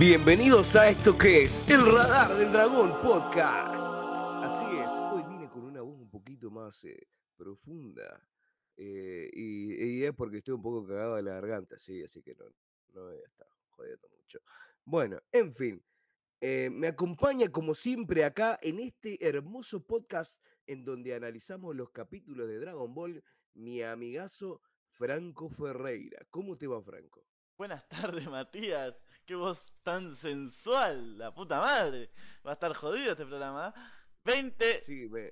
Bienvenidos 0.00 0.76
a 0.76 0.88
esto 0.88 1.18
que 1.18 1.42
es 1.42 1.68
el 1.68 1.84
Radar 1.84 2.34
del 2.34 2.50
Dragón 2.50 3.02
Podcast. 3.02 3.84
Así 4.42 4.78
es, 4.78 4.88
hoy 5.12 5.22
vine 5.28 5.46
con 5.50 5.62
una 5.62 5.82
voz 5.82 6.00
un 6.00 6.08
poquito 6.08 6.50
más 6.50 6.82
eh, 6.84 7.06
profunda. 7.36 8.26
eh, 8.78 9.28
y, 9.30 10.02
es 10.02 10.14
porque 10.14 10.38
estoy 10.38 10.54
un 10.54 10.62
poco 10.62 10.86
cagado 10.86 11.16
de 11.16 11.22
la 11.22 11.32
garganta, 11.32 11.78
sí, 11.78 12.02
así 12.02 12.22
que 12.22 12.34
no, 12.34 12.46
no 12.94 13.08
a 13.08 13.14
estar 13.14 13.46
jodiendo 13.68 14.08
mucho. 14.08 14.38
Bueno, 14.86 15.20
en 15.32 15.54
fin, 15.54 15.84
eh, 16.40 16.70
me 16.72 16.86
acompaña 16.86 17.50
como 17.50 17.74
siempre 17.74 18.24
acá 18.24 18.58
en 18.62 18.80
este 18.80 19.22
hermoso 19.22 19.86
podcast 19.86 20.42
en 20.66 20.82
donde 20.82 21.14
analizamos 21.14 21.76
los 21.76 21.90
capítulos 21.90 22.48
de 22.48 22.58
Dragon 22.58 22.94
Ball, 22.94 23.22
mi 23.52 23.82
amigazo 23.82 24.62
Franco 24.92 25.50
Ferreira. 25.50 26.26
¿Cómo 26.30 26.56
te 26.56 26.66
va, 26.66 26.80
Franco? 26.80 27.22
Buenas 27.58 27.86
tardes, 27.86 28.26
Matías. 28.30 28.94
Qué 29.30 29.36
voz 29.36 29.64
tan 29.84 30.16
sensual, 30.16 31.16
la 31.16 31.32
puta 31.32 31.60
madre. 31.60 32.10
Va 32.44 32.50
a 32.50 32.54
estar 32.54 32.74
jodido 32.74 33.12
este 33.12 33.24
programa. 33.24 33.68
¿ah? 33.68 33.92
20. 34.24 34.80
Sí, 34.80 35.08
me, 35.08 35.30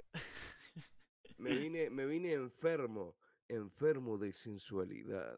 me 1.38 1.58
vine, 1.58 1.90
me 1.90 2.06
vine 2.06 2.32
enfermo, 2.32 3.16
enfermo 3.48 4.16
de 4.16 4.32
sensualidad. 4.32 5.36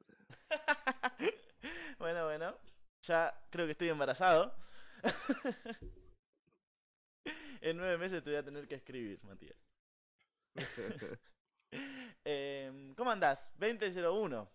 bueno, 1.98 2.26
bueno. 2.26 2.54
Ya 3.04 3.32
creo 3.48 3.64
que 3.64 3.72
estoy 3.72 3.88
embarazado. 3.88 4.54
en 7.62 7.78
nueve 7.78 7.96
meses 7.96 8.22
te 8.22 8.28
voy 8.28 8.40
a 8.40 8.44
tener 8.44 8.68
que 8.68 8.74
escribir, 8.74 9.24
Matías. 9.24 9.56
Em, 12.24 12.94
¿Cómo 12.94 13.10
andás? 13.10 13.48
2001. 13.56 14.50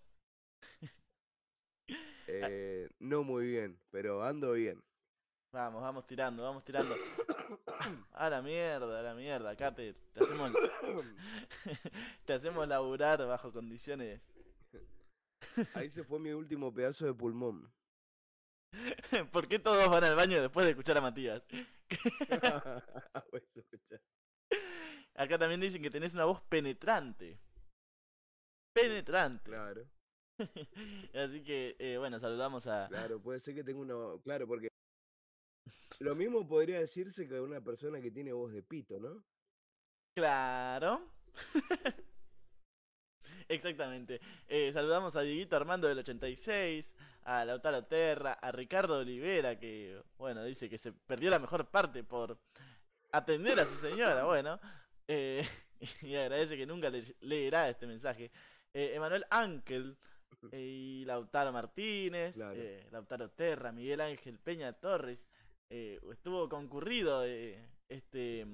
Eh, 2.28 2.90
no 3.00 3.24
muy 3.24 3.48
bien, 3.48 3.80
pero 3.92 4.24
ando 4.24 4.54
bien. 4.54 4.84
Vamos, 5.52 5.82
vamos 5.82 6.06
tirando, 6.06 6.44
vamos 6.44 6.66
tirando. 6.66 6.96
A 8.12 8.30
la 8.30 8.42
mierda, 8.42 9.00
a 9.00 9.04
la 9.04 9.14
mierda. 9.14 9.52
Acá 9.52 9.74
te, 9.74 9.96
hacemos 10.16 10.52
te 12.26 12.34
hacemos 12.34 12.68
laburar 12.68 13.26
bajo 13.26 13.54
condiciones. 13.54 14.22
Ahí 15.74 15.90
se 15.90 16.04
fue 16.04 16.20
mi 16.20 16.32
último 16.32 16.74
pedazo 16.74 17.06
de 17.06 17.14
pulmón. 17.14 17.72
¿Por 19.32 19.48
qué 19.48 19.60
todos 19.60 19.90
van 19.90 20.04
al 20.04 20.16
baño 20.16 20.42
después 20.42 20.66
de 20.66 20.72
escuchar 20.72 20.98
a 20.98 21.02
Matías? 21.02 21.42
Acá 25.16 25.38
también 25.38 25.62
dicen 25.62 25.82
que 25.82 25.90
tenés 25.90 26.14
una 26.14 26.26
voz 26.26 26.42
penetrante. 26.42 27.40
Penetrante. 28.74 29.50
Claro, 29.50 29.88
Así 31.14 31.44
que, 31.44 31.76
eh, 31.80 31.98
bueno, 31.98 32.20
saludamos 32.20 32.68
a. 32.68 32.88
claro, 32.88 33.22
puede 33.22 33.40
ser 33.40 33.56
que 33.56 33.64
tenga 33.64 33.80
uno. 33.80 34.20
Claro, 34.24 34.48
porque 34.48 34.70
lo 36.00 36.16
mismo 36.16 36.48
podría 36.48 36.80
decirse 36.80 37.28
que 37.28 37.40
una 37.40 37.62
persona 37.62 38.02
que 38.02 38.12
tiene 38.12 38.34
voz 38.34 38.52
de 38.52 38.62
pito, 38.62 39.00
¿no? 39.00 39.24
Claro. 40.16 41.10
Exactamente. 43.48 44.20
Eh, 44.48 44.72
saludamos 44.74 45.16
a 45.16 45.22
Dieguito 45.22 45.56
Armando 45.56 45.88
del 45.88 46.00
86, 46.00 46.92
a 47.24 47.46
Lautaro 47.46 47.86
Terra, 47.86 48.34
a 48.34 48.52
Ricardo 48.52 49.00
Olivera, 49.00 49.58
que, 49.58 50.02
bueno, 50.18 50.44
dice 50.44 50.70
que 50.70 50.78
se 50.78 50.92
perdió 50.92 51.30
la 51.30 51.40
mejor 51.40 51.70
parte 51.70 52.04
por 52.04 52.38
atender 53.12 53.60
a 53.60 53.66
su 53.66 53.76
señora. 53.76 54.26
Bueno, 54.26 54.60
eh, 55.08 55.48
y 56.02 56.16
agradece 56.16 56.58
que 56.58 56.66
nunca 56.66 56.90
le 56.90 57.04
leerá 57.22 57.70
este 57.70 57.88
mensaje. 57.88 58.32
Emanuel 58.74 59.24
eh, 59.24 59.96
y 60.52 61.04
Lautaro 61.06 61.52
Martínez, 61.52 62.36
Claro. 62.36 62.54
eh, 62.56 62.88
Lautaro 62.92 63.30
Terra, 63.32 63.72
Miguel 63.72 64.02
Ángel 64.02 64.40
Peña 64.40 64.74
Torres. 64.74 65.28
eh, 65.70 66.00
estuvo 66.12 66.48
concurrido 66.50 67.26
eh, 67.26 67.68
este, 67.90 68.46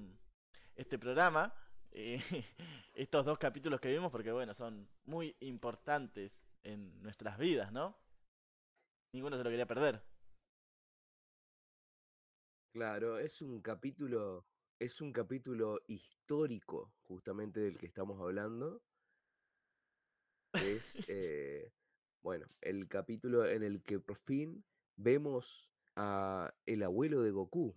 este 0.76 0.98
programa. 1.00 1.54
eh, 1.92 2.20
estos 2.94 3.26
dos 3.26 3.38
capítulos 3.38 3.80
que 3.82 3.90
vimos 3.92 4.12
porque 4.12 4.32
bueno, 4.32 4.54
son 4.54 4.88
muy 5.06 5.36
importantes 5.42 6.46
en 6.64 7.02
nuestras 7.02 7.38
vidas, 7.38 7.72
¿no? 7.72 7.98
Ninguno 9.14 9.38
se 9.38 9.44
lo 9.44 9.50
quería 9.50 9.66
perder. 9.66 10.02
Claro, 12.74 13.20
es 13.20 13.42
un 13.42 13.62
capítulo, 13.62 14.46
es 14.80 15.02
un 15.02 15.12
capítulo 15.12 15.82
histórico, 15.88 16.94
justamente 17.04 17.60
del 17.60 17.78
que 17.78 17.86
estamos 17.88 18.20
hablando. 18.22 18.82
Es, 20.54 21.04
eh, 21.08 21.72
bueno, 22.22 22.48
el 22.62 22.88
capítulo 22.88 23.46
en 23.48 23.64
el 23.64 23.82
que 23.84 24.00
por 24.00 24.18
fin 24.18 24.64
vemos 24.96 25.70
a 25.96 26.54
el 26.66 26.84
abuelo 26.84 27.22
de 27.22 27.32
Goku. 27.32 27.76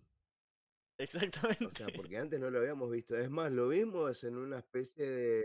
Exactamente. 0.99 1.65
O 1.67 1.71
sea, 1.71 1.89
porque 1.95 2.19
antes 2.19 2.39
no 2.41 2.51
lo 2.51 2.59
habíamos 2.59 2.91
visto. 2.91 3.17
Es 3.17 3.31
más, 3.31 3.51
lo 3.53 3.69
vimos 3.69 4.23
en 4.25 4.37
una 4.37 4.59
especie 4.59 5.09
de, 5.09 5.45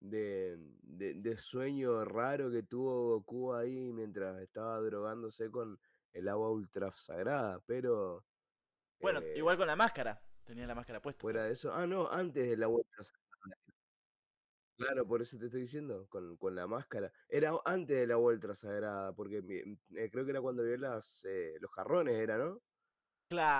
de, 0.00 0.56
de- 0.82 1.14
de 1.14 1.36
sueño 1.38 2.04
raro 2.04 2.50
que 2.50 2.62
tuvo 2.62 3.08
Goku 3.20 3.54
ahí 3.54 3.92
mientras 3.92 4.40
estaba 4.40 4.80
drogándose 4.80 5.50
con 5.50 5.78
el 6.12 6.28
agua 6.28 6.50
ultra 6.50 6.92
sagrada. 6.96 7.60
Pero 7.66 8.24
Bueno, 9.00 9.20
eh, 9.20 9.34
igual 9.38 9.56
con 9.56 9.66
la 9.66 9.76
máscara. 9.76 10.20
Tenía 10.44 10.66
la 10.66 10.74
máscara 10.74 11.00
puesta. 11.00 11.20
fuera 11.20 11.44
de 11.44 11.52
eso. 11.52 11.72
Ah, 11.72 11.86
no, 11.86 12.10
antes 12.10 12.48
del 12.48 12.62
agua 12.62 12.78
ultra 12.80 13.02
sagrada. 13.04 13.23
Claro, 14.76 15.06
por 15.06 15.22
eso 15.22 15.38
te 15.38 15.44
estoy 15.46 15.60
diciendo, 15.62 16.08
con, 16.08 16.36
con 16.36 16.54
la 16.56 16.66
máscara. 16.66 17.12
Era 17.28 17.52
antes 17.64 17.96
de 17.96 18.06
la 18.08 18.18
ultra 18.18 18.54
sagrada, 18.56 19.14
porque 19.14 19.40
mi- 19.40 19.60
eh, 19.96 20.10
creo 20.10 20.24
que 20.24 20.32
era 20.32 20.40
cuando 20.40 20.64
vio 20.64 20.76
las, 20.76 21.20
eh, 21.24 21.54
los 21.60 21.70
jarrones, 21.70 22.14
era, 22.16 22.38
¿no? 22.38 22.60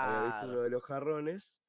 Había 0.01 0.21
visto 0.21 0.47
uno 0.47 0.59
Claro. 0.59 0.63
de 0.63 0.71
los 0.71 0.85
jarrones 0.85 1.63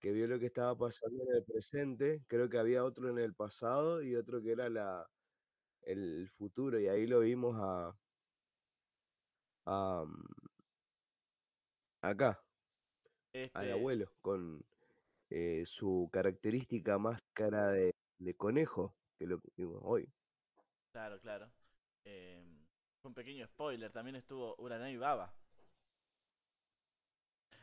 que 0.00 0.12
vio 0.12 0.26
lo 0.28 0.38
que 0.40 0.46
estaba 0.46 0.76
pasando 0.78 1.24
en 1.24 1.36
el 1.36 1.44
presente. 1.44 2.24
Creo 2.28 2.48
que 2.50 2.58
había 2.58 2.84
otro 2.84 3.10
en 3.10 3.18
el 3.18 3.34
pasado 3.34 4.02
y 4.02 4.16
otro 4.16 4.42
que 4.42 4.52
era 4.52 4.70
la, 4.70 5.06
el 5.82 6.30
futuro. 6.30 6.80
Y 6.80 6.88
ahí 6.88 7.06
lo 7.06 7.20
vimos 7.20 7.56
a, 7.60 7.92
a, 9.66 10.04
mm, 10.06 10.46
acá, 12.02 12.46
al 13.52 13.70
Este, 13.70 13.72
abuelo, 13.72 14.06
con 14.20 14.62
eh, 15.30 15.64
su 15.66 16.10
característica 16.12 16.98
máscara 16.98 17.68
de, 17.72 17.92
de 18.18 18.34
conejo, 18.36 18.96
que 19.18 19.26
lo 19.26 19.40
vimos 19.56 19.80
hoy. 19.82 20.10
claro, 20.92 21.20
claro. 21.20 21.50
Fue 22.02 23.08
un 23.10 23.14
pequeño 23.14 23.46
spoiler. 23.46 23.90
También 23.92 24.16
estuvo 24.16 24.54
Uranai 24.58 24.96
Baba. 24.96 25.34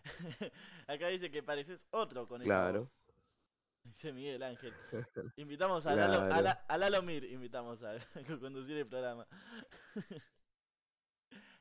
Acá 0.88 1.07
dice 1.07 1.31
que 1.31 1.41
pareces 1.44 1.85
otro 1.91 2.27
con 2.27 2.41
esa 2.41 2.47
Claro. 2.47 2.79
voz. 2.79 2.95
Dice 3.83 4.13
Miguel 4.13 4.41
Ángel. 4.44 4.73
Invitamos 5.38 5.85
a 5.85 5.95
Lalo, 5.95 6.21
a. 6.33 6.41
La- 6.41 6.51
a 6.51 6.77
Lalo 6.77 7.01
Mir, 7.03 7.25
invitamos 7.25 7.83
a, 7.83 7.91
a 7.95 8.39
conducir 8.39 8.77
el 8.77 8.88
programa. 8.88 9.27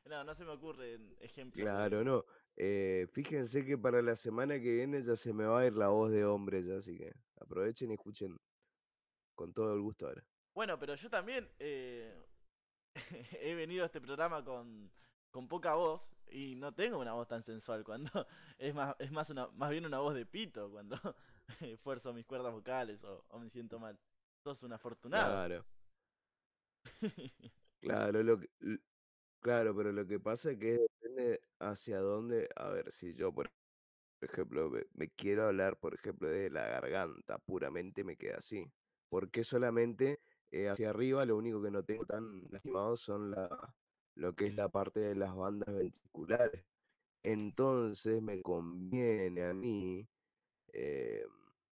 no, 0.05 0.23
no 0.23 0.33
se 0.35 0.45
me 0.45 0.51
ocurren 0.51 1.15
ejemplos. 1.19 1.65
de- 1.65 1.71
Claro, 1.71 2.03
no. 2.03 2.23
eh, 2.55 3.07
fíjense 3.11 3.65
que 3.65 3.77
para 3.77 4.01
la 4.01 4.15
semana 4.15 4.55
que 4.55 4.71
viene 4.73 5.01
ya 5.01 5.15
se 5.17 5.33
me 5.33 5.43
va 5.45 5.61
a 5.61 5.65
ir 5.65 5.75
la 5.75 5.89
voz 5.89 6.11
de 6.11 6.23
hombre, 6.23 6.63
ya, 6.63 6.77
así 6.77 6.97
que 6.97 7.13
aprovechen 7.41 7.91
y 7.91 7.95
escuchen 7.95 8.37
con 9.35 9.53
todo 9.53 9.73
el 9.73 9.81
gusto 9.81 10.07
ahora. 10.07 10.25
Bueno, 10.53 10.77
pero 10.79 10.95
yo 10.95 11.09
también 11.09 11.49
eh, 11.59 12.25
he 13.41 13.55
venido 13.55 13.83
a 13.83 13.87
este 13.87 14.01
programa 14.01 14.43
con, 14.43 14.91
con 15.31 15.47
poca 15.47 15.75
voz 15.75 16.11
y 16.31 16.55
no 16.55 16.73
tengo 16.73 16.99
una 16.99 17.13
voz 17.13 17.27
tan 17.27 17.43
sensual 17.43 17.83
cuando 17.83 18.09
es 18.57 18.73
más 18.73 18.95
es 18.99 19.11
más 19.11 19.29
una 19.29 19.47
más 19.49 19.69
bien 19.71 19.85
una 19.85 19.99
voz 19.99 20.15
de 20.15 20.25
pito 20.25 20.69
cuando 20.71 20.97
esfuerzo 21.61 22.13
mis 22.13 22.25
cuerdas 22.25 22.53
vocales 22.53 23.03
o, 23.03 23.25
o 23.29 23.39
me 23.39 23.49
siento 23.49 23.79
mal. 23.79 23.99
Sos 24.43 24.63
un 24.63 24.73
afortunado. 24.73 25.43
Claro, 25.47 25.65
claro, 27.81 28.23
lo 28.23 28.39
que, 28.39 28.49
claro, 29.41 29.75
pero 29.75 29.91
lo 29.91 30.07
que 30.07 30.19
pasa 30.19 30.51
es 30.51 30.59
que 30.59 30.79
depende 30.79 31.41
hacia 31.59 31.99
dónde, 31.99 32.49
a 32.55 32.69
ver, 32.69 32.91
si 32.93 33.13
yo, 33.15 33.33
por 33.33 33.51
ejemplo, 34.21 34.69
me, 34.69 34.85
me 34.93 35.09
quiero 35.11 35.47
hablar, 35.47 35.77
por 35.79 35.95
ejemplo, 35.95 36.29
de 36.29 36.49
la 36.49 36.67
garganta, 36.67 37.39
puramente 37.39 38.03
me 38.03 38.17
queda 38.17 38.37
así. 38.39 38.71
Porque 39.13 39.43
solamente 39.43 40.21
eh, 40.49 40.69
hacia 40.69 40.89
arriba 40.89 41.23
lo 41.23 41.37
único 41.37 41.61
que 41.61 41.69
no 41.69 41.83
tengo 41.83 42.03
tan 42.03 42.41
lastimado 42.49 42.97
son 42.97 43.29
la, 43.29 43.47
lo 44.15 44.33
que 44.33 44.47
es 44.47 44.55
la 44.55 44.69
parte 44.69 45.01
de 45.01 45.13
las 45.13 45.35
bandas 45.35 45.71
ventriculares. 45.71 46.65
Entonces 47.21 48.23
me 48.23 48.41
conviene 48.41 49.45
a 49.45 49.53
mí 49.53 50.09
eh, 50.69 51.23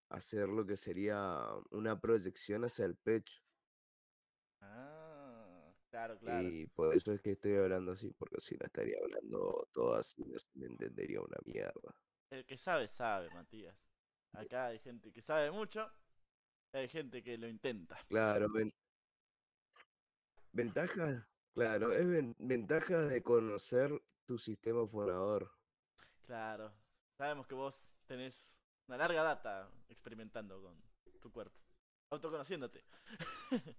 hacer 0.10 0.50
lo 0.50 0.68
que 0.68 0.78
sería 0.78 1.48
una 1.72 2.00
proyección 2.00 2.64
hacia 2.64 2.86
el 2.86 2.96
pecho. 2.96 3.42
Ah, 4.62 5.74
claro, 5.90 6.20
claro. 6.20 6.48
Y 6.48 6.68
por 6.68 6.96
eso 6.96 7.12
es 7.12 7.22
que 7.22 7.32
estoy 7.32 7.56
hablando 7.56 7.94
así, 7.94 8.14
porque 8.20 8.40
si 8.40 8.56
no 8.56 8.68
estaría 8.68 9.00
hablando 9.02 9.68
todo 9.72 9.96
así, 9.96 10.24
no 10.26 10.38
se 10.38 10.48
me 10.54 10.68
entendería 10.68 11.22
una 11.22 11.40
mierda. 11.44 11.96
El 12.30 12.46
que 12.46 12.56
sabe, 12.56 12.88
sabe, 12.88 13.32
Matías. 13.32 13.76
Acá 14.34 14.68
hay 14.68 14.78
gente 14.78 15.12
que 15.12 15.24
sabe 15.24 15.50
mucho, 15.50 15.92
hay 16.74 16.88
gente 16.88 17.22
que 17.24 17.38
lo 17.38 17.48
intenta. 17.48 17.98
Claro, 18.08 18.50
ven- 18.52 18.74
ventajas, 20.52 21.26
claro, 21.54 21.92
es 21.92 22.08
ven- 22.08 22.36
ventajas 22.40 23.10
de 23.10 23.22
conocer 23.22 24.02
tu 24.26 24.38
sistema 24.38 24.88
fonador. 24.88 25.52
Claro. 26.26 26.72
Sabemos 27.18 27.46
que 27.48 27.56
vos 27.56 27.90
tenés 28.06 28.46
una 28.88 28.98
larga 28.98 29.24
data 29.24 29.70
experimentando 29.90 30.62
con 30.62 30.82
tu 31.20 31.32
cuerpo. 31.32 31.60
Autoconociéndote. 32.10 32.84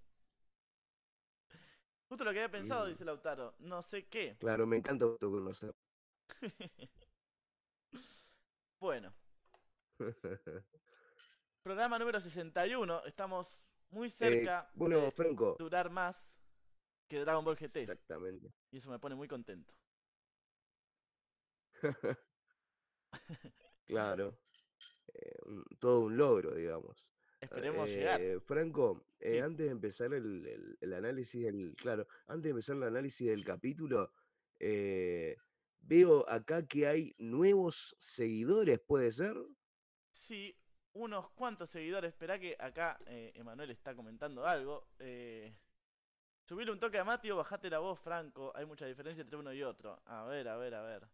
Justo 2.09 2.23
lo 2.23 2.31
que 2.31 2.39
había 2.39 2.51
pensado, 2.51 2.85
dice 2.85 3.03
Lautaro. 3.05 3.55
No 3.59 3.81
sé 3.81 4.07
qué. 4.07 4.37
Claro, 4.39 4.67
me 4.67 4.77
encanta 4.77 5.05
autoconocer. 5.05 5.73
Bueno, 8.79 9.13
programa 11.63 11.97
número 11.97 12.19
61. 12.19 13.05
Estamos 13.05 13.65
muy 13.89 14.07
Eh, 14.07 14.11
cerca 14.11 14.69
bueno, 14.75 14.99
de 15.01 15.11
Franco. 15.11 15.55
durar 15.57 15.89
más 15.89 16.31
que 17.07 17.19
Dragon 17.19 17.43
Ball 17.43 17.55
GT. 17.55 17.77
Exactamente. 17.81 18.53
Y 18.71 18.77
eso 18.77 18.89
me 18.89 18.99
pone 18.99 19.15
muy 19.15 19.27
contento. 19.27 19.73
Claro. 23.85 24.39
eh, 25.13 25.35
un- 25.45 25.65
todo 25.79 25.99
un 26.01 26.17
logro, 26.17 26.55
digamos. 26.55 27.07
Esperemos 27.41 27.89
llegar. 27.89 28.19
Eh, 28.21 28.39
Franco, 28.39 29.05
eh, 29.19 29.33
Sí. 29.33 29.37
antes 29.39 29.65
de 29.67 29.71
empezar 29.71 30.13
el, 30.13 30.47
el- 30.47 30.77
el 30.81 30.93
análisis 30.93 31.43
del, 31.43 31.75
claro, 31.75 32.07
antes 32.27 32.43
de 32.45 32.49
empezar 32.51 32.77
el 32.77 32.83
análisis 32.83 33.27
del 33.27 33.43
capítulo, 33.43 34.11
veo 35.81 36.27
acá 36.29 36.65
que 36.65 36.87
hay 36.87 37.13
nuevos 37.19 37.95
seguidores, 37.99 38.79
¿puede 38.79 39.11
ser? 39.11 39.35
Sí, 40.09 40.57
unos 40.93 41.29
cuantos 41.31 41.69
seguidores. 41.69 42.09
Esperá 42.13 42.39
que 42.39 42.55
acá 42.59 42.97
eh, 43.05 43.31
Emanuel 43.35 43.71
está 43.71 43.95
comentando 43.95 44.45
algo. 44.45 44.87
Eh, 44.99 45.53
subile 46.47 46.71
un 46.71 46.79
toque 46.79 46.97
a 46.97 47.03
Mati 47.03 47.31
o 47.31 47.37
bajate 47.37 47.69
la 47.69 47.79
voz, 47.79 47.99
Franco. 47.99 48.51
Hay 48.55 48.65
mucha 48.65 48.85
diferencia 48.85 49.21
entre 49.21 49.37
uno 49.37 49.53
y 49.53 49.63
otro. 49.63 50.01
A 50.05 50.23
ver, 50.25 50.47
a 50.47 50.57
ver, 50.57 50.75
a 50.75 50.81
ver. 50.81 51.07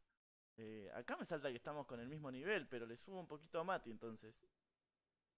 Eh, 0.57 0.91
acá 0.93 1.15
me 1.17 1.25
salta 1.25 1.49
que 1.49 1.55
estamos 1.55 1.85
con 1.85 1.99
el 1.99 2.07
mismo 2.07 2.29
nivel, 2.29 2.67
pero 2.67 2.85
le 2.85 2.97
subo 2.97 3.19
un 3.19 3.27
poquito 3.27 3.59
a 3.59 3.63
Mati 3.63 3.91
entonces. 3.91 4.35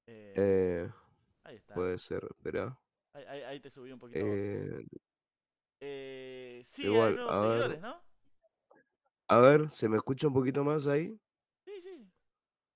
Eh, 0.08 0.34
Eh, 0.36 0.90
ahí 1.44 1.58
está. 1.58 1.76
puede 1.76 1.98
ser, 2.00 2.24
espera. 2.30 2.76
Ahí, 3.14 3.24
ahí- 3.26 3.42
ahí 3.44 3.60
te 3.60 3.70
subí 3.70 3.92
un 3.92 4.00
poquito 4.00 4.26
vos. 4.26 4.36
Sí, 6.66 6.84
igual, 6.86 7.10
hay 7.10 7.16
nuevos 7.16 7.42
ver. 7.42 7.50
seguidores, 7.52 7.82
¿no? 7.82 8.02
a 9.28 9.40
ver, 9.40 9.70
¿se 9.70 9.88
me 9.88 9.98
escucha 9.98 10.28
un 10.28 10.34
poquito 10.34 10.64
más 10.64 10.88
ahí? 10.88 11.18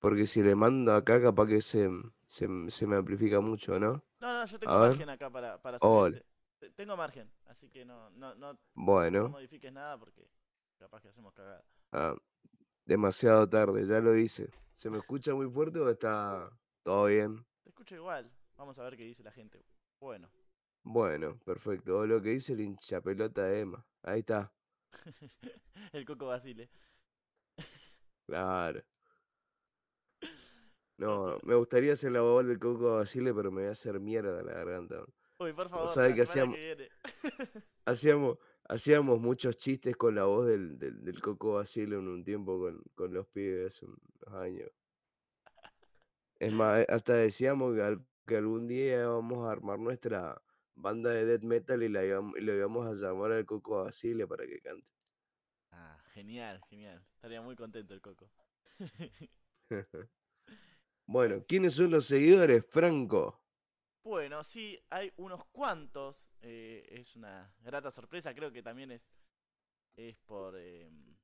Porque 0.06 0.26
si 0.26 0.40
le 0.40 0.54
mando 0.54 0.92
acá, 0.92 1.20
capaz 1.20 1.46
que 1.48 1.60
se, 1.60 1.88
se, 2.28 2.46
se 2.70 2.86
me 2.86 2.94
amplifica 2.96 3.40
mucho, 3.40 3.76
¿no? 3.80 4.04
No, 4.20 4.32
no, 4.32 4.46
yo 4.46 4.58
tengo 4.58 4.72
A 4.72 4.80
ver. 4.82 4.90
margen 4.90 5.08
acá 5.10 5.28
para, 5.30 5.60
para 5.60 5.78
Hola. 5.80 6.16
subirte. 6.16 6.26
Te- 6.60 6.70
Tengo 6.70 6.96
margen, 6.96 7.28
así 7.46 7.68
que 7.68 7.84
no, 7.84 8.08
no, 8.10 8.34
no, 8.36 8.52
no 8.52 8.58
Bueno, 8.74 9.28
modifiques 9.30 9.72
nada 9.72 9.98
porque 9.98 10.28
capaz 10.78 11.02
que 11.02 11.08
hacemos 11.08 11.34
cagada. 11.34 11.64
ah, 11.92 12.14
demasiado 12.84 13.48
tarde, 13.48 13.84
ya 13.84 13.98
lo 14.00 14.16
hice. 14.16 14.48
¿Se 14.76 14.90
me 14.90 14.98
escucha 14.98 15.34
muy 15.34 15.50
fuerte 15.50 15.80
o 15.80 15.90
está 15.90 16.50
todo 16.84 17.06
bien? 17.06 17.44
Te 17.64 17.70
escucho 17.70 17.96
igual. 17.96 18.30
Vamos 18.56 18.78
a 18.78 18.84
ver 18.84 18.96
qué 18.96 19.02
dice 19.02 19.24
la 19.24 19.32
gente. 19.32 19.64
Bueno. 20.00 20.30
Bueno, 20.84 21.36
perfecto. 21.44 21.98
O 21.98 22.06
lo 22.06 22.22
que 22.22 22.30
dice 22.30 22.52
el 22.52 22.60
hinchapelota 22.60 23.42
de 23.44 23.60
Emma. 23.60 23.84
Ahí 24.02 24.20
está. 24.20 24.52
el 25.92 26.04
Coco 26.04 26.26
Basile. 26.26 26.70
Claro. 28.26 28.82
No, 30.98 31.38
me 31.42 31.54
gustaría 31.54 31.92
hacer 31.92 32.12
la 32.12 32.22
voz 32.22 32.46
del 32.46 32.58
Coco 32.58 32.96
Basile, 32.96 33.34
pero 33.34 33.50
me 33.50 33.60
voy 33.62 33.68
a 33.68 33.72
hacer 33.72 34.00
mierda 34.00 34.42
la 34.42 34.52
garganta. 34.54 35.04
Uy, 35.38 35.52
por 35.52 35.68
favor, 35.68 35.88
sabés 35.90 36.10
la 36.10 36.16
que 36.16 36.22
hacíamos- 36.22 36.56
que. 36.56 36.88
Hacíamos, 37.84 38.38
hacíamos 38.68 39.20
muchos 39.20 39.56
chistes 39.58 39.94
con 39.96 40.14
la 40.14 40.24
voz 40.24 40.48
del, 40.48 40.76
del, 40.78 41.04
del 41.04 41.20
Coco 41.20 41.54
Basile 41.54 41.96
en 41.96 42.08
un 42.08 42.24
tiempo 42.24 42.58
con, 42.58 42.82
con 42.94 43.12
los 43.14 43.26
pibes, 43.28 43.74
hace 43.76 43.84
unos 43.86 44.00
años. 44.42 44.70
Es 46.38 46.52
más, 46.52 46.84
hasta 46.88 47.14
decíamos 47.14 47.74
que, 47.74 47.82
al- 47.82 48.04
que 48.26 48.36
algún 48.38 48.66
día 48.66 49.02
íbamos 49.02 49.46
a 49.46 49.52
armar 49.52 49.78
nuestra 49.78 50.42
banda 50.74 51.10
de 51.10 51.24
death 51.26 51.42
metal 51.42 51.82
y, 51.82 51.88
la 51.88 52.04
íbamos, 52.04 52.36
y 52.38 52.40
lo 52.40 52.54
íbamos 52.54 52.86
a 52.86 52.94
llamar 52.94 53.32
al 53.32 53.46
Coco 53.46 53.84
Basile 53.84 54.26
para 54.26 54.46
que 54.46 54.60
cante. 54.60 54.88
Ah, 55.70 56.02
genial, 56.12 56.60
genial. 56.68 57.04
Estaría 57.14 57.40
muy 57.42 57.54
contento 57.54 57.94
el 57.94 58.00
Coco. 58.00 58.30
Bueno, 61.06 61.44
¿quiénes 61.46 61.74
son 61.74 61.90
los 61.90 62.06
seguidores, 62.06 62.64
Franco? 62.66 63.40
Bueno, 64.02 64.42
sí, 64.44 64.78
hay 64.90 65.12
unos 65.16 65.44
cuantos. 65.46 66.30
eh, 66.42 66.86
es 66.90 67.16
una 67.16 67.52
grata 67.60 67.90
sorpresa. 67.90 68.34
Creo 68.34 68.52
que 68.52 68.62
también 68.62 68.92
es, 68.92 69.02
es 69.96 70.16
por, 70.26 70.56
em, 70.58 71.16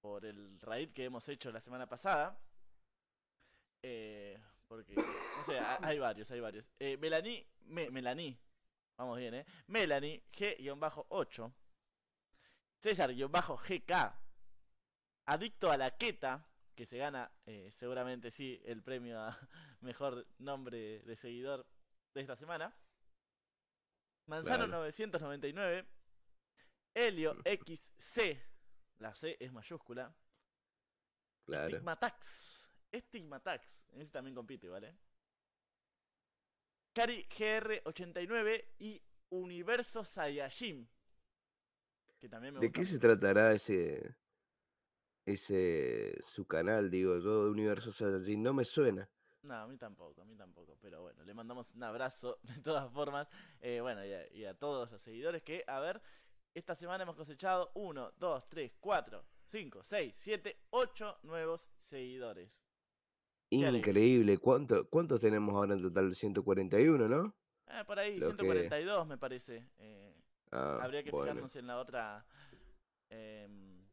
por 0.00 0.24
el 0.24 0.60
raid 0.60 0.90
que 0.92 1.04
hemos 1.04 1.28
hecho 1.28 1.50
la 1.52 1.60
semana 1.60 1.88
pasada. 1.88 2.38
Eh, 3.82 4.40
porque, 4.66 4.94
no 4.94 5.44
sé, 5.46 5.58
ha- 5.58 5.78
hay 5.82 5.98
varios, 5.98 6.30
hay 6.30 6.40
varios. 6.40 6.70
Eh, 6.78 6.96
Melanie, 6.96 7.46
Me- 7.66 7.90
Melanie, 7.90 8.36
vamos 8.96 9.18
bien, 9.18 9.34
¿eh? 9.34 9.46
Melanie, 9.68 10.22
G-8. 10.32 11.52
César-GK. 12.80 14.20
Adicto 15.26 15.70
a 15.70 15.76
la 15.76 15.96
queta, 15.96 16.46
que 16.74 16.86
se 16.86 16.98
gana 16.98 17.30
eh, 17.46 17.70
seguramente 17.70 18.30
sí 18.30 18.60
el 18.64 18.82
premio 18.82 19.20
a 19.20 19.38
mejor 19.80 20.26
nombre 20.38 21.02
de 21.02 21.16
seguidor 21.16 21.66
de 22.14 22.20
esta 22.20 22.36
semana. 22.36 22.74
Manzano 24.26 24.64
Claro. 24.66 24.78
999. 24.78 25.86
Helio 26.94 27.36
XC. 27.44 28.38
La 28.98 29.14
C 29.14 29.36
es 29.40 29.52
mayúscula. 29.52 30.14
Claro. 31.46 31.68
Stigmatax. 31.70 32.64
Stigmatax. 32.94 33.74
Ese 33.92 34.10
también 34.10 34.34
compite, 34.34 34.68
¿vale? 34.68 34.96
Cari 36.94 37.26
GR89 37.26 38.64
y 38.78 39.02
Universo 39.30 40.04
Saiyajin. 40.04 40.88
Que 42.20 42.28
también 42.28 42.54
me 42.54 42.60
¿De 42.60 42.68
gusta 42.68 42.80
qué 42.80 42.86
se 42.86 42.98
tratará 42.98 43.52
ese, 43.52 44.16
ese, 45.26 46.20
su 46.24 46.46
canal, 46.46 46.90
digo 46.90 47.18
yo, 47.18 47.44
de 47.44 47.50
Universo 47.50 47.92
Saiyajin? 47.92 48.42
No 48.42 48.52
me 48.54 48.64
suena. 48.64 49.08
No, 49.42 49.54
a 49.54 49.66
mí 49.66 49.76
tampoco, 49.76 50.22
a 50.22 50.24
mí 50.24 50.34
tampoco. 50.36 50.76
Pero 50.80 51.02
bueno, 51.02 51.22
le 51.24 51.34
mandamos 51.34 51.72
un 51.74 51.82
abrazo 51.82 52.38
de 52.42 52.60
todas 52.62 52.90
formas. 52.92 53.28
Eh, 53.60 53.80
bueno, 53.80 54.04
y 54.04 54.12
a, 54.12 54.32
y 54.32 54.44
a 54.44 54.54
todos 54.54 54.90
los 54.90 55.00
seguidores 55.02 55.42
que, 55.42 55.64
a 55.66 55.80
ver, 55.80 56.00
esta 56.54 56.74
semana 56.74 57.02
hemos 57.02 57.16
cosechado 57.16 57.70
1, 57.74 58.12
2, 58.18 58.48
3, 58.48 58.72
4, 58.80 59.24
5, 59.48 59.82
6, 59.82 60.14
7, 60.16 60.56
8 60.70 61.18
nuevos 61.24 61.70
seguidores. 61.76 62.50
Increíble. 63.50 64.38
¿Cuánto, 64.38 64.88
¿Cuántos 64.88 65.20
tenemos 65.20 65.54
ahora 65.54 65.74
en 65.74 65.82
total? 65.82 66.14
141, 66.14 67.08
¿no? 67.08 67.34
Eh, 67.68 67.84
por 67.86 67.98
ahí, 67.98 68.18
Lo 68.18 68.30
que- 68.30 68.36
142 68.36 69.06
me 69.06 69.18
parece. 69.18 69.68
Eh, 69.78 70.14
Ah, 70.50 70.78
habría 70.82 71.02
que 71.02 71.10
bueno. 71.10 71.26
fijarnos 71.26 71.56
en 71.56 71.66
la 71.66 71.78
otra. 71.78 72.24
em, 73.10 73.83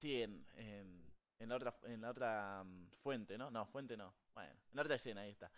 sí, 0.00 0.22
en, 0.22 0.46
en, 0.54 1.04
en 1.38 1.48
la 1.48 1.56
otra, 1.56 1.78
en 1.84 2.00
la 2.00 2.10
otra 2.10 2.62
mm, 2.64 2.90
fuente, 3.02 3.36
¿no? 3.38 3.50
No, 3.50 3.66
fuente 3.66 3.96
no. 3.96 4.14
Bueno, 4.34 4.50
en 4.52 4.76
la 4.76 4.82
otra 4.82 4.94
escena, 4.96 5.22
ahí 5.22 5.30
está. 5.30 5.50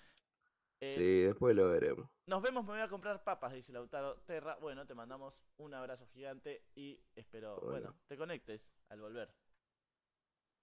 Eh, 0.81 0.95
Sí, 0.97 1.21
después 1.23 1.55
lo 1.55 1.69
veremos. 1.69 2.09
Nos 2.27 2.43
vemos, 2.43 2.65
me 2.65 2.73
voy 2.73 2.81
a 2.81 2.89
comprar 2.89 3.23
papas, 3.23 3.53
dice 3.53 3.73
Lautaro 3.73 4.17
Terra. 4.23 4.57
Bueno, 4.61 4.85
te 4.87 4.95
mandamos 4.95 5.45
un 5.59 5.75
abrazo 5.75 6.07
gigante 6.09 6.65
y 6.75 7.01
espero, 7.15 7.61
bueno, 7.61 7.71
Bueno. 7.71 7.97
te 8.09 8.17
conectes 8.17 8.69
al 8.89 9.01
volver. 9.01 9.33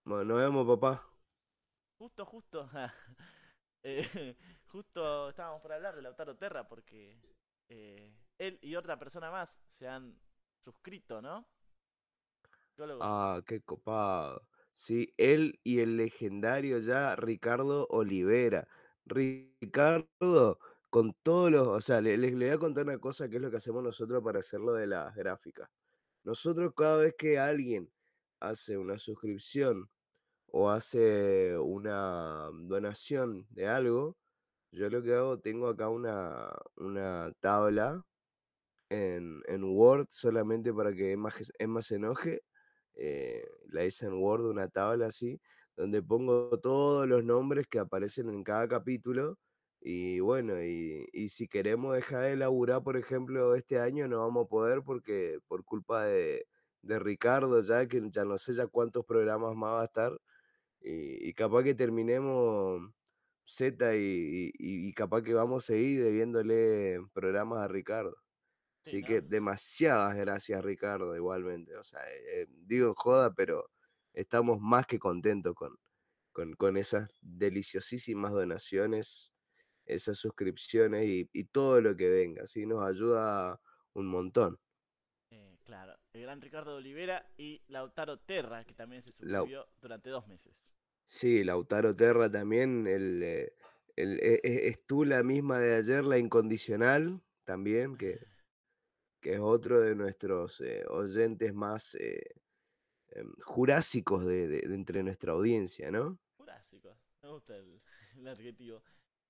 Bueno, 0.06 0.26
nos 0.26 0.38
vemos, 0.38 0.68
papá. 0.68 1.06
Justo, 1.98 2.26
justo. 2.26 2.70
eh, 3.84 4.36
justo 4.68 5.30
estábamos 5.30 5.62
por 5.62 5.72
hablar 5.72 5.96
de 5.96 6.02
Lautaro 6.02 6.36
Terra 6.36 6.68
porque 6.68 7.18
eh, 7.70 8.14
él 8.38 8.60
y 8.62 8.76
otra 8.76 8.98
persona 9.00 9.32
más 9.32 9.58
se 9.72 9.88
han 9.88 10.20
suscrito, 10.58 11.22
¿no? 11.22 11.46
Ah, 13.00 13.42
qué 13.46 13.62
copado. 13.62 14.48
Sí, 14.76 15.14
él 15.18 15.60
y 15.64 15.80
el 15.80 15.98
legendario 15.98 16.80
ya 16.80 17.16
Ricardo 17.16 17.88
Olivera. 17.90 18.68
Ricardo, 19.06 20.60
con 20.90 21.14
todos 21.24 21.52
los, 21.52 21.68
o 21.68 21.82
sea, 21.82 22.02
le- 22.02 22.18
les, 22.18 22.34
le 22.34 22.46
voy 22.48 22.56
a 22.56 22.58
contar 22.60 22.86
una 22.86 22.98
cosa 23.00 23.30
que 23.30 23.38
es 23.38 23.42
lo 23.42 23.50
que 23.52 23.58
hacemos 23.58 23.84
nosotros 23.84 24.24
para 24.24 24.40
hacerlo 24.40 24.74
de 24.74 24.88
las 24.88 25.16
gráficas. 25.16 25.70
Nosotros 26.24 26.74
cada 26.78 26.98
vez 27.00 27.16
que 27.18 27.40
alguien 27.40 27.92
hace 28.40 28.78
una 28.78 28.98
suscripción 28.98 29.90
o 30.48 30.70
hace 30.72 31.58
una 31.60 32.50
donación 32.54 33.48
de 33.52 33.68
algo, 33.68 34.18
yo 34.72 34.90
lo 34.90 35.04
que 35.04 35.14
hago, 35.16 35.40
tengo 35.42 35.68
acá 35.70 35.90
una, 35.90 36.52
una 36.78 37.34
tabla 37.42 38.06
en, 38.90 39.42
en 39.48 39.64
Word 39.64 40.08
solamente 40.10 40.74
para 40.74 40.94
que 40.94 41.12
Emma 41.60 41.82
se 41.82 41.96
enoje. 41.96 42.44
Eh, 43.00 43.48
la 43.70 43.86
hice 43.86 44.06
en 44.08 44.14
Word, 44.22 44.46
una 44.46 44.68
tabla 44.70 45.08
así, 45.08 45.42
donde 45.78 46.02
pongo 46.04 46.60
todos 46.62 47.08
los 47.08 47.24
nombres 47.24 47.68
que 47.68 47.80
aparecen 47.80 48.30
en 48.30 48.44
cada 48.44 48.68
capítulo. 48.68 49.38
Y 49.82 50.20
bueno, 50.20 50.62
y, 50.64 51.08
y 51.14 51.30
si 51.30 51.48
queremos 51.48 51.96
dejar 51.96 52.22
de 52.24 52.36
laburar, 52.38 52.84
por 52.84 52.98
ejemplo, 52.98 53.56
este 53.56 53.80
año 53.80 54.08
no 54.08 54.20
vamos 54.20 54.46
a 54.46 54.50
poder 54.50 54.82
porque 54.84 55.40
por 55.48 55.64
culpa 55.64 56.06
de, 56.06 56.46
Ricardo 57.00 57.62
ya, 57.62 57.88
que 57.88 58.02
ya 58.12 58.26
no 58.26 58.38
sé 58.38 58.54
ya 58.56 58.68
cuántos 58.68 59.06
programas 59.06 59.56
más 59.56 59.72
va 59.74 59.82
a 59.84 59.86
estar, 59.86 60.20
y, 60.82 61.34
capaz 61.34 61.64
que 61.64 61.76
terminemos 61.76 62.82
Z 63.46 63.96
y, 63.98 64.52
y- 64.58 64.88
y 64.90 64.94
capaz 64.94 65.24
que 65.24 65.34
vamos 65.34 65.64
a 65.66 65.68
seguir 65.68 66.04
debiéndole 66.04 67.00
programas 67.14 67.60
a 67.60 67.68
Ricardo. 67.68 68.18
Sí, 68.82 68.98
Así 68.98 69.04
que 69.04 69.22
demasiadas 69.22 70.16
gracias, 70.18 70.64
Ricardo, 70.64 71.16
igualmente. 71.16 71.76
O 71.78 71.84
sea, 71.84 72.00
eh, 72.10 72.44
eh, 72.44 72.48
digo 72.50 72.94
joda, 72.96 73.34
pero 73.34 73.70
estamos 74.14 74.60
más 74.60 74.86
que 74.88 75.00
contentos 75.00 75.54
con, 75.56 75.76
con, 76.32 76.54
con 76.54 76.78
esas 76.78 77.10
deliciosísimas 77.22 78.32
donaciones, 78.34 79.34
esas 79.86 80.18
suscripciones 80.18 81.06
y, 81.08 81.30
y 81.34 81.46
todo 81.46 81.82
lo 81.82 81.96
que 81.98 82.10
venga. 82.10 82.44
Así 82.44 82.66
nos 82.66 82.84
ayuda 82.88 83.60
un 83.94 84.08
montón. 84.08 84.60
Eh, 85.32 85.58
claro, 85.64 85.96
el 86.14 86.22
gran 86.24 86.42
Ricardo 86.42 86.76
Olivera 86.76 87.32
y 87.38 87.62
Lautaro 87.68 88.20
Terra, 88.20 88.64
que 88.66 88.74
también 88.74 89.04
se 89.04 89.12
suscribió 89.12 89.68
durante 89.82 90.10
dos 90.10 90.28
meses. 90.28 90.54
sí, 91.06 91.44
Lautaro 91.44 91.96
Terra 91.96 92.32
también, 92.32 92.88
el, 92.88 93.22
eh, 93.24 93.54
el- 93.96 94.20
e- 94.22 94.40
e- 94.44 94.68
es 94.70 94.86
tú 94.86 95.06
la 95.06 95.24
misma 95.24 95.60
de 95.60 95.76
ayer, 95.76 96.04
la 96.06 96.18
incondicional, 96.18 97.22
también, 97.44 97.98
que, 97.98 98.20
que 99.20 99.34
es 99.34 99.40
otro 99.40 99.80
de 99.82 99.96
nuestros 99.96 100.62
eh, 100.62 100.86
oyentes 100.88 101.54
más 101.54 101.96
eh, 101.96 102.22
em, 103.10 103.34
jurásicos 103.42 104.26
de, 104.26 104.48
de- 104.48 104.62
de 104.68 104.76
entre 104.76 105.04
nuestra 105.04 105.34
audiencia, 105.34 105.92
¿no? 105.92 106.18
Jurásico, 106.38 106.98
me 107.22 107.30
gusta 107.30 107.56
el, 107.58 107.82
el 108.18 108.28
adjetivo. 108.28 108.82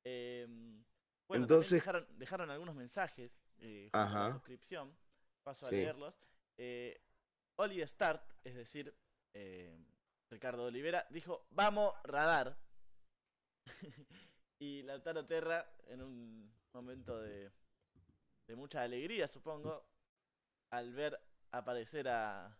Em, 0.04 0.84
bueno, 1.28 1.44
Entonces, 1.44 1.72
dejaron, 1.74 2.08
dejaron 2.18 2.50
algunos 2.50 2.76
mensajes 2.76 3.32
eh, 3.60 3.90
junto 3.92 3.98
a 4.08 4.10
la 4.28 4.32
suscripción. 4.32 4.96
Paso 5.44 5.66
a 5.66 5.70
sí. 5.70 5.76
leerlos. 5.76 6.16
Eh, 6.58 7.00
Oli 7.56 7.86
Start, 7.88 8.24
es 8.44 8.56
decir, 8.56 8.94
eh, 9.34 9.78
Ricardo 10.30 10.66
Olivera, 10.66 11.06
dijo, 11.10 11.48
vamos, 11.52 11.94
radar. 12.04 12.58
y 14.60 14.82
Lautaro 14.84 15.26
Terra, 15.26 15.72
en 15.88 16.02
un 16.02 16.52
momento 16.74 17.20
de, 17.20 17.52
de 18.50 18.56
mucha 18.56 18.82
alegría, 18.82 19.28
supongo, 19.28 19.86
al 20.72 20.92
ver 20.92 21.20
aparecer 21.52 22.08
a, 22.10 22.58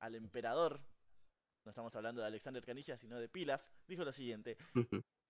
al 0.00 0.14
emperador, 0.14 0.80
no 1.64 1.70
estamos 1.70 1.94
hablando 1.94 2.22
de 2.22 2.28
Alexander 2.28 2.64
Canilla, 2.64 2.96
sino 2.96 3.20
de 3.20 3.28
Pilaf, 3.28 3.62
dijo 3.86 4.04
lo 4.04 4.12
siguiente. 4.12 4.56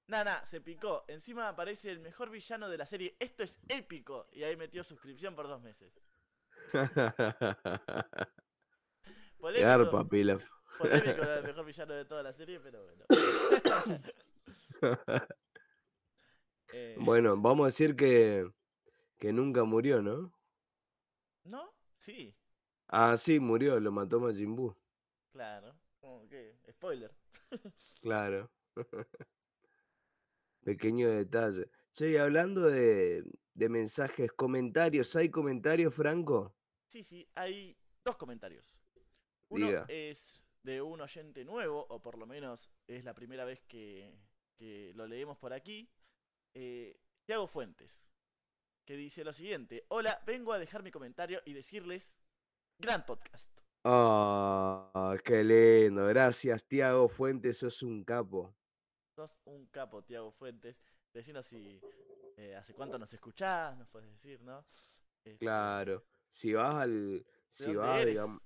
Nana, 0.07 0.45
se 0.45 0.61
picó. 0.61 1.05
Encima 1.09 1.49
aparece 1.49 1.91
el 1.91 1.99
mejor 1.99 2.31
villano 2.31 2.69
de 2.69 2.79
la 2.79 2.87
serie. 2.87 3.17
Esto 3.19 3.43
es 3.43 3.59
épico. 3.69 4.29
Y 4.33 4.45
ahí 4.45 4.57
metió 4.57 4.85
suscripción 4.85 5.35
por 5.35 5.49
dos 5.49 5.61
meses. 5.63 5.93
Polémico, 9.39 9.67
Garpa, 9.67 10.09
Pilaf. 10.09 10.45
polémico 10.79 11.23
el 11.23 11.43
mejor 11.43 11.65
villano 11.65 11.95
de 11.95 12.05
toda 12.05 12.23
la 12.23 12.33
serie, 12.33 12.61
pero 12.61 12.85
bueno. 12.85 13.05
Eh, 16.75 16.97
Bueno, 16.99 17.37
vamos 17.37 17.65
a 17.65 17.67
decir 17.67 17.95
que, 17.95 18.51
que 19.23 19.33
nunca 19.33 19.63
murió, 19.65 20.03
¿no? 20.03 20.33
¿No? 21.45 21.73
Sí, 21.97 22.35
Ah, 22.89 23.17
sí, 23.17 23.41
murió, 23.41 23.81
lo 23.81 23.91
mató 23.93 24.21
Majin 24.21 24.55
Buu. 24.57 24.77
claro. 25.33 25.75
Como 26.01 26.29
que, 26.29 26.57
spoiler. 26.73 27.13
Claro. 28.03 28.51
Pequeño 30.65 31.09
detalle. 31.11 31.71
Che, 31.93 32.11
y 32.11 32.17
hablando 32.17 32.63
de, 32.69 33.25
de 33.55 33.69
mensajes, 33.69 34.33
comentarios, 34.33 35.15
¿hay 35.17 35.31
comentarios, 35.31 35.95
Franco? 35.95 36.55
Sí, 36.89 37.05
sí, 37.05 37.29
hay 37.35 37.77
dos 38.05 38.17
comentarios. 38.17 38.81
Uno 39.49 39.67
Diga. 39.67 39.85
es 39.89 40.43
de 40.63 40.81
un 40.83 41.01
oyente 41.01 41.45
nuevo, 41.45 41.87
o 41.89 42.01
por 42.01 42.17
lo 42.19 42.27
menos 42.27 42.71
es 42.87 43.05
la 43.05 43.15
primera 43.15 43.45
vez 43.45 43.63
que, 43.63 44.13
que 44.57 44.93
lo 44.95 45.07
leemos 45.07 45.39
por 45.39 45.53
aquí. 45.53 45.89
Eh, 46.55 46.99
Tiago 47.25 47.47
Fuentes, 47.47 48.03
que 48.85 48.97
dice 48.97 49.25
lo 49.25 49.33
siguiente. 49.33 49.85
Hola, 49.89 50.23
vengo 50.27 50.53
a 50.53 50.59
dejar 50.59 50.83
mi 50.83 50.91
comentario 50.91 51.41
y 51.45 51.53
decirles, 51.53 52.15
gran 52.79 53.07
podcast. 53.07 53.51
Ah, 53.85 55.17
qué 55.25 55.43
lindo. 55.45 56.07
Gracias, 56.07 56.65
Tiago 56.67 57.09
Fuentes, 57.09 57.59
sos 57.59 57.83
un 57.83 58.05
capo. 58.05 58.55
Sos 59.15 59.39
un 59.45 59.67
capo, 59.67 60.03
Tiago 60.03 60.33
Fuentes. 60.33 60.77
Decinos 61.13 61.47
si 61.47 61.81
eh, 62.37 62.57
hace 62.57 62.75
cuánto 62.75 62.99
nos 62.99 63.13
escuchás, 63.13 63.77
nos 63.77 63.89
puedes 63.89 64.11
decir, 64.11 64.41
¿no? 64.43 64.65
Este, 65.25 65.39
Claro. 65.39 66.05
Si 66.31 66.55
vas 66.55 66.77
al, 66.77 67.19
¿De 67.19 67.27
si 67.49 67.75
vas, 67.75 68.07
digamos, 68.07 68.41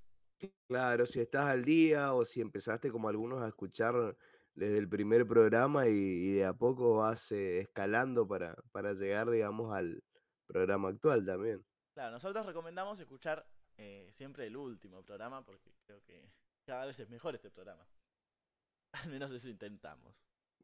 claro, 0.67 1.07
si 1.07 1.21
estás 1.21 1.47
al 1.47 1.65
día 1.65 2.15
o 2.15 2.25
si 2.25 2.41
empezaste 2.41 2.91
como 2.91 3.09
algunos 3.09 3.43
a 3.43 3.49
escuchar 3.49 4.17
desde 4.55 4.79
el 4.79 4.89
primer 4.89 5.27
programa 5.27 5.87
y, 5.87 5.93
y 5.93 6.33
de 6.35 6.47
a 6.47 6.53
poco 6.53 6.97
vas 6.97 7.31
eh, 7.31 7.61
escalando 7.61 8.27
para, 8.27 8.57
para 8.73 8.93
llegar, 8.95 9.31
digamos, 9.31 9.73
al 9.73 10.03
programa 10.47 10.89
actual 10.89 11.25
también. 11.25 11.65
Claro, 11.95 12.13
nosotros 12.13 12.45
recomendamos 12.47 12.99
escuchar 13.01 13.47
eh, 13.77 14.09
siempre 14.13 14.47
el 14.47 14.57
último 14.57 15.03
programa 15.03 15.45
porque 15.45 15.73
creo 15.87 16.03
que 16.05 16.31
cada 16.65 16.87
vez 16.87 16.99
es 17.01 17.09
mejor 17.09 17.35
este 17.35 17.51
programa. 17.51 17.87
Al 18.93 19.09
menos 19.11 19.31
eso 19.33 19.49
intentamos. 19.49 20.15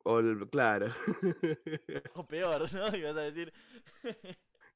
O 0.05 0.19
el- 0.19 0.49
claro. 0.51 0.87
O 2.15 2.27
peor, 2.27 2.73
¿no? 2.73 2.87
Y 2.97 3.03
vas 3.03 3.17
a 3.17 3.21
decir. 3.23 3.53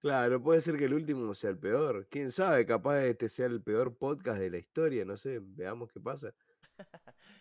Claro, 0.01 0.43
puede 0.43 0.61
ser 0.61 0.77
que 0.77 0.85
el 0.85 0.95
último 0.95 1.35
sea 1.35 1.51
el 1.51 1.59
peor. 1.59 2.07
Quién 2.09 2.31
sabe, 2.31 2.65
capaz 2.67 3.01
este 3.05 3.29
sea 3.29 3.47
el 3.47 3.63
peor 3.63 3.97
podcast 3.97 4.39
de 4.39 4.51
la 4.51 4.59
historia, 4.59 5.05
no 5.05 5.17
sé, 5.17 5.41
veamos 5.43 5.91
qué 5.91 6.01
pasa. 6.01 6.33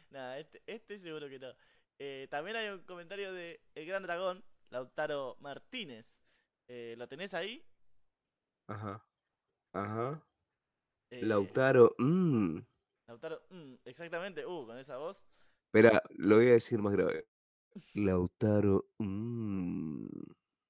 Nada, 0.10 0.40
este, 0.40 0.64
este 0.66 1.00
seguro 1.00 1.28
que 1.30 1.38
no. 1.40 1.54
Eh, 2.00 2.28
también 2.32 2.56
hay 2.58 2.70
un 2.70 2.82
comentario 2.84 3.34
de 3.34 3.62
El 3.76 3.86
Gran 3.86 4.04
Dragón, 4.04 4.44
Lautaro 4.70 5.38
Martínez. 5.42 6.15
Eh, 6.68 6.96
¿Lo 6.98 7.08
tenés 7.08 7.34
ahí? 7.34 7.64
Ajá. 8.68 9.04
Ajá. 9.74 10.22
Eh, 11.12 11.22
Lautaro. 11.24 11.96
mm. 11.98 12.60
Lautaro, 13.08 13.42
mm, 13.50 13.76
exactamente, 13.86 14.46
uh, 14.46 14.66
con 14.66 14.78
esa 14.80 14.98
voz. 14.98 15.22
Espera, 15.68 16.02
lo 16.18 16.38
voy 16.38 16.48
a 16.50 16.54
decir 16.54 16.80
más 16.80 16.94
grave. 16.94 17.28
Lautaro. 17.94 18.86
mm. 19.00 20.08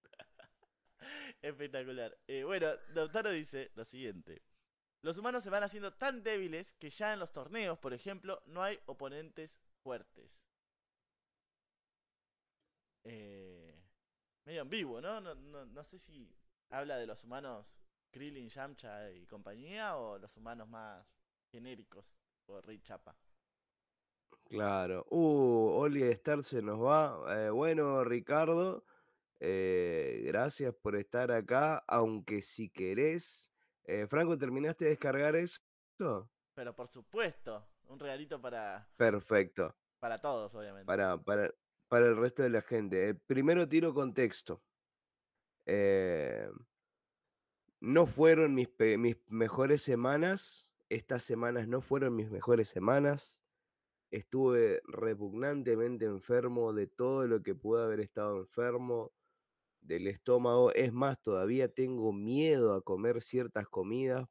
Espectacular. 1.42 2.18
Eh, 2.28 2.44
bueno, 2.44 2.68
Lautaro 2.94 3.30
dice 3.32 3.72
lo 3.76 3.86
siguiente. 3.86 4.42
Los 5.02 5.18
humanos 5.18 5.44
se 5.44 5.50
van 5.52 5.64
haciendo 5.64 5.94
tan 5.94 6.24
débiles 6.24 6.74
que 6.80 6.90
ya 6.90 7.14
en 7.14 7.20
los 7.20 7.32
torneos, 7.32 7.78
por 7.78 7.94
ejemplo, 7.94 8.42
no 8.48 8.64
hay 8.64 8.80
oponentes 8.88 9.60
fuertes. 9.84 10.42
Eh, 13.04 13.65
medio 14.46 14.62
ambiguo, 14.62 15.02
¿no? 15.02 15.20
No, 15.20 15.36
no, 15.36 15.66
no 15.66 15.84
sé 15.84 16.00
si 16.00 16.34
habla 16.70 16.98
de 16.98 17.08
los 17.08 17.24
humanos 17.24 17.82
Krillin, 18.12 18.48
Yamcha 18.48 19.12
y 19.12 19.26
compañía 19.26 19.98
o 19.98 20.18
los 20.18 20.38
humanos 20.38 20.70
más 20.70 21.06
genéricos, 21.52 22.16
o 22.46 22.62
Rey 22.62 22.80
Chapa. 22.80 23.18
Claro. 24.46 25.06
Uh, 25.10 25.82
Oli 25.82 26.04
Star 26.04 26.44
se 26.44 26.62
nos 26.62 26.82
va. 26.82 27.18
Eh, 27.36 27.50
bueno, 27.50 28.04
Ricardo, 28.04 28.86
eh, 29.40 30.24
gracias 30.26 30.74
por 30.76 30.96
estar 30.96 31.32
acá, 31.32 31.84
aunque 31.88 32.42
si 32.42 32.70
querés. 32.70 33.52
Eh, 33.84 34.08
Franco, 34.08 34.38
¿terminaste 34.38 34.86
de 34.86 34.92
descargar 34.92 35.36
eso? 35.36 35.60
Pero 36.54 36.74
por 36.74 36.88
supuesto, 36.88 37.68
un 37.88 38.00
regalito 38.00 38.42
para, 38.42 38.88
Perfecto. 38.96 39.76
para 40.00 40.22
todos, 40.22 40.54
obviamente. 40.56 40.86
Para, 40.86 41.18
para, 41.18 41.52
para 41.88 42.08
el 42.08 42.18
resto 42.18 42.44
de 42.44 42.50
la 42.50 42.62
gente. 42.62 43.10
Eh, 43.10 43.14
primero 43.14 43.68
tiro 43.68 43.94
contexto. 43.94 44.64
Eh, 45.66 46.48
no 47.80 48.06
fueron 48.06 48.54
mis, 48.54 48.70
mis 48.98 49.18
mejores 49.28 49.82
semanas. 49.82 50.70
Estas 50.90 51.24
semanas 51.24 51.68
no 51.68 51.82
fueron 51.82 52.16
mis 52.16 52.30
mejores 52.30 52.68
semanas. 52.68 53.42
Estuve 54.12 54.82
repugnantemente 54.86 56.06
enfermo 56.06 56.74
de 56.74 56.88
todo 56.88 57.28
lo 57.28 57.42
que 57.44 57.56
pude 57.56 57.84
haber 57.84 58.00
estado 58.00 58.40
enfermo, 58.40 59.12
del 59.82 60.08
estómago. 60.08 60.72
Es 60.74 60.94
más, 60.94 61.22
todavía 61.22 61.68
tengo 61.68 62.14
miedo 62.14 62.74
a 62.74 62.82
comer 62.82 63.22
ciertas 63.22 63.68
comidas 63.68 64.28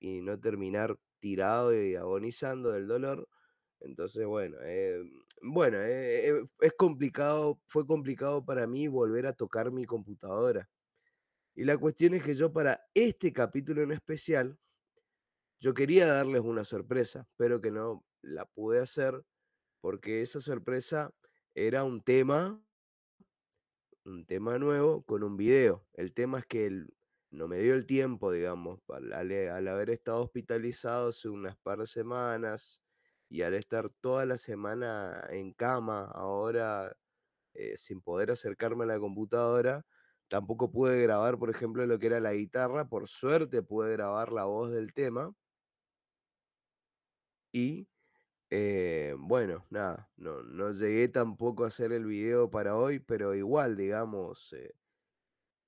y 0.00 0.20
no 0.20 0.38
terminar 0.40 0.98
tirado 1.20 1.74
y 1.74 1.96
agonizando 1.96 2.72
del 2.72 2.86
dolor. 2.86 3.28
Entonces, 3.80 4.26
bueno, 4.26 4.56
eh, 4.62 5.02
bueno, 5.42 5.78
eh, 5.80 6.28
eh, 6.30 6.44
es 6.60 6.72
complicado, 6.74 7.60
fue 7.66 7.86
complicado 7.86 8.44
para 8.44 8.66
mí 8.66 8.88
volver 8.88 9.26
a 9.26 9.32
tocar 9.34 9.70
mi 9.72 9.84
computadora. 9.84 10.68
Y 11.54 11.64
la 11.64 11.78
cuestión 11.78 12.14
es 12.14 12.24
que 12.24 12.34
yo 12.34 12.52
para 12.52 12.80
este 12.94 13.32
capítulo 13.32 13.82
en 13.82 13.92
especial, 13.92 14.58
yo 15.60 15.74
quería 15.74 16.06
darles 16.06 16.42
una 16.42 16.64
sorpresa, 16.64 17.26
pero 17.36 17.60
que 17.60 17.70
no 17.70 18.04
la 18.22 18.44
pude 18.46 18.80
hacer 18.80 19.24
porque 19.80 20.22
esa 20.22 20.40
sorpresa 20.40 21.14
era 21.54 21.84
un 21.84 22.02
tema, 22.02 22.62
un 24.04 24.24
tema 24.26 24.58
nuevo 24.58 25.02
con 25.04 25.22
un 25.22 25.36
video. 25.36 25.86
El 25.94 26.12
tema 26.12 26.38
es 26.40 26.46
que 26.46 26.70
no 27.30 27.48
me 27.48 27.58
dio 27.58 27.74
el 27.74 27.86
tiempo, 27.86 28.30
digamos, 28.32 28.80
al- 28.88 29.12
al 29.12 29.68
haber 29.68 29.90
estado 29.90 30.22
hospitalizado 30.22 31.08
hace 31.08 31.28
unas 31.28 31.56
par 31.58 31.78
de 31.80 31.86
semanas 31.86 32.82
y 33.28 33.42
al 33.42 33.54
estar 33.54 33.90
toda 34.00 34.26
la 34.26 34.38
semana 34.38 35.24
en 35.30 35.52
cama, 35.52 36.04
ahora 36.12 36.96
eh, 37.54 37.76
sin 37.76 38.00
poder 38.02 38.30
acercarme 38.30 38.84
a 38.84 38.88
la 38.88 38.98
computadora, 39.00 39.86
tampoco 40.28 40.70
pude 40.72 41.02
grabar, 41.02 41.38
por 41.38 41.50
ejemplo, 41.50 41.86
lo 41.86 41.98
que 41.98 42.06
era 42.08 42.20
la 42.20 42.34
guitarra. 42.34 42.88
Por 42.88 43.08
suerte 43.08 43.62
pude 43.62 43.92
grabar 43.92 44.32
la 44.32 44.44
voz 44.44 44.72
del 44.72 44.92
tema 44.94 45.34
y 47.52 47.88
eh, 48.50 49.14
bueno, 49.18 49.66
nada, 49.70 50.10
no, 50.16 50.42
no 50.42 50.72
llegué 50.72 51.08
tampoco 51.08 51.64
a 51.64 51.68
hacer 51.68 51.92
el 51.92 52.04
video 52.06 52.50
para 52.50 52.76
hoy, 52.76 53.00
pero 53.00 53.34
igual, 53.34 53.76
digamos, 53.76 54.52
eh, 54.54 54.74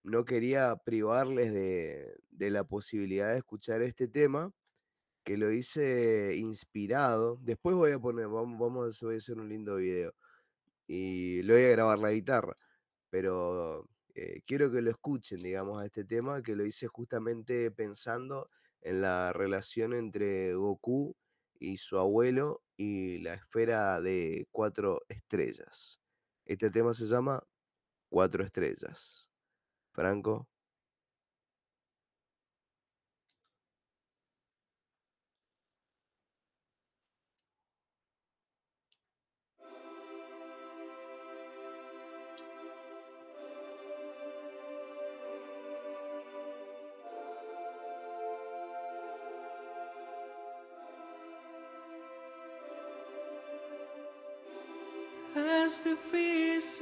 no 0.03 0.25
quería 0.25 0.77
privarles 0.77 1.53
de, 1.53 2.17
de 2.31 2.51
la 2.51 2.65
posibilidad 2.65 3.33
de 3.33 3.39
escuchar 3.39 3.83
este 3.83 4.09
tema, 4.09 4.53
que 5.26 5.37
lo 5.37 5.52
hice 5.52 6.37
inspirado. 6.37 7.38
Después 7.42 7.75
voy 7.75 7.90
a 7.90 7.99
poner, 7.99 8.28
vamos, 8.28 8.56
voy 9.02 9.14
a 9.14 9.18
hacer 9.18 9.38
un 9.38 9.49
lindo 9.49 9.75
video 9.76 10.14
y 10.87 11.42
lo 11.42 11.54
voy 11.54 11.64
a 11.64 11.71
grabar 11.71 11.99
la 11.99 12.12
guitarra, 12.12 12.56
pero 13.11 13.88
eh, 14.14 14.42
quiero 14.47 14.71
que 14.71 14.83
lo 14.83 14.90
escuchen, 14.92 15.40
digamos, 15.40 15.83
a 15.83 15.87
este 15.87 16.04
tema, 16.04 16.42
que 16.42 16.54
lo 16.54 16.64
hice 16.64 16.87
justamente 16.87 17.73
pensando 17.73 18.49
en 18.83 19.00
la 19.00 19.33
relación 19.33 19.95
entre 19.95 20.54
Goku 20.54 21.16
y 21.59 21.78
su 21.78 21.99
abuelo 21.99 22.62
y 22.76 23.18
la 23.18 23.35
esfera 23.35 24.00
de 24.00 24.47
cuatro 24.52 25.02
estrellas. 25.09 26.00
Este 26.45 26.71
tema 26.71 26.95
se 26.95 27.06
llama 27.06 27.42
Cuatro 28.09 28.45
Estrellas. 28.45 29.28
Franco. 29.90 30.49
Es 56.13 56.80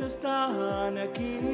están 0.00 0.98
aquí. 0.98 1.53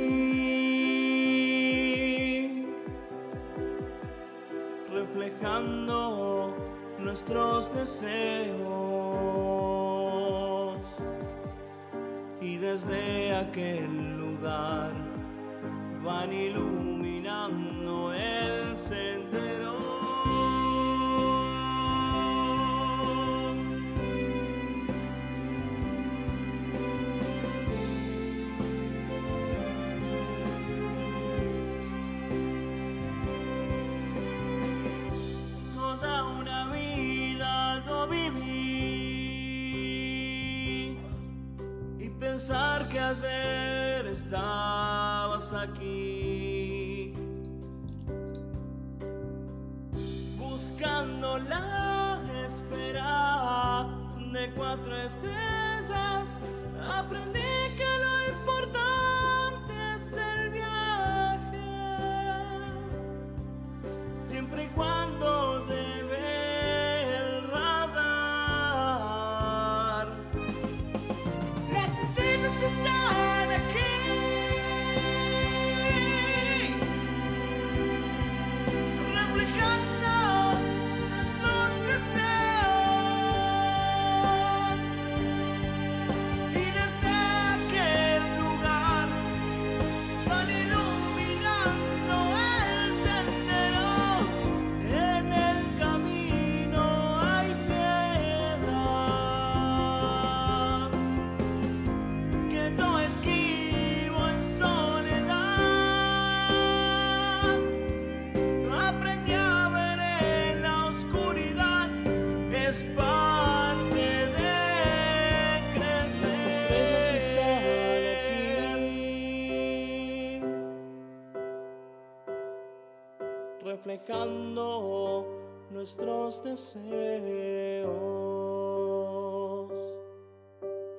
Nuestros 125.71 126.43
deseos. 126.43 126.81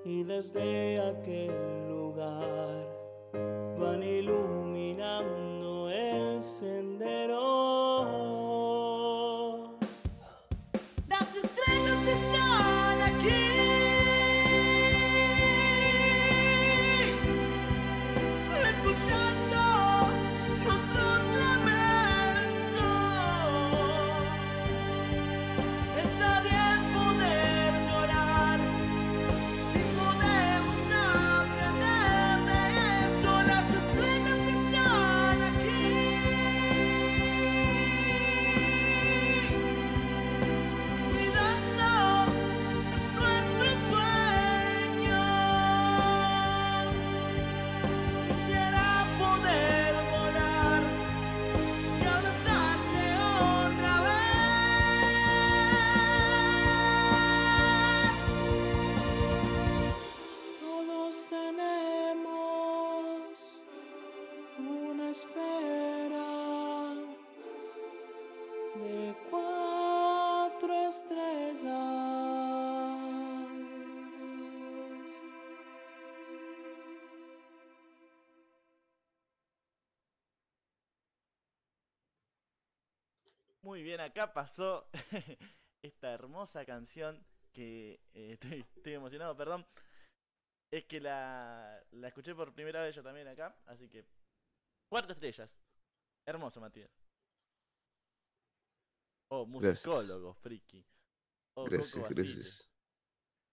Y 0.05 0.23
desde 0.23 0.99
aquel 0.99 1.80
Muy 83.63 83.83
bien, 83.83 83.99
acá 83.99 84.33
pasó 84.33 84.89
esta 85.83 86.13
hermosa 86.13 86.65
canción 86.65 87.23
que 87.53 87.99
eh, 88.13 88.33
estoy, 88.41 88.65
estoy 88.75 88.93
emocionado, 88.93 89.35
perdón. 89.35 89.65
Es 90.73 90.85
que 90.85 91.01
la, 91.01 91.83
la 91.91 92.07
escuché 92.07 92.33
por 92.33 92.53
primera 92.53 92.81
vez 92.81 92.95
yo 92.95 93.03
también 93.03 93.27
acá, 93.27 93.55
así 93.65 93.89
que 93.89 94.05
cuatro 94.89 95.11
estrellas. 95.13 95.51
Hermoso, 96.25 96.61
Matías. 96.61 96.89
Oh, 99.29 99.45
Gracias. 99.45 99.85
musicólogo, 99.85 100.33
friki. 100.35 100.85
Oh, 101.55 101.65
Gracias, 101.65 101.93
Coco 101.93 102.07
gracias. 102.09 102.69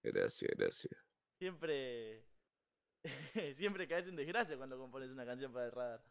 Gracias, 0.02 0.50
gracias. 0.56 0.92
Siempre. 1.38 2.24
Siempre 3.56 3.88
caes 3.88 4.06
en 4.06 4.16
desgracia 4.16 4.56
cuando 4.56 4.78
compones 4.78 5.10
una 5.10 5.24
canción 5.24 5.52
para 5.52 5.66
el 5.66 5.72
radar. 5.72 6.04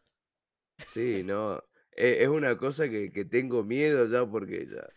Sí, 0.86 1.22
no. 1.22 1.62
E- 1.98 2.22
Es 2.22 2.28
una 2.28 2.56
cosa 2.56 2.88
que, 2.88 3.10
que 3.12 3.24
tengo 3.24 3.64
miedo 3.64 4.06
ya 4.06 4.26
porque 4.30 4.66
ya. 4.66 4.88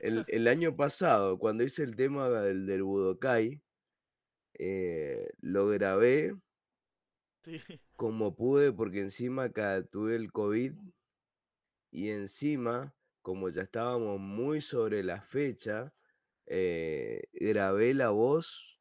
El, 0.00 0.24
el 0.28 0.48
año 0.48 0.76
pasado, 0.76 1.38
cuando 1.38 1.64
hice 1.64 1.82
el 1.82 1.96
tema 1.96 2.28
del, 2.30 2.66
del 2.66 2.82
Budokai, 2.82 3.60
eh, 4.58 5.28
lo 5.40 5.68
grabé 5.68 6.34
Sí. 7.44 7.60
como 7.96 8.34
pude 8.34 8.72
porque 8.72 9.00
encima 9.02 9.44
acá 9.44 9.82
tuve 9.84 10.16
el 10.16 10.32
COVID 10.32 10.72
y 11.90 12.08
encima, 12.08 12.94
como 13.22 13.48
ya 13.50 13.62
estábamos 13.62 14.18
muy 14.20 14.60
sobre 14.60 15.02
la 15.02 15.20
fecha, 15.20 15.92
eh, 16.46 17.22
grabé 17.32 17.94
la 17.94 18.10
voz 18.10 18.80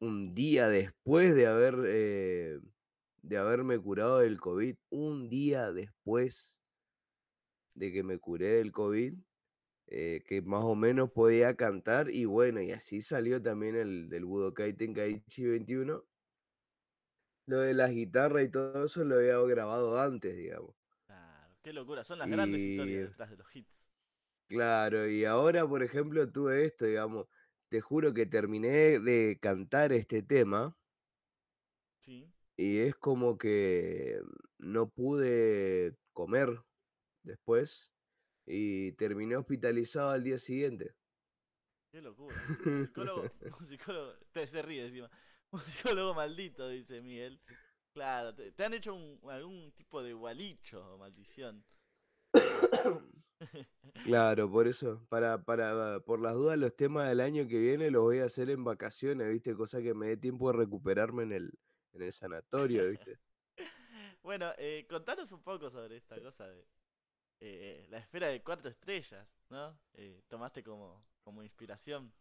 un 0.00 0.34
día 0.34 0.68
después 0.68 1.34
de 1.34 1.46
haber 1.46 1.76
eh, 1.86 2.58
de 3.22 3.36
haberme 3.38 3.78
curado 3.78 4.18
del 4.18 4.40
COVID, 4.40 4.74
un 4.90 5.28
día 5.28 5.72
después 5.72 6.58
de 7.74 7.92
que 7.92 8.02
me 8.02 8.18
curé 8.18 8.48
del 8.54 8.72
COVID, 8.72 9.14
eh, 9.88 10.22
que 10.26 10.42
más 10.42 10.64
o 10.64 10.74
menos 10.74 11.10
podía 11.12 11.56
cantar 11.56 12.10
y 12.10 12.24
bueno, 12.24 12.62
y 12.62 12.72
así 12.72 13.00
salió 13.00 13.42
también 13.42 13.76
el 13.76 14.08
del 14.08 14.24
Budokai 14.24 14.74
Tenkaichi 14.74 15.44
21. 15.46 16.04
Lo 17.46 17.60
de 17.60 17.74
las 17.74 17.90
guitarras 17.90 18.44
y 18.44 18.50
todo 18.50 18.84
eso 18.84 19.04
lo 19.04 19.16
había 19.16 19.38
grabado 19.40 20.00
antes, 20.00 20.36
digamos. 20.36 20.74
Claro, 21.06 21.56
qué 21.62 21.72
locura. 21.72 22.04
Son 22.04 22.18
las 22.18 22.28
grandes 22.28 22.60
historias 22.60 23.08
detrás 23.10 23.30
de 23.30 23.36
los 23.36 23.54
hits. 23.56 23.68
Claro, 24.48 25.08
y 25.08 25.24
ahora, 25.24 25.66
por 25.66 25.82
ejemplo, 25.82 26.30
tuve 26.30 26.66
esto, 26.66 26.84
digamos, 26.84 27.26
te 27.68 27.80
juro 27.80 28.12
que 28.12 28.26
terminé 28.26 29.00
de 29.00 29.38
cantar 29.40 29.92
este 29.92 30.22
tema 30.22 30.76
Sí. 32.00 32.32
y 32.56 32.78
es 32.78 32.94
como 32.96 33.38
que 33.38 34.20
no 34.58 34.90
pude 34.90 35.96
comer 36.12 36.62
después 37.22 37.92
y 38.46 38.92
terminé 38.92 39.36
hospitalizado 39.36 40.10
al 40.10 40.22
día 40.24 40.38
siguiente. 40.38 40.94
Qué 41.90 42.00
locura. 42.00 42.36
Un 42.48 42.86
psicólogo, 42.86 43.22
un 43.58 43.66
psicólogo, 43.66 44.14
te 44.32 44.46
se 44.46 44.62
ríe 44.62 44.86
encima. 44.86 45.10
Un 45.52 45.60
psicólogo 45.60 46.14
maldito, 46.14 46.66
dice 46.68 47.02
Miguel. 47.02 47.38
Claro, 47.92 48.34
te, 48.34 48.52
te 48.52 48.64
han 48.64 48.72
hecho 48.72 48.94
un- 48.94 49.20
algún 49.30 49.70
tipo 49.72 50.02
de 50.02 50.14
gualicho, 50.14 50.96
maldición. 50.98 51.62
Claro, 54.04 54.50
por 54.50 54.66
eso, 54.68 55.04
para, 55.08 55.42
para, 55.44 56.00
por 56.00 56.20
las 56.20 56.34
dudas, 56.34 56.56
los 56.58 56.74
temas 56.74 57.08
del 57.08 57.20
año 57.20 57.46
que 57.46 57.58
viene 57.58 57.90
los 57.90 58.02
voy 58.02 58.20
a 58.20 58.24
hacer 58.24 58.50
en 58.50 58.64
vacaciones, 58.64 59.28
¿viste? 59.30 59.54
Cosa 59.54 59.82
que 59.82 59.94
me 59.94 60.06
dé 60.06 60.16
tiempo 60.16 60.50
de 60.50 60.58
recuperarme 60.58 61.24
en 61.24 61.32
el, 61.32 61.58
en 61.92 62.02
el 62.02 62.12
sanatorio, 62.12 62.88
¿viste? 62.88 63.18
Bueno, 64.22 64.52
eh, 64.58 64.86
contanos 64.88 65.32
un 65.32 65.42
poco 65.42 65.70
sobre 65.70 65.96
esta 65.96 66.20
cosa 66.20 66.46
de 66.48 66.64
eh, 67.44 67.86
la 67.90 67.98
esfera 67.98 68.28
de 68.28 68.40
cuatro 68.40 68.70
estrellas, 68.70 69.26
¿no? 69.50 69.76
Eh, 69.94 70.22
tomaste 70.28 70.62
como, 70.62 71.04
como 71.24 71.42
inspiración. 71.42 72.12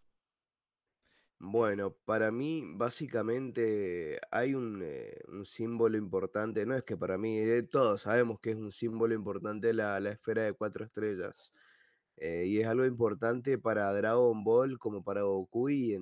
Bueno, 1.38 1.92
para 2.06 2.32
mí 2.32 2.64
básicamente 2.74 4.20
hay 4.32 4.56
un, 4.56 4.82
eh, 4.84 5.22
un 5.28 5.46
símbolo 5.46 5.96
importante, 5.96 6.66
no 6.66 6.76
es 6.76 6.84
que 6.84 6.98
para 6.98 7.20
mí, 7.20 7.40
todos 7.70 8.02
sabemos 8.02 8.40
que 8.40 8.50
es 8.50 8.56
un 8.56 8.72
símbolo 8.72 9.14
importante 9.14 9.74
la, 9.74 10.00
la 10.00 10.10
esfera 10.10 10.42
de 10.42 10.54
cuatro 10.54 10.86
estrellas, 10.86 11.54
y 12.18 12.60
es 12.60 12.68
algo 12.68 12.86
importante 12.86 13.60
para 13.60 13.94
Dragon 13.94 14.44
Ball 14.44 14.78
como 14.80 15.04
para 15.04 15.22
Goku 15.22 15.70
y, 15.70 15.96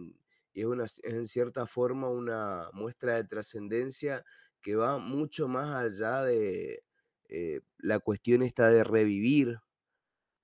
y 0.54 0.62
es, 0.62 0.66
una, 0.66 0.84
es 0.86 1.02
en 1.04 1.28
cierta 1.28 1.66
forma 1.66 2.10
una 2.10 2.70
muestra 2.74 3.16
de 3.16 3.24
trascendencia 3.26 4.26
que 4.62 4.76
va 4.76 4.98
mucho 4.98 5.48
más 5.48 5.76
allá 5.76 6.24
de 6.24 6.84
eh, 7.30 7.62
la 7.78 8.00
cuestión 8.00 8.42
esta 8.42 8.70
de 8.70 8.84
revivir 8.84 9.60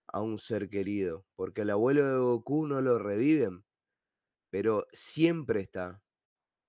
a 0.07 0.21
un 0.21 0.39
ser 0.39 0.69
querido, 0.69 1.25
porque 1.35 1.61
el 1.61 1.71
abuelo 1.71 2.07
de 2.07 2.17
Goku 2.19 2.67
no 2.67 2.81
lo 2.81 2.99
reviven 2.99 3.65
pero 4.55 4.87
siempre 4.93 5.59
está. 5.59 6.01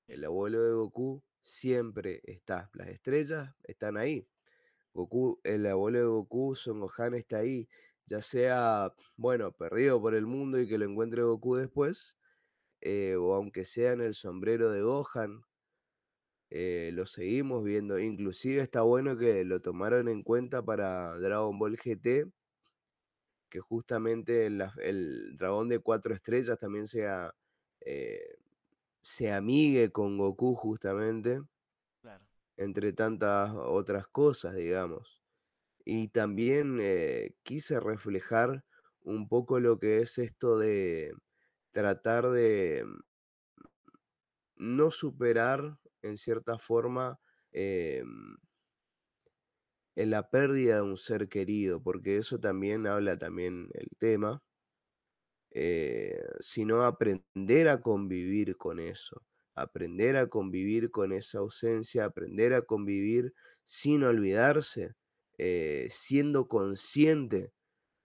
El 0.09 0.25
abuelo 0.25 0.61
de 0.61 0.73
Goku 0.73 1.23
siempre 1.41 2.21
está. 2.25 2.69
Las 2.75 2.89
estrellas 2.89 3.55
están 3.63 3.97
ahí. 3.97 4.27
Goku, 4.93 5.39
el 5.45 5.65
abuelo 5.67 5.99
de 6.01 6.05
Goku, 6.07 6.57
Son 6.57 6.81
Gohan 6.81 7.15
está 7.15 7.39
ahí. 7.39 7.69
Ya 8.07 8.23
sea, 8.23 8.93
bueno, 9.17 9.53
perdido 9.53 10.01
por 10.01 10.17
el 10.17 10.27
mundo 10.27 10.61
y 10.61 10.67
que 10.67 10.79
lo 10.79 10.85
encuentre 10.85 11.23
Goku 11.23 11.55
después, 11.55 12.19
eh, 12.81 13.15
o 13.15 13.35
aunque 13.35 13.65
sea 13.65 13.93
en 13.93 14.01
el 14.01 14.15
sombrero 14.15 14.73
de 14.73 14.83
Gohan, 14.83 15.45
eh, 16.51 16.91
lo 16.95 17.07
seguimos 17.07 17.65
viendo. 17.65 17.99
Inclusive 17.99 18.63
está 18.63 18.83
bueno 18.83 19.17
que 19.19 19.45
lo 19.45 19.61
tomaron 19.61 20.09
en 20.09 20.23
cuenta 20.23 20.63
para 20.65 21.17
Dragon 21.19 21.59
Ball 21.59 21.77
GT, 21.79 22.27
que 23.49 23.61
justamente 23.61 24.51
la- 24.51 24.75
el 24.83 25.37
dragón 25.37 25.69
de 25.69 25.79
cuatro 25.81 26.15
estrellas 26.15 26.59
también 26.59 26.87
sea 26.87 27.35
eh, 27.81 28.37
se 29.03 29.33
amigue 29.33 29.93
con 29.93 30.19
Goku 30.19 30.55
justamente, 30.57 31.41
Claro. 32.01 32.27
entre 32.57 32.93
tantas 32.93 33.53
otras 33.55 34.07
cosas, 34.09 34.55
digamos. 34.57 35.23
Y 35.85 36.09
también 36.09 36.79
eh, 36.81 37.37
quise 37.45 37.81
reflejar 37.81 38.65
un 39.03 39.29
poco 39.29 39.61
lo 39.61 39.79
que 39.79 39.99
es 40.01 40.19
esto 40.19 40.59
de 40.59 41.15
tratar 41.73 42.31
de 42.31 42.85
no 44.57 44.91
superar, 44.91 45.79
en 46.07 46.17
cierta 46.17 46.59
forma, 46.59 47.19
em, 47.53 48.37
en 49.97 50.11
la 50.11 50.31
pérdida 50.31 50.77
de 50.77 50.83
un 50.83 50.97
ser 50.97 51.29
querido, 51.29 51.83
porque 51.83 52.17
eso 52.19 52.39
también 52.39 52.87
habla 52.87 53.19
también 53.19 53.69
el 53.75 53.89
tema, 53.99 54.43
eh, 55.51 56.23
sino 56.41 56.83
aprender 56.83 57.69
a 57.69 57.81
convivir 57.81 58.57
con 58.57 58.79
eso, 58.81 59.23
aprender 59.55 60.17
a 60.17 60.27
convivir 60.29 60.91
con 60.91 61.13
esa 61.13 61.39
ausencia, 61.39 62.05
aprender 62.05 62.53
a 62.55 62.63
convivir 62.63 63.33
sin 63.65 64.05
olvidarse, 64.05 64.95
eh, 65.39 65.89
siendo 65.91 66.47
consciente 66.49 67.53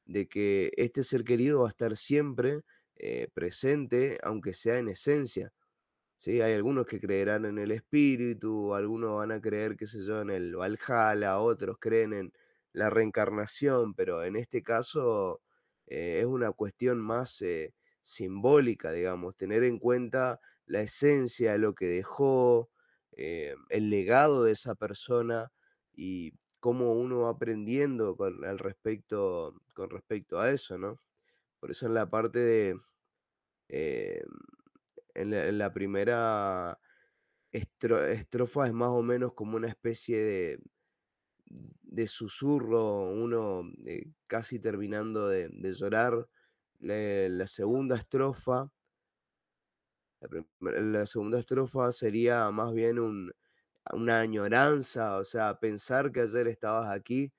de 0.06 0.28
que 0.30 0.72
este 0.78 1.04
ser 1.04 1.24
querido 1.26 1.62
va 1.62 1.68
a 1.68 1.72
estar 1.72 1.98
siempre 1.98 2.62
eh, 2.96 3.30
presente, 3.34 4.20
aunque 4.24 4.54
sea 4.54 4.80
en 4.80 4.90
esencia. 4.90 5.54
¿Sí? 6.22 6.40
Hay 6.40 6.54
algunos 6.54 6.86
que 6.86 7.00
creerán 7.00 7.46
en 7.46 7.58
el 7.58 7.72
espíritu, 7.72 8.76
algunos 8.76 9.18
van 9.18 9.32
a 9.32 9.42
creer, 9.42 9.76
qué 9.76 9.88
sé 9.88 10.06
yo, 10.06 10.22
en 10.22 10.30
el 10.30 10.56
Valhalla, 10.56 11.40
otros 11.40 11.78
creen 11.80 12.14
en 12.14 12.34
la 12.74 12.92
reencarnación, 12.92 13.96
pero 13.96 14.24
en 14.24 14.36
este 14.36 14.62
caso 14.62 15.42
eh, 15.88 16.20
es 16.20 16.26
una 16.28 16.52
cuestión 16.52 17.00
más 17.00 17.42
eh, 17.42 17.74
simbólica, 18.04 18.92
digamos, 18.92 19.36
tener 19.36 19.64
en 19.64 19.80
cuenta 19.80 20.40
la 20.68 20.82
esencia, 20.82 21.58
lo 21.58 21.74
que 21.74 21.88
dejó, 21.88 22.70
eh, 23.14 23.56
el 23.70 23.90
legado 23.90 24.44
de 24.44 24.52
esa 24.52 24.76
persona 24.76 25.52
y 25.92 26.34
cómo 26.60 26.94
uno 26.94 27.22
va 27.22 27.32
aprendiendo 27.32 28.16
con, 28.16 28.46
al 28.46 28.60
respecto, 28.60 29.56
con 29.74 29.90
respecto 29.90 30.40
a 30.40 30.52
eso, 30.52 30.78
¿no? 30.78 31.02
Por 31.60 31.72
eso 31.72 31.88
en 31.88 31.96
la 31.96 32.08
parte 32.12 32.40
de... 32.40 32.80
en 35.22 35.58
la, 35.58 35.74
primera 35.74 36.80
estro- 37.52 38.04
estrofa 38.06 38.68
es 38.68 38.74
más 38.74 38.90
o 38.90 39.04
menos 39.04 39.34
como 39.34 39.58
una 39.58 39.68
especie 39.70 40.18
de, 40.24 40.60
de 41.48 42.08
susurro, 42.08 43.12
uno 43.12 43.64
eh, 43.86 44.06
casi 44.28 44.60
terminando 44.60 45.28
de, 45.28 45.50
llorar. 45.74 46.28
La, 46.80 47.48
segunda 47.48 47.96
estrofa, 47.98 48.72
la, 50.60 50.82
la 50.82 51.06
segunda 51.06 51.40
estrofa 51.40 51.92
sería 51.92 52.50
más 52.52 52.74
bien 52.74 53.00
un, 53.00 53.32
una 53.94 54.20
añoranza, 54.22 55.18
o 55.18 55.24
sea, 55.24 55.60
pensar 55.60 56.12
que 56.12 56.22
ayer 56.22 56.48
estabas 56.48 56.90
aquí 56.92 57.34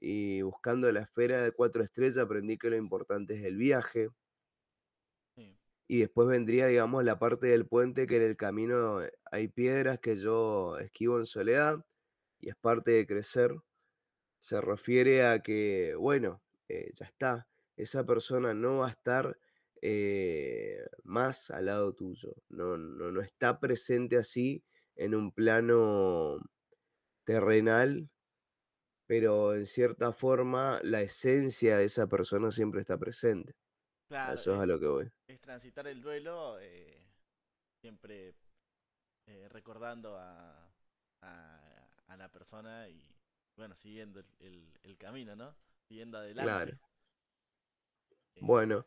y 0.00 0.42
buscando 0.42 0.92
la 0.92 1.02
esfera 1.02 1.42
de 1.42 1.52
cuatro 1.52 1.82
estrellas 1.84 2.18
aprendí 2.18 2.58
que 2.58 2.70
lo 2.70 2.76
importante 2.76 3.34
es 3.36 3.44
el 3.44 3.56
viaje. 3.58 4.10
Y 5.86 6.00
después 6.00 6.28
vendría, 6.28 6.66
digamos, 6.66 7.04
la 7.04 7.18
parte 7.18 7.48
del 7.48 7.66
puente 7.66 8.06
que 8.06 8.16
en 8.16 8.22
el 8.22 8.36
camino 8.36 9.02
eh, 9.02 9.12
hay 9.30 9.48
piedras 9.48 9.98
que 10.00 10.16
yo 10.16 10.78
esquivo 10.78 11.18
en 11.18 11.26
soledad 11.26 11.84
y 12.40 12.50
es 12.50 12.56
parte 12.56 12.92
de 12.92 13.06
crecer. 13.06 13.54
Se 14.40 14.60
refiere 14.60 15.26
a 15.26 15.40
que, 15.40 15.94
bueno, 15.96 16.42
eh, 16.68 16.90
ya 16.94 17.06
está, 17.06 17.48
esa 17.76 18.04
persona 18.06 18.54
no 18.54 18.78
va 18.78 18.88
a 18.88 18.90
estar 18.90 19.38
eh, 19.82 20.78
más 21.02 21.50
al 21.50 21.66
lado 21.66 21.94
tuyo, 21.94 22.34
no, 22.48 22.78
no, 22.78 23.12
no 23.12 23.20
está 23.20 23.60
presente 23.60 24.16
así 24.16 24.64
en 24.96 25.14
un 25.14 25.32
plano 25.32 26.38
terrenal, 27.24 28.08
pero 29.06 29.54
en 29.54 29.66
cierta 29.66 30.12
forma 30.12 30.80
la 30.82 31.02
esencia 31.02 31.78
de 31.78 31.84
esa 31.84 32.06
persona 32.08 32.50
siempre 32.50 32.80
está 32.80 32.98
presente. 32.98 33.54
Claro, 34.08 34.42
eso 34.42 34.54
es 34.54 34.60
a 34.60 34.66
lo 34.66 34.78
que 34.80 34.86
voy. 34.86 35.10
es 35.28 35.40
transitar 35.40 35.86
el 35.88 36.02
duelo 36.02 36.58
eh, 36.60 37.06
siempre 37.80 38.34
eh, 39.26 39.48
recordando 39.50 40.18
a, 40.18 40.72
a, 41.22 41.88
a 42.08 42.16
la 42.16 42.30
persona 42.30 42.88
y, 42.88 43.02
bueno, 43.56 43.76
siguiendo 43.76 44.20
el, 44.20 44.26
el- 44.40 44.80
el 44.82 44.98
camino, 44.98 45.36
¿no? 45.36 45.56
Siguiendo 45.88 46.18
adelante 46.18 46.64
Claro. 46.64 46.78
eh, 48.36 48.44
Bueno, 48.46 48.86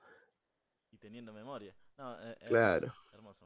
y 0.91 0.97
teniendo 0.97 1.33
memoria. 1.33 1.75
No, 1.97 2.17
eh, 2.21 2.37
hermoso, 2.41 2.81
claro, 2.81 2.93
hermoso, 3.11 3.45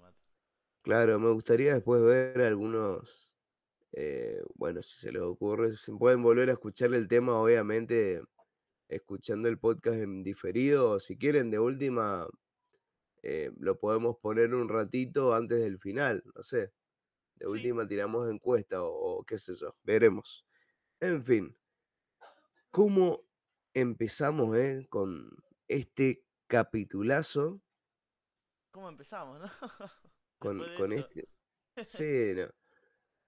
claro, 0.81 1.19
me 1.19 1.31
gustaría 1.31 1.73
después 1.75 2.01
ver 2.03 2.41
algunos, 2.41 3.31
eh, 3.93 4.41
bueno, 4.55 4.81
si 4.84 4.99
se 5.01 5.12
les 5.12 5.21
ocurre, 5.21 5.75
si 5.77 5.93
pueden 5.93 6.23
volver 6.23 6.49
a 6.49 6.53
escuchar 6.53 6.93
el 6.93 7.07
tema, 7.07 7.36
obviamente, 7.39 8.21
escuchando 8.91 9.49
el 9.49 9.60
podcast 9.60 9.97
en 9.97 10.23
diferido, 10.23 10.91
o 10.91 10.99
si 10.99 11.17
quieren, 11.17 11.51
de 11.51 11.60
última, 11.60 12.27
eh, 13.23 13.51
lo 13.60 13.80
podemos 13.80 14.17
poner 14.17 14.54
un 14.54 14.69
ratito 14.69 15.34
antes 15.36 15.62
del 15.62 15.80
final, 15.80 16.23
no 16.36 16.43
sé. 16.43 16.73
De 17.36 17.47
Sí, 17.47 17.51
última 17.51 17.88
tiramos 17.88 18.30
encuesta 18.30 18.84
o, 18.84 19.19
o 19.19 19.23
qué 19.25 19.38
sé 19.38 19.56
yo, 19.56 19.75
veremos. 19.84 20.45
En 20.99 21.23
fin, 21.25 21.58
¿cómo 22.71 23.23
empezamos 23.73 24.56
eh, 24.58 24.86
con 24.89 25.30
este 25.67 26.25
capitulazo? 26.47 27.62
¿cómo 28.71 28.89
empezamos, 28.89 29.39
no? 29.39 29.47
Con, 30.39 30.60
con 30.77 30.91
este. 30.93 31.30
Sí, 31.86 32.34
no. 32.36 32.49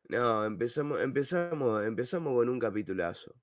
No, 0.09 0.45
empezamos, 0.45 1.01
empezamos, 1.01 1.85
empezamos 1.85 2.33
con 2.33 2.49
un 2.49 2.59
capitulazo. 2.59 3.33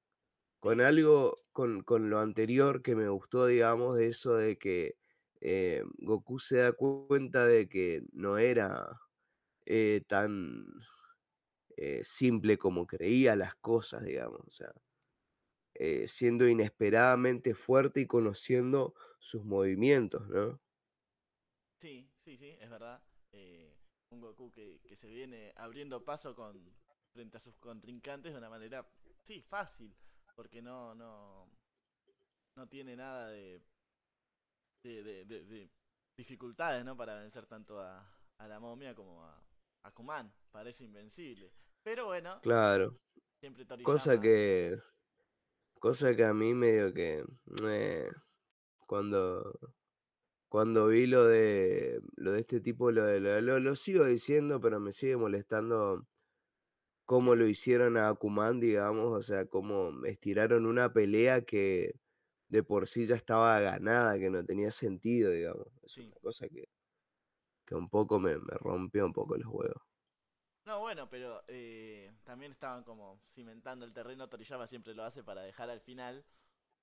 Con 0.60 0.80
algo, 0.82 1.38
con, 1.52 1.82
con 1.82 2.10
lo 2.10 2.20
anterior 2.20 2.82
que 2.82 2.94
me 2.96 3.08
gustó, 3.08 3.46
digamos, 3.46 3.96
de 3.96 4.08
eso 4.08 4.34
de 4.36 4.58
que 4.58 4.98
eh, 5.40 5.82
Goku 5.98 6.38
se 6.38 6.58
da 6.58 6.72
cu- 6.72 7.06
cuenta 7.08 7.46
de 7.46 7.68
que 7.68 8.02
no 8.12 8.38
era 8.38 9.00
eh, 9.66 10.02
tan 10.08 10.66
eh, 11.76 12.02
simple 12.04 12.58
como 12.58 12.86
creía 12.86 13.36
las 13.36 13.54
cosas, 13.56 14.04
digamos. 14.04 14.40
O 14.46 14.50
sea, 14.50 14.72
siendo 16.06 16.46
inesperadamente 16.48 17.54
fuerte 17.54 18.00
y 18.00 18.06
conociendo 18.06 18.94
sus 19.18 19.44
movimientos, 19.44 20.28
¿no? 20.28 20.60
sí, 21.78 22.08
sí, 22.24 22.36
sí, 22.36 22.56
es 22.60 22.70
verdad. 22.70 23.02
Un 24.10 24.20
Goku 24.20 24.50
que, 24.52 24.80
que 24.86 24.96
se 24.96 25.08
viene 25.08 25.52
abriendo 25.56 26.04
paso 26.04 26.34
con 26.34 26.74
frente 27.12 27.36
a 27.36 27.40
sus 27.40 27.56
contrincantes 27.56 28.32
de 28.32 28.38
una 28.38 28.50
manera, 28.50 28.88
sí, 29.26 29.42
fácil, 29.42 29.94
porque 30.40 30.62
no, 30.62 30.94
no, 30.94 31.50
no 32.56 32.66
tiene 32.66 32.96
nada 32.96 33.28
de, 33.28 33.60
de, 34.82 35.02
de- 35.02 35.24
de- 35.26 35.44
de 35.44 35.70
dificultades, 36.16 36.82
¿no? 36.82 36.96
Para 36.96 37.20
vencer 37.20 37.44
tanto 37.44 37.78
a, 37.78 38.10
a 38.38 38.48
la 38.48 38.58
momia 38.58 38.94
como 38.94 39.22
a, 39.22 39.38
a 39.82 39.90
Kuman. 39.92 40.32
Parece 40.50 40.84
invencible. 40.84 41.52
Pero 41.82 42.06
bueno, 42.06 42.40
Claro. 42.40 42.96
siempre 43.38 43.66
Cosa 43.66 44.12
Toriyama. 44.14 44.22
que, 44.22 44.78
cosa 45.78 46.16
que 46.16 46.24
a 46.24 46.32
mí 46.32 46.54
medio 46.54 46.94
que, 46.94 47.22
eh, 47.62 48.10
cuando, 48.86 49.52
cuando 50.48 50.86
vi 50.86 51.06
lo 51.06 51.26
de, 51.26 52.00
lo 52.16 52.32
de 52.32 52.40
este 52.40 52.62
tipo, 52.62 52.90
lo, 52.90 53.04
de, 53.04 53.20
lo- 53.42 53.60
lo 53.60 53.74
sigo 53.74 54.06
diciendo, 54.06 54.58
pero 54.58 54.80
me 54.80 54.92
sigue 54.92 55.18
molestando 55.18 56.06
cómo 57.10 57.34
lo 57.34 57.48
hicieron 57.48 57.96
a 57.96 58.08
Akuman, 58.10 58.60
digamos, 58.60 59.18
o 59.18 59.20
sea, 59.20 59.44
cómo 59.46 60.06
estiraron 60.06 60.64
una 60.64 60.92
pelea 60.92 61.40
que 61.40 61.96
de 62.46 62.62
por 62.62 62.86
sí 62.86 63.04
ya 63.04 63.16
estaba 63.16 63.58
ganada, 63.58 64.16
que 64.16 64.30
no 64.30 64.44
tenía 64.44 64.70
sentido, 64.70 65.32
digamos. 65.32 65.66
Es 65.82 65.94
Sí. 65.94 66.02
una 66.02 66.14
cosa 66.20 66.48
que, 66.48 66.68
que 67.66 67.74
un 67.74 67.88
poco 67.88 68.20
me, 68.20 68.38
me 68.38 68.54
rompió 68.60 69.04
un 69.06 69.12
poco 69.12 69.36
los 69.36 69.48
huevos. 69.48 69.82
No, 70.64 70.78
bueno, 70.78 71.10
pero 71.10 71.42
eh, 71.48 72.12
también 72.22 72.52
estaban 72.52 72.84
como 72.84 73.20
cimentando 73.34 73.84
el 73.84 73.92
terreno. 73.92 74.28
Toriyama 74.28 74.68
siempre 74.68 74.94
lo 74.94 75.02
hace 75.02 75.24
para 75.24 75.42
dejar 75.42 75.68
al 75.68 75.80
final 75.80 76.24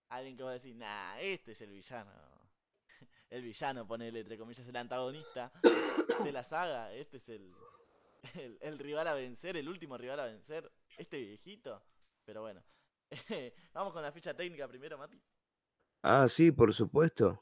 alguien 0.10 0.36
que 0.36 0.44
va 0.44 0.50
a 0.50 0.60
decir, 0.60 0.76
nah, 0.76 1.18
este 1.22 1.54
es 1.54 1.62
el 1.62 1.72
villano. 1.72 2.12
El 3.30 3.44
villano, 3.44 3.88
ponele 3.88 4.20
entre 4.22 4.38
comillas, 4.38 4.68
el 4.68 4.76
antagonista 4.76 5.54
de 6.22 6.32
la 6.34 6.44
saga. 6.44 6.94
Este 6.94 7.16
es 7.18 7.30
el, 7.30 7.54
el, 8.36 8.58
el 8.62 8.80
rival 8.80 9.08
a 9.08 9.14
vencer, 9.14 9.58
el 9.58 9.70
último 9.70 9.98
rival 9.98 10.20
a 10.20 10.26
vencer. 10.26 10.72
Este 10.98 11.20
viejito. 11.20 11.84
Pero 12.26 12.42
bueno. 12.42 12.64
Vamos 13.74 13.94
con 13.94 14.02
la 14.02 14.12
ficha 14.12 14.34
técnica 14.34 14.68
primero, 14.68 14.98
Mati. 14.98 15.22
Ah, 16.04 16.28
sí, 16.28 16.52
por 16.52 16.74
supuesto. 16.74 17.42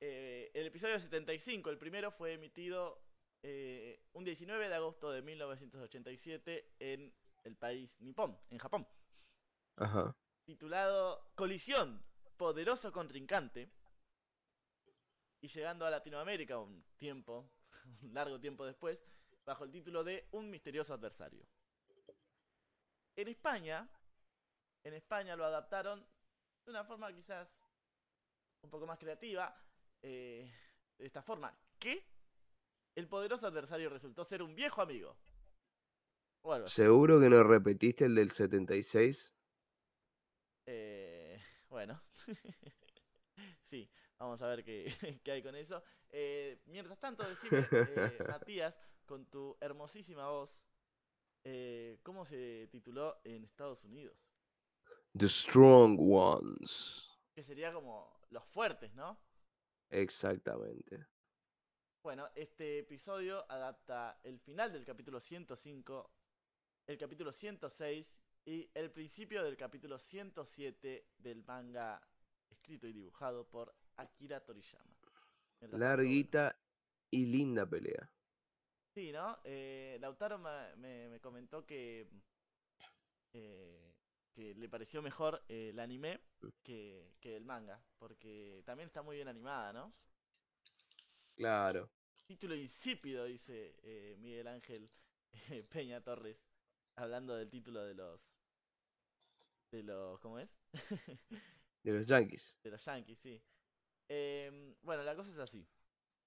Eh, 0.00 0.50
el 0.54 0.66
episodio 0.66 0.98
75, 0.98 1.70
el 1.70 1.78
primero, 1.78 2.10
fue 2.10 2.34
emitido 2.34 3.02
eh, 3.42 4.02
un 4.12 4.24
19 4.24 4.68
de 4.68 4.74
agosto 4.74 5.10
de 5.10 5.22
1987 5.22 6.74
en 6.78 7.12
el 7.44 7.56
país 7.56 8.00
nipón, 8.00 8.38
en 8.50 8.58
Japón. 8.58 8.86
Ajá. 9.76 10.16
Titulado 10.44 11.32
Colisión, 11.34 12.02
poderoso 12.36 12.92
contrincante. 12.92 13.70
Y 15.42 15.48
llegando 15.48 15.86
a 15.86 15.90
Latinoamérica 15.90 16.58
un 16.58 16.84
tiempo, 16.96 17.50
un 18.02 18.14
largo 18.14 18.40
tiempo 18.40 18.66
después, 18.66 19.02
bajo 19.50 19.64
el 19.64 19.72
título 19.72 20.04
de 20.04 20.28
Un 20.30 20.48
misterioso 20.48 20.94
adversario. 20.94 21.44
En 23.16 23.26
España, 23.26 23.90
en 24.84 24.94
España 24.94 25.34
lo 25.34 25.44
adaptaron 25.44 26.06
de 26.64 26.70
una 26.70 26.84
forma 26.84 27.12
quizás 27.12 27.52
un 28.62 28.70
poco 28.70 28.86
más 28.86 28.96
creativa, 28.96 29.52
eh, 30.02 30.48
de 30.96 31.04
esta 31.04 31.20
forma, 31.20 31.52
que 31.80 32.06
el 32.94 33.08
poderoso 33.08 33.48
adversario 33.48 33.90
resultó 33.90 34.24
ser 34.24 34.40
un 34.40 34.54
viejo 34.54 34.82
amigo. 34.82 35.16
¿Seguro 36.66 37.18
que 37.18 37.28
no 37.28 37.42
repetiste 37.42 38.04
el 38.04 38.14
del 38.14 38.30
76? 38.30 39.34
Eh, 40.66 41.40
bueno, 41.68 42.00
sí, 43.68 43.90
vamos 44.16 44.40
a 44.42 44.46
ver 44.46 44.62
qué, 44.62 44.94
qué 45.24 45.32
hay 45.32 45.42
con 45.42 45.56
eso. 45.56 45.82
Eh, 46.08 46.60
mientras 46.66 47.00
tanto, 47.00 47.28
decime, 47.28 47.66
eh, 47.72 48.18
Matías, 48.28 48.78
con 49.10 49.26
tu 49.26 49.56
hermosísima 49.60 50.28
voz, 50.28 50.62
eh, 51.42 51.98
¿cómo 52.04 52.24
se 52.24 52.68
tituló 52.70 53.20
en 53.24 53.42
Estados 53.42 53.82
Unidos? 53.82 54.16
The 55.18 55.28
Strong 55.28 55.98
Ones. 55.98 57.10
Que 57.34 57.42
sería 57.42 57.72
como 57.72 58.20
los 58.28 58.44
fuertes, 58.44 58.94
¿no? 58.94 59.18
Exactamente. 59.88 61.08
Bueno, 62.04 62.28
este 62.36 62.78
episodio 62.78 63.50
adapta 63.50 64.20
el 64.22 64.38
final 64.38 64.72
del 64.72 64.84
capítulo 64.84 65.18
105, 65.18 66.08
el 66.86 66.96
capítulo 66.96 67.32
106 67.32 68.14
y 68.44 68.70
el 68.74 68.92
principio 68.92 69.42
del 69.42 69.56
capítulo 69.56 69.98
107 69.98 71.08
del 71.16 71.42
manga 71.42 72.00
escrito 72.48 72.86
y 72.86 72.92
dibujado 72.92 73.44
por 73.48 73.74
Akira 73.96 74.38
Toriyama. 74.44 74.94
Bueno, 75.58 75.78
Larguita 75.78 76.56
y 77.10 77.26
linda 77.26 77.68
pelea. 77.68 78.08
Sí, 78.94 79.12
¿no? 79.12 79.38
Eh, 79.44 79.98
Lautaro 80.00 80.38
me, 80.38 80.74
me- 80.76 81.08
me 81.08 81.20
comentó 81.20 81.64
que, 81.64 82.08
eh, 83.32 83.94
que 84.32 84.54
le 84.54 84.68
pareció 84.68 85.02
mejor 85.02 85.42
eh, 85.48 85.70
el 85.72 85.80
anime 85.80 86.20
que, 86.62 87.14
que 87.20 87.36
el 87.36 87.44
manga, 87.44 87.80
porque 87.98 88.62
también 88.64 88.86
está 88.88 89.02
muy 89.02 89.16
bien 89.16 89.28
animada, 89.28 89.72
¿no? 89.72 89.92
Claro. 91.36 91.90
Título 92.26 92.54
insípido, 92.54 93.24
dice 93.26 93.74
eh, 93.82 94.16
Miguel 94.18 94.46
Ángel 94.48 94.90
eh, 95.50 95.62
Peña 95.70 96.00
Torres, 96.00 96.38
hablando 96.96 97.34
del 97.36 97.50
título 97.50 97.84
de 97.84 97.94
los... 97.94 98.20
de 99.72 99.82
los... 99.82 100.20
¿cómo 100.20 100.38
es? 100.38 100.48
De 101.84 101.92
los 101.92 102.06
Yankees. 102.08 102.54
de 102.62 102.70
los 102.70 102.84
Yankees, 102.84 103.18
sí. 103.18 103.42
Em, 104.08 104.74
bueno, 104.82 105.02
la 105.04 105.16
cosa 105.16 105.30
es 105.30 105.38
así. 105.38 105.66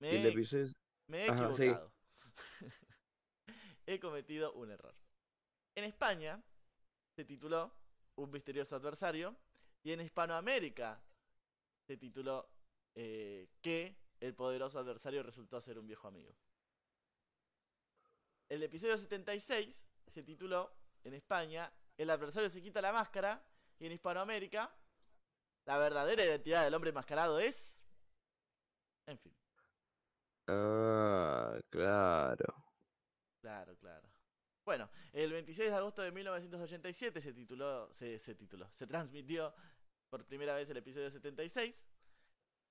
El 0.09 0.25
Me, 0.25 0.25
episodio 0.25 0.63
es... 0.63 0.73
me 1.07 1.27
he 1.27 1.29
Ajá, 1.31 1.53
sí. 1.53 1.67
he 3.85 3.99
cometido 3.99 4.53
un 4.53 4.71
error. 4.71 4.95
En 5.75 5.83
España 5.85 6.41
se 7.15 7.25
tituló 7.25 7.71
Un 8.15 8.31
misterioso 8.31 8.75
adversario, 8.75 9.35
Y 9.83 9.91
en 9.91 10.01
Hispanoamérica 10.01 11.01
se 11.85 11.97
tituló 11.97 12.49
eh, 12.95 13.49
que 13.61 13.97
el 14.19 14.33
poderoso 14.33 14.79
adversario 14.79 15.23
resultó 15.23 15.59
ser 15.59 15.77
un 15.77 15.87
viejo 15.87 16.07
amigo. 16.07 16.33
El 18.49 18.63
episodio 18.63 18.97
76 18.97 19.83
se 20.07 20.23
tituló 20.23 20.73
en 21.03 21.13
España 21.13 21.73
El 21.97 22.09
adversario 22.09 22.49
se 22.49 22.61
quita 22.61 22.81
la 22.81 22.93
máscara 22.93 23.43
y 23.79 23.85
en 23.85 23.91
Hispanoamérica 23.91 24.73
la 25.65 25.77
verdadera 25.77 26.23
identidad 26.23 26.63
del 26.63 26.73
hombre 26.73 26.89
enmascarado 26.89 27.39
es... 27.39 27.79
En 29.07 29.17
fin, 29.17 29.35
Ah, 30.47 31.57
claro. 31.69 32.65
claro, 33.39 33.75
claro. 33.77 34.09
Bueno, 34.65 34.89
el 35.11 35.31
26 35.31 35.69
de 35.69 35.75
agosto 35.75 36.01
de 36.01 36.11
1987 36.11 37.19
se 37.19 37.33
tituló, 37.33 37.91
se, 37.93 38.17
se 38.17 38.33
tituló, 38.35 38.69
se 38.73 38.87
transmitió 38.87 39.53
por 40.09 40.25
primera 40.25 40.55
vez 40.55 40.69
el 40.69 40.77
episodio 40.77 41.09
76. 41.09 41.75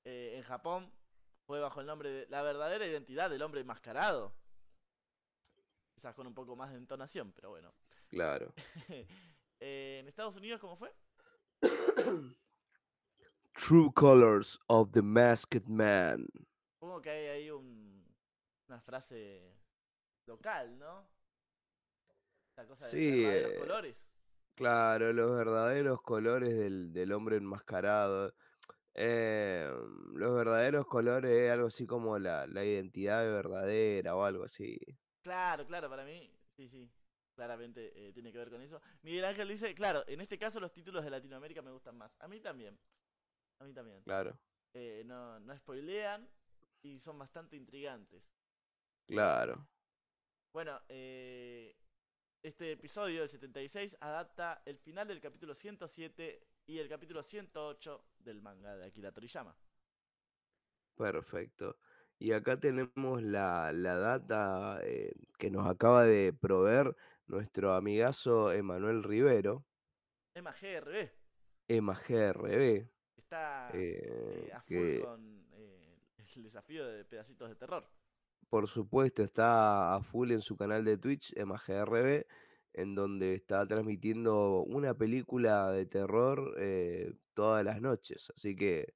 Eh, 0.04 0.34
en 0.36 0.42
Japón 0.42 0.92
fue 1.46 1.60
bajo 1.60 1.80
el 1.80 1.86
nombre 1.86 2.10
de 2.10 2.26
La 2.28 2.42
verdadera 2.42 2.86
identidad 2.86 3.28
del 3.28 3.42
hombre 3.42 3.60
enmascarado. 3.60 4.34
Quizás 5.94 6.14
con 6.14 6.26
un 6.26 6.34
poco 6.34 6.56
más 6.56 6.70
de 6.70 6.78
entonación, 6.78 7.32
pero 7.32 7.50
bueno. 7.50 7.74
Claro. 8.08 8.54
Eh, 8.88 9.06
en 10.00 10.08
Estados 10.08 10.36
Unidos, 10.36 10.60
¿cómo 10.60 10.76
fue? 10.76 10.94
True 13.54 13.92
Colors 13.94 14.58
of 14.68 14.92
the 14.92 15.02
Masked 15.02 15.68
Man. 15.68 16.26
Supongo 16.82 17.00
que 17.00 17.10
hay 17.10 17.26
ahí 17.28 17.50
un, 17.52 18.04
una 18.66 18.80
frase 18.80 19.54
local, 20.26 20.76
¿no? 20.80 21.06
La 22.56 22.66
cosa 22.66 22.88
de 22.88 22.96
Sí, 22.96 23.22
verdaderos 23.22 23.52
eh, 23.52 23.58
colores. 23.60 23.96
Claro, 24.56 25.12
los 25.12 25.30
verdaderos 25.30 26.02
colores 26.02 26.58
del, 26.58 26.92
del 26.92 27.12
hombre 27.12 27.36
enmascarado. 27.36 28.34
Eh, 28.94 29.70
los 30.14 30.34
verdaderos 30.34 30.84
colores 30.86 31.30
es 31.30 31.52
algo 31.52 31.68
así 31.68 31.86
como 31.86 32.18
la, 32.18 32.48
la 32.48 32.64
identidad 32.64 33.22
verdadera 33.30 34.16
o 34.16 34.24
algo 34.24 34.42
así. 34.42 34.76
Claro, 35.22 35.64
claro, 35.66 35.88
para 35.88 36.04
mí, 36.04 36.28
sí, 36.56 36.68
sí. 36.68 36.90
Claramente 37.36 37.92
eh, 38.08 38.12
tiene 38.12 38.32
que 38.32 38.38
ver 38.38 38.50
con 38.50 38.60
eso. 38.60 38.80
Miguel 39.02 39.24
Ángel 39.24 39.48
dice, 39.48 39.72
claro, 39.74 40.04
en 40.06 40.20
este 40.20 40.36
caso 40.36 40.58
los 40.60 40.72
títulos 40.72 41.04
de 41.04 41.10
Latinoamérica 41.10 41.62
me 41.62 41.70
gustan 41.70 41.96
más. 41.96 42.12
A 42.18 42.26
mí 42.28 42.40
también. 42.40 42.76
A 43.60 43.64
mí 43.64 43.72
también. 43.72 44.04
Claro, 44.04 44.38
Eh, 44.74 45.02
no, 45.06 45.38
no 45.40 45.56
spoilean 45.56 46.28
y 46.82 46.98
son 47.00 47.18
bastante 47.18 47.56
intrigantes. 47.56 48.22
claro. 49.06 49.68
Bueno, 50.52 50.80
eh, 50.88 51.74
este 52.42 52.72
episodio 52.72 53.20
del 53.20 53.30
76 53.30 53.96
adapta 54.00 54.62
el 54.66 54.78
final 54.78 55.08
del 55.08 55.20
capítulo 55.20 55.54
107 55.54 56.46
y 56.66 56.78
el 56.78 56.88
capítulo 56.88 57.22
108 57.22 58.04
del 58.18 58.42
manga 58.42 58.76
de 58.76 58.86
Akira 58.86 59.12
Toriyama. 59.12 59.56
Perfecto. 60.96 61.78
Y 62.18 62.32
acá 62.32 62.60
tenemos 62.60 63.22
la, 63.22 63.72
la 63.72 63.96
data 63.96 64.80
eh, 64.82 65.12
que 65.38 65.50
nos 65.50 65.66
acaba 65.66 66.04
de 66.04 66.32
proveer 66.32 66.94
nuestro 67.26 67.74
amigazo 67.74 68.52
Emanuel 68.52 69.02
Rivero, 69.02 69.64
Emma 70.34 70.52
GRB 70.52 71.10
Ema 71.68 71.94
GRB, 71.94 72.88
está 73.16 73.70
eh, 73.72 74.46
eh, 74.46 74.52
a 74.52 74.60
full 74.60 74.76
que 74.76 75.00
con 75.00 75.51
el 76.36 76.42
desafío 76.44 76.86
de 76.86 77.04
pedacitos 77.04 77.48
de 77.48 77.56
terror. 77.56 77.86
por 78.48 78.68
supuesto 78.68 79.22
está 79.22 79.94
a 79.94 80.02
full 80.02 80.30
en 80.30 80.40
su 80.42 80.56
canal 80.56 80.84
de 80.84 80.98
Twitch, 80.98 81.32
Ema 81.36 81.60
GRB, 81.66 82.26
en 82.74 82.94
donde 82.94 83.34
está 83.34 83.66
transmitiendo 83.66 84.62
una 84.62 84.94
película 84.94 85.70
de 85.70 85.86
terror 85.86 86.54
eh, 86.58 87.14
todas 87.34 87.64
las 87.64 87.80
noches. 87.80 88.30
Así 88.36 88.54
que, 88.56 88.94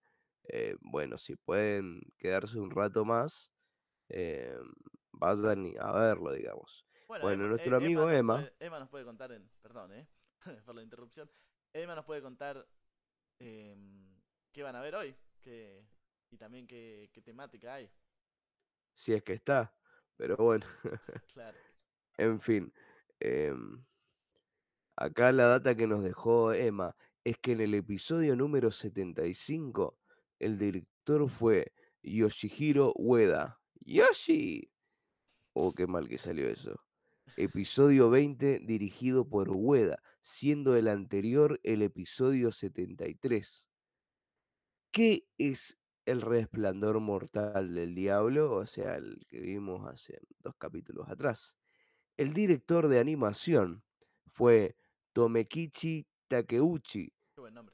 eh, 0.49 0.77
bueno, 0.81 1.17
si 1.19 1.37
pueden 1.37 2.01
quedarse 2.19 2.59
un 2.59 2.71
rato 2.71 3.05
más, 3.05 3.51
eh, 4.09 4.59
vayan 5.13 5.73
a 5.81 5.93
verlo, 5.93 6.33
digamos. 6.33 6.87
Bueno, 7.09 7.25
Bueno, 7.25 7.45
Emma, 7.45 7.51
nuestro 7.51 7.75
eh, 7.75 7.77
amigo 7.77 8.11
Emma. 8.11 8.51
Emma 8.59 8.79
nos 8.79 8.89
puede 8.89 9.05
contar 9.05 9.33
en. 9.33 9.49
Perdón, 9.63 9.93
¿eh? 9.93 10.07
por 10.67 10.75
la 10.75 10.83
interrupción. 10.83 11.31
Emma 11.73 11.95
nos 11.95 12.05
puede 12.05 12.23
contar 12.23 12.67
em, 13.39 14.17
qué 14.53 14.63
van 14.63 14.77
a 14.77 14.81
ver 14.81 14.95
hoy 14.95 15.15
qué, 15.47 15.87
y 16.31 16.37
también 16.37 16.67
qué, 16.67 17.11
qué 17.13 17.23
temática 17.23 17.75
hay. 17.75 17.91
si 18.95 19.13
es 19.15 19.23
que 19.23 19.35
está. 19.35 19.75
Pero 20.17 20.37
bueno, 20.37 20.65
Claro. 21.35 21.57
en 22.17 22.41
fin. 22.41 22.73
em, 23.21 23.85
acá 24.97 25.31
la 25.33 25.47
data 25.47 25.75
que 25.77 25.87
nos 25.87 26.03
dejó 26.03 26.53
Emma 26.53 26.97
es 27.25 27.37
que 27.39 27.53
en 27.53 27.61
el 27.61 27.75
episodio 27.75 28.35
número 28.37 28.71
75 28.71 29.99
el 30.39 30.59
director 30.59 31.29
fue 31.29 31.73
Yoshihiro 32.03 32.93
Ueda. 32.97 33.61
¡Yoshi! 33.81 34.71
Oh, 35.53 35.73
qué 35.73 35.87
mal 35.87 36.09
que 36.09 36.19
salió 36.19 36.49
eso. 36.49 36.81
Episodio 37.37 38.09
20 38.11 38.61
dirigido 38.61 39.29
por 39.29 39.51
Ueda, 39.51 40.03
siendo 40.23 40.77
el 40.77 40.89
anterior 40.89 41.61
el 41.63 41.83
episodio 41.83 42.53
73. 42.53 43.67
¿Qué 44.91 45.27
es 45.37 45.77
el 46.07 46.23
resplandor 46.23 47.01
mortal 47.01 47.75
del 47.75 47.95
diablo? 47.95 48.55
O 48.55 48.65
sea, 48.65 48.95
el 48.95 49.27
que 49.29 49.41
vimos 49.41 49.87
hace 49.87 50.21
dos 50.39 50.55
capítulos 50.57 51.09
atrás. 51.09 51.59
El 52.17 52.33
director 52.33 52.89
de 52.89 52.99
animación 52.99 53.83
fue 54.27 54.77
Tomekichi 55.13 56.07
Takeuchi, 56.29 57.13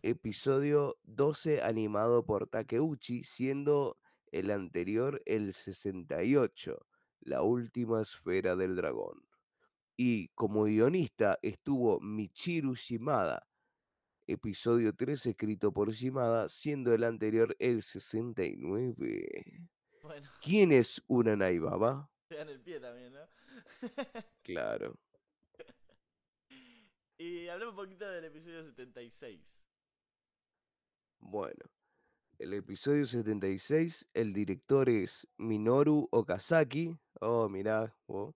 episodio 0.03 0.99
12 1.05 1.63
animado 1.63 2.25
por 2.27 2.49
Takeuchi, 2.49 3.23
siendo 3.23 3.99
el 4.33 4.51
anterior 4.51 5.23
el 5.27 5.53
68, 5.53 6.87
la 7.21 7.43
última 7.43 8.01
esfera 8.01 8.57
del 8.57 8.77
dragón. 8.77 9.23
Y 9.97 10.29
como 10.29 10.65
guionista 10.65 11.39
estuvo 11.43 12.01
Michiru 12.01 12.75
Shimada, 12.75 13.47
episodio 14.27 14.95
3 14.95 15.27
escrito 15.27 15.73
por 15.73 15.93
Shimada, 15.93 16.49
siendo 16.49 16.95
el 16.95 17.05
anterior 17.05 17.57
el 17.59 17.83
69. 17.83 19.69
Bueno, 20.03 20.31
¿Quién 20.43 20.73
es 20.73 21.03
Uranai 21.07 21.59
Baba? 21.59 22.11
te 22.29 22.37
dan 22.37 22.49
el 22.49 22.61
pie 22.61 22.81
también, 22.81 23.13
¿no? 23.13 23.21
Claro. 24.43 24.99
y 27.19 27.49
hablemos 27.49 27.73
un 27.75 27.85
poquito 27.85 28.09
del 28.09 28.25
episodio 28.25 28.65
76. 28.65 29.41
Bueno, 31.21 31.65
el 32.39 32.55
episodio 32.55 33.07
76, 33.07 34.09
el 34.15 34.33
director 34.33 34.89
es 34.89 35.29
Minoru 35.39 36.09
Okazaki. 36.11 36.97
Oh, 37.21 37.49
mirá, 37.49 37.95
oh. 38.07 38.35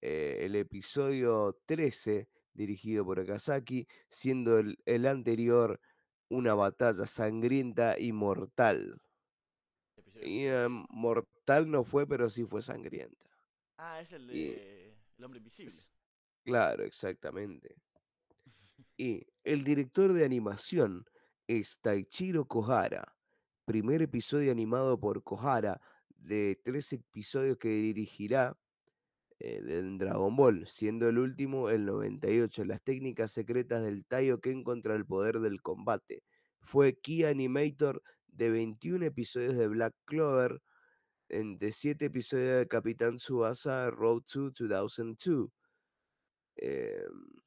Eh, 0.00 0.40
el 0.42 0.54
episodio 0.54 1.58
13, 1.66 2.28
dirigido 2.58 3.04
por 3.04 3.18
Okazaki, 3.20 3.86
siendo 4.10 4.58
el, 4.58 4.78
el 4.84 5.06
anterior 5.06 5.80
una 6.28 6.54
batalla 6.54 7.06
sangrienta 7.06 7.98
y 7.98 8.12
mortal. 8.12 9.00
Y 9.96 10.44
76. 10.44 10.50
eh, 10.50 10.66
mortal 10.90 11.70
no 11.70 11.84
fue, 11.84 12.06
pero 12.06 12.28
sí 12.28 12.44
fue 12.44 12.60
sangrienta. 12.60 13.30
Ah, 13.78 14.00
es 14.00 14.12
el 14.12 14.30
y- 14.30 14.50
de 14.50 14.94
El 15.16 15.24
hombre 15.24 15.38
invisible. 15.38 15.74
Claro, 16.44 16.84
exactamente. 16.84 17.76
Y 18.96 19.24
el 19.44 19.62
director 19.64 20.12
de 20.12 20.24
animación 20.24 21.04
es 21.46 21.78
Taichiro 21.80 22.46
Kohara. 22.46 23.14
Primer 23.64 24.02
episodio 24.02 24.50
animado 24.50 24.98
por 24.98 25.22
Kohara 25.22 25.80
de 26.08 26.60
tres 26.64 26.92
episodios 26.92 27.58
que 27.58 27.68
dirigirá 27.68 28.56
eh, 29.40 29.60
Dragon 29.98 30.34
Ball, 30.34 30.66
siendo 30.66 31.08
el 31.08 31.18
último 31.18 31.70
el 31.70 31.84
98, 31.84 32.64
las 32.64 32.82
técnicas 32.82 33.32
secretas 33.32 33.82
del 33.82 34.04
Taioken 34.04 34.64
contra 34.64 34.94
el 34.94 35.06
poder 35.06 35.40
del 35.40 35.62
combate. 35.62 36.22
Fue 36.60 36.98
Key 36.98 37.24
Animator 37.24 38.02
de 38.26 38.50
21 38.50 39.06
episodios 39.06 39.56
de 39.56 39.68
Black 39.68 39.94
Clover, 40.04 40.60
de 41.28 41.72
7 41.72 42.06
episodios 42.06 42.58
de 42.58 42.68
Capitán 42.68 43.18
Tsubasa 43.18 43.90
Road 43.90 44.22
to 44.22 44.50
2002. 44.50 45.50
em, 46.56 47.38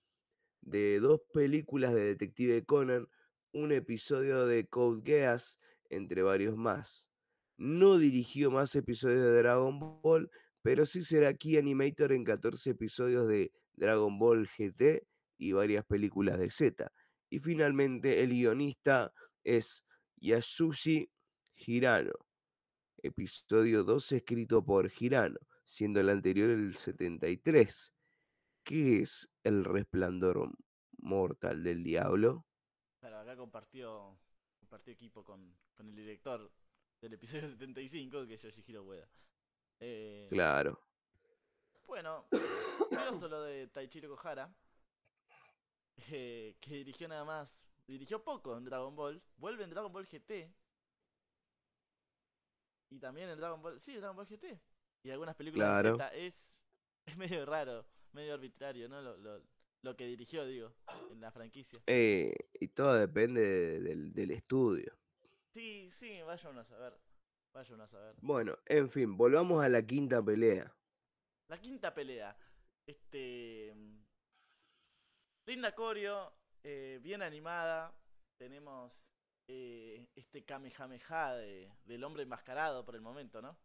de 0.61 0.99
dos 0.99 1.21
películas 1.33 1.93
de 1.93 2.03
Detective 2.05 2.63
Conan, 2.65 3.07
un 3.51 3.71
episodio 3.71 4.45
de 4.45 4.67
Code 4.67 5.01
Geass, 5.03 5.59
entre 5.89 6.21
varios 6.21 6.55
más. 6.55 7.09
No 7.57 7.97
dirigió 7.97 8.51
más 8.51 8.75
episodios 8.75 9.23
de 9.23 9.37
Dragon 9.39 9.79
Ball, 10.01 10.29
pero 10.61 10.85
sí 10.85 11.03
será 11.03 11.33
key 11.33 11.57
animator 11.57 12.11
en 12.11 12.23
14 12.23 12.71
episodios 12.71 13.27
de 13.27 13.51
Dragon 13.73 14.17
Ball 14.19 14.47
GT 14.47 15.07
y 15.37 15.51
varias 15.53 15.85
películas 15.85 16.37
de 16.37 16.51
Z. 16.51 16.91
Y 17.29 17.39
finalmente 17.39 18.21
el 18.21 18.29
guionista 18.29 19.13
es 19.43 19.83
Yasushi 20.17 21.09
Hirano. 21.55 22.13
Episodio 23.01 23.83
2 23.83 24.11
escrito 24.11 24.63
por 24.63 24.91
Hirano, 24.99 25.39
siendo 25.63 25.99
el 25.99 26.09
anterior 26.09 26.49
el 26.51 26.75
73. 26.75 27.93
¿Qué 28.63 29.01
es 29.01 29.29
el 29.43 29.63
resplandor 29.63 30.51
mortal 30.99 31.63
del 31.63 31.83
diablo? 31.83 32.45
Claro, 32.99 33.19
acá 33.19 33.35
compartió, 33.35 34.19
compartió 34.59 34.93
equipo 34.93 35.23
con, 35.23 35.57
con 35.73 35.89
el 35.89 35.95
director 35.95 36.51
del 37.01 37.13
episodio 37.13 37.49
75, 37.49 38.27
que 38.27 38.35
es 38.35 38.41
Yoshihiro 38.43 38.83
Ueda. 38.83 39.09
Eh, 39.81 40.27
Claro. 40.29 40.79
Bueno, 41.85 42.25
curioso 42.89 43.27
lo 43.27 43.41
de 43.41 43.67
Taichiro 43.67 44.09
Kohara, 44.15 44.49
eh, 46.09 46.55
que 46.61 46.75
dirigió 46.75 47.07
nada 47.07 47.25
más, 47.25 47.57
dirigió 47.85 48.23
poco 48.23 48.55
en 48.57 48.63
Dragon 48.63 48.95
Ball, 48.95 49.21
vuelve 49.37 49.63
en 49.65 49.69
Dragon 49.71 49.91
Ball 49.91 50.05
GT, 50.07 50.53
y 52.91 52.99
también 52.99 53.29
en 53.29 53.37
Dragon 53.37 53.61
Ball, 53.61 53.79
sí, 53.81 53.95
Dragon 53.97 54.15
Ball 54.15 54.27
GT, 54.27 54.59
y 55.03 55.09
algunas 55.11 55.35
películas 55.35 55.67
Claro. 55.81 55.97
de 55.97 56.03
Z, 56.03 56.13
es, 56.15 56.49
es 57.05 57.17
medio 57.17 57.45
raro, 57.45 57.85
medio 58.13 58.33
arbitrario, 58.35 58.87
¿no? 58.87 59.01
Lo, 59.01 59.17
lo, 59.17 59.41
lo 59.81 59.95
que 59.97 60.05
dirigió, 60.05 60.45
digo, 60.45 60.73
en 61.11 61.19
la 61.19 61.31
franquicia. 61.31 61.79
Eh, 61.87 62.33
y 62.59 62.67
todo 62.69 62.93
depende 62.93 63.41
de- 63.41 63.79
del, 63.81 64.13
del 64.13 64.31
estudio. 64.31 64.95
Sí, 65.53 65.89
sí, 65.91 66.21
vaya 66.21 66.49
uno 66.49 66.61
a 66.61 66.65
saber, 66.65 66.97
vaya 67.53 67.73
uno 67.73 67.83
a 67.83 67.87
saber. 67.87 68.15
Bueno, 68.21 68.57
en 68.65 68.89
fin, 68.89 69.17
volvamos 69.17 69.63
a 69.63 69.69
la 69.69 69.81
quinta 69.85 70.23
pelea. 70.23 70.73
La 71.47 71.59
quinta 71.59 71.93
pelea. 71.93 72.35
Este. 72.85 73.73
mm, 73.75 74.03
Linda 75.45 75.75
Corio, 75.75 76.33
eh, 76.63 76.99
bien 77.01 77.21
animada. 77.21 77.93
Tenemos 78.37 79.05
eh, 79.47 80.07
este 80.15 80.43
Kamehameha 80.45 81.33
de, 81.35 81.71
del 81.85 82.03
hombre 82.03 82.23
enmascarado 82.23 82.85
por 82.85 82.95
el 82.95 83.01
momento, 83.01 83.41
¿no? 83.41 83.57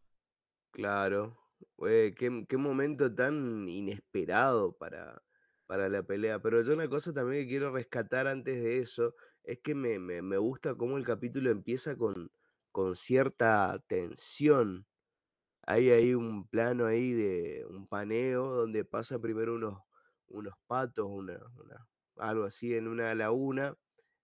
Claro. 0.72 1.38
Güey, 1.76 2.14
qué, 2.14 2.44
qué 2.48 2.56
momento 2.58 3.14
tan 3.14 3.66
inesperado 3.68 4.76
para, 4.76 5.22
para 5.66 5.88
la 5.88 6.02
pelea. 6.02 6.40
Pero 6.40 6.60
yo 6.62 6.74
una 6.74 6.88
cosa 6.88 7.12
también 7.12 7.44
que 7.44 7.48
quiero 7.48 7.72
rescatar 7.72 8.26
antes 8.26 8.62
de 8.62 8.78
eso 8.80 9.14
es 9.42 9.60
que 9.60 9.74
me, 9.74 9.98
me, 9.98 10.20
me 10.22 10.36
gusta 10.38 10.74
cómo 10.74 10.98
el 10.98 11.04
capítulo 11.06 11.50
empieza 11.50 11.96
con, 11.96 12.30
con 12.76 12.94
cierta 12.94 13.82
tensión. 13.88 14.86
Hay 15.62 15.90
ahí 15.90 16.14
un 16.14 16.46
plano 16.48 16.86
ahí 16.86 17.12
de 17.12 17.66
un 17.70 17.86
paneo 17.88 18.46
donde 18.54 18.84
pasa 18.84 19.18
primero 19.18 19.54
unos, 19.54 19.80
unos 20.28 20.54
patos, 20.66 21.06
una, 21.08 21.38
una- 21.56 21.88
algo 22.18 22.44
así 22.44 22.74
en 22.76 22.88
una 22.88 23.14
laguna, 23.14 23.76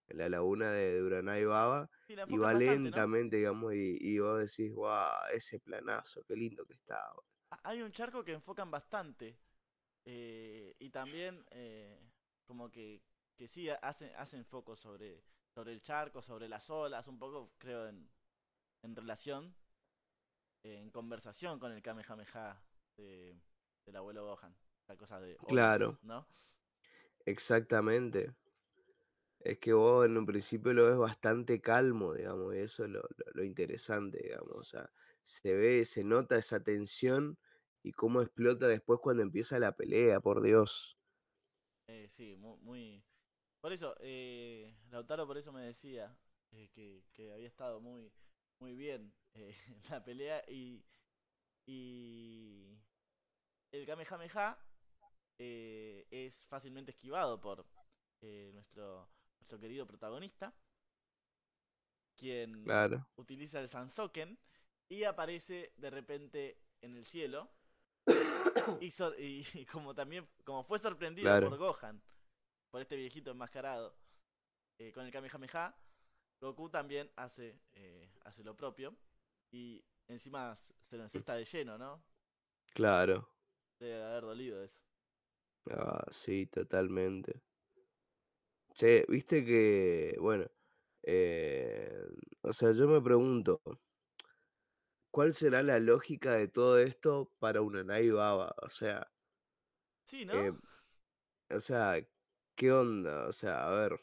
en 0.07 0.17
la 0.19 0.29
laguna 0.29 0.71
de, 0.71 0.93
de 0.93 1.03
Uranai 1.03 1.45
Baba, 1.45 1.89
y 2.27 2.37
va 2.37 2.53
bastante, 2.53 2.91
¿no? 2.91 2.95
lentamente, 2.95 3.37
digamos, 3.37 3.73
y, 3.75 3.97
y 4.01 4.19
vos 4.19 4.39
decís, 4.39 4.73
guau, 4.73 5.11
ese 5.33 5.59
planazo, 5.59 6.23
qué 6.27 6.35
lindo 6.35 6.65
que 6.65 6.73
está. 6.75 6.99
bolu". 7.15 7.27
Ah, 7.51 7.59
Hay 7.63 7.81
un 7.81 7.91
charco 7.91 8.23
que 8.23 8.33
enfocan 8.33 8.71
bastante. 8.71 9.37
eh, 10.05 10.75
y 10.79 10.89
también 10.89 11.45
eh, 11.51 11.99
como 12.45 12.71
que, 12.71 13.01
que 13.37 13.47
sí 13.47 13.69
ha- 13.69 13.75
hacen, 13.75 14.11
hacen 14.17 14.45
foco 14.45 14.75
sobre, 14.75 15.23
sobre 15.49 15.73
el 15.73 15.81
charco, 15.81 16.21
sobre 16.21 16.49
las 16.49 16.69
olas, 16.69 17.07
un 17.07 17.19
poco 17.19 17.53
creo 17.57 17.87
en, 17.89 18.09
en 18.83 18.95
relación, 18.95 19.55
eh, 20.63 20.77
en 20.79 20.89
conversación 20.91 21.59
con 21.59 21.71
el 21.71 21.81
Kamehameha 21.81 22.61
de, 22.97 23.35
del 23.85 23.95
abuelo 23.95 24.25
Gohan. 24.25 24.55
La 24.87 24.97
cosa 24.97 25.19
de 25.19 25.37
Claro. 25.47 25.99
¿no? 26.01 26.25
Exactamente. 27.25 28.33
Es 29.39 29.59
que 29.59 29.73
vos 29.73 30.05
en 30.07 30.17
un 30.17 30.25
principio 30.25 30.73
lo 30.73 30.85
ves 30.87 30.97
bastante 30.97 31.61
calmo, 31.61 32.13
digamos, 32.15 32.55
y 32.55 32.59
eso 32.59 32.83
es 32.85 32.89
lo, 32.89 33.01
lo- 33.01 33.31
lo 33.33 33.43
interesante, 33.43 34.19
digamos. 34.23 34.55
O 34.55 34.63
sea, 34.63 34.89
se 35.23 35.53
ve, 35.53 35.85
se 35.85 36.03
nota 36.03 36.37
esa 36.37 36.63
tensión 36.63 37.37
y 37.83 37.91
cómo 37.91 38.21
explota 38.21 38.67
después 38.67 38.99
cuando 39.01 39.21
empieza 39.23 39.59
la 39.59 39.75
pelea, 39.75 40.19
por 40.21 40.41
Dios. 40.41 40.97
Eh, 41.87 42.07
sí, 42.09 42.35
mu- 42.37 42.57
muy... 42.57 43.03
Por 43.61 43.73
eso, 43.73 43.95
eh, 43.99 44.75
Lautaro 44.91 45.27
por 45.27 45.37
eso 45.37 45.51
me 45.53 45.61
decía 45.63 46.15
eh, 46.51 46.69
que, 46.73 47.03
que 47.13 47.33
había 47.33 47.47
estado 47.47 47.79
muy, 47.81 48.11
muy 48.63 48.75
bien 48.75 49.13
eh, 49.33 49.53
la 49.89 50.01
pelea 50.03 50.41
y, 50.47 50.81
y 51.65 52.79
el 53.73 53.85
Kamehameha 53.85 54.57
eh, 55.39 56.07
es 56.11 56.45
fácilmente 56.47 56.91
esquivado 56.91 57.41
por 57.41 57.65
eh, 58.21 58.51
nuestro, 58.53 59.09
nuestro 59.39 59.59
querido 59.59 59.85
protagonista, 59.85 60.53
quien 62.15 62.63
Claro, 62.65 63.07
utiliza 63.15 63.59
el 63.59 63.67
Sansoken 63.69 64.37
y 64.89 65.03
aparece 65.03 65.73
de 65.77 65.89
repente 65.89 66.57
en 66.81 66.95
el 66.95 67.05
cielo 67.05 67.51
y, 68.79 68.91
sor- 68.91 69.19
y- 69.19 69.45
y 69.53 69.65
como 69.65 69.93
también 69.93 70.27
como 70.43 70.63
fue 70.63 70.79
sorprendido 70.79 71.29
Claro. 71.29 71.39
por 71.39 71.57
Gohan 71.57 72.01
por 72.71 72.81
este 72.81 72.95
viejito 72.95 73.31
enmascarado 73.31 73.95
eh, 74.79 74.91
con 74.93 75.05
el 75.05 75.11
Kamehameha 75.11 75.75
Goku 76.43 76.69
también 76.69 77.09
hace 77.15 77.59
eh, 77.73 78.09
hace 78.25 78.43
lo 78.43 78.55
propio 78.55 78.95
y 79.51 79.83
encima 80.07 80.55
se 80.55 80.97
lo 80.97 81.03
encesta 81.03 81.35
de 81.35 81.45
lleno 81.45 81.77
no 81.77 82.03
claro. 82.73 83.29
debe 83.79 84.03
haber 84.03 84.23
dolido 84.23 84.63
eso 84.63 84.79
Ah, 85.71 86.05
sí, 86.11 86.45
totalmente. 86.47 87.41
Che, 88.75 89.05
viste 89.07 89.43
que, 89.45 90.15
bueno, 90.19 90.45
eh, 91.03 91.91
o 92.41 92.53
sea, 92.53 92.71
yo 92.71 92.87
me 92.87 93.01
pregunto, 93.01 93.61
¿cuál 95.11 95.31
será 95.33 95.63
la 95.63 95.79
lógica 95.79 96.33
de 96.33 96.49
todo 96.49 96.77
esto 96.77 97.31
para 97.39 97.61
una 97.61 97.83
Baba? 98.11 98.53
O 98.61 98.69
sea, 98.69 99.09
sí 100.05 100.25
no 100.25 100.33
eh, 100.33 100.51
o 101.49 101.59
sea, 101.59 102.05
¿qué 102.55 102.71
onda? 102.71 103.27
O 103.27 103.31
sea, 103.31 103.67
a 103.67 103.71
ver, 103.71 103.99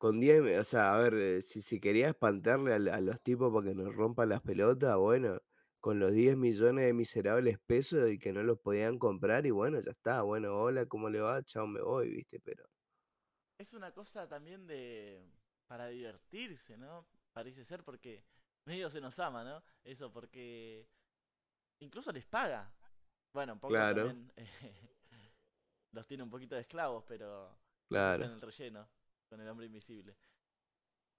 con 0.00 0.18
10, 0.20 0.42
me- 0.42 0.58
o 0.58 0.64
sea, 0.64 0.94
a 0.94 0.98
ver, 0.98 1.14
eh, 1.14 1.42
si, 1.42 1.62
si 1.62 1.80
quería 1.80 2.08
espantarle 2.08 2.72
a, 2.90 2.96
a 2.96 3.00
los 3.02 3.20
tipos 3.22 3.52
para 3.52 3.66
que 3.68 3.74
nos 3.74 3.94
rompan 3.94 4.30
las 4.30 4.42
pelotas, 4.42 4.96
bueno, 4.96 5.38
con 5.80 5.98
los 6.00 6.12
10 6.12 6.36
millones 6.36 6.86
de 6.86 6.92
miserables 6.94 7.58
pesos 7.60 8.10
y 8.10 8.18
que 8.18 8.32
no 8.32 8.42
los 8.42 8.58
podían 8.60 8.98
comprar, 8.98 9.46
y 9.46 9.50
bueno, 9.50 9.80
ya 9.80 9.90
está, 9.92 10.22
bueno, 10.22 10.56
hola, 10.60 10.86
¿cómo 10.86 11.10
le 11.10 11.20
va? 11.20 11.42
Chao, 11.44 11.66
me 11.66 11.82
voy, 11.82 12.08
viste, 12.10 12.40
pero... 12.40 12.64
es 13.58 13.72
una 13.74 13.92
cosa 13.92 14.26
también 14.28 14.66
de 14.66 15.22
para 15.66 15.88
divertirse 15.88 16.76
no 16.76 17.06
parece 17.32 17.64
ser 17.64 17.84
porque 17.84 18.24
medio 18.64 18.90
se 18.90 19.00
nos 19.00 19.18
ama 19.18 19.44
no 19.44 19.62
eso 19.84 20.12
porque 20.12 20.88
incluso 21.80 22.12
les 22.12 22.26
paga 22.26 22.72
bueno 23.32 23.52
un 23.54 23.60
poco 23.60 23.72
Claro. 23.74 24.06
también 24.06 24.32
los 25.92 26.06
tiene 26.06 26.22
un 26.22 26.30
poquito 26.30 26.54
de 26.54 26.62
esclavos 26.62 27.04
pero 27.06 27.56
Claro. 27.88 28.24
hacen 28.24 28.34
el 28.34 28.40
relleno 28.40 28.88
con 29.30 29.40
el 29.40 29.48
hombre 29.48 29.66
invisible 29.66 30.14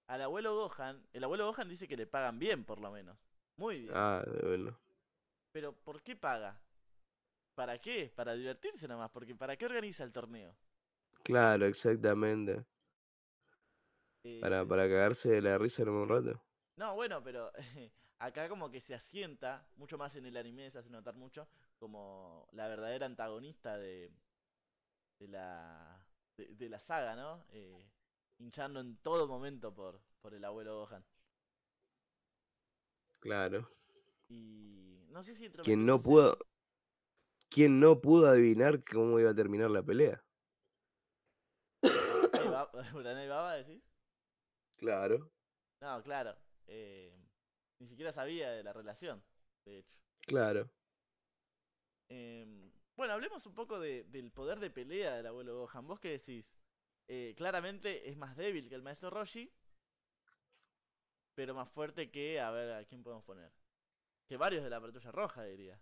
al 0.07 0.22
abuelo 0.22 0.53
Gohan 0.55 1.01
el 1.14 1.24
abuelo 1.24 1.47
Gohan 1.47 1.70
dice 1.70 1.88
que 1.88 1.97
le 1.97 2.05
pagan 2.05 2.38
bien 2.38 2.64
por 2.66 2.80
lo 2.80 2.91
menos 2.91 3.18
muy 3.57 3.80
bien 3.82 3.93
Ah, 3.95 4.24
de 4.26 4.47
bueno. 4.47 4.78
pero 5.51 5.74
¿por 5.74 6.01
qué 6.03 6.16
paga? 6.16 6.59
¿Para 7.55 7.80
qué? 7.80 8.12
Para 8.16 8.34
divertirse 8.34 8.88
nomás, 8.88 9.12
porque 9.12 9.36
¿para 9.36 9.55
qué 9.57 9.66
organiza 9.66 10.03
el 10.03 10.12
torneo? 10.12 10.55
Claro, 11.24 11.66
exactamente. 11.66 12.66
Eh, 14.24 14.39
Para, 14.41 14.66
para 14.66 14.88
cagarse 14.89 15.30
de 15.30 15.41
la 15.41 15.57
risa 15.57 15.84
en 15.84 15.89
un 15.89 16.07
rato. 16.09 16.41
No, 16.76 16.95
bueno, 16.95 17.24
pero 17.24 17.51
acá 18.20 18.49
como 18.49 18.70
que 18.72 18.82
se 18.82 18.93
asienta, 18.95 19.66
mucho 19.76 19.97
más 19.97 20.16
en 20.16 20.26
el 20.26 20.38
anime 20.38 20.70
se 20.72 20.80
hace 20.80 20.89
notar 20.89 21.16
mucho, 21.16 21.47
como 21.80 22.47
la 22.51 22.68
verdadera 22.68 23.05
antagonista 23.05 23.78
de, 23.78 24.12
de 25.20 25.28
la 25.28 26.03
de, 26.38 26.47
de 26.55 26.70
la 26.70 26.80
saga, 26.80 27.16
¿no? 27.16 27.45
Eh, 27.51 27.89
hinchando 28.41 28.79
en 28.79 28.97
todo 28.97 29.27
momento 29.27 29.73
por, 29.73 30.01
por 30.21 30.33
el 30.33 30.43
abuelo 30.43 30.79
Gohan. 30.79 31.03
Claro. 33.19 33.69
Y 34.29 35.05
no 35.09 35.21
sé 35.23 35.35
si 35.35 35.49
Quien 35.49 35.85
no 35.85 35.99
pudo, 36.01 36.37
quien 37.49 37.79
no 37.79 37.99
pudo 38.01 38.27
adivinar 38.29 38.83
cómo 38.83 39.19
iba 39.19 39.31
a 39.31 39.35
terminar 39.35 39.69
la 39.69 39.83
pelea. 39.83 40.23
Uranai 42.93 43.27
Baba, 43.33 43.55
decís? 43.55 43.83
Claro, 44.77 45.31
No, 45.81 46.01
claro. 46.03 46.35
eh, 46.67 47.13
ni 47.79 47.87
siquiera 47.87 48.11
sabía 48.13 48.51
de 48.51 48.63
la 48.63 48.73
relación, 48.73 49.23
de 49.65 49.79
hecho. 49.79 49.95
claro. 50.21 50.69
Em, 52.09 52.71
bueno, 52.95 53.13
hablemos 53.13 53.45
un 53.45 53.53
poco 53.55 53.79
de- 53.79 54.03
del 54.05 54.31
poder 54.31 54.59
de 54.59 54.69
pelea 54.69 55.15
del 55.15 55.27
abuelo 55.27 55.57
Gohan. 55.59 55.87
¿Vos 55.87 55.99
qué 55.99 56.09
decís? 56.09 56.45
Eh, 57.14 57.34
claramente 57.36 58.09
es 58.09 58.16
más 58.16 58.38
débil 58.38 58.70
que 58.70 58.76
el 58.76 58.84
maestro 58.84 59.09
Roshi, 59.09 59.53
pero 61.36 61.53
más 61.53 61.70
fuerte 61.70 62.09
que, 62.09 62.39
a 62.39 62.51
ver, 62.51 62.72
¿a 62.72 62.86
quién 62.86 63.03
podemos 63.03 63.26
poner? 63.26 63.51
Que 64.30 64.38
varios 64.38 64.64
de 64.64 64.70
la 64.70 64.80
patrulla 64.80 65.12
roja, 65.12 65.43
diría. 65.43 65.78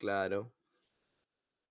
Claro. 0.00 0.52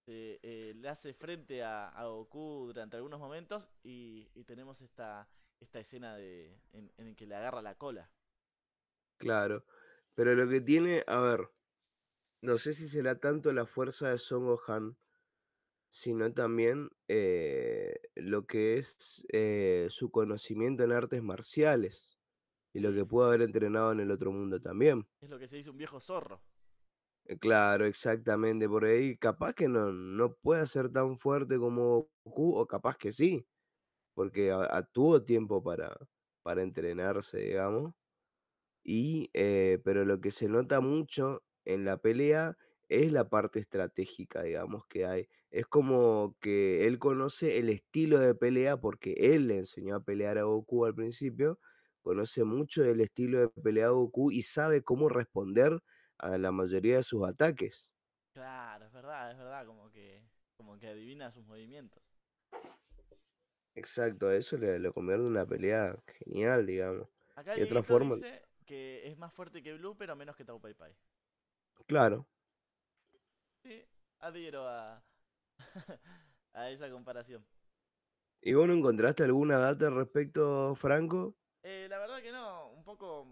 Eh, 0.08 0.40
eh, 0.42 0.74
le 0.74 0.88
hace 0.88 1.14
frente 1.14 1.62
a, 1.62 1.90
a 1.90 2.06
Goku 2.06 2.68
durante 2.68 2.96
algunos 2.96 3.20
momentos 3.20 3.68
y, 3.84 4.32
y 4.36 4.46
tenemos 4.46 4.80
esta, 4.80 5.28
esta 5.60 5.82
escena 5.82 6.16
de, 6.16 6.58
en, 6.72 6.94
en 6.96 7.08
el 7.08 7.16
que 7.18 7.28
le 7.28 7.36
agarra 7.36 7.62
la 7.62 7.76
cola. 7.76 8.10
Claro. 9.18 9.66
Pero 10.16 10.34
lo 10.34 10.48
que 10.48 10.62
tiene, 10.62 11.04
a 11.08 11.20
ver, 11.20 11.50
no 12.40 12.58
sé 12.58 12.74
si 12.74 12.88
será 12.88 13.20
tanto 13.20 13.52
la 13.52 13.66
fuerza 13.66 14.12
de 14.12 14.18
Son 14.18 14.46
Gohan, 14.46 14.96
sino 15.92 16.34
también 16.34 16.89
eh, 17.10 18.00
lo 18.16 18.48
que 18.48 18.78
es 18.78 19.26
eh, 19.34 19.88
su 19.89 20.10
conocimiento 20.10 20.84
en 20.84 20.94
artes 20.94 21.22
marciales 21.22 22.20
y 22.74 22.80
lo 22.80 22.94
que 22.94 23.06
pudo 23.06 23.26
haber 23.26 23.42
entrenado 23.44 23.92
en 23.92 24.00
el 24.00 24.12
otro 24.12 24.32
mundo 24.32 24.60
también. 24.62 25.08
es 25.22 25.30
lo 25.30 25.38
que 25.38 25.48
se 25.48 25.58
dice 25.58 25.70
un 25.70 25.78
viejo 25.78 26.00
zorro. 26.00 26.42
Eh, 27.26 27.38
Claro, 27.38 27.86
exactamente, 27.86 28.68
por 28.70 28.86
ahí 28.86 29.18
capaz 29.18 29.54
que 29.54 29.68
no, 29.68 29.92
no 29.92 30.34
pueda 30.36 30.66
ser 30.66 30.92
tan 30.92 31.18
fuerte 31.20 31.58
como 31.58 32.10
Goku, 32.26 32.56
o 32.58 32.66
capaz 32.68 32.98
que 32.98 33.12
sí, 33.12 33.46
porque 34.16 34.52
a- 34.52 34.66
a- 34.78 34.84
tuvo 34.86 35.24
tiempo 35.24 35.64
para, 35.64 35.96
para 36.44 36.64
entrenarse, 36.64 37.39
digamos. 37.39 37.94
Y, 38.84 39.30
eh, 39.34 39.80
pero 39.84 40.06
lo 40.06 40.22
que 40.22 40.32
se 40.32 40.48
nota 40.50 40.82
mucho 40.82 41.44
en 41.66 41.86
la 41.86 41.98
pelea 41.98 42.58
es 42.89 43.12
la 43.12 43.30
parte 43.30 43.60
estratégica, 43.60 44.44
digamos, 44.44 44.86
que 44.88 45.06
hay. 45.06 45.30
Es 45.52 45.68
como 45.68 46.38
que 46.41 46.88
él 46.88 46.99
conoce 46.99 47.60
el 47.60 47.70
estilo 47.70 48.20
de 48.20 48.36
pelea 48.36 48.78
porque 48.80 49.14
él 49.20 49.47
le 49.49 49.58
enseñó 49.60 49.95
a 49.97 50.04
pelear 50.04 50.38
a 50.38 50.43
Goku 50.43 50.86
al 50.86 50.95
principio, 50.95 51.60
conoce 52.02 52.43
mucho 52.45 52.84
del 52.84 53.02
estilo 53.02 53.39
de 53.41 53.49
pelea 53.49 53.88
de 53.88 53.91
Goku 53.93 54.32
y 54.32 54.43
sabe 54.43 54.84
cómo 54.84 55.10
responder 55.10 55.82
a 56.18 56.38
la 56.38 56.52
mayoría 56.54 56.97
de 56.97 57.04
sus 57.04 57.28
ataques. 57.28 57.91
Claro, 58.34 58.86
es 58.86 58.91
verdad, 58.91 59.32
es 59.32 59.38
verdad, 59.38 59.66
como 59.66 59.89
que, 59.91 60.24
como 60.58 60.78
que 60.78 60.88
adivina 60.88 61.32
sus 61.32 61.45
movimientos. 61.45 62.02
Exacto, 63.76 64.32
eso 64.32 64.58
le, 64.58 64.80
lo 64.80 64.93
convierte 64.93 65.24
en 65.24 65.32
una 65.32 65.45
pelea 65.45 65.97
genial, 66.20 66.66
digamos. 66.66 67.08
Acá 67.36 67.56
Y 67.56 67.62
otra 67.64 67.84
forma, 67.84 68.16
dice 68.16 68.47
que 68.66 69.08
es 69.08 69.18
más 69.18 69.34
fuerte 69.34 69.62
que 69.62 69.74
Blue, 69.74 69.97
pero 69.97 70.16
menos 70.16 70.36
que 70.36 70.45
Pai 70.45 70.74
Pai. 70.74 70.95
claro. 71.88 72.28
Sí, 73.64 73.84
adhiero 74.20 74.68
a, 74.68 75.04
a 76.53 76.70
esa 76.70 76.89
comparación. 76.89 77.45
¿Y 78.41 78.53
vos 78.53 78.68
no 78.68 78.74
encontraste 78.74 79.24
alguna 79.24 79.57
data 79.57 79.88
al 79.88 79.95
respecto, 79.95 80.76
Franco? 80.76 81.36
Eh, 81.64 81.88
la 81.89 81.99
verdad 81.99 82.22
que 82.22 82.32
no, 82.32 82.70
un 82.72 82.84
poco 82.84 83.28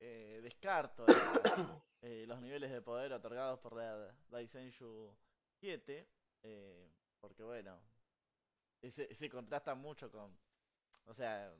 eh, 0.00 0.40
descarto 0.42 1.04
eh, 2.02 2.24
los 2.26 2.40
niveles 2.40 2.70
de 2.70 2.82
poder 2.82 3.12
otorgados 3.12 3.58
por 3.60 3.74
la 3.76 4.14
Daisenshu 4.28 5.12
7, 5.60 6.08
eh, 6.42 6.90
porque 7.20 7.42
bueno, 7.42 7.78
ese, 8.80 9.12
se 9.14 9.28
contrasta 9.28 9.74
mucho 9.74 10.10
con, 10.10 10.36
o 11.06 11.14
sea, 11.14 11.52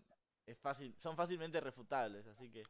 es 0.47 0.59
fácil, 0.59 0.95
son 1.01 1.17
fácilmente 1.17 1.61
refutables, 1.61 2.27
así 2.27 2.51
que 2.51 2.63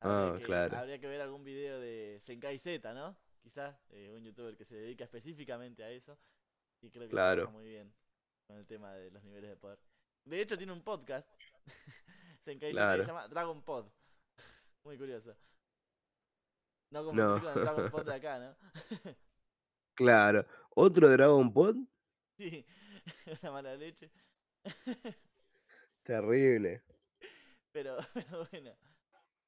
habría, 0.00 0.32
Ah, 0.32 0.36
que, 0.36 0.44
claro. 0.44 0.76
habría 0.76 0.98
que 1.00 1.06
ver 1.08 1.20
algún 1.20 1.44
video 1.44 1.78
de 1.80 2.20
Senkai 2.24 2.58
Z, 2.58 2.92
¿no? 2.94 3.16
Quizás 3.42 3.76
eh, 3.90 4.12
un 4.14 4.22
youtuber 4.24 4.56
que 4.56 4.64
se 4.64 4.76
dedica 4.76 5.04
específicamente 5.04 5.82
a 5.84 5.90
eso 5.90 6.18
y 6.82 6.90
creo 6.90 7.04
que 7.04 7.10
Claro. 7.10 7.50
muy 7.50 7.66
bien 7.68 7.92
con 8.46 8.56
el 8.56 8.66
tema 8.66 8.94
de 8.94 9.10
los 9.10 9.22
niveles 9.24 9.50
de 9.50 9.56
poder. 9.56 9.78
De 10.24 10.40
hecho 10.40 10.56
tiene 10.56 10.72
un 10.72 10.82
podcast, 10.82 11.28
Senkai 12.44 12.72
Claro. 12.72 13.02
se 13.02 13.08
llama 13.08 13.28
Dragon 13.28 13.62
Pod. 13.62 13.90
Muy 14.84 14.96
curioso. 14.96 15.36
No 16.90 17.04
como 17.04 17.20
No. 17.20 17.40
con 17.40 17.48
el 17.48 17.60
Dragon 17.64 17.90
Pod 17.90 18.06
de 18.06 18.14
acá, 18.14 18.38
¿no? 18.38 18.56
Claro. 19.94 20.46
¿Otro 20.74 21.08
Dragon 21.10 21.52
Pod? 21.52 21.76
sí, 22.38 22.64
una 23.42 23.50
mala 23.52 23.74
leche. 23.74 24.10
Terrible. 26.02 26.82
Pero, 27.72 27.98
pero 28.14 28.46
bueno. 28.50 28.74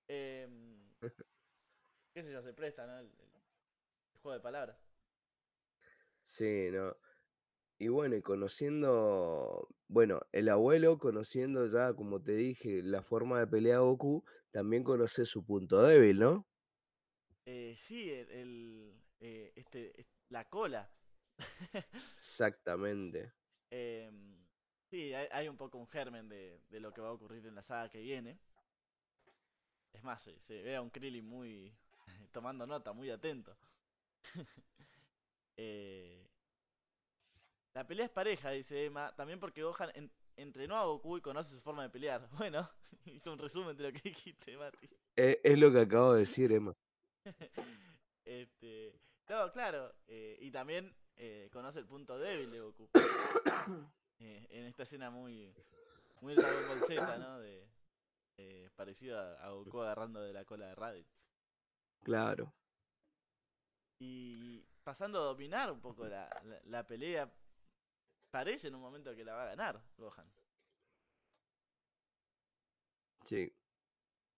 em, 0.09 0.91
qué 2.13 2.23
sé 2.23 2.33
yo, 2.33 2.43
se 2.43 2.53
presta, 2.53 2.87
¿no? 2.87 2.99
El- 2.99 3.07
el 4.15 4.21
juego 4.21 4.35
de 4.37 4.41
palabras. 4.43 4.77
Sí, 6.23 6.69
no. 6.71 6.95
Y 7.81 7.89
bueno, 7.89 8.15
y 8.15 8.23
conociendo, 8.23 9.67
bueno, 9.89 10.21
el 10.33 10.51
abuelo, 10.51 10.99
conociendo 10.99 11.67
ya, 11.67 11.95
como 11.95 12.23
te 12.23 12.33
dije, 12.37 12.83
la 12.83 13.03
forma 13.03 13.41
de 13.41 13.47
pelear 13.49 13.79
a 13.79 13.81
Goku, 13.81 14.23
también 14.53 14.85
conoce 14.85 15.25
su 15.25 15.45
punto 15.45 15.83
débil, 15.83 16.19
¿no? 16.21 16.47
Eh, 17.47 17.75
sí, 17.79 18.11
el, 18.11 18.31
el, 18.31 19.03
eh, 19.21 19.53
este, 19.57 20.01
es- 20.01 20.07
la 20.29 20.49
cola. 20.49 20.91
Exactamente. 22.19 23.33
Em, 23.71 24.47
sí, 24.91 25.13
hay, 25.15 25.29
hay 25.31 25.49
un 25.49 25.57
poco 25.57 25.79
un 25.79 25.87
germen 25.89 26.29
de, 26.29 26.61
de 26.69 26.81
lo 26.81 26.93
que 26.93 27.01
va 27.01 27.09
a 27.09 27.13
ocurrir 27.13 27.47
en 27.47 27.55
la 27.55 27.63
saga 27.63 27.89
que 27.89 28.01
viene. 28.01 28.41
Es 29.93 30.03
más, 30.03 30.23
se, 30.23 30.39
se 30.41 30.63
ve 30.63 30.77
a 30.77 30.83
un 30.83 30.91
Krillin 30.91 31.25
muy 31.27 31.73
tomando 32.33 32.67
nota, 32.67 32.93
muy 32.93 33.11
atento. 33.11 33.57
Eh, 35.57 36.30
la 37.75 37.87
pelea 37.87 38.07
es 38.07 38.11
pareja, 38.13 38.51
dice 38.51 38.85
Emma, 38.87 39.15
también 39.15 39.39
porque 39.41 39.63
Gohan 39.63 39.91
en- 39.95 40.13
entrenó 40.37 40.77
a 40.77 40.85
Goku 40.85 41.19
y 41.19 41.21
conoce 41.21 41.51
su 41.53 41.61
forma 41.61 41.83
de 41.83 41.91
pelear. 41.91 42.29
Bueno, 42.51 42.69
hizo 43.07 43.33
un 43.33 43.39
resumen 43.39 43.77
de 43.77 43.85
lo 43.85 43.93
que 43.93 44.09
dijiste, 44.09 44.57
Mati. 44.57 44.89
E- 45.17 45.41
Es, 45.43 45.59
lo 45.59 45.71
que 45.73 45.81
acabo 45.81 46.15
de 46.15 46.21
decir, 46.21 46.53
Emma. 46.53 46.73
este, 48.25 48.99
no, 49.29 49.53
claro, 49.53 49.95
eh, 50.07 50.37
y 50.41 50.51
también 50.51 50.95
eh, 51.17 51.49
conoce 51.53 51.79
el 51.79 51.87
punto 51.87 52.19
débil 52.19 52.51
de 52.51 52.61
Goku. 52.61 52.89
Eh, 54.23 54.47
en 54.51 54.67
esta 54.67 54.83
escena 54.83 55.09
muy, 55.09 55.51
muy 56.21 56.35
Dragon 56.35 56.69
Ball 56.69 56.83
Z, 56.87 57.17
¿no? 57.17 57.39
De, 57.41 57.67
eh, 58.37 58.69
parecido 58.77 59.19
a, 59.19 59.43
a 59.43 59.49
Goku 59.53 59.81
agarrando 59.81 60.21
de 60.21 60.35
la 60.35 60.45
cola 60.45 60.67
de 60.67 60.75
Raditz. 60.75 61.09
Claro. 62.05 62.53
Y 63.99 64.63
pasando 64.85 65.21
a 65.23 65.25
dominar 65.25 65.73
un 65.73 65.81
poco 65.81 66.07
la, 66.07 66.29
la, 66.45 66.61
la 66.65 66.87
pelea, 66.87 67.33
parece 68.31 68.69
en 68.69 68.75
un 68.75 68.81
momento 68.81 69.15
que 69.15 69.25
la 69.25 69.35
va 69.35 69.43
a 69.43 69.47
ganar 69.47 69.83
Gohan. 69.97 70.31
Sí. 73.25 73.53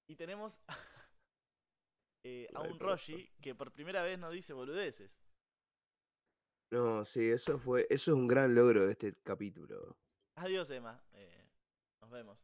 Y 0.08 0.16
tenemos 0.16 0.60
eh, 2.24 2.48
a 2.54 2.60
un 2.62 2.78
Roshi 2.78 3.30
que 3.40 3.54
por 3.54 3.72
primera 3.72 4.02
vez 4.02 4.18
no 4.18 4.30
dice 4.30 4.52
boludeces. 4.52 5.10
No, 6.70 7.04
sí, 7.04 7.30
eso 7.30 7.58
fue, 7.58 7.86
eso 7.90 8.12
es 8.12 8.16
un 8.16 8.26
gran 8.26 8.54
logro 8.54 8.86
de 8.86 8.92
este 8.92 9.14
capítulo. 9.22 9.96
Adiós, 10.36 10.70
Emma. 10.70 11.04
Eh, 11.12 11.50
nos 12.00 12.10
vemos. 12.10 12.38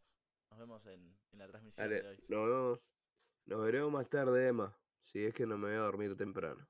Nos 0.51 0.61
vemos 0.61 0.86
en, 0.86 1.18
en 1.32 1.38
la 1.38 1.49
transmisión 1.49 1.88
Dale, 1.88 2.03
de 2.03 2.09
hoy. 2.09 2.24
nos 2.28 2.46
vemos, 2.46 2.80
nos 3.46 3.64
veremos 3.64 3.92
más 3.92 4.09
tarde, 4.09 4.49
Emma. 4.49 4.76
Si 5.03 5.24
es 5.24 5.32
que 5.32 5.46
no 5.46 5.57
me 5.57 5.68
voy 5.68 5.76
a 5.76 5.80
dormir 5.80 6.14
temprano. 6.16 6.66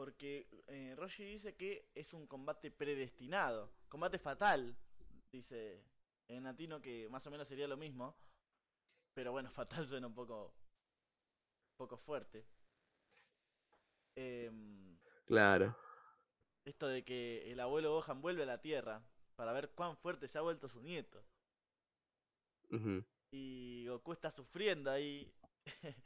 Porque 0.00 0.48
eh, 0.68 0.94
Roshi 0.96 1.22
dice 1.24 1.56
que 1.56 1.90
es 1.94 2.14
un 2.14 2.26
combate 2.26 2.70
predestinado. 2.70 3.70
Combate 3.90 4.18
fatal. 4.18 4.74
Dice 5.30 5.84
en 6.26 6.44
latino 6.44 6.80
que 6.80 7.06
más 7.10 7.26
o 7.26 7.30
menos 7.30 7.46
sería 7.46 7.68
lo 7.68 7.76
mismo. 7.76 8.16
Pero 9.12 9.32
bueno, 9.32 9.50
fatal 9.52 9.86
suena 9.86 10.06
un 10.06 10.14
poco. 10.14 10.54
Poco 11.76 11.98
fuerte. 11.98 12.46
Em, 14.16 14.96
Claro. 15.26 15.76
esto 16.64 16.86
de 16.88 17.04
que 17.04 17.52
el 17.52 17.60
abuelo 17.60 17.92
Gohan 17.92 18.22
vuelve 18.22 18.44
a 18.44 18.46
la 18.46 18.62
Tierra 18.62 19.02
para 19.36 19.52
ver 19.52 19.68
cuán 19.72 19.98
fuerte 19.98 20.28
se 20.28 20.38
ha 20.38 20.40
vuelto 20.40 20.66
su 20.66 20.80
nieto. 20.80 21.22
Y 23.34 23.86
Goku 23.86 24.14
está 24.14 24.30
sufriendo 24.30 24.90
ahí 24.90 25.30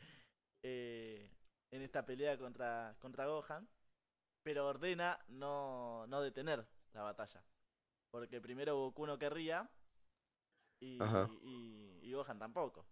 eh, 0.64 1.30
en 1.70 1.82
esta 1.82 2.04
pelea 2.04 2.36
contra, 2.36 2.96
contra 2.98 3.28
Gohan. 3.28 3.68
Pero 4.44 4.68
ordena 4.68 5.18
no, 5.28 6.06
no 6.06 6.20
detener 6.20 6.64
la 6.92 7.02
batalla. 7.02 7.42
Porque 8.10 8.40
primero 8.40 8.76
Goku 8.76 9.06
no 9.06 9.18
querría 9.18 9.70
y, 10.80 11.38
y, 11.42 11.98
y 12.02 12.12
Gohan 12.12 12.38
tampoco. 12.38 12.86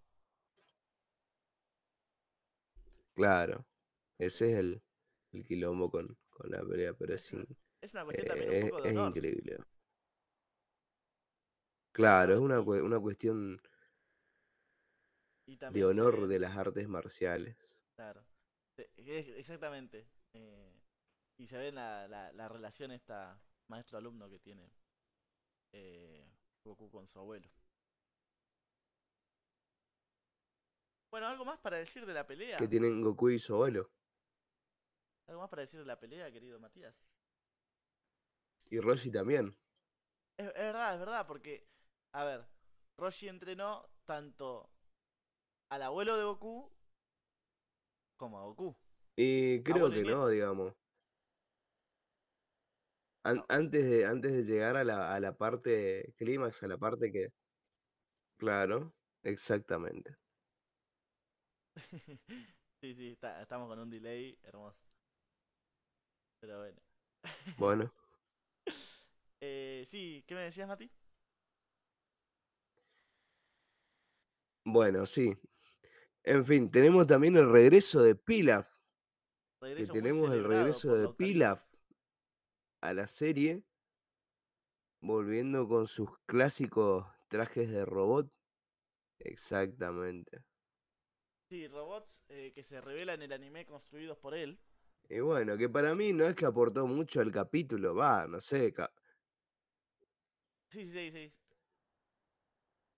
Claro. 3.15 3.67
Ese 4.19 4.53
es 4.53 4.59
el, 4.59 4.83
el 5.33 5.45
quilombo 5.47 5.91
con, 5.91 6.19
con 6.31 6.51
la 6.51 6.63
pelea, 6.65 6.95
pero 6.95 7.15
es, 7.15 7.25
Es 7.25 7.33
una, 7.33 7.45
in- 7.45 7.57
es 7.81 7.95
una 7.95 8.05
cuestión 8.05 8.27
también 8.29 8.51
un 8.51 8.57
eh, 8.57 8.61
poco 8.61 8.81
de 8.81 8.85
es 8.85 8.95
honor. 8.95 9.19
increíble. 9.19 9.59
Claro, 11.93 12.35
es 12.35 12.41
una, 12.41 12.61
una 12.61 13.01
cuestión 13.01 13.59
y 15.47 15.57
de 15.67 15.85
honor 15.85 16.29
se, 16.29 16.29
de 16.29 16.39
las 16.39 16.57
artes 16.57 16.89
marciales. 16.89 17.57
Claro. 17.97 18.25
Se- 18.77 18.91
es- 18.97 19.29
exactamente. 19.29 20.07
eh, 20.35 20.73
y 21.43 21.47
se 21.49 21.59
ve 21.59 21.73
la, 21.73 22.07
la, 22.07 22.33
la 22.33 22.49
relación 22.49 22.93
esta 22.93 23.37
maestro-alumno 23.67 24.31
que 24.31 24.39
tiene 24.39 24.73
eh, 25.73 26.25
Goku 26.63 26.89
con 26.89 27.09
su 27.09 27.19
abuelo. 27.19 27.51
Bueno, 31.11 31.27
¿algo 31.27 31.45
más 31.45 31.59
para 31.59 31.79
decir 31.79 32.07
de 32.07 32.15
la 32.15 32.25
pelea? 32.25 32.59
Que 32.59 32.69
tienen 32.69 33.03
Goku 33.03 33.31
y 33.31 33.41
su 33.41 33.55
abuelo. 33.55 33.91
¿Algo 35.27 35.41
más 35.41 35.51
para 35.51 35.63
decir 35.63 35.81
de 35.81 35.87
la 35.87 35.99
pelea, 35.99 36.31
querido 36.31 36.61
Matías? 36.61 36.95
Y 38.71 38.79
Roshi 38.79 39.11
también. 39.11 39.59
Es, 40.37 40.47
es 40.47 40.55
verdad, 40.55 40.95
es 40.95 41.01
verdad, 41.01 41.27
porque, 41.27 41.69
a 42.13 42.25
ver, 42.25 42.47
Roshi 42.97 43.27
entrenó 43.27 43.91
tanto 44.05 44.71
al 45.71 45.83
abuelo 45.83 46.17
de 46.17 46.23
Goku 46.23 46.73
como 48.17 48.39
a 48.39 48.45
Goku. 48.45 48.77
Y 49.17 49.61
creo 49.65 49.87
Abuelo 49.87 50.01
y 50.01 50.05
que 50.05 50.11
no, 50.11 50.29
digamos. 50.29 50.82
An 53.25 53.43
antes 53.49 53.85
de 53.85 54.07
antes 54.07 54.33
de 54.33 54.43
llegar 54.43 54.77
a 54.77 54.85
la 54.85 55.13
a 55.15 55.19
la 55.21 55.37
parte 55.37 56.15
clímax, 56.19 56.63
a 56.63 56.69
la 56.69 56.79
parte 56.79 57.11
que 57.13 57.29
claro, 58.37 58.93
exactamente. 59.23 60.17
sí, 62.81 62.95
sí, 62.95 63.11
está- 63.13 63.41
estamos 63.43 63.69
con 63.69 63.79
un 63.79 63.91
delay 63.91 64.39
hermoso. 64.43 64.79
Pero 66.41 66.59
bueno. 66.59 66.81
Bueno, 67.59 67.93
Eh, 69.41 69.85
sí, 69.87 70.25
¿qué 70.27 70.35
me 70.37 70.43
decías, 70.43 70.69
Mati? 70.69 70.89
bueno, 74.65 75.07
sí. 75.07 75.37
En 76.25 76.45
fin, 76.45 76.71
tenemos 76.71 77.07
también 77.07 77.37
el 77.37 77.51
regreso 77.51 78.03
de 78.03 78.15
Pilaf, 78.15 78.69
Regreso 79.61 79.93
tenemos 79.93 80.33
el 80.33 80.45
regreso 80.45 80.95
de. 80.95 81.09
Pilaf 81.09 81.63
a 82.83 82.93
la 82.95 83.07
serie, 83.07 83.65
volviendo 85.03 85.69
con 85.69 85.87
sus 85.87 86.09
clásicos 86.27 87.07
trajes 87.29 87.69
de 87.71 87.85
robot. 87.85 88.33
Exactamente. 89.19 90.45
Sí, 91.49 91.69
robots 91.69 92.21
eh, 92.29 92.53
que 92.55 92.63
se 92.65 92.81
revelan 92.81 93.17
en 93.23 93.23
el 93.31 93.33
anime 93.33 93.65
construidos 93.67 94.19
por 94.19 94.35
él. 94.35 94.59
Y 95.09 95.21
bueno, 95.21 95.57
que 95.57 95.69
para 95.69 95.95
mí 95.95 96.13
no 96.13 96.27
es 96.27 96.35
que 96.35 96.47
aportó 96.47 96.87
mucho 96.89 97.21
al 97.21 97.31
capítulo, 97.31 97.95
va, 97.95 98.27
no 98.27 98.41
sé. 98.41 98.73
ca- 98.73 98.93
Sí, 100.71 100.91
sí, 100.91 101.11
sí. 101.13 101.33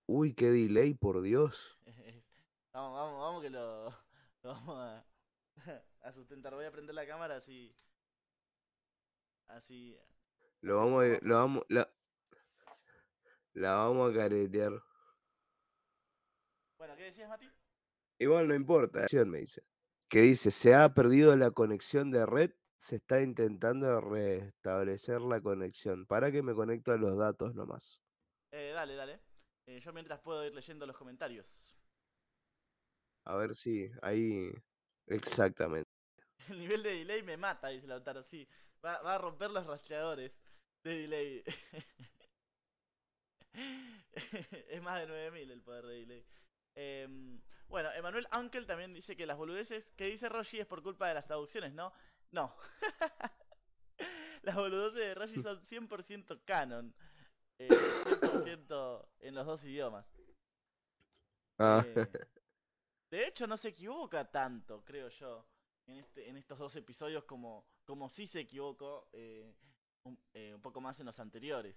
Uy, 0.07 0.33
qué 0.33 0.49
delay, 0.49 0.95
por 0.95 1.21
Dios. 1.21 1.79
vamos, 2.73 2.93
vamos, 2.93 3.19
vamos 3.21 3.41
que 3.43 3.49
lo, 3.49 3.89
lo 4.43 4.49
vamos 4.53 4.77
a, 4.79 5.05
a 6.01 6.11
sustentar. 6.13 6.53
Voy 6.53 6.65
a 6.65 6.71
prender 6.71 6.95
la 6.95 7.07
cámara 7.07 7.37
así. 7.37 7.75
Así. 9.47 9.97
Lo 10.61 10.77
vamos 10.77 11.03
a, 11.03 11.19
lo 11.21 11.35
vamos, 11.35 11.63
la, 11.69 11.89
la 13.53 13.75
vamos 13.75 14.11
a 14.11 14.13
caretear. 14.13 14.73
Bueno, 16.77 16.95
¿qué 16.95 17.03
decías, 17.03 17.29
Mati? 17.29 17.49
Igual 18.19 18.47
no 18.47 18.55
importa, 18.55 19.03
acción, 19.03 19.29
me 19.29 19.39
dice. 19.39 19.63
Que 20.09 20.21
dice, 20.21 20.51
se 20.51 20.73
ha 20.73 20.93
perdido 20.93 21.35
la 21.35 21.51
conexión 21.51 22.11
de 22.11 22.25
red, 22.25 22.51
se 22.77 22.97
está 22.97 23.21
intentando 23.21 23.99
restablecer 24.01 25.21
la 25.21 25.41
conexión. 25.41 26.05
Para 26.05 26.31
que 26.31 26.41
me 26.41 26.53
conecto 26.53 26.91
a 26.91 26.97
los 26.97 27.17
datos 27.17 27.55
nomás. 27.55 27.99
Eh, 28.51 28.71
dale, 28.73 28.95
dale. 28.95 29.21
Eh, 29.65 29.79
yo 29.79 29.91
mientras 29.93 30.19
puedo 30.21 30.45
ir 30.45 30.53
leyendo 30.53 30.85
los 30.85 30.95
comentarios. 30.95 31.75
A 33.25 33.35
ver 33.35 33.55
si 33.55 33.89
ahí... 34.01 34.51
Exactamente. 35.07 35.89
El 36.49 36.59
nivel 36.59 36.83
de 36.83 36.91
delay 36.91 37.23
me 37.23 37.37
mata, 37.37 37.69
dice 37.69 37.87
Lautaro. 37.87 38.23
Sí, 38.23 38.47
va, 38.85 39.01
va 39.01 39.15
a 39.15 39.17
romper 39.17 39.49
los 39.51 39.65
rastreadores 39.65 40.31
de 40.83 40.97
delay. 41.01 41.43
es 44.69 44.81
más 44.81 44.99
de 44.99 45.07
9000 45.07 45.51
el 45.51 45.61
poder 45.61 45.85
de 45.85 45.93
delay. 45.95 46.25
Em, 46.75 47.41
bueno, 47.67 47.91
Emanuel 47.93 48.27
Ankel 48.31 48.65
también 48.65 48.93
dice 48.93 49.15
que 49.15 49.25
las 49.25 49.37
boludeces 49.37 49.91
que 49.91 50.05
dice 50.05 50.29
Roshi 50.29 50.59
es 50.59 50.67
por 50.67 50.83
culpa 50.83 51.07
de 51.07 51.15
las 51.15 51.25
traducciones, 51.25 51.73
¿no? 51.73 51.93
No. 52.31 52.55
las 54.43 54.55
boludeces 54.55 54.99
de 54.99 55.15
Roshi 55.15 55.41
son 55.41 55.61
100% 55.61 56.41
canon. 56.45 56.93
Eh, 57.57 57.69
100% 57.69 59.07
en 59.19 59.35
los 59.35 59.45
dos 59.45 59.63
idiomas. 59.63 60.05
Ah, 61.57 61.83
Eh, 61.85 62.07
de 63.09 63.27
hecho, 63.27 63.47
no 63.47 63.55
se 63.55 63.69
equivoca 63.69 64.29
tanto, 64.29 64.83
creo 64.83 65.07
yo, 65.09 65.47
en, 65.87 65.97
este, 65.97 66.29
en 66.29 66.37
estos 66.37 66.57
dos 66.59 66.75
episodios 66.75 67.23
como, 67.25 67.67
como 67.85 68.09
sí 68.09 68.27
se 68.27 68.41
equivocó 68.41 69.07
eh, 69.13 69.53
un, 70.03 70.19
eh, 70.33 70.53
un 70.55 70.61
poco 70.61 70.81
más 70.81 70.99
en 70.99 71.05
los 71.05 71.19
anteriores. 71.19 71.75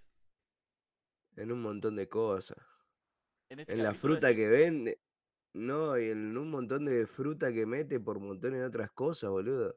en 1.37 1.53
un 1.53 1.63
montón 1.63 1.97
de 1.97 2.09
cosas. 2.09 2.59
En, 3.49 3.61
este 3.61 3.73
En 3.73 3.83
la 3.83 3.95
fruta 3.95 4.35
que 4.35 4.49
vende. 4.49 5.01
No, 5.55 5.99
y 5.99 6.11
en 6.11 6.37
un 6.37 6.51
montón 6.51 6.85
de 6.85 7.07
fruta 7.07 7.53
que 7.53 7.65
mete 7.65 7.99
por 8.01 8.21
montones 8.21 8.61
de 8.61 8.67
otras 8.67 8.91
cosas, 8.93 9.31
boludo. 9.31 9.77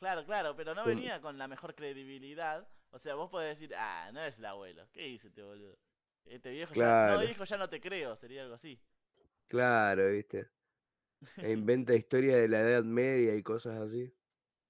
Claro, 0.00 0.24
claro, 0.24 0.56
pero 0.56 0.74
no 0.74 0.82
Con- 0.82 0.94
venía 0.96 1.20
con 1.20 1.38
la 1.38 1.46
mejor 1.46 1.74
credibilidad. 1.74 2.68
O 2.90 2.98
sea, 2.98 3.14
vos 3.14 3.30
podés 3.30 3.58
decir, 3.58 3.74
ah, 3.76 4.10
no 4.12 4.20
es 4.20 4.36
el 4.38 4.44
abuelo. 4.44 4.88
¿Qué 4.92 5.02
dice 5.02 5.28
este 5.28 5.42
boludo? 5.42 5.78
Este 6.24 6.50
viejo 6.50 6.74
ya... 6.74 7.12
No, 7.12 7.20
viejo 7.20 7.44
ya 7.44 7.56
no 7.56 7.68
te 7.68 7.80
creo, 7.80 8.16
sería 8.16 8.42
algo 8.42 8.54
así. 8.54 8.80
Claro, 9.48 10.10
viste. 10.10 10.50
E 11.36 11.52
inventa 11.52 11.94
historia 11.94 12.36
de 12.36 12.48
la 12.48 12.60
Edad 12.60 12.84
Media 12.84 13.34
y 13.34 13.42
cosas 13.42 13.78
así. 13.80 14.12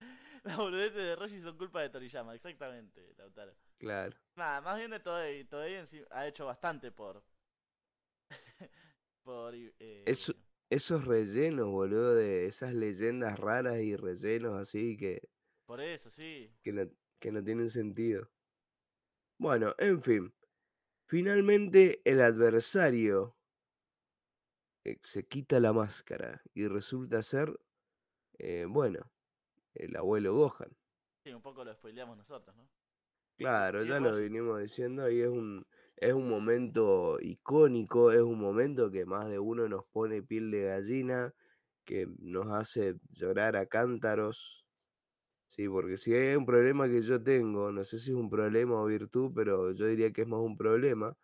Las 0.45 0.57
boludeces 0.57 0.97
de 0.97 1.17
Roshi 1.17 1.41
son 1.41 1.57
culpa 1.57 1.81
de 1.83 1.91
Toriyama, 1.91 2.35
exactamente, 2.35 3.15
Lautaro. 3.17 3.55
Claro. 3.79 4.17
Nada, 4.37 4.61
más 4.61 4.77
bien 4.77 4.91
de 4.91 5.01
Toei. 5.01 5.45
Toei 5.45 5.75
en 5.75 5.87
sí 5.87 6.03
ha 6.11 6.27
hecho 6.27 6.47
bastante 6.47 6.91
por. 6.91 7.23
por. 9.23 9.55
eh, 9.55 10.05
Eso- 10.07 10.35
Esos 10.71 11.05
rellenos, 11.05 11.67
boludo, 11.69 12.15
de 12.15 12.47
esas 12.47 12.73
leyendas 12.75 13.39
raras 13.39 13.79
y 13.81 13.95
rellenos 13.95 14.59
así 14.59 14.97
que, 14.97 15.29
Por 15.67 15.81
eso, 15.83 16.09
sí. 16.11 16.51
que, 16.63 16.73
no, 16.73 16.89
que 17.21 17.31
no 17.31 17.45
tienen 17.45 17.69
sentido. 17.69 18.31
Bueno, 19.39 19.75
en 19.79 20.03
fin. 20.03 20.35
Finalmente 21.07 22.01
el 22.07 22.23
adversario 22.23 23.37
se 25.03 25.27
quita 25.27 25.61
la 25.61 25.73
máscara 25.73 26.43
y 26.55 26.67
resulta 26.69 27.23
ser, 27.23 27.59
eh, 28.39 28.67
bueno, 28.69 29.13
el 29.75 29.97
abuelo 29.97 30.35
Gohan. 30.35 30.77
Sí, 31.25 31.33
un 31.33 31.43
poco 31.43 31.65
lo 31.65 31.73
spoileamos 31.75 32.17
nosotros, 32.17 32.57
¿no? 32.57 32.69
Claro, 33.37 33.83
ya 33.83 33.99
lo 33.99 34.17
vinimos 34.17 34.61
diciendo 34.61 35.11
y 35.11 35.21
es 35.21 35.29
un, 35.29 35.67
es 35.97 36.13
un 36.13 36.29
momento 36.29 37.19
icónico, 37.21 38.13
es 38.13 38.21
un 38.21 38.39
momento 38.39 38.91
que 38.91 39.05
más 39.05 39.29
de 39.29 39.39
uno 39.39 39.69
nos 39.69 39.85
pone 39.87 40.23
piel 40.23 40.51
de 40.51 40.65
gallina, 40.65 41.35
que 41.85 42.07
nos 42.19 42.47
hace 42.49 42.95
llorar 43.11 43.57
a 43.57 43.67
cántaros. 43.67 44.67
Sí, 45.47 45.69
porque 45.69 45.97
si 45.97 46.15
hay 46.15 46.37
un 46.37 46.47
problema 46.47 46.89
que 46.89 47.03
yo 47.03 47.23
tengo, 47.23 47.73
no 47.73 47.85
sé 47.85 47.99
si 47.99 48.11
es 48.11 48.17
un 48.17 48.31
problema 48.31 48.81
o 48.81 48.87
virtud, 48.87 49.33
pero 49.35 49.73
yo 49.73 49.87
diría 49.87 50.13
que 50.13 50.23
es 50.23 50.29
más 50.29 50.41
un 50.41 50.57
problema, 50.57 51.17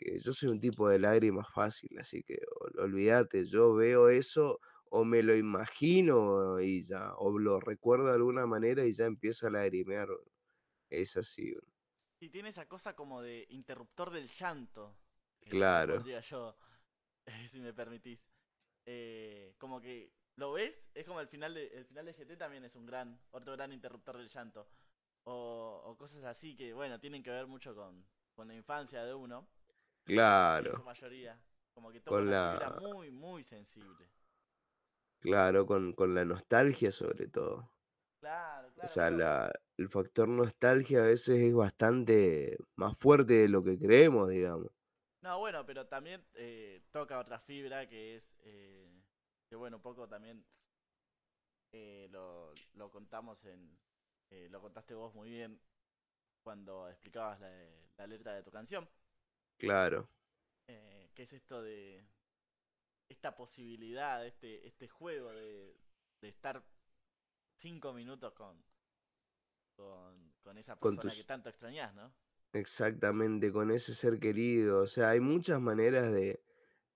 que 0.00 0.18
yo 0.18 0.32
soy 0.32 0.48
un 0.50 0.60
tipo 0.60 0.88
de 0.88 0.98
lágrimas 0.98 1.46
fácil, 1.52 1.98
así 1.98 2.22
que 2.22 2.38
ol- 2.60 2.80
olvídate, 2.80 3.46
yo 3.46 3.74
veo 3.74 4.08
eso 4.08 4.58
o 4.86 5.04
me 5.04 5.22
lo 5.22 5.36
imagino 5.36 6.60
y 6.60 6.82
ya, 6.82 7.14
o 7.16 7.38
lo 7.38 7.60
recuerdo 7.60 8.06
de 8.06 8.14
alguna 8.14 8.46
manera 8.46 8.84
y 8.86 8.92
ya 8.92 9.04
empiezo 9.06 9.46
a 9.46 9.50
lagrimear. 9.50 10.08
Es 10.88 11.16
así. 11.16 11.54
Y 12.20 12.28
tiene 12.30 12.48
esa 12.48 12.66
cosa 12.66 12.94
como 12.96 13.22
de 13.22 13.46
interruptor 13.50 14.10
del 14.10 14.28
llanto. 14.28 14.96
eh, 15.42 15.50
Claro. 15.50 16.04
Yo, 16.04 16.56
si 17.50 17.60
me 17.60 17.72
permitís. 17.72 18.20
Eh, 18.86 19.54
como 19.58 19.80
que 19.80 20.12
lo 20.36 20.52
ves, 20.52 20.82
es 20.94 21.06
como 21.06 21.20
el 21.20 21.28
final 21.28 21.54
de 21.54 21.66
el 21.68 21.84
final 21.84 22.06
de 22.06 22.14
GT 22.14 22.36
también 22.36 22.64
es 22.64 22.74
un 22.74 22.86
gran, 22.86 23.20
otro 23.30 23.52
gran 23.52 23.72
interruptor 23.72 24.16
del 24.16 24.28
llanto. 24.28 24.66
O, 25.24 25.82
o 25.84 25.96
cosas 25.96 26.24
así 26.24 26.56
que, 26.56 26.72
bueno, 26.72 26.98
tienen 26.98 27.22
que 27.22 27.30
ver 27.30 27.46
mucho 27.46 27.74
con, 27.74 28.04
con 28.34 28.48
la 28.48 28.54
infancia 28.54 29.04
de 29.04 29.14
uno. 29.14 29.46
En 30.04 30.68
su 30.68 30.82
Claro, 30.82 30.84
mayoría. 30.84 31.40
Como 31.74 31.90
que 31.90 32.00
toca 32.00 32.16
Con 32.16 32.24
una 32.24 32.36
la- 32.60 32.70
muy, 32.70 33.10
muy 33.10 33.42
sensible. 33.42 34.08
claro, 35.20 35.66
con, 35.66 35.92
con 35.94 36.14
la 36.14 36.24
nostalgia 36.26 36.92
sobre 36.92 37.28
todo. 37.28 37.72
Claro, 38.20 38.70
O 38.82 38.86
claro. 38.86 38.88
sea, 38.88 39.10
pero- 39.10 39.18
la, 39.18 39.52
el 39.78 39.88
factor 39.88 40.28
nostalgia 40.28 41.00
a 41.00 41.06
veces 41.06 41.38
es 41.38 41.54
bastante 41.54 42.58
más 42.76 42.96
fuerte 42.98 43.34
de 43.34 43.48
lo 43.48 43.62
que 43.62 43.78
creemos, 43.78 44.28
digamos. 44.30 44.68
No, 45.22 45.38
bueno, 45.38 45.64
pero 45.66 45.86
también 45.86 46.24
eh, 46.34 46.82
toca 46.92 47.18
otra 47.18 47.38
fibra 47.38 47.86
que 47.88 48.16
es, 48.16 48.34
eh, 48.40 48.88
que 49.48 49.56
bueno, 49.56 49.76
un 49.76 49.82
poco 49.82 50.08
también 50.08 50.44
eh, 51.72 52.08
lo, 52.10 52.52
lo 52.74 52.90
contamos 52.90 53.44
en, 53.44 53.78
eh, 54.30 54.48
lo 54.50 54.60
contaste 54.60 54.94
vos 54.94 55.14
muy 55.14 55.30
bien 55.30 55.60
cuando 56.42 56.88
explicabas 56.90 57.40
la, 57.40 57.50
la 57.98 58.06
letra 58.06 58.34
de 58.34 58.42
tu 58.42 58.50
canción, 58.50 58.88
Claro, 59.60 60.08
eh, 60.66 61.10
que 61.14 61.22
es 61.24 61.32
esto 61.32 61.62
de 61.62 62.04
esta 63.10 63.36
posibilidad, 63.36 64.24
este, 64.26 64.66
este 64.66 64.88
juego 64.88 65.30
de, 65.32 65.76
de 66.22 66.28
estar 66.28 66.62
cinco 67.56 67.92
minutos 67.92 68.32
con, 68.34 68.62
con, 69.74 70.32
con 70.42 70.58
esa 70.58 70.78
Con 70.80 70.98
persona 70.98 70.98
tus- 70.98 71.16
que 71.16 71.24
tanto 71.24 71.48
extrañás, 71.48 71.92
¿no? 71.94 72.12
exactamente, 72.52 73.52
con 73.52 73.70
ese 73.70 73.94
ser 73.94 74.18
querido. 74.18 74.82
O 74.82 74.86
sea, 74.86 75.10
hay 75.10 75.20
muchas 75.20 75.60
maneras 75.60 76.12
de, 76.12 76.42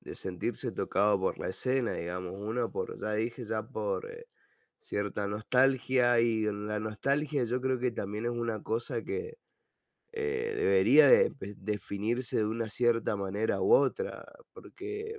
de 0.00 0.14
sentirse 0.14 0.72
tocado 0.72 1.18
por 1.20 1.38
la 1.38 1.48
escena, 1.48 1.92
digamos. 1.94 2.34
Uno 2.36 2.70
por, 2.72 2.98
ya 2.98 3.12
dije, 3.14 3.44
ya 3.44 3.62
por 3.62 4.10
eh, 4.10 4.26
cierta 4.78 5.26
nostalgia 5.28 6.20
y 6.20 6.44
la 6.44 6.80
nostalgia 6.80 7.44
yo 7.44 7.60
creo 7.60 7.78
que 7.78 7.90
también 7.92 8.26
es 8.26 8.32
una 8.32 8.62
cosa 8.62 9.02
que 9.02 9.38
eh, 10.14 10.54
debería 10.56 11.08
de 11.08 11.32
pe- 11.32 11.54
definirse 11.58 12.38
de 12.38 12.46
una 12.46 12.68
cierta 12.70 13.16
manera 13.16 13.60
u 13.62 13.74
otra, 13.74 14.24
porque 14.54 15.18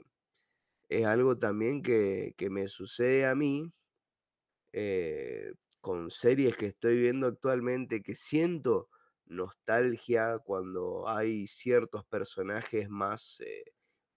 es 0.90 1.06
algo 1.06 1.38
también 1.40 1.82
que, 1.84 2.34
que 2.38 2.50
me 2.50 2.68
sucede 2.68 3.26
a 3.28 3.36
mí 3.36 3.72
eh, 4.74 5.54
con 5.82 6.10
series 6.12 6.56
que 6.58 6.68
estoy 6.68 7.00
viendo 7.00 7.28
actualmente 7.28 8.02
que 8.02 8.16
siento 8.16 8.90
nostalgia 9.26 10.40
cuando 10.40 11.08
hay 11.08 11.48
ciertos 11.48 12.06
personajes 12.06 12.90
más 12.90 13.40
eh, 13.42 13.64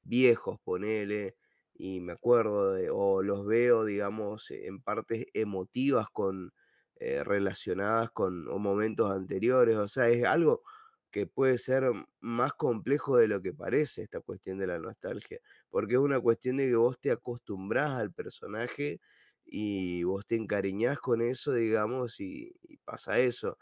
viejos, 0.02 0.58
ponele, 0.64 1.36
y 1.74 2.00
me 2.00 2.12
acuerdo 2.12 2.74
de, 2.74 2.90
o 2.90 3.22
los 3.22 3.46
veo, 3.46 3.84
digamos, 3.84 4.50
en 4.50 4.80
partes 4.82 5.26
emotivas 5.34 6.08
con, 6.12 6.52
eh, 7.00 7.24
relacionadas 7.24 8.10
con 8.10 8.44
momentos 8.60 9.10
anteriores, 9.10 9.76
o 9.76 9.88
sea, 9.88 10.08
es 10.08 10.24
algo 10.24 10.62
que 11.10 11.26
puede 11.26 11.58
ser 11.58 11.90
más 12.20 12.52
complejo 12.54 13.16
de 13.16 13.28
lo 13.28 13.40
que 13.42 13.52
parece 13.54 14.02
esta 14.02 14.20
cuestión 14.20 14.58
de 14.58 14.66
la 14.66 14.78
nostalgia, 14.78 15.40
porque 15.70 15.94
es 15.94 16.00
una 16.00 16.20
cuestión 16.20 16.58
de 16.58 16.68
que 16.68 16.76
vos 16.76 16.98
te 17.00 17.10
acostumbras 17.10 17.92
al 17.92 18.12
personaje 18.12 19.00
y 19.44 20.02
vos 20.04 20.26
te 20.26 20.36
encariñás 20.36 20.98
con 21.00 21.22
eso, 21.22 21.52
digamos, 21.54 22.20
y, 22.20 22.54
y 22.62 22.76
pasa 22.78 23.18
eso. 23.20 23.58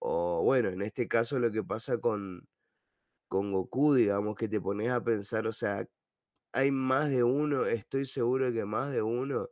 O 0.00 0.42
bueno, 0.44 0.68
en 0.70 0.82
este 0.82 1.08
caso 1.08 1.38
lo 1.38 1.50
que 1.52 1.62
pasa 1.64 1.98
con, 1.98 2.48
con 3.28 3.52
Goku, 3.52 3.94
digamos, 3.94 4.36
que 4.36 4.48
te 4.48 4.60
pones 4.60 4.90
a 4.90 5.02
pensar, 5.04 5.46
o 5.46 5.52
sea, 5.52 5.86
hay 6.52 6.70
más 6.72 7.10
de 7.10 7.24
uno, 7.24 7.66
estoy 7.66 8.06
seguro 8.06 8.46
de 8.46 8.52
que 8.54 8.64
más 8.66 8.92
de 8.92 9.02
uno 9.02 9.48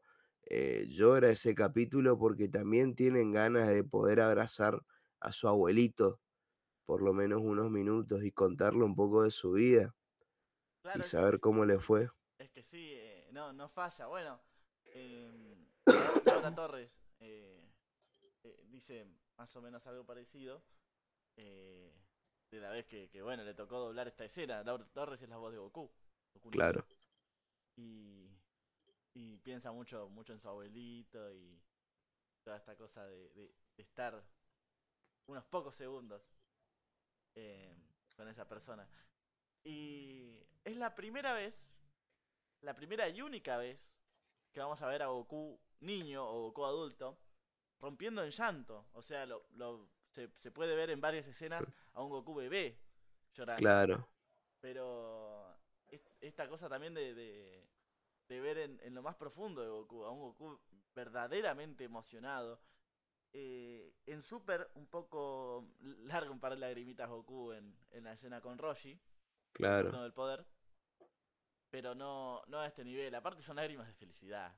eh, 0.46 0.86
llora 0.88 1.30
ese 1.30 1.54
capítulo 1.54 2.18
porque 2.18 2.48
también 2.48 2.94
tienen 2.94 3.32
ganas 3.32 3.68
de 3.68 3.84
poder 3.84 4.20
abrazar 4.20 4.80
a 5.20 5.32
su 5.32 5.48
abuelito 5.48 6.20
por 6.84 7.02
lo 7.02 7.12
menos 7.12 7.40
unos 7.42 7.70
minutos 7.70 8.22
y 8.24 8.30
contarle 8.32 8.84
un 8.84 8.94
poco 8.94 9.22
de 9.24 9.30
su 9.30 9.52
vida 9.52 9.94
y 10.80 10.82
Claro, 10.82 11.00
es 11.00 11.06
saber 11.06 11.40
cómo 11.40 11.64
le 11.64 11.78
fue. 11.80 12.08
es 12.38 12.50
que 12.50 12.62
sí, 12.62 12.92
eh, 12.94 13.28
no, 13.32 13.52
no 13.52 13.68
falla. 13.68 14.06
Bueno, 14.06 14.40
Lau- 15.86 16.20
Laura 16.24 16.54
Torres 16.54 16.90
eh, 17.20 17.60
eh, 18.44 18.64
dice 18.70 19.06
más 19.36 19.54
o 19.56 19.60
menos 19.62 19.86
algo 19.86 20.04
parecido. 20.04 20.62
eh, 21.36 21.92
de 22.50 22.60
la 22.60 22.70
vez 22.70 22.86
que, 22.86 23.08
que, 23.10 23.20
bueno, 23.22 23.42
le 23.42 23.54
tocó 23.54 23.78
doblar 23.80 24.06
esta 24.06 24.24
escena. 24.24 24.62
Laura 24.62 24.86
Torres 24.94 25.20
es 25.20 25.28
la 25.28 25.36
voz 25.36 25.52
de 25.52 25.58
Goku. 25.58 25.90
Goku. 26.34 26.50
Claro, 26.50 26.86
Y, 27.76 28.30
y 29.18 29.38
piensa 29.38 29.72
mucho, 29.72 30.10
mucho 30.10 30.34
en 30.34 30.40
su 30.40 30.46
abuelito 30.48 31.32
y 31.32 31.58
toda 32.44 32.58
esta 32.58 32.76
cosa 32.76 33.06
de, 33.06 33.30
de- 33.30 33.54
de 33.76 33.82
estar 33.82 34.22
unos 35.26 35.44
pocos 35.46 35.74
segundos 35.74 36.22
eh, 37.34 37.74
con 38.14 38.28
esa 38.28 38.46
persona. 38.46 38.86
Y 39.64 40.38
es 40.64 40.76
la 40.76 40.94
primera 40.94 41.32
vez, 41.32 41.72
la 42.60 42.74
primera 42.76 43.08
y 43.08 43.22
única 43.22 43.56
vez 43.56 43.90
que 44.52 44.60
vamos 44.60 44.80
a 44.82 44.86
ver 44.88 45.02
a 45.02 45.06
Goku 45.06 45.58
niño 45.80 46.24
o 46.28 46.42
Goku 46.42 46.64
adulto 46.66 47.18
rompiendo 47.80 48.22
en 48.22 48.30
llanto. 48.30 48.86
O 48.92 49.02
sea, 49.02 49.24
lo, 49.24 49.46
lo- 49.52 49.88
se, 50.10 50.30
se 50.36 50.50
puede 50.50 50.74
ver 50.76 50.90
en 50.90 51.00
varias 51.00 51.26
escenas 51.26 51.64
a 51.94 52.02
un 52.02 52.10
Goku 52.10 52.34
bebé 52.34 52.78
llorando. 53.32 53.60
claro, 53.60 54.08
Pero 54.60 55.56
es- 55.88 56.10
esta 56.20 56.48
cosa 56.48 56.68
también 56.68 56.92
de, 56.94 57.14
de, 57.14 57.66
de 58.28 58.40
ver 58.40 58.58
en, 58.58 58.80
en 58.82 58.94
lo 58.94 59.02
más 59.02 59.16
profundo 59.16 59.62
de 59.62 59.68
Goku, 59.68 60.04
a 60.04 60.10
un 60.10 60.20
Goku 60.20 60.60
verdaderamente 60.94 61.84
emocionado. 61.84 62.60
Eh, 63.32 63.94
en 64.06 64.22
Super, 64.22 64.70
un 64.74 64.86
poco 64.88 65.68
largo 66.04 66.32
un 66.32 66.40
par 66.40 66.52
de 66.54 66.58
lagrimitas 66.60 67.08
Goku 67.10 67.52
en, 67.52 67.76
en 67.90 68.04
la 68.04 68.12
escena 68.14 68.40
con 68.40 68.58
Roshi, 68.58 69.00
claro, 69.52 69.98
el 70.04 70.12
poder. 70.12 70.46
Pero 71.70 71.94
no, 71.94 72.42
no 72.48 72.58
a 72.58 72.66
este 72.66 72.84
nivel. 72.84 73.14
Aparte 73.14 73.40
son 73.42 73.54
lágrimas 73.56 73.86
de 73.86 73.94
felicidad. 73.94 74.52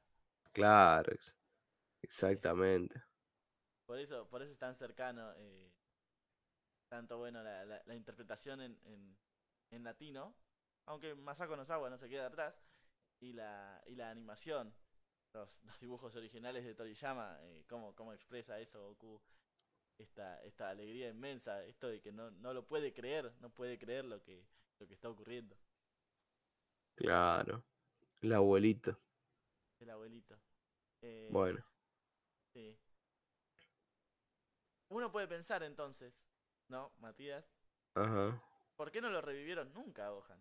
claro, 0.53 1.13
ex- 1.13 1.37
Eh, 2.21 2.41
exactamente. 2.43 3.03
por 3.87 3.99
eso, 3.99 4.29
por 4.29 4.43
eso 4.43 4.53
es 4.53 4.59
tan 4.59 4.77
cercano. 4.77 5.33
eh, 5.37 5.73
tanto 6.89 7.19
bueno 7.19 7.43
la, 7.43 7.65
la- 7.65 7.83
la 7.85 7.95
interpretación 7.95 8.61
en, 8.61 8.79
en, 8.85 9.17
en 9.71 9.85
latino. 9.85 10.35
Aunque 10.87 11.15
Masako 11.15 11.57
Nozawa 11.57 11.91
no 11.91 11.99
se 11.99 12.09
queda 12.09 12.27
atrás. 12.27 12.55
Y 13.21 13.33
la, 13.33 13.83
y 13.87 13.95
la 13.95 14.11
animación. 14.11 14.75
Los, 15.33 15.63
los 15.65 15.79
dibujos 15.81 16.15
originales 16.17 16.65
de 16.65 16.75
Toriyama. 16.75 17.39
Eh, 17.43 17.65
cómo, 17.69 17.95
cómo 17.95 18.13
expresa 18.13 18.59
eso 18.61 18.87
Goku. 18.89 19.21
Esta, 19.99 20.43
esta 20.45 20.71
alegría 20.71 21.09
inmensa. 21.09 21.65
Esto 21.65 21.89
de 21.89 22.01
que 22.01 22.13
no, 22.13 22.31
no 22.31 22.53
lo 22.55 22.67
puede 22.67 22.93
creer. 22.93 23.33
No 23.41 23.51
puede 23.51 23.79
creer 23.79 24.05
lo 24.05 24.23
que, 24.23 24.47
lo 24.79 24.87
que 24.87 24.95
está 24.95 25.09
ocurriendo. 25.09 25.57
Claro, 26.95 27.65
el 28.21 28.33
abuelito. 28.33 28.99
El 29.81 29.91
abuelito. 29.91 30.37
Eh, 31.03 31.29
Bueno, 31.31 31.65
Sí. 32.53 32.77
Uno 34.89 35.13
puede 35.13 35.29
pensar 35.29 35.63
entonces, 35.63 36.15
¿no, 36.69 36.93
Matías? 36.99 37.45
ajá. 37.95 38.43
¿Por 38.77 38.91
qué 38.91 39.01
no 39.01 39.11
lo 39.11 39.21
revivieron 39.21 39.73
nunca 39.75 40.09
Gohan? 40.09 40.41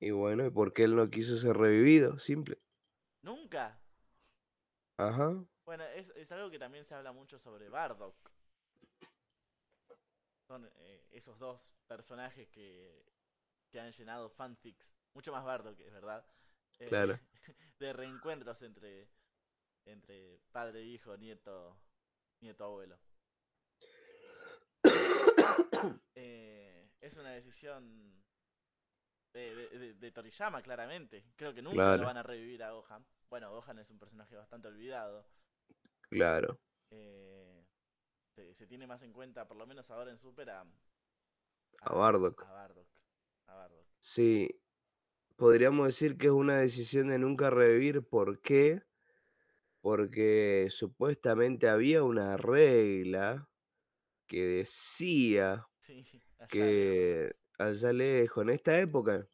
Y 0.00 0.10
bueno, 0.10 0.44
¿y 0.46 0.50
por 0.50 0.72
qué 0.72 0.84
él 0.84 0.96
no 0.96 1.08
quiso 1.10 1.36
ser 1.38 1.56
revivido? 1.56 2.18
Simple. 2.18 2.58
¿Nunca? 3.22 3.78
Ajá, 4.98 5.44
Bueno, 5.64 5.84
es, 5.84 6.10
es 6.16 6.32
algo 6.32 6.50
que 6.50 6.58
también 6.58 6.84
se 6.84 6.94
habla 6.94 7.12
mucho 7.12 7.38
sobre 7.38 7.68
Bardock. 7.68 8.16
Son 10.46 10.64
eh, 10.76 11.06
esos 11.12 11.38
dos 11.38 11.70
personajes 11.86 12.48
que, 12.48 13.04
que 13.70 13.80
han 13.80 13.92
llenado 13.92 14.30
fanfics. 14.30 14.96
Mucho 15.14 15.30
más 15.32 15.44
Bardock, 15.44 15.78
es 15.80 15.92
verdad. 15.92 16.24
eh, 16.78 16.88
Claro. 16.88 17.18
de 17.78 17.92
reencuentros 17.92 18.62
entre, 18.62 19.08
entre 19.84 20.40
padre, 20.52 20.82
hijo, 20.82 21.16
nieto, 21.16 21.78
nieto, 22.40 22.64
abuelo. 22.64 22.98
Eh, 26.14 26.90
es 27.00 27.16
una 27.16 27.30
decisión 27.30 28.24
de, 29.38 29.54
de, 29.54 29.78
de- 29.78 29.94
de 29.94 30.10
Toriyama, 30.12 30.62
claramente. 30.62 31.24
Creo 31.36 31.54
que 31.54 31.62
nunca 31.62 31.76
Claro. 31.76 31.96
lo 31.98 32.06
van 32.06 32.16
a 32.16 32.22
revivir 32.22 32.62
a 32.62 32.72
Gohan. 32.72 33.04
Bueno, 33.30 33.50
Gohan 33.52 33.78
es 33.78 33.90
un 33.90 33.98
personaje 33.98 34.36
bastante 34.36 34.68
olvidado. 34.68 35.24
claro. 36.10 36.58
Eh, 36.90 37.64
se, 38.34 38.54
se 38.54 38.66
tiene 38.66 38.86
más 38.86 39.02
en 39.02 39.12
cuenta, 39.12 39.46
por 39.46 39.56
lo 39.56 39.66
menos 39.66 39.90
ahora 39.90 40.10
en 40.10 40.18
Super, 40.18 40.48
a, 40.50 40.64
A 41.82 41.94
Bardock. 41.94 42.42
A 42.44 42.52
Bardock. 42.52 42.88
A 43.46 43.54
Bardock. 43.54 43.86
Sí, 44.00 44.48
podríamos 45.36 45.86
decir 45.88 46.16
que 46.16 46.26
es 46.26 46.32
una 46.32 46.58
decisión 46.58 47.08
de 47.08 47.18
nunca 47.18 47.50
revivir. 47.50 48.06
¿Por 48.08 48.40
qué? 48.40 48.82
Porque 49.80 50.68
supuestamente 50.70 51.68
había 51.68 52.02
una 52.02 52.36
regla 52.36 53.48
que 54.26 54.44
decía 54.44 55.66
Sí, 55.80 56.04
que 56.48 57.34
allá 57.58 57.92
lejos, 57.92 58.42
en 58.44 58.50
esta 58.50 58.78
época, 58.80 59.28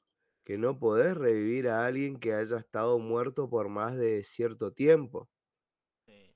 que 0.45 0.59
no 0.59 0.79
podés 0.79 1.16
revivir 1.16 1.68
a 1.68 1.87
alguien 1.87 2.18
que 2.18 2.35
haya 2.35 2.59
estado 2.59 2.99
muerto 2.99 3.49
por 3.51 3.68
más 3.68 3.97
de 3.97 4.25
cierto 4.25 4.72
tiempo. 4.72 5.31
Sí. 6.07 6.35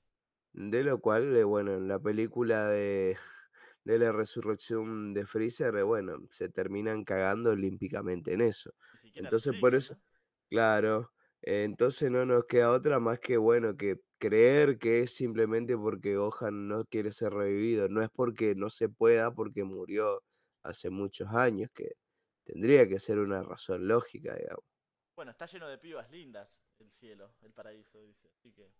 De 0.53 0.83
lo 0.83 0.99
cual, 0.99 1.35
eh, 1.35 1.43
bueno, 1.43 1.73
en 1.75 1.87
la 1.87 1.99
película 1.99 2.67
de, 2.69 3.17
de 3.83 3.99
la 3.99 4.11
resurrección 4.11 5.13
de 5.13 5.25
Freezer, 5.25 5.75
eh, 5.75 5.83
bueno, 5.83 6.27
se 6.31 6.49
terminan 6.49 7.03
cagando 7.03 7.51
olímpicamente 7.51 8.33
en 8.33 8.41
eso. 8.41 8.73
Entonces, 9.13 9.53
por 9.55 9.75
eso, 9.75 9.95
¿no? 9.95 10.01
claro, 10.49 11.13
eh, 11.41 11.63
entonces 11.65 12.11
no 12.11 12.25
nos 12.25 12.45
queda 12.45 12.71
otra 12.71 12.99
más 12.99 13.19
que, 13.19 13.37
bueno, 13.37 13.77
que 13.77 14.01
creer 14.19 14.79
que 14.79 15.01
es 15.03 15.13
simplemente 15.15 15.77
porque 15.77 16.15
Gohan 16.17 16.67
no 16.69 16.85
quiere 16.85 17.11
ser 17.11 17.33
revivido, 17.33 17.89
no 17.89 18.01
es 18.03 18.09
porque 18.11 18.55
no 18.55 18.69
se 18.69 18.89
pueda, 18.89 19.33
porque 19.35 19.63
murió 19.65 20.23
hace 20.63 20.89
muchos 20.89 21.29
años, 21.29 21.69
que 21.73 21.97
tendría 22.43 22.87
que 22.87 22.99
ser 22.99 23.19
una 23.19 23.43
razón 23.43 23.87
lógica, 23.87 24.35
digamos. 24.35 24.65
Bueno, 25.15 25.31
está 25.31 25.45
lleno 25.45 25.67
de 25.67 25.77
pibas 25.77 26.09
lindas 26.09 26.61
el 26.79 26.91
cielo, 26.91 27.35
el 27.41 27.51
paraíso, 27.51 27.99
dice. 27.99 28.29
Así 28.37 28.51
que. 28.53 28.71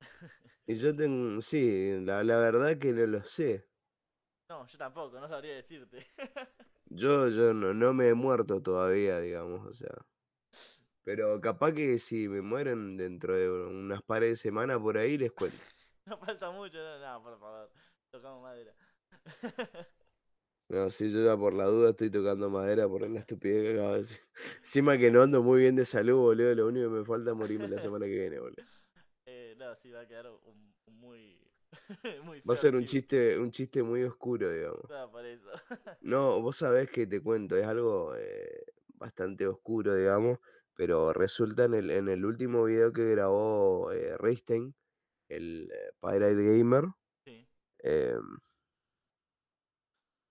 Y 0.66 0.74
yo 0.76 0.94
tengo, 0.94 1.40
sí, 1.42 1.98
la, 2.02 2.22
la 2.22 2.38
verdad 2.38 2.78
que 2.78 2.92
no 2.92 3.06
lo 3.06 3.24
sé. 3.24 3.66
No, 4.48 4.66
yo 4.66 4.78
tampoco, 4.78 5.20
no 5.20 5.28
sabría 5.28 5.54
decirte. 5.54 6.06
Yo, 6.92 7.28
yo 7.28 7.54
no, 7.54 7.72
no 7.72 7.94
me 7.94 8.08
he 8.08 8.14
muerto 8.14 8.60
todavía, 8.60 9.20
digamos, 9.20 9.64
o 9.64 9.72
sea. 9.72 9.94
Pero 11.04 11.40
capaz 11.40 11.72
que 11.72 11.98
si 12.00 12.28
me 12.28 12.42
mueren 12.42 12.96
dentro 12.96 13.36
de 13.36 13.48
unas 13.48 14.02
pares 14.02 14.30
de 14.30 14.36
semanas 14.36 14.78
por 14.78 14.98
ahí, 14.98 15.16
les 15.16 15.30
cuento. 15.30 15.56
no 16.06 16.18
falta 16.18 16.50
mucho, 16.50 16.78
no, 16.78 16.98
no, 16.98 17.22
por 17.22 17.38
favor. 17.38 17.70
Tocamos 18.10 18.42
madera. 18.42 18.74
No, 20.70 20.88
sí, 20.88 21.10
yo 21.10 21.24
ya 21.24 21.36
por 21.36 21.52
la 21.52 21.64
duda 21.64 21.90
estoy 21.90 22.10
tocando 22.10 22.48
madera 22.48 22.88
por 22.88 23.02
la 23.02 23.18
estupidez 23.18 23.64
que 23.64 23.74
acabo 23.74 23.92
de 23.94 23.98
decir. 23.98 24.20
Encima 24.58 24.96
que 24.96 25.10
no 25.10 25.20
ando 25.20 25.42
muy 25.42 25.62
bien 25.62 25.74
de 25.74 25.84
salud, 25.84 26.18
boludo. 26.18 26.54
Lo 26.54 26.68
único 26.68 26.88
que 26.88 26.98
me 27.00 27.04
falta 27.04 27.32
es 27.32 27.36
morirme 27.36 27.66
la 27.66 27.80
semana 27.80 28.06
que 28.06 28.12
viene, 28.12 28.38
boludo. 28.38 28.64
eh, 29.26 29.56
no, 29.58 29.74
sí, 29.74 29.90
va 29.90 30.02
a 30.02 30.06
quedar 30.06 30.28
un, 30.30 30.72
un 30.86 31.00
muy. 31.00 31.44
muy 32.24 32.40
Va 32.42 32.54
a 32.54 32.56
ser 32.56 32.76
un 32.76 32.84
chiste, 32.84 33.36
un 33.36 33.50
chiste 33.50 33.82
muy 33.82 34.04
oscuro, 34.04 34.48
digamos. 34.48 34.88
No, 34.88 35.10
por 35.10 35.26
eso. 35.26 35.50
No, 36.02 36.40
vos 36.40 36.56
sabés 36.56 36.88
que 36.88 37.04
te 37.04 37.20
cuento, 37.20 37.56
es 37.56 37.66
algo 37.66 38.14
eh, 38.16 38.64
bastante 38.94 39.48
oscuro, 39.48 39.96
digamos, 39.96 40.38
pero 40.74 41.12
resulta 41.12 41.64
en 41.64 41.74
el, 41.74 41.90
en 41.90 42.08
el 42.08 42.24
último 42.24 42.62
video 42.62 42.92
que 42.92 43.10
grabó 43.10 43.90
eh, 43.90 44.16
Reistein, 44.18 44.72
el 45.28 45.68
eh, 45.72 45.92
Pirate 46.00 46.58
Gamer, 46.58 46.84
sí. 47.24 47.44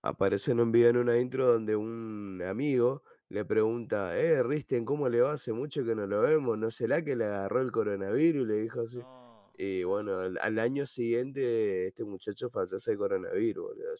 Aparece 0.01 0.51
en 0.51 0.59
un 0.59 0.71
video 0.71 0.89
en 0.89 0.97
una 0.97 1.17
intro 1.17 1.47
donde 1.47 1.75
un 1.75 2.41
amigo 2.47 3.03
le 3.29 3.45
pregunta, 3.45 4.17
eh, 4.19 4.41
Risten, 4.41 4.85
¿cómo 4.85 5.07
le 5.07 5.21
va? 5.21 5.33
Hace 5.33 5.53
mucho 5.53 5.85
que 5.85 5.95
no 5.95 6.07
lo 6.07 6.21
vemos, 6.21 6.57
¿no 6.57 6.71
será 6.71 7.03
que 7.03 7.15
le 7.15 7.25
agarró 7.25 7.61
el 7.61 7.71
coronavirus? 7.71 8.47
Le 8.47 8.55
dijo 8.55 8.81
así. 8.81 8.97
No. 8.97 9.51
Y 9.55 9.83
bueno, 9.83 10.19
al, 10.19 10.37
al 10.41 10.57
año 10.57 10.85
siguiente 10.85 11.87
este 11.87 12.03
muchacho 12.03 12.49
fallece 12.49 12.91
de 12.91 12.97
coronavirus, 12.97 13.65
boludo. 13.67 13.95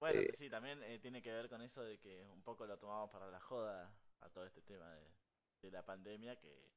Bueno, 0.00 0.20
eh, 0.20 0.34
sí, 0.36 0.50
también 0.50 0.82
eh, 0.82 0.98
tiene 0.98 1.22
que 1.22 1.32
ver 1.32 1.48
con 1.48 1.62
eso 1.62 1.82
de 1.82 1.98
que 1.98 2.26
un 2.32 2.42
poco 2.42 2.66
lo 2.66 2.76
tomamos 2.76 3.08
para 3.10 3.30
la 3.30 3.40
joda 3.40 3.94
a 4.20 4.28
todo 4.28 4.44
este 4.44 4.60
tema 4.62 4.90
de, 4.96 5.12
de 5.62 5.70
la 5.70 5.86
pandemia 5.86 6.36
que, 6.36 6.72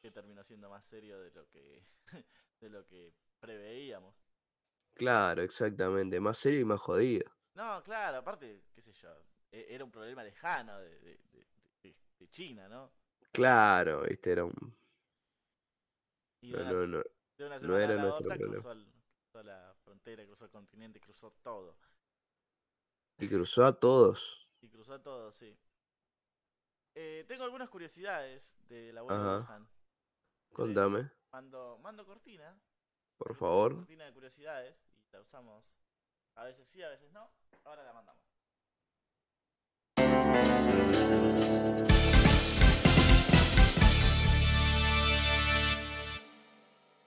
que 0.00 0.10
terminó 0.10 0.42
siendo 0.42 0.70
más 0.70 0.84
serio 0.86 1.20
de 1.20 1.30
lo 1.30 1.46
que 1.50 1.84
de 2.60 2.70
lo 2.70 2.86
que 2.86 3.12
preveíamos. 3.38 4.14
Claro, 4.94 5.42
exactamente, 5.42 6.18
más 6.20 6.38
serio 6.38 6.60
y 6.60 6.64
más 6.64 6.80
jodido. 6.80 7.30
No, 7.54 7.82
claro, 7.82 8.18
aparte, 8.18 8.64
qué 8.74 8.82
sé 8.82 8.92
yo, 8.92 9.08
e- 9.50 9.66
era 9.70 9.84
un 9.84 9.90
problema 9.90 10.22
lejano 10.24 10.78
de, 10.80 10.90
de- 11.00 11.20
de- 11.32 11.46
de- 11.82 11.96
de 12.18 12.28
China, 12.30 12.68
¿no? 12.68 12.92
Claro, 13.32 14.02
viste, 14.08 14.32
era 14.32 14.44
un... 14.46 14.74
Y 16.40 16.52
de 16.52 16.56
No, 16.58 16.62
una, 16.62 16.72
no, 16.72 16.86
no, 16.86 17.02
de 17.36 17.44
una 17.46 17.58
no 17.60 17.76
a 17.76 17.78
era 17.78 17.94
la 17.94 18.02
nuestro 18.02 18.24
otra 18.24 18.36
problema. 18.36 18.54
cruzó, 18.54 18.72
el- 18.72 18.86
cruzó 19.18 19.42
la 19.42 19.74
frontera, 19.84 20.24
cruzó 20.26 20.44
el 20.44 20.50
continente, 20.50 21.00
cruzó 21.00 21.32
todo. 21.42 21.76
Y 23.18 23.28
cruzó 23.28 23.64
a 23.64 23.72
todos. 23.80 24.46
Y 24.60 24.68
cruzó 24.68 25.00
todo, 25.00 25.30
sí. 25.32 25.56
Eh, 26.94 27.24
tengo 27.28 27.44
algunas 27.44 27.68
curiosidades 27.68 28.52
del 28.68 28.96
abuelo 28.98 29.20
Ajá. 29.20 29.46
Gohan. 29.46 29.68
Contame, 30.54 31.10
Mando, 31.32 31.78
mando 31.82 32.06
cortina. 32.06 32.56
Por 33.16 33.34
favor. 33.34 33.74
Cortina 33.76 34.04
de 34.04 34.12
curiosidades 34.12 34.76
y 34.98 35.12
la 35.12 35.20
usamos. 35.20 35.64
A 36.36 36.44
veces 36.44 36.66
sí, 36.68 36.82
a 36.82 36.88
veces 36.88 37.10
no. 37.12 37.30
Ahora 37.64 37.84
la 37.84 37.92
mandamos. 37.92 38.22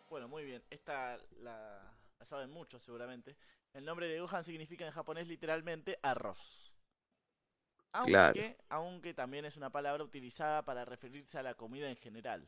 Bueno, 0.09 0.27
muy 0.27 0.45
bien. 0.45 0.63
Esta 0.69 1.17
la, 1.41 1.81
la 2.19 2.25
saben 2.25 2.49
muchos 2.51 2.81
seguramente. 2.83 3.35
El 3.73 3.85
nombre 3.85 4.07
de 4.07 4.19
Gohan 4.19 4.43
significa 4.43 4.85
en 4.85 4.91
japonés 4.91 5.27
literalmente 5.27 5.99
arroz. 6.01 6.73
Aunque, 7.93 8.11
Claro. 8.11 8.55
aunque 8.69 9.13
también 9.13 9.45
es 9.45 9.57
una 9.57 9.69
palabra 9.69 10.03
utilizada 10.03 10.63
para 10.63 10.85
referirse 10.85 11.37
a 11.37 11.43
la 11.43 11.55
comida 11.55 11.89
en 11.89 11.95
general. 11.97 12.47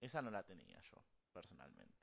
Esa 0.00 0.22
no 0.22 0.30
la 0.30 0.42
tenía 0.42 0.80
yo, 0.80 0.96
personalmente. 1.32 1.99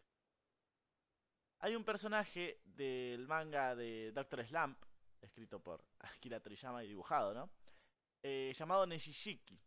Hay 1.60 1.76
un 1.76 1.84
personaje 1.84 2.62
del 2.64 3.28
manga 3.28 3.76
de 3.76 4.12
Doctor 4.12 4.45
Slump, 4.45 4.78
escrito 5.22 5.60
por 5.62 5.84
Akira 5.99 6.39
Toriyama 6.39 6.84
y 6.84 6.88
dibujado, 6.88 7.34
¿no? 7.34 7.49
Eh, 8.22 8.53
llamado 8.55 8.86
Neshishiki. 8.86 9.60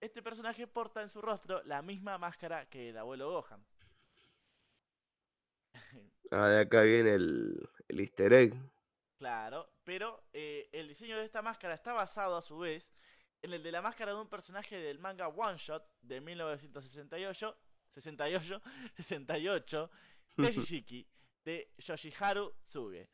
Este 0.00 0.22
personaje 0.22 0.66
porta 0.66 1.02
en 1.02 1.08
su 1.08 1.20
rostro 1.20 1.62
la 1.64 1.82
misma 1.82 2.16
máscara 2.16 2.66
que 2.66 2.90
el 2.90 2.98
abuelo 2.98 3.30
Gohan. 3.30 3.64
Ah, 6.30 6.48
de 6.48 6.60
acá 6.60 6.80
viene 6.80 7.14
el, 7.14 7.68
el 7.86 8.00
easter 8.00 8.32
egg. 8.32 8.54
Claro, 9.18 9.70
pero 9.84 10.24
eh, 10.32 10.68
el 10.72 10.88
diseño 10.88 11.18
de 11.18 11.24
esta 11.24 11.42
máscara 11.42 11.74
está 11.74 11.92
basado 11.92 12.36
a 12.36 12.42
su 12.42 12.58
vez 12.58 12.90
en 13.42 13.52
el 13.52 13.62
de 13.62 13.70
la 13.70 13.82
máscara 13.82 14.12
de 14.12 14.20
un 14.20 14.28
personaje 14.28 14.76
del 14.78 14.98
manga 14.98 15.28
One 15.28 15.58
Shot 15.58 15.86
de 16.00 16.20
1968, 16.20 17.56
68, 17.90 18.62
68, 18.96 19.90
Neshishiki, 20.36 21.06
de 21.44 21.72
Yoshiharu 21.78 22.54
Tsuge. 22.64 23.08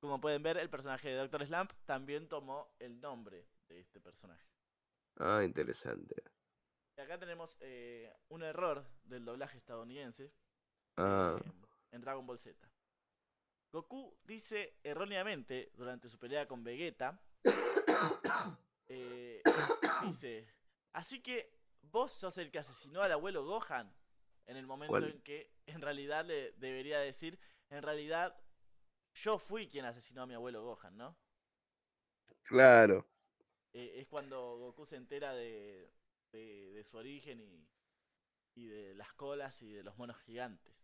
Como 0.00 0.20
pueden 0.20 0.42
ver, 0.42 0.56
el 0.56 0.70
personaje 0.70 1.08
de 1.08 1.16
Doctor 1.16 1.46
Slump 1.46 1.72
también 1.84 2.28
tomó 2.28 2.74
el 2.78 3.00
nombre 3.00 3.48
de 3.68 3.80
este 3.80 4.00
personaje. 4.00 4.46
Ah, 5.18 5.42
interesante. 5.44 6.22
Y 6.96 7.00
acá 7.00 7.18
tenemos 7.18 7.56
eh, 7.60 8.12
un 8.28 8.42
error 8.42 8.86
del 9.04 9.24
doblaje 9.24 9.58
estadounidense 9.58 10.32
Ah, 10.96 11.38
eh, 11.38 11.52
en 11.92 12.00
Dragon 12.00 12.26
Ball 12.26 12.38
Z. 12.38 12.68
Goku 13.72 14.18
dice 14.24 14.78
erróneamente 14.82 15.70
durante 15.74 16.08
su 16.08 16.18
pelea 16.18 16.48
con 16.48 16.64
Vegeta, 16.64 17.20
eh, 18.88 19.42
dice, 20.04 20.48
así 20.92 21.22
que 21.22 21.52
vos 21.82 22.12
sos 22.12 22.36
el 22.38 22.50
que 22.50 22.58
asesinó 22.58 23.02
al 23.02 23.12
abuelo 23.12 23.44
Gohan, 23.44 23.94
en 24.50 24.56
el 24.56 24.66
momento 24.66 24.92
¿Cuál? 24.92 25.04
en 25.06 25.22
que 25.22 25.52
en 25.66 25.80
realidad 25.80 26.24
le 26.24 26.52
debería 26.52 26.98
decir, 26.98 27.38
en 27.70 27.82
realidad 27.82 28.36
yo 29.14 29.38
fui 29.38 29.68
quien 29.68 29.84
asesinó 29.84 30.22
a 30.22 30.26
mi 30.26 30.34
abuelo 30.34 30.62
Gohan, 30.64 30.96
¿no? 30.96 31.16
claro. 32.42 33.06
Eh, 33.72 34.00
es 34.00 34.08
cuando 34.08 34.58
Goku 34.58 34.86
se 34.86 34.96
entera 34.96 35.32
de, 35.34 35.92
de, 36.32 36.72
de 36.72 36.84
su 36.84 36.96
origen 36.96 37.40
y, 37.40 37.68
y 38.54 38.66
de 38.66 38.94
las 38.94 39.12
colas 39.14 39.62
y 39.62 39.72
de 39.72 39.82
los 39.82 39.96
monos 39.96 40.18
gigantes. 40.22 40.74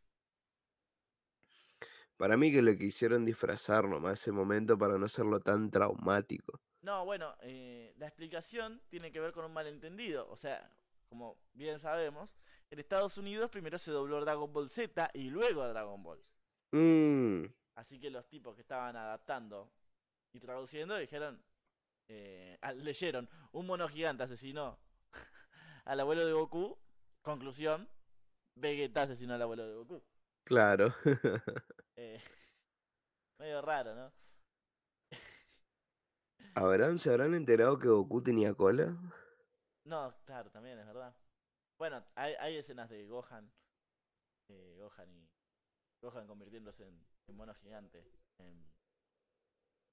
Para 2.18 2.36
mí 2.36 2.52
que 2.52 2.60
lo 2.62 2.76
quisieron 2.76 3.24
disfrazar 3.24 3.88
nomás 3.88 4.20
ese 4.20 4.32
momento 4.32 4.76
para 4.76 4.98
no 4.98 5.06
hacerlo 5.06 5.40
tan 5.40 5.70
traumático. 5.70 6.60
No, 6.82 7.04
bueno, 7.04 7.34
eh, 7.42 7.94
la 7.98 8.06
explicación 8.06 8.80
tiene 8.88 9.10
que 9.10 9.20
ver 9.20 9.32
con 9.32 9.44
un 9.44 9.52
malentendido. 9.52 10.28
O 10.30 10.36
sea, 10.36 10.70
como 11.08 11.38
bien 11.52 11.80
sabemos, 11.80 12.36
en 12.70 12.78
Estados 12.78 13.16
Unidos 13.18 13.50
primero 13.50 13.78
se 13.78 13.90
dobló 13.90 14.20
Dragon 14.20 14.52
Ball 14.52 14.70
Z 14.70 15.10
y 15.14 15.30
luego 15.30 15.66
Dragon 15.68 16.02
Ball. 16.02 16.22
Mm, 16.72 17.44
Así 17.76 18.00
que 18.00 18.10
los 18.10 18.26
tipos 18.28 18.54
que 18.54 18.62
estaban 18.62 18.96
adaptando 18.96 19.70
y 20.32 20.40
traduciendo 20.40 20.96
dijeron, 20.96 21.42
eh, 22.08 22.58
leyeron, 22.76 23.28
un 23.52 23.66
mono 23.66 23.88
gigante 23.88 24.22
asesinó 24.24 24.78
al 25.84 26.00
abuelo 26.00 26.26
de 26.26 26.32
Goku. 26.32 26.78
Conclusión, 27.22 27.88
Vegeta 28.56 29.02
asesinó 29.02 29.34
al 29.34 29.42
abuelo 29.42 29.66
de 29.66 29.74
Goku. 29.74 30.02
claro. 30.44 30.94
Eh, 31.98 32.20
medio 33.38 33.62
raro, 33.62 33.94
¿no? 33.94 34.12
¿Habrán, 36.54 36.98
se 36.98 37.10
habrán 37.10 37.34
enterado 37.34 37.78
que 37.78 37.88
Goku 37.88 38.22
tenía 38.22 38.52
cola? 38.54 38.94
No, 39.84 40.14
claro, 40.24 40.50
también 40.50 40.78
es 40.78 40.86
verdad. 40.86 41.14
Bueno, 41.78 42.04
hay, 42.14 42.34
hay 42.38 42.56
escenas 42.56 42.88
de 42.90 43.06
Gohan, 43.06 43.52
eh, 44.48 44.76
Gohan 44.78 45.10
y 45.12 45.28
Gohan 46.00 46.26
convirtiéndose 46.26 46.88
en, 46.88 47.06
en 47.28 47.36
mono 47.36 47.54
gigante 47.54 48.04
en, 48.38 48.72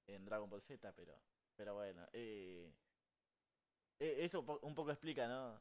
en 0.06 0.24
Dragon 0.24 0.48
Ball 0.48 0.62
Z, 0.62 0.92
pero, 0.94 1.14
pero 1.56 1.74
bueno, 1.74 2.06
eh, 2.12 2.72
eh, 3.98 4.16
eso 4.24 4.40
un 4.40 4.46
po- 4.46 4.60
un 4.62 4.74
poco 4.74 4.90
explica, 4.90 5.26
¿no? 5.28 5.60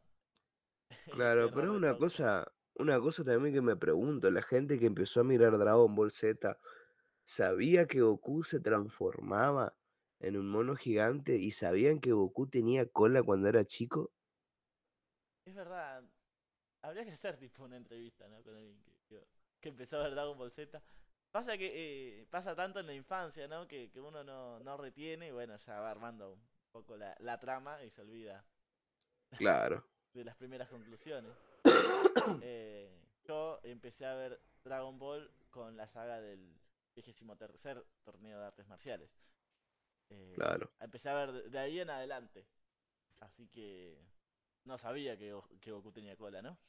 Claro, 1.10 1.52
pero 1.54 1.74
una 1.74 1.96
cosa, 1.96 2.52
una 2.76 3.00
cosa 3.00 3.24
también 3.24 3.54
que 3.54 3.62
me 3.62 3.76
pregunto, 3.76 4.30
la 4.32 4.42
gente 4.42 4.80
que 4.80 4.88
empezó 4.88 5.22
a 5.22 5.24
mirar 5.24 5.58
Dragon 5.58 5.94
Ball 5.96 6.12
Z, 6.12 6.58
¿sabía 7.26 7.88
que 7.88 8.02
Goku 8.02 8.44
se 8.44 8.60
transformaba 8.60 9.76
en 10.20 10.38
un 10.38 10.50
mono 10.50 10.76
gigante 10.76 11.38
y 11.38 11.52
sabían 11.52 12.00
que 12.00 12.14
Goku 12.14 12.48
tenía 12.50 12.88
cola 12.90 13.24
cuando 13.24 13.50
era 13.50 13.66
chico? 13.66 14.12
Es 15.46 15.54
verdad, 15.56 16.04
habría 16.82 17.04
que 17.06 17.12
hacer 17.12 17.38
tipo 17.38 17.64
una 17.64 17.78
entrevista, 17.78 18.28
¿no? 18.30 18.42
Con 18.44 18.56
alguien 18.56 18.82
que, 19.08 19.28
que- 19.60 19.70
empezó 19.70 19.98
a 19.98 20.04
ver 20.04 20.12
Dragon 20.12 20.38
Ball 20.38 20.52
Z. 20.52 20.82
Pasa 21.32 21.58
que 21.58 21.72
eh, 22.22 22.26
pasa 22.30 22.56
tanto 22.56 22.80
en 22.80 22.88
la 22.88 22.94
infancia, 22.94 23.48
¿no? 23.48 23.68
Que, 23.68 23.90
que 23.90 24.00
uno 24.00 24.24
no, 24.24 24.60
no 24.60 24.78
retiene 24.78 25.28
y 25.28 25.32
bueno, 25.32 25.58
ya 25.58 25.80
va 25.80 25.90
armando 25.92 26.34
un 26.34 26.42
poco 26.72 26.96
la, 26.96 27.16
la 27.20 27.40
trama 27.40 27.84
y 27.84 27.90
se 27.90 28.02
olvida 28.02 28.46
Claro. 29.38 29.84
de 30.14 30.24
las 30.24 30.36
primeras 30.36 30.70
conclusiones. 30.70 31.32
Eh, 32.42 32.90
yo 33.28 33.60
empecé 33.64 34.06
a 34.06 34.14
ver 34.14 34.40
Dragon 34.64 34.98
Ball 35.00 35.30
con 35.50 35.76
la 35.76 35.88
saga 35.88 36.22
del 36.22 36.56
23 36.96 37.84
torneo 38.04 38.40
de 38.40 38.46
artes 38.46 38.68
marciales. 38.68 39.10
Eh, 40.10 40.34
Claro. 40.36 40.70
Empecé 40.80 41.10
a 41.10 41.16
ver 41.16 41.50
de 41.50 41.60
ahí 41.60 41.80
en 41.80 41.90
adelante. 41.90 42.46
Así 43.20 43.48
que 43.48 43.98
no 44.66 44.78
sabía 44.78 45.18
que, 45.18 45.34
Go- 45.34 45.48
que 45.62 45.72
Goku 45.72 45.92
tenía 45.92 46.16
cola, 46.18 46.42
¿no? 46.42 46.60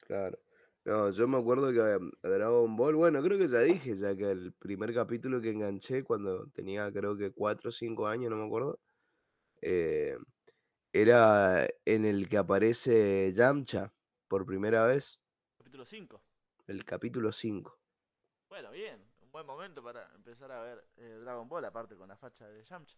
Claro. 0.00 0.38
No, 0.84 1.10
yo 1.10 1.26
me 1.26 1.38
acuerdo 1.38 1.72
que 1.72 1.80
a 1.80 1.96
a 1.96 2.28
Dragon 2.28 2.76
Ball, 2.76 2.94
bueno, 2.94 3.22
creo 3.22 3.38
que 3.38 3.48
ya 3.48 3.60
dije, 3.60 3.96
ya 3.96 4.14
que 4.16 4.30
el 4.30 4.52
primer 4.52 4.92
capítulo 4.94 5.40
que 5.40 5.50
enganché 5.50 6.04
cuando 6.04 6.46
tenía 6.50 6.92
creo 6.92 7.16
que 7.16 7.32
4 7.32 7.70
o 7.70 7.72
5 7.72 8.06
años, 8.06 8.30
no 8.30 8.36
me 8.36 8.44
acuerdo, 8.46 8.80
eh, 9.62 10.18
era 10.92 11.68
en 11.86 12.04
el 12.06 12.28
que 12.28 12.38
aparece 12.38 13.32
Yamcha 13.32 13.94
por 14.28 14.46
primera 14.46 14.86
vez, 14.86 15.20
Capítulo 15.58 15.84
5. 15.84 16.22
el 16.66 16.84
capítulo 16.84 17.32
5. 17.32 17.80
Bueno, 18.48 18.70
bien. 18.70 19.06
Un 19.20 19.30
buen 19.32 19.44
momento 19.46 19.82
para 19.82 20.10
empezar 20.14 20.50
a 20.52 20.62
ver 20.62 20.88
eh, 20.96 21.18
Dragon 21.20 21.46
Ball, 21.48 21.64
aparte 21.66 21.94
con 21.96 22.08
la 22.08 22.16
facha 22.16 22.48
de 22.48 22.64
Yamcha. 22.64 22.96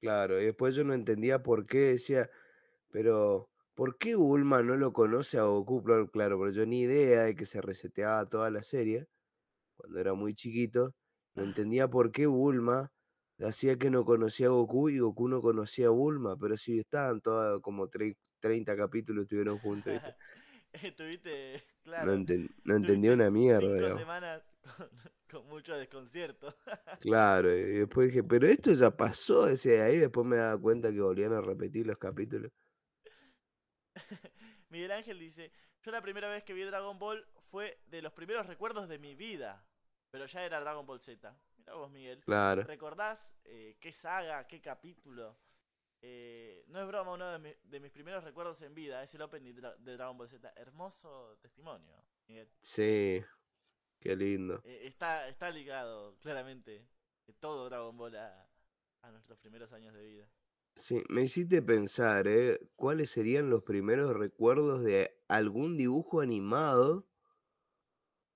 Claro, 0.00 0.40
y 0.40 0.44
después 0.46 0.74
yo 0.76 0.84
no 0.84 0.94
entendía 0.94 1.42
por 1.42 1.66
qué, 1.66 1.78
decía, 1.78 2.30
pero 2.90 3.50
¿por 3.78 3.98
qué 3.98 4.14
Bulma 4.16 4.62
no 4.62 4.76
lo 4.76 4.92
conoce 4.92 5.38
a 5.38 5.44
Goku? 5.44 5.82
Claro, 6.12 6.38
pero 6.40 6.50
yo 6.52 6.66
ni 6.66 6.82
idea 6.82 7.24
de 7.24 7.34
que 7.36 7.46
se 7.46 7.60
reseteaba 7.62 8.28
toda 8.28 8.50
la 8.50 8.62
serie 8.64 9.06
cuando 9.76 10.00
era 10.00 10.14
muy 10.14 10.34
chiquito. 10.34 10.94
No 11.36 11.44
entendía 11.44 11.88
por 11.88 12.12
qué 12.12 12.26
Bulma 12.26 12.90
hacía 13.40 13.76
que 13.78 13.90
no 13.90 14.04
conocía 14.04 14.48
a 14.48 14.50
Goku 14.50 14.90
y 14.90 14.98
Goku 15.00 15.28
no 15.28 15.40
conocía 15.42 15.88
a 15.88 15.90
Bulma, 15.90 16.36
pero 16.38 16.56
si 16.56 16.78
estaban 16.80 17.20
todos 17.22 17.60
como 17.62 17.88
tre- 17.88 18.16
30 18.40 18.76
capítulos 18.76 19.24
estuvieron 19.24 19.58
juntos, 19.60 19.92
¿viste? 19.94 20.14
Estuviste, 20.72 21.62
No, 21.96 22.12
claro. 22.12 22.14
enten- 22.14 22.48
no 22.64 22.76
entendía 22.76 23.10
tuviste 23.10 23.24
una 23.24 23.30
mierda, 23.30 23.76
Cinco 23.78 23.98
semanas 23.98 24.42
con, 24.76 24.90
con 25.30 25.48
mucho 25.48 25.74
desconcierto. 25.76 26.54
Claro, 27.00 27.56
y 27.56 27.62
después 27.78 28.08
dije, 28.08 28.24
pero 28.24 28.46
esto 28.48 28.72
ya 28.72 28.90
pasó, 28.96 29.46
decía 29.46 29.84
ahí, 29.84 29.98
después 29.98 30.26
me 30.26 30.36
daba 30.36 30.60
cuenta 30.60 30.92
que 30.92 31.00
volvían 31.00 31.32
a 31.32 31.40
repetir 31.40 31.86
los 31.86 31.96
capítulos. 31.98 32.50
Miguel 34.70 34.92
Ángel 34.92 35.18
dice, 35.18 35.52
yo 35.82 35.90
la 35.90 36.00
primera 36.02 36.28
vez 36.28 36.44
que 36.44 36.52
vi 36.54 36.62
Dragon 36.62 36.98
Ball 36.98 37.26
fue 37.50 37.80
de 37.86 38.02
los 38.02 38.12
primeros 38.12 38.46
recuerdos 38.46 38.88
de 38.88 38.98
mi 38.98 39.14
vida, 39.14 39.64
pero 40.10 40.26
ya 40.26 40.44
era 40.44 40.60
Dragon 40.60 40.84
Ball 40.86 41.00
Z. 41.00 41.34
Mirá 41.56 41.74
vos, 41.74 41.90
Miguel. 41.90 42.20
Claro, 42.24 42.62
¿Recordás 42.64 43.18
eh, 43.44 43.76
qué 43.80 43.92
saga, 43.92 44.46
qué 44.46 44.60
capítulo? 44.60 45.38
Eh, 46.00 46.64
no 46.68 46.80
es 46.80 46.86
broma, 46.86 47.12
uno 47.12 47.30
de, 47.32 47.38
mi- 47.38 47.54
de 47.64 47.80
mis 47.80 47.90
primeros 47.90 48.22
recuerdos 48.22 48.62
en 48.62 48.74
vida 48.74 49.02
es 49.02 49.12
el 49.14 49.22
opening 49.22 49.52
de, 49.54 49.62
Dra- 49.62 49.76
de 49.78 49.96
Dragon 49.96 50.16
Ball 50.16 50.28
Z. 50.28 50.52
Hermoso 50.56 51.36
testimonio, 51.40 51.96
Miguel. 52.26 52.48
sí, 52.60 53.20
qué 53.98 54.14
lindo. 54.14 54.60
Eh, 54.64 54.82
está, 54.86 55.26
está 55.28 55.50
ligado, 55.50 56.16
claramente, 56.20 56.86
todo 57.40 57.68
Dragon 57.68 57.96
Ball 57.96 58.16
a, 58.16 58.48
a 59.02 59.10
nuestros 59.10 59.38
primeros 59.38 59.72
años 59.72 59.92
de 59.94 60.02
vida. 60.06 60.28
Sí, 60.78 61.02
me 61.10 61.24
hiciste 61.24 61.60
pensar, 61.60 62.26
¿eh? 62.26 62.58
¿Cuáles 62.74 63.10
serían 63.10 63.50
los 63.50 63.62
primeros 63.64 64.16
recuerdos 64.16 64.82
de 64.82 65.14
algún 65.28 65.76
dibujo 65.76 66.20
animado 66.22 67.06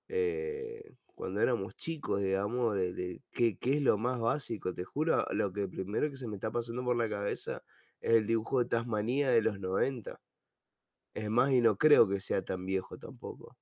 eh, 0.07 0.95
cuando 1.05 1.41
éramos 1.41 1.75
chicos, 1.75 2.21
digamos, 2.21 2.75
de, 2.75 3.21
qué, 3.31 3.57
qué 3.57 3.77
es 3.77 3.81
lo 3.81 3.97
más 3.97 4.19
básico? 4.19 4.73
Te 4.73 4.83
juro, 4.83 5.25
lo 5.31 5.53
que 5.53 5.67
primero 5.67 6.09
que 6.09 6.17
se 6.17 6.27
me 6.27 6.35
está 6.35 6.51
pasando 6.51 6.83
por 6.83 6.95
la 6.97 7.09
cabeza 7.09 7.63
es 8.01 8.13
el 8.13 8.27
dibujo 8.27 8.59
de 8.59 8.65
Tasmanía 8.69 9.29
de 9.29 9.41
los 9.41 9.59
90. 9.59 10.19
Es 11.15 11.29
más, 11.31 11.51
y 11.53 11.61
no 11.61 11.77
creo 11.77 12.07
que 12.09 12.19
sea 12.21 12.43
tan 12.43 12.65
viejo 12.67 12.97
tampoco. 12.99 13.57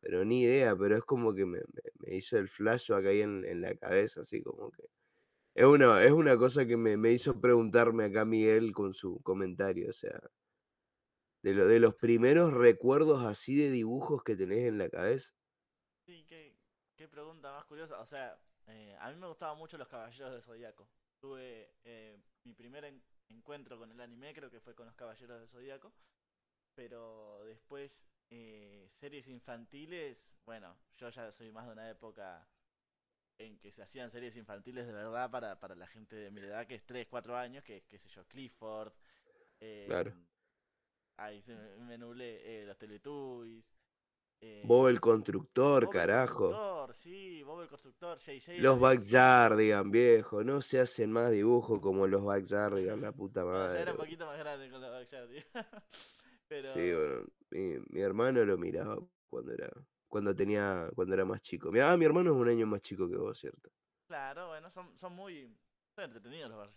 Pero 0.00 0.24
ni 0.26 0.42
idea, 0.42 0.76
pero 0.76 0.96
es 0.98 1.04
como 1.04 1.34
que 1.34 1.46
me, 1.46 1.60
me- 2.00 2.16
hizo 2.16 2.38
el 2.38 2.48
flashback 2.48 3.06
ahí 3.06 3.22
en, 3.22 3.44
en 3.46 3.60
la 3.62 3.74
cabeza, 3.76 4.22
así 4.22 4.42
como 4.42 4.70
que... 4.72 4.84
Es 5.56 5.64
una, 5.64 6.04
es 6.04 6.12
una 6.12 6.36
cosa 6.38 6.64
que 6.66 6.76
me, 6.76 6.96
me 6.96 7.10
hizo 7.10 7.40
preguntarme 7.40 8.04
acá 8.04 8.24
Miguel 8.24 8.72
con 8.72 8.94
su 8.94 9.20
comentario, 9.24 9.88
o 9.90 9.92
sea, 9.92 10.20
de, 11.42 11.54
lo, 11.54 11.66
de 11.66 11.80
los 11.80 11.94
primeros 11.94 12.52
recuerdos 12.52 13.24
así 13.24 13.56
de 13.56 13.70
dibujos 13.70 14.22
que 14.22 14.36
tenés 14.36 14.64
en 14.68 14.76
la 14.78 14.90
cabeza. 14.90 15.32
Sí, 16.04 16.24
qué, 16.28 16.56
qué 16.96 17.08
pregunta 17.08 17.52
más 17.52 17.64
curiosa. 17.64 18.00
O 18.00 18.06
sea, 18.06 18.38
eh, 18.66 18.96
a 19.00 19.10
mí 19.10 19.16
me 19.16 19.26
gustaban 19.26 19.58
mucho 19.58 19.76
los 19.78 19.88
Caballeros 19.88 20.32
del 20.32 20.42
Zodíaco. 20.42 20.88
Tuve 21.20 21.74
eh, 21.84 22.18
mi 22.44 22.54
primer 22.54 22.84
en- 22.84 23.02
encuentro 23.28 23.78
con 23.78 23.90
el 23.90 24.00
anime, 24.00 24.34
creo 24.34 24.50
que 24.50 24.60
fue 24.60 24.74
con 24.74 24.86
los 24.86 24.94
Caballeros 24.94 25.40
del 25.40 25.48
Zodíaco. 25.48 25.92
Pero 26.74 27.42
después, 27.44 28.02
eh, 28.30 28.88
series 28.92 29.28
infantiles, 29.28 30.28
bueno, 30.44 30.76
yo 30.96 31.10
ya 31.10 31.32
soy 31.32 31.52
más 31.52 31.66
de 31.66 31.72
una 31.72 31.90
época 31.90 32.48
en 33.38 33.58
que 33.58 33.70
se 33.72 33.82
hacían 33.82 34.10
series 34.10 34.36
infantiles 34.36 34.86
de 34.86 34.92
verdad 34.92 35.30
para, 35.30 35.58
para 35.60 35.74
la 35.74 35.86
gente 35.86 36.16
de 36.16 36.30
mi 36.30 36.40
edad, 36.40 36.66
que 36.66 36.74
es 36.76 36.84
3, 36.86 37.06
4 37.08 37.36
años, 37.36 37.62
que 37.64 37.78
es, 37.78 37.84
qué 37.84 37.98
sé 37.98 38.08
yo, 38.08 38.24
Clifford. 38.26 38.92
Eh, 39.60 39.84
Claro. 39.88 40.12
Ahí 41.18 41.40
se 41.42 41.54
me, 41.54 41.96
nublé, 41.96 42.62
eh, 42.62 42.66
los 42.66 42.76
Teletubbies. 42.76 43.64
eh, 44.42 44.62
Bob 44.66 44.88
el 44.88 45.00
constructor, 45.00 45.84
Bob 45.84 45.92
el 45.94 45.98
carajo. 46.00 46.48
Constructor, 46.48 46.94
sí, 46.94 47.42
Bob 47.42 47.62
el 47.62 47.68
constructor, 47.68 48.18
JJ. 48.18 48.58
Los 48.60 48.74
la- 48.80 48.88
Backyardigan, 48.88 49.90
viejo, 49.90 50.44
no 50.44 50.60
se 50.60 50.80
hacen 50.80 51.10
más 51.10 51.30
dibujos 51.30 51.80
como 51.80 52.06
los 52.06 52.22
Backyardigan, 52.22 53.00
la 53.00 53.12
puta 53.12 53.44
Bueno, 53.44 53.58
ya 53.58 53.68
madre. 53.68 53.82
era 53.82 53.92
un 53.92 53.96
poquito 53.98 54.26
más 54.26 54.38
grande 54.38 54.70
con 54.70 54.80
los 54.80 54.90
Backyardigans. 54.90 55.46
Pero 56.48 56.72
Sí, 56.74 56.92
bueno, 56.92 57.26
mi, 57.50 57.78
mi 57.88 58.00
hermano 58.02 58.44
lo 58.44 58.58
miraba 58.58 58.98
cuando 59.30 59.52
era, 59.52 59.70
cuando 60.08 60.34
tenía, 60.34 60.88
cuando 60.94 61.14
era 61.14 61.24
más 61.24 61.42
chico. 61.42 61.70
Mi, 61.72 61.80
ah, 61.80 61.96
mi 61.96 62.04
hermano 62.04 62.30
es 62.30 62.36
un 62.36 62.48
año 62.48 62.66
más 62.66 62.80
chico 62.82 63.08
que 63.08 63.16
vos, 63.16 63.38
¿cierto? 63.38 63.70
claro, 64.06 64.48
bueno, 64.48 64.70
son, 64.70 64.96
son 64.98 65.12
muy 65.14 65.52
entretenidos 65.96 66.50
los. 66.50 66.76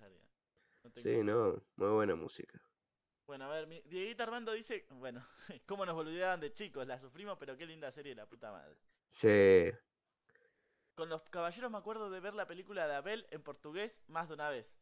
No 0.84 0.91
tengo- 0.91 1.01
Sí, 1.03 1.23
no, 1.23 1.61
muy 1.75 1.89
buena 1.89 2.15
música. 2.15 2.59
Bueno, 3.27 3.45
a 3.45 3.49
ver, 3.49 3.67
mi, 3.67 3.82
Dieguito 3.84 4.23
Armando 4.23 4.53
dice, 4.53 4.88
bueno, 4.91 5.23
cómo 5.67 5.86
nos 5.86 5.93
boludeaban 5.95 6.39
de 6.39 6.51
chicos, 6.53 6.88
la 6.88 6.99
sufrimos, 6.99 7.38
pero 7.38 7.55
qué 7.57 7.65
linda 7.65 7.91
serie, 7.91 8.15
la 8.15 8.25
puta 8.25 8.51
madre. 8.51 8.75
Sí, 9.07 9.71
Con 10.95 11.09
los 11.09 11.21
caballeros 11.30 11.71
me 11.71 11.77
acuerdo 11.77 12.09
de 12.09 12.19
ver 12.19 12.34
la 12.34 12.47
película 12.47 12.88
de 12.88 12.95
Abel 12.95 13.27
en 13.32 13.41
portugués 13.41 14.03
más 14.07 14.27
de 14.27 14.34
una 14.36 14.49
vez. 14.49 14.75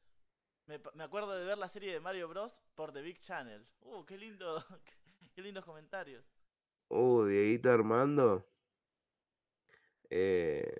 Me, 0.65 0.79
me 0.95 1.03
acuerdo 1.03 1.31
de 1.33 1.45
ver 1.45 1.57
la 1.57 1.69
serie 1.69 1.93
de 1.93 1.99
Mario 1.99 2.27
Bros. 2.27 2.63
por 2.75 2.91
The 2.91 3.01
Big 3.01 3.19
Channel. 3.19 3.65
Uh, 3.81 4.03
qué 4.05 4.17
lindo, 4.17 4.63
qué 5.33 5.41
lindos 5.41 5.63
comentarios. 5.65 6.25
Uh, 6.89 7.25
Dieguito 7.25 7.71
Armando. 7.71 8.45
Eh, 10.09 10.73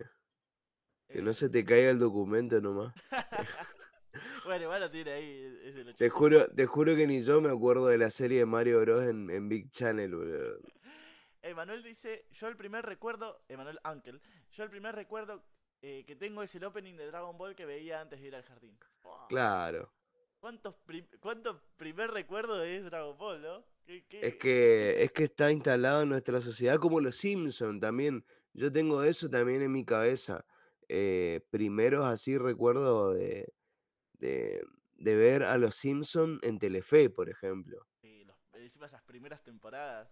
que 1.10 1.22
no 1.22 1.32
Eh, 1.32 1.34
se 1.34 1.50
te 1.50 1.66
caiga 1.66 1.90
el 1.90 2.00
documento 2.00 2.62
nomás. 2.62 2.94
bueno, 4.46 4.64
igual 4.64 4.82
lo 4.82 4.92
tiene 4.92 5.12
ahí, 5.12 5.60
es 5.64 5.76
del 5.76 5.96
Te 5.96 6.06
86. 6.10 6.12
juro, 6.14 6.48
te 6.54 6.66
juro 6.66 6.96
que 6.96 7.08
ni 7.08 7.24
yo 7.24 7.42
me 7.42 7.50
acuerdo 7.50 7.88
de 7.88 7.98
la 7.98 8.10
serie 8.10 8.40
de 8.40 8.46
Mario 8.46 8.80
Bros. 8.82 9.04
en, 9.04 9.30
en 9.30 9.50
Big 9.50 9.70
Channel, 9.70 10.16
boludo. 10.16 10.60
Emanuel 11.42 11.84
dice, 11.84 12.26
yo 12.32 12.48
el 12.48 12.58
primer 12.58 12.86
recuerdo, 12.86 13.42
Emanuel 13.48 13.80
Uncle, 13.90 14.20
yo 14.52 14.64
el 14.64 14.70
primer 14.70 14.96
recuerdo 14.96 15.44
eh, 15.82 16.04
que 16.06 16.16
tengo 16.16 16.42
es 16.44 16.54
el 16.56 16.64
opening 16.66 16.96
de 16.96 17.08
Dragon 17.08 17.38
Ball 17.38 17.56
que 17.56 17.66
veía 17.66 18.02
antes 18.02 18.20
de 18.22 18.28
ir 18.28 18.36
al 18.36 18.44
jardín. 18.44 18.78
Claro. 19.30 19.92
¿Cuántos, 20.40 20.76
prim- 20.86 21.08
¿Cuánto 21.20 21.62
primer 21.78 22.12
recuerdo 22.12 22.64
es 22.64 22.84
Dragon 22.86 23.18
Ball, 23.18 23.42
no? 23.42 23.66
¿Qué- 23.88 24.06
qué- 24.10 24.28
Es 24.28 24.36
que, 24.36 25.02
es 25.04 25.12
que 25.14 25.24
está 25.24 25.50
instalado 25.50 26.02
en 26.02 26.10
nuestra 26.10 26.42
sociedad 26.42 26.78
como 26.78 27.00
los 27.00 27.16
Simpson 27.16 27.80
también. 27.80 28.26
Yo 28.54 28.70
tengo 28.70 29.02
eso 29.04 29.30
también 29.30 29.62
en 29.62 29.72
mi 29.72 29.86
cabeza. 29.86 30.46
Eh, 30.90 31.40
primeros 31.52 32.06
así 32.06 32.38
recuerdo 32.38 33.14
de, 33.14 33.54
de, 34.20 34.62
de 34.96 35.16
ver 35.16 35.44
a 35.44 35.58
los 35.58 35.76
Simpson 35.76 36.40
en 36.44 36.60
Telefe, 36.60 37.10
por 37.10 37.30
ejemplo. 37.30 37.88
sí, 38.02 38.26
los- 38.26 38.36
encima 38.54 38.88
esas 38.88 39.04
primeras 39.04 39.42
temporadas 39.42 40.10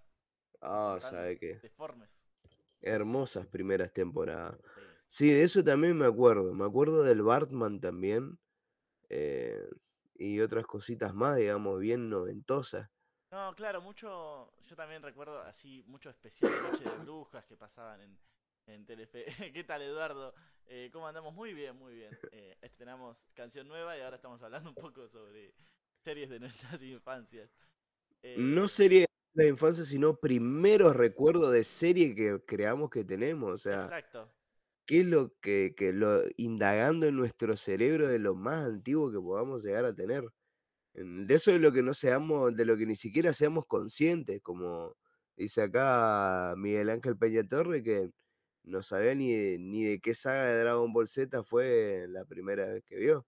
Ah, 0.62 0.98
sabe 1.02 1.38
qué. 1.38 1.60
deformes. 1.62 2.10
Hermosas 2.82 3.46
primeras 3.48 3.92
temporadas. 3.92 4.58
sí. 4.76 4.82
Sí, 5.08 5.30
de 5.30 5.44
eso 5.44 5.64
también 5.64 5.98
me 5.98 6.06
acuerdo. 6.06 6.54
Me 6.54 6.64
acuerdo 6.66 7.04
del 7.04 7.22
Bartman 7.24 7.82
también. 7.82 8.40
eh, 9.10 9.70
y 10.18 10.40
otras 10.40 10.66
cositas 10.66 11.14
más, 11.14 11.36
digamos, 11.38 11.78
bien 11.80 12.10
noventosas. 12.10 12.90
No, 13.36 13.54
claro, 13.54 13.82
mucho, 13.82 14.50
yo 14.66 14.76
también 14.78 15.02
recuerdo 15.02 15.42
así, 15.42 15.84
mucho 15.88 16.10
especial 16.10 16.50
de 16.50 16.72
Noche 16.72 16.84
de 16.90 17.04
Brujas 17.04 17.44
que 17.46 17.58
pasaban 17.58 18.00
en, 18.00 18.18
en 18.66 18.86
Telefe. 18.86 19.26
¿Qué 19.54 19.66
tal, 19.66 19.82
Eduardo? 19.82 20.34
Eh, 20.68 20.90
¿Cómo 20.94 21.06
andamos? 21.06 21.34
Muy 21.34 21.54
bien, 21.54 21.76
muy 21.76 21.96
bien. 21.96 22.18
Eh, 22.32 22.56
estrenamos 22.62 23.28
canción 23.34 23.68
nueva 23.68 23.98
y 23.98 24.00
ahora 24.00 24.16
estamos 24.16 24.42
hablando 24.42 24.70
un 24.70 24.76
poco 24.76 25.10
sobre 25.10 25.54
series 26.02 26.30
de 26.30 26.40
nuestras 26.40 26.82
infancias. 26.82 27.50
Eh, 28.24 28.38
No 28.38 28.70
serie 28.70 29.02
de 29.34 29.44
la 29.44 29.50
infancia, 29.50 29.84
sino 29.84 30.16
primeros 30.16 30.96
recuerdos 30.96 31.52
de 31.52 31.66
serie 31.66 32.16
que 32.16 32.42
creamos 32.46 32.90
que 32.90 33.04
tenemos. 33.04 33.52
O 33.52 33.58
sea, 33.58 33.84
Exacto. 33.84 34.32
qué 34.86 35.02
es 35.02 35.08
lo 35.08 35.34
que, 35.42 35.76
que 35.76 35.92
lo 35.92 36.22
indagando 36.38 37.06
en 37.06 37.18
nuestro 37.18 37.58
cerebro 37.58 38.08
de 38.08 38.18
lo 38.18 38.34
más 38.34 38.64
antiguo 38.66 39.12
que 39.12 39.20
podamos 39.20 39.62
llegar 39.66 39.84
a 39.84 39.94
tener. 39.94 40.24
De 40.96 41.34
eso 41.34 41.52
es 41.52 41.60
lo 41.60 41.74
que 41.74 41.84
no 41.84 41.94
seamos, 41.94 42.56
de 42.56 42.64
lo 42.64 42.78
que 42.78 42.86
ni 42.86 42.96
siquiera 42.96 43.34
seamos 43.34 43.66
conscientes, 43.66 44.42
como 44.42 44.96
dice 45.36 45.64
acá 45.64 46.54
Miguel 46.58 46.90
Ángel 46.90 47.18
Peña 47.18 47.46
Torre, 47.46 47.84
que 47.84 48.12
no 48.64 48.82
sabía 48.82 49.14
ni 49.14 49.34
de, 49.34 49.58
ni 49.60 49.84
de 49.84 50.00
qué 50.00 50.14
saga 50.14 50.46
de 50.46 50.60
Dragon 50.60 50.94
Ball 50.94 51.10
Z 51.10 51.44
fue 51.44 52.06
la 52.08 52.24
primera 52.24 52.66
vez 52.66 52.84
que 52.86 52.98
vio. 52.98 53.28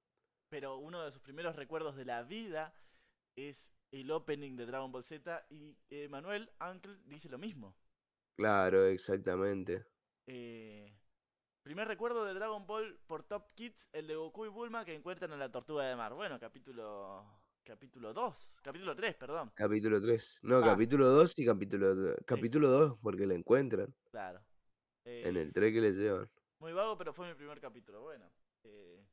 Pero 0.50 0.78
uno 0.78 1.04
de 1.04 1.12
sus 1.12 1.22
primeros 1.22 1.58
recuerdos 1.58 1.98
de 1.98 2.06
la 2.06 2.24
vida 2.24 2.74
es 3.36 3.68
el 3.92 4.12
opening 4.12 4.56
de 4.56 4.66
Dragon 4.66 4.92
Ball 4.92 5.04
Z 5.04 5.46
y 5.50 5.78
eh, 5.90 6.08
Manuel 6.08 6.50
Uncle 6.62 6.98
dice 7.06 7.28
lo 7.28 7.38
mismo. 7.38 7.76
Claro, 8.38 8.86
exactamente. 8.86 9.86
Eh, 10.26 10.98
primer 11.64 11.90
recuerdo 11.90 12.24
de 12.24 12.34
Dragon 12.34 12.66
Ball 12.66 12.98
por 13.08 13.24
Top 13.24 13.54
Kids, 13.56 13.90
el 13.92 14.08
de 14.08 14.16
Goku 14.16 14.46
y 14.46 14.50
Bulma 14.50 14.86
que 14.86 14.96
encuentran 14.96 15.34
a 15.34 15.38
la 15.38 15.52
tortuga 15.52 15.84
de 15.84 15.98
mar. 15.98 16.14
Bueno, 16.14 16.40
capítulo 16.40 17.37
capítulo 17.72 18.14
2, 18.14 18.50
capítulo 18.64 18.96
3, 18.96 19.16
perdón. 19.16 19.52
Capítulo 19.54 20.02
3. 20.02 20.40
No, 20.44 20.58
Ah. 20.58 20.64
capítulo 20.64 21.08
2 21.10 21.38
y 21.38 21.46
capítulo 21.46 21.96
do- 21.96 22.16
Capítulo 22.26 22.70
2, 22.70 22.98
porque 23.02 23.26
la 23.28 23.34
encuentran 23.36 23.94
Claro. 24.10 24.40
en 25.04 25.36
Eh, 25.36 25.42
el 25.42 25.52
tren 25.54 25.74
que 25.74 25.82
le 25.82 25.92
llevan. 25.92 26.30
Muy 26.60 26.72
vago, 26.72 26.98
pero 26.98 27.14
fue 27.14 27.28
mi 27.28 27.36
primer 27.36 27.60
capítulo. 27.60 28.02
Bueno, 28.02 28.26
eh, 28.64 29.06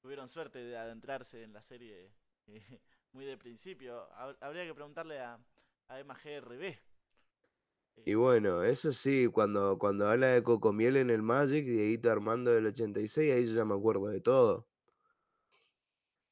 tuvieron 0.00 0.28
suerte 0.28 0.58
de 0.58 0.76
adentrarse 0.76 1.42
en 1.44 1.52
la 1.52 1.62
serie 1.62 2.10
eh, 2.46 2.46
muy 3.12 3.24
de 3.24 3.36
principio. 3.38 4.08
Hab- 4.12 4.36
Habría 4.40 4.66
que 4.66 4.74
preguntarle 4.74 5.20
a, 5.20 5.38
a 5.88 6.00
Emma 6.00 6.14
GRB. 6.14 6.76
Y 8.06 8.10
Eh, 8.10 8.16
bueno, 8.16 8.64
eso 8.64 8.90
sí, 8.90 9.28
cuando, 9.32 9.78
cuando 9.78 10.08
habla 10.08 10.28
de 10.30 10.42
Cocomiel 10.42 10.96
en 10.96 11.10
el 11.10 11.22
Magic, 11.22 11.64
Dieguito 11.64 12.10
Armando 12.10 12.50
del 12.50 12.66
86, 12.66 13.32
ahí 13.32 13.46
yo 13.46 13.54
ya 13.54 13.64
me 13.64 13.74
acuerdo 13.74 14.08
de 14.08 14.20
todo. 14.20 14.66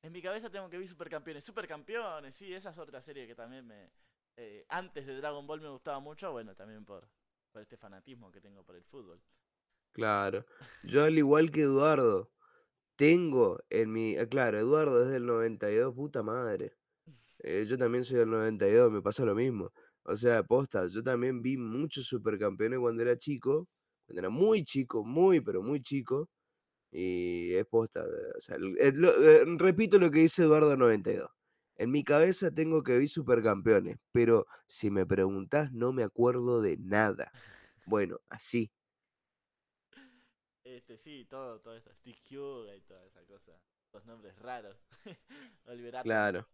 En 0.03 0.13
mi 0.13 0.21
cabeza 0.21 0.51
tengo 0.51 0.69
que 0.69 0.79
vi 0.79 0.87
Supercampeones. 0.87 1.45
Supercampeones, 1.45 2.35
sí, 2.35 2.53
esa 2.53 2.71
es 2.71 2.79
otra 2.79 3.01
serie 3.01 3.27
que 3.27 3.35
también 3.35 3.67
me... 3.67 3.91
eh, 4.37 4.65
antes 4.69 5.07
de 5.07 5.17
Dragon 5.17 5.47
Ball 5.47 5.61
me 5.61 5.69
gustaba 5.69 6.01
mucho, 6.01 6.33
bueno, 6.33 6.55
también 6.55 6.85
por, 6.85 7.09
por 7.53 7.63
este 7.63 7.77
fanatismo 7.77 8.31
que 8.33 8.41
tengo 8.41 8.65
por 8.65 8.77
el 8.77 8.85
fútbol. 8.85 9.21
Claro. 9.93 10.45
Yo 10.85 11.05
al 11.05 11.17
igual 11.19 11.51
que 11.51 11.63
Eduardo, 11.63 12.31
tengo 12.97 13.61
en 13.71 13.93
mi... 13.93 14.17
ah, 14.17 14.27
Claro, 14.29 14.59
Eduardo 14.59 15.03
es 15.05 15.11
del 15.11 15.27
92, 15.27 15.95
puta 15.95 16.23
madre. 16.23 16.75
Eh, 17.41 17.65
yo 17.69 17.77
también 17.79 18.05
soy 18.05 18.19
del 18.19 18.31
92, 18.31 18.91
me 18.93 19.03
pasa 19.03 19.25
lo 19.25 19.35
mismo. 19.35 19.73
O 20.05 20.17
sea, 20.17 20.43
posta, 20.43 20.87
yo 20.89 21.03
también 21.03 21.43
vi 21.43 21.57
muchos 21.57 22.07
supercampeones 22.07 22.79
cuando 22.81 23.03
era 23.03 23.17
chico, 23.17 23.69
cuando 24.07 24.21
era 24.21 24.31
muy 24.31 24.65
chico, 24.65 25.05
muy, 25.05 25.41
pero 25.41 25.63
muy 25.63 25.81
chico. 25.83 26.29
Y 26.93 27.55
es 27.55 27.67
posta, 27.67 28.05
o 28.37 28.41
sea, 28.41 28.59
lo- 28.59 28.77
eh, 28.79 29.45
repito 29.59 29.99
lo 29.99 30.11
que 30.11 30.21
dice 30.21 30.43
Eduardo 30.45 30.77
92. 30.77 31.31
En 31.77 31.91
mi 31.91 32.05
cabeza 32.05 32.51
tengo 32.53 32.83
que 32.85 32.99
vi 32.99 33.07
supercampeones, 33.09 33.99
pero 34.13 34.47
si 34.69 34.91
me 34.91 35.07
preguntás 35.07 35.73
no 35.73 35.93
me 35.93 36.05
acuerdo 36.05 36.63
de 36.63 36.77
nada. 36.79 37.35
Bueno, 37.87 38.21
así, 38.31 38.73
Este, 40.65 40.97
sí, 40.99 41.27
todo, 41.29 41.61
todo 41.61 41.77
eso. 41.77 41.91
Huga 42.31 42.75
y 42.77 42.81
toda 42.83 43.05
esa 43.07 43.23
cosa. 43.25 43.53
Los 43.93 44.05
nombres 44.07 44.37
raros. 44.39 44.77
Claro, 46.03 46.49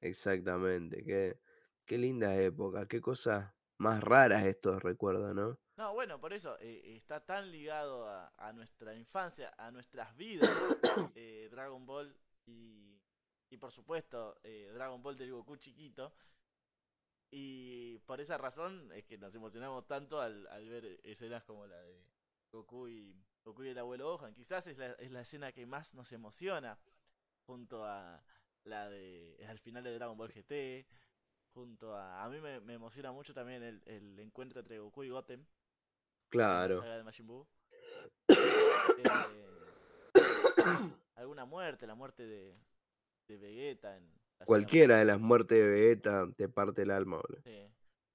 exactamente. 0.00 1.04
Qué, 1.04 1.38
qué 1.86 1.98
linda 1.98 2.36
época, 2.36 2.86
qué 2.86 3.00
cosas 3.00 3.52
más 3.78 4.02
raras 4.02 4.44
estos 4.46 4.82
recuerdos, 4.82 5.34
¿no? 5.34 5.58
No, 5.78 5.94
bueno, 5.94 6.20
por 6.20 6.32
eso 6.32 6.58
eh, 6.58 6.96
está 6.96 7.24
tan 7.24 7.52
ligado 7.52 8.08
a, 8.08 8.32
a 8.36 8.52
nuestra 8.52 8.96
infancia, 8.96 9.54
a 9.56 9.70
nuestras 9.70 10.16
vidas, 10.16 10.50
eh, 11.14 11.46
Dragon 11.52 11.86
Ball 11.86 12.18
y, 12.46 13.00
y 13.48 13.56
por 13.58 13.70
supuesto 13.70 14.40
eh, 14.42 14.72
Dragon 14.74 15.00
Ball 15.00 15.16
del 15.16 15.30
Goku 15.30 15.56
chiquito. 15.56 16.12
Y 17.30 17.98
por 18.00 18.20
esa 18.20 18.36
razón 18.38 18.90
es 18.92 19.04
que 19.04 19.18
nos 19.18 19.32
emocionamos 19.36 19.86
tanto 19.86 20.20
al, 20.20 20.48
al 20.48 20.68
ver 20.68 20.98
escenas 21.04 21.44
como 21.44 21.64
la 21.64 21.80
de 21.80 22.04
Goku 22.50 22.88
y, 22.88 23.14
Goku 23.44 23.62
y 23.62 23.68
el 23.68 23.78
abuelo 23.78 24.16
Gohan. 24.16 24.34
Quizás 24.34 24.66
es 24.66 24.78
la, 24.78 24.86
es 24.94 25.12
la 25.12 25.20
escena 25.20 25.52
que 25.52 25.64
más 25.64 25.94
nos 25.94 26.10
emociona, 26.10 26.76
junto 27.46 27.84
a 27.84 28.20
la 28.64 28.88
de 28.88 29.46
al 29.48 29.60
final 29.60 29.84
de 29.84 29.94
Dragon 29.94 30.18
Ball 30.18 30.32
GT, 30.32 30.88
junto 31.54 31.94
a... 31.94 32.24
A 32.24 32.28
mí 32.28 32.40
me, 32.40 32.58
me 32.58 32.74
emociona 32.74 33.12
mucho 33.12 33.32
también 33.32 33.62
el, 33.62 33.80
el 33.86 34.18
encuentro 34.18 34.58
entre 34.58 34.80
Goku 34.80 35.04
y 35.04 35.10
Goten 35.10 35.46
la 36.30 36.66
Claro. 36.66 36.80
saga 36.80 36.96
de 36.98 37.04
Majin 37.04 37.26
Buu. 37.26 37.46
Eh, 38.28 39.46
alguna 41.16 41.44
muerte, 41.44 41.86
la 41.86 41.94
muerte 41.94 42.26
de, 42.26 42.58
de 43.28 43.36
Vegeta 43.38 43.96
en 43.96 44.10
Cualquiera 44.44 44.98
de 44.98 45.04
las 45.04 45.18
muertes 45.18 45.58
de 45.58 45.68
Vegeta 45.68 46.28
te 46.36 46.48
parte 46.48 46.82
el 46.82 46.90
alma, 46.92 47.16
boludo. 47.16 47.42
Sí, 47.42 47.66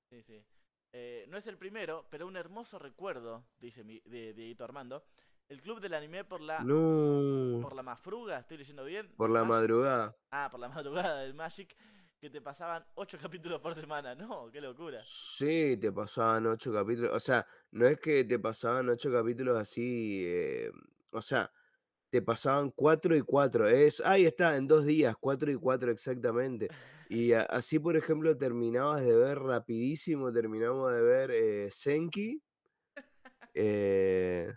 sí, 0.09 0.21
sí. 0.23 0.45
Eh, 0.93 1.25
no 1.27 1.37
es 1.37 1.47
el 1.47 1.57
primero, 1.57 2.05
pero 2.09 2.27
un 2.27 2.37
hermoso 2.37 2.79
recuerdo, 2.79 3.45
dice 3.57 3.83
mi, 3.83 3.99
de 4.05 4.33
Dieguito 4.33 4.63
Armando. 4.63 5.03
El 5.49 5.61
club 5.61 5.81
del 5.81 5.93
anime 5.95 6.23
por 6.23 6.39
la 6.39 6.59
No, 6.61 7.59
por 7.61 7.75
la 7.75 7.83
mafruga, 7.83 8.39
estoy 8.39 8.57
leyendo 8.57 8.85
bien. 8.85 9.09
por 9.17 9.29
la 9.29 9.41
Magic. 9.43 9.49
madrugada. 9.49 10.15
Ah, 10.31 10.47
por 10.49 10.59
la 10.61 10.69
madrugada 11.13 11.19
del 11.21 11.33
Magic, 11.33 11.75
que 12.23 12.29
te 12.29 12.39
pasaban 12.39 12.85
8 12.95 13.17
capítulos 13.21 13.59
por 13.59 13.75
semana. 13.75 14.15
No, 14.15 14.49
qué 14.49 14.61
locura. 14.61 14.97
Sí, 15.03 15.75
te 15.75 15.91
pasaban 15.91 16.47
ocho 16.47 16.71
capítulos. 16.71 17.11
O 17.13 17.19
sea, 17.19 17.45
no 17.71 17.85
es 17.85 17.99
que 17.99 18.23
te 18.23 18.39
pasaban 18.39 18.87
ocho 18.87 19.11
capítulos 19.11 19.59
así. 19.59 20.23
eh, 20.25 20.71
o 21.11 21.21
sea, 21.21 21.51
te 22.09 22.21
pasaban 22.21 22.71
cuatro 22.71 23.13
y 23.13 23.21
cuatro. 23.21 23.67
Es, 23.67 24.01
ahí 24.05 24.25
está, 24.25 24.55
en 24.55 24.67
dos 24.67 24.85
días, 24.85 25.17
cuatro 25.19 25.51
y 25.51 25.55
cuatro 25.55 25.91
exactamente. 25.91 26.69
Y 27.09 27.33
así, 27.33 27.77
por 27.77 27.97
ejemplo, 27.97 28.37
terminabas 28.37 29.03
de 29.03 29.15
ver 29.17 29.39
rapidísimo, 29.39 30.31
terminamos 30.31 30.93
de 30.93 31.03
ver 31.03 31.31
eh, 31.31 31.71
Senki. 31.71 32.41
eh, 33.53 34.53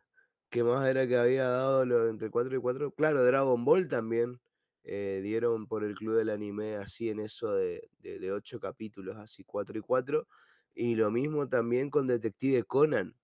¿qué 0.50 0.62
más 0.62 0.86
era 0.86 1.04
que 1.08 1.16
había 1.16 1.48
dado 1.48 1.84
lo 1.84 2.08
entre 2.08 2.30
4 2.30 2.56
y 2.56 2.60
4? 2.60 2.92
Claro, 2.92 3.24
Dragon 3.24 3.64
Ball 3.64 3.88
también. 3.88 4.40
Eh, 4.88 5.20
dieron 5.22 5.66
por 5.66 5.82
el 5.84 5.96
club 5.96 6.16
del 6.16 6.30
anime 6.30 6.76
así 6.76 7.10
en 7.10 7.18
eso 7.20 7.52
de, 7.54 7.90
de, 7.98 8.20
de 8.20 8.30
8 8.32 8.60
capítulos, 8.60 9.16
así 9.16 9.42
4 9.44 9.76
y 9.78 9.80
4. 9.82 10.26
Y 10.74 10.94
lo 10.94 11.10
mismo 11.10 11.48
también 11.48 11.90
con 11.90 12.06
Detective 12.06 12.62
Conan. 12.64 13.14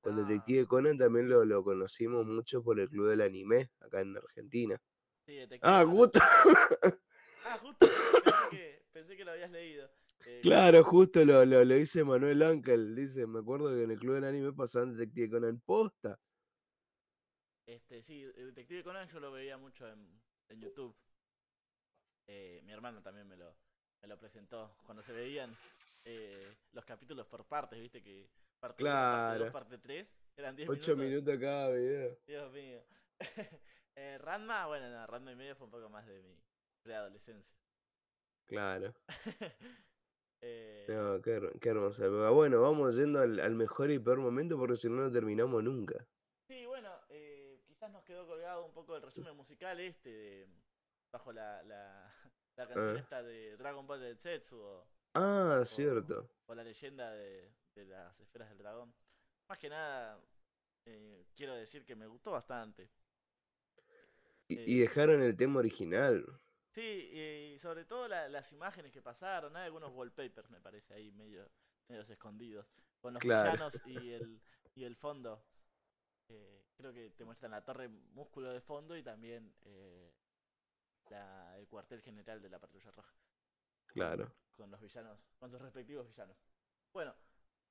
Con 0.00 0.16
Ah. 0.18 0.22
Detective 0.22 0.66
Conan 0.66 0.96
también 0.96 1.28
lo, 1.28 1.44
lo 1.44 1.64
conocimos 1.64 2.24
mucho 2.26 2.62
por 2.62 2.78
el 2.78 2.88
club 2.88 3.08
del 3.08 3.20
anime, 3.22 3.70
acá 3.80 4.00
en 4.00 4.16
Argentina. 4.16 4.80
Sí, 5.26 5.34
Detective 5.34 5.60
Ah, 5.62 5.82
Conan. 5.84 5.96
justo, 5.96 6.20
Ah, 7.44 7.58
justo. 7.58 7.86
Pensé 7.88 8.48
que, 8.50 8.82
pensé 8.92 9.16
que 9.16 9.24
lo 9.24 9.32
habías 9.32 9.50
leído. 9.50 9.90
Eh, 10.26 10.40
claro, 10.42 10.84
justo 10.84 11.24
lo, 11.24 11.44
lo, 11.46 11.64
lo 11.64 11.74
dice 11.74 12.04
Manuel 12.04 12.42
Ángel. 12.42 12.94
Dice, 12.94 13.26
me 13.26 13.40
acuerdo 13.40 13.74
que 13.74 13.82
en 13.82 13.90
el 13.90 13.98
club 13.98 14.14
del 14.14 14.24
anime 14.24 14.52
pasaban 14.52 14.94
Detective 14.96 15.30
Conan 15.30 15.60
posta. 15.64 16.18
Este, 17.66 18.02
sí, 18.02 18.22
Detective 18.24 18.82
Conan 18.84 19.08
yo 19.08 19.20
lo 19.20 19.32
veía 19.32 19.58
mucho 19.58 19.86
en, 19.88 20.06
en 20.48 20.60
YouTube. 20.60 20.94
Eh, 22.28 22.60
mi 22.64 22.72
hermano 22.72 23.02
también 23.02 23.26
me 23.26 23.36
lo, 23.36 23.56
me 24.02 24.08
lo 24.08 24.18
presentó. 24.18 24.76
Cuando 24.84 25.02
se 25.02 25.12
veían 25.12 25.50
eh, 26.04 26.56
los 26.72 26.84
capítulos 26.84 27.26
por 27.26 27.46
partes, 27.46 27.80
viste 27.80 28.02
que 28.02 28.28
parte 28.60 28.82
1, 28.82 28.92
parte 28.92 29.38
2, 29.38 29.38
Claro. 29.38 29.52
parte 29.52 29.78
3, 29.78 30.08
eran 30.36 30.54
10 30.56 30.68
8 30.68 30.96
minutos. 30.96 30.98
minutos 30.98 31.38
cada 31.40 31.70
video. 31.70 32.18
Dios 32.26 32.52
mío. 32.52 32.82
eh, 33.96 34.18
Ranma, 34.18 34.66
bueno, 34.66 34.88
no, 34.90 35.06
Ranma 35.06 35.32
y 35.32 35.36
medio 35.36 35.56
fue 35.56 35.64
un 35.66 35.70
poco 35.72 35.88
más 35.88 36.06
de 36.06 36.22
mi 36.22 36.38
preadolescencia. 36.82 37.58
Claro. 38.46 38.94
Eh, 40.40 40.86
No, 40.88 41.20
qué, 41.20 41.50
qué 41.60 41.70
hermosa 41.70 42.06
época. 42.06 42.30
Bueno, 42.30 42.60
vamos 42.60 42.94
yendo 42.94 43.18
al, 43.20 43.40
al 43.40 43.56
mejor 43.56 43.90
y 43.90 43.98
peor 43.98 44.18
momento 44.20 44.56
porque 44.56 44.76
si 44.76 44.88
no, 44.88 44.94
no 45.02 45.10
terminamos 45.10 45.64
nunca. 45.64 46.06
Sí, 46.46 46.64
bueno, 46.64 46.90
eh, 47.08 47.60
quizás 47.66 47.90
nos 47.90 48.04
quedó 48.04 48.24
colgado 48.24 48.64
un 48.64 48.72
poco 48.72 48.94
el 48.94 49.02
resumen 49.02 49.34
musical 49.36 49.80
este 49.80 50.08
de, 50.10 50.48
bajo 51.10 51.32
la, 51.32 51.60
la, 51.64 52.14
la 52.58 52.66
canción 52.66 52.96
Ah. 52.96 53.00
esta 53.00 53.22
de 53.22 53.56
Dragon 53.56 53.86
Ball 53.86 54.00
del 54.00 54.18
Zetsu 54.18 54.58
o, 54.60 54.86
Ah, 55.14 55.62
cierto. 55.64 56.28
o 56.46 56.54
la 56.54 56.62
leyenda 56.64 57.12
de, 57.12 57.50
de 57.74 57.84
las 57.86 58.18
esferas 58.20 58.48
del 58.50 58.58
dragón. 58.58 58.92
Más 59.48 59.58
que 59.58 59.68
nada, 59.70 60.20
eh, 60.84 61.26
quiero 61.36 61.54
decir 61.54 61.84
que 61.84 61.94
me 61.96 62.06
gustó 62.06 62.32
bastante. 62.32 62.90
Y, 64.48 64.58
eh, 64.58 64.64
y 64.66 64.78
dejaron 64.80 65.22
el 65.22 65.36
tema 65.36 65.58
original. 65.60 66.24
Sí, 66.70 66.80
y 66.82 67.58
sobre 67.58 67.84
todo 67.84 68.08
la- 68.08 68.28
las 68.28 68.52
imágenes 68.52 68.92
que 68.92 69.02
pasaron, 69.02 69.56
hay 69.56 69.64
algunos 69.66 69.92
wallpapers 69.94 70.50
me 70.50 70.60
parece 70.60 70.94
ahí 70.94 71.10
medio 71.12 71.48
medios 71.88 72.08
escondidos, 72.10 72.66
con 73.00 73.14
los 73.14 73.22
Claro. 73.22 73.52
villanos 73.52 73.72
y 73.86 74.10
el, 74.12 74.40
y 74.74 74.84
el 74.84 74.94
fondo. 74.96 75.42
Eh, 76.28 76.66
creo 76.76 76.92
que 76.92 77.10
te 77.10 77.24
muestran 77.24 77.52
la 77.52 77.64
torre 77.64 77.88
músculo 77.88 78.52
de 78.52 78.60
fondo 78.60 78.94
y 78.96 79.02
también 79.02 79.54
eh, 79.62 80.12
la- 81.10 81.56
el 81.58 81.66
cuartel 81.68 82.00
general 82.02 82.40
de 82.42 82.48
la 82.48 82.58
patrulla 82.58 82.90
roja. 82.90 83.14
Claro. 83.86 84.32
Con 84.56 84.70
los 84.70 84.80
villanos, 84.80 85.18
con 85.38 85.50
sus 85.50 85.60
respectivos 85.60 86.06
villanos. 86.06 86.36
Bueno, 86.92 87.14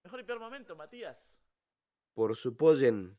mejor 0.03 0.19
y 0.19 0.23
peor 0.23 0.39
momento, 0.39 0.75
Matías. 0.75 1.17
Por 2.13 2.35
su 2.35 2.55
pollen. 2.55 3.17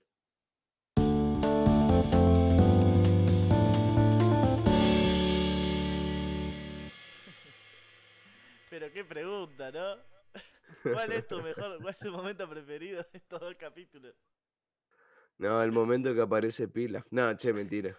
Pero 8.70 8.92
qué 8.92 9.04
pregunta, 9.04 9.70
¿no? 9.70 9.96
¿Cuál 10.82 11.12
es 11.12 11.26
tu 11.26 11.40
mejor, 11.42 11.80
cuál 11.80 11.94
es 11.94 11.98
tu 11.98 12.10
momento 12.10 12.48
preferido 12.48 13.02
de 13.12 13.18
estos 13.18 13.40
dos 13.40 13.54
capítulos? 13.56 14.14
No, 15.38 15.62
el 15.62 15.72
momento 15.72 16.14
que 16.14 16.20
aparece 16.20 16.68
Pilaf. 16.68 17.06
No, 17.10 17.34
che, 17.36 17.52
mentira. 17.52 17.96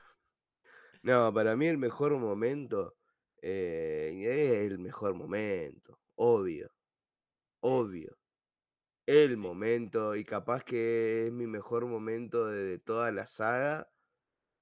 No, 1.01 1.33
para 1.33 1.55
mí 1.55 1.67
el 1.67 1.77
mejor 1.77 2.17
momento 2.17 2.97
eh, 3.41 4.11
es 4.25 4.71
el 4.71 4.79
mejor 4.79 5.15
momento. 5.15 5.99
Obvio. 6.15 6.69
Obvio. 7.61 8.17
El 9.05 9.37
momento, 9.37 10.15
y 10.15 10.23
capaz 10.23 10.63
que 10.63 11.27
es 11.27 11.31
mi 11.31 11.47
mejor 11.47 11.85
momento 11.87 12.47
de, 12.47 12.63
de 12.63 12.79
toda 12.79 13.11
la 13.11 13.25
saga. 13.25 13.89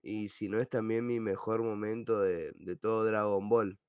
Y 0.01 0.30
si 0.30 0.49
no 0.49 0.59
es 0.59 0.69
también 0.69 1.05
mi 1.05 1.19
mejor 1.19 1.64
momento 1.64 2.22
de, 2.22 2.53
de 2.55 2.76
todo 2.77 3.05
Dragon 3.05 3.49
Ball. 3.49 3.80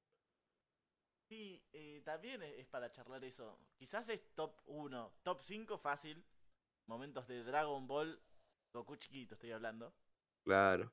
Sí, 1.29 1.63
eh, 1.73 2.03
también 2.05 2.43
es, 2.43 2.59
es 2.59 2.67
para 2.67 2.91
charlar 2.91 3.25
eso. 3.25 3.59
Quizás 3.77 4.09
es 4.09 4.21
top 4.35 4.61
1, 4.67 5.13
top 5.23 5.41
5 5.43 5.79
fácil. 5.79 6.25
Momentos 6.87 7.29
de 7.29 7.45
Dragon 7.45 7.87
Ball, 7.87 8.21
Goku 8.73 8.97
chiquito 8.97 9.35
estoy 9.35 9.53
hablando. 9.53 9.95
Claro. 10.45 10.93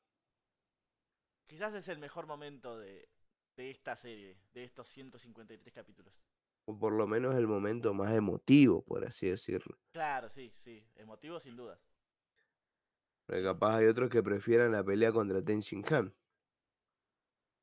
Quizás 1.48 1.74
es 1.74 1.88
el 1.90 2.00
mejor 2.00 2.26
momento 2.26 2.78
de, 2.78 3.08
de 3.56 3.72
esta 3.72 3.96
serie, 3.96 4.38
de 4.54 4.64
estos 4.64 4.88
153 4.90 5.74
capítulos. 5.74 6.14
O 6.66 6.78
por 6.78 6.94
lo 6.94 7.06
menos 7.08 7.36
el 7.36 7.48
momento 7.48 7.94
más 7.94 8.14
emotivo, 8.16 8.84
por 8.84 9.06
así 9.06 9.28
decirlo. 9.28 9.78
Claro, 9.92 10.30
sí, 10.30 10.52
sí. 10.56 10.84
Emotivo 10.96 11.40
sin 11.40 11.56
dudas. 11.56 11.80
Porque 13.26 13.44
capaz 13.44 13.78
hay 13.78 13.86
otros 13.88 14.10
que 14.10 14.24
prefieran 14.24 14.72
la 14.72 14.84
pelea 14.84 15.12
contra 15.12 15.44
Ten 15.44 15.62
Shin 15.62 15.84
Han. 15.94 16.14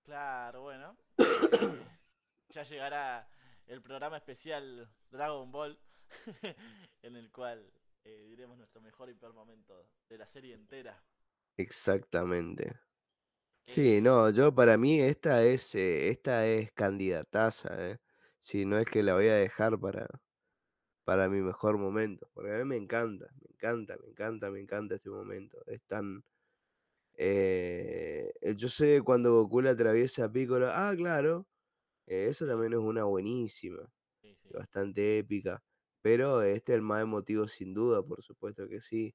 Claro, 0.05 0.63
bueno. 0.63 0.97
eh, 1.19 1.25
ya 2.51 2.63
llegará 2.63 3.29
el 3.67 3.83
programa 3.83 4.17
especial 4.17 4.89
Dragon 5.11 5.51
Ball, 5.51 5.79
en 7.03 7.17
el 7.17 7.31
cual 7.31 7.73
eh, 8.05 8.27
diremos 8.29 8.57
nuestro 8.59 8.81
mejor 8.81 9.11
y 9.11 9.15
peor 9.15 9.33
momento 9.33 9.89
de 10.09 10.19
la 10.19 10.27
serie 10.27 10.55
entera. 10.55 11.03
Exactamente. 11.57 12.81
Sí, 13.65 14.01
Eh, 14.01 14.03
no, 14.03 14.29
yo 14.31 14.55
para 14.55 14.77
mí 14.77 15.01
esta 15.01 15.45
es, 15.45 15.75
eh, 15.75 16.09
esta 16.11 16.47
es 16.47 16.73
candidataza, 16.73 17.91
¿eh? 17.93 17.99
Si 18.41 18.65
no 18.67 18.79
es 18.79 18.87
que 18.87 19.03
la 19.03 19.15
voy 19.15 19.29
a 19.29 19.37
dejar 19.37 19.79
para, 19.79 20.09
para 21.05 21.29
mi 21.29 21.41
mejor 21.43 21.79
momento. 21.79 22.29
Porque 22.35 22.55
a 22.55 22.59
mí 22.59 22.65
me 22.65 22.77
encanta, 22.77 23.27
me 23.41 23.49
encanta, 23.55 23.97
me 24.03 24.09
encanta, 24.11 24.51
me 24.51 24.61
encanta 24.61 24.95
este 24.97 25.11
momento. 25.11 25.59
Es 25.67 25.83
tan. 25.87 26.25
eh, 27.15 28.33
yo 28.57 28.69
sé 28.69 29.03
cuando 29.03 29.33
Goku 29.35 29.63
le 29.63 29.71
atraviesa 29.71 30.27
a 30.27 30.33
Piccolo. 30.33 30.69
Ah, 30.73 30.95
claro. 30.97 31.47
eh, 32.07 32.29
esa 32.29 32.47
también 32.47 32.73
es 32.75 32.79
una 32.81 33.05
buenísima. 33.05 33.89
sí, 34.21 34.35
sí. 34.43 34.49
bastante 34.51 35.19
épica. 35.19 35.63
Pero 36.03 36.43
este 36.43 36.73
es 36.73 36.77
el 36.77 36.83
más 36.83 37.03
emotivo 37.03 37.49
sin 37.49 37.75
duda, 37.75 38.03
por 38.03 38.23
supuesto 38.23 38.69
que 38.69 38.81
sí. 38.81 39.15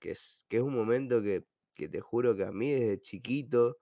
Que 0.00 0.12
es, 0.12 0.44
que 0.48 0.58
es 0.58 0.62
un 0.62 0.74
momento 0.74 1.22
que, 1.22 1.44
que 1.78 1.88
te 1.88 2.00
juro 2.02 2.36
que 2.36 2.44
a 2.44 2.52
mí 2.52 2.72
desde 2.72 3.00
chiquito 3.02 3.78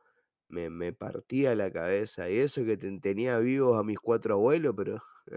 me, 0.49 0.71
me 0.71 0.93
partía 0.95 1.55
la 1.57 1.73
cabeza. 1.73 2.31
Y 2.31 2.39
eso 2.39 2.65
que 2.67 2.79
ten- 2.79 3.01
tenía 3.03 3.39
vivos 3.41 3.79
a 3.79 3.85
mis 3.85 3.99
cuatro 4.01 4.35
abuelos, 4.37 4.75
pero 4.77 5.03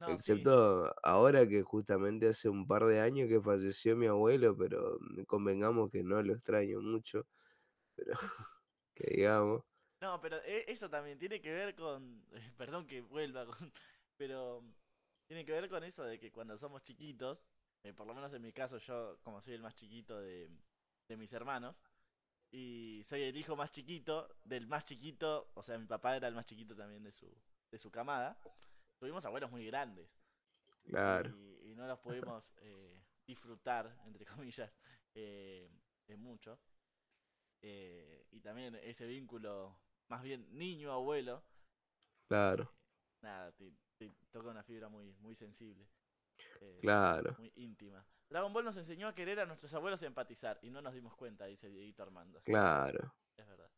No, 0.00 0.18
sí. 0.20 0.46
excepto 0.46 0.94
ahora 1.02 1.46
que 1.48 1.62
justamente 1.62 2.28
hace 2.28 2.48
un 2.48 2.66
par 2.66 2.84
de 2.86 3.00
años 3.00 3.28
que 3.28 3.40
falleció 3.40 3.96
mi 3.96 4.06
abuelo, 4.06 4.56
pero 4.56 4.98
convengamos 5.26 5.90
que 5.90 6.02
no 6.04 6.22
lo 6.22 6.34
extraño 6.34 6.80
mucho, 6.80 7.26
pero 7.96 8.12
que 8.94 9.08
digamos, 9.16 9.64
No, 10.00 10.20
pero 10.20 10.36
e- 10.44 10.64
eso 10.70 10.90
también 10.90 11.18
tiene 11.18 11.40
que 11.40 11.52
ver 11.52 11.74
con. 11.74 12.26
Perdón 12.58 12.86
que 12.86 13.00
vuelva 13.00 13.46
con. 13.46 13.72
Pero 14.16 14.62
tiene 15.26 15.44
que 15.44 15.52
ver 15.52 15.68
con 15.68 15.84
eso 15.84 16.04
de 16.04 16.18
que 16.18 16.32
cuando 16.32 16.58
somos 16.58 16.82
chiquitos, 16.82 17.46
eh, 17.82 17.92
por 17.94 18.06
lo 18.06 18.14
menos 18.14 18.32
en 18.32 18.42
mi 18.42 18.52
caso, 18.52 18.78
yo, 18.78 19.18
como 19.22 19.40
soy 19.40 19.54
el 19.54 19.62
más 19.62 19.74
chiquito 19.74 20.20
de, 20.20 20.50
de 21.08 21.16
mis 21.16 21.32
hermanos, 21.32 21.82
y 22.50 23.02
soy 23.06 23.22
el 23.24 23.36
hijo 23.36 23.56
más 23.56 23.72
chiquito 23.72 24.28
del 24.44 24.66
más 24.66 24.84
chiquito, 24.84 25.50
o 25.54 25.62
sea, 25.64 25.78
mi 25.78 25.86
papá 25.86 26.16
era 26.16 26.28
el 26.28 26.34
más 26.34 26.46
chiquito 26.46 26.76
también 26.76 27.04
de 27.04 27.12
su, 27.12 27.26
de 27.70 27.78
su 27.78 27.90
camada, 27.90 28.38
tuvimos 28.98 29.24
abuelos 29.24 29.50
muy 29.50 29.66
grandes. 29.66 30.10
claro, 30.90 31.34
Y, 31.34 31.70
y 31.70 31.74
no 31.76 31.86
los 31.86 32.00
pudimos 32.00 32.52
eh, 32.62 33.02
disfrutar, 33.26 33.96
entre 34.06 34.24
comillas, 34.26 34.72
eh, 35.14 35.70
de 36.08 36.16
mucho. 36.16 36.58
Eh, 37.62 38.26
y 38.30 38.40
también 38.40 38.74
ese 38.76 39.06
vínculo, 39.06 39.76
más 40.08 40.22
bien 40.22 40.46
niño-abuelo, 40.56 41.42
claro, 42.28 42.72
nada, 43.22 43.52
te, 43.52 43.72
te 43.98 44.10
toca 44.30 44.50
una 44.50 44.62
fibra 44.62 44.88
muy, 44.88 45.14
muy 45.20 45.34
sensible. 45.34 45.86
eh, 46.60 46.92
claro, 46.92 47.38
Muy 47.38 47.52
íntima. 47.56 48.06
Dragon 48.28 48.52
Ball 48.52 48.64
nos 48.64 48.76
enseñó 48.76 49.08
a 49.08 49.14
querer 49.14 49.40
a 49.40 49.46
nuestros 49.46 49.72
abuelos 49.74 50.02
y 50.02 50.06
empatizar, 50.06 50.58
y 50.62 50.70
no 50.70 50.82
nos 50.82 50.94
dimos 50.94 51.14
cuenta, 51.14 51.46
dice 51.46 51.68
Dieguito 51.68 52.02
Armando. 52.02 52.42
claro. 52.44 53.14
Es 53.36 53.46
verdad. 53.46 53.70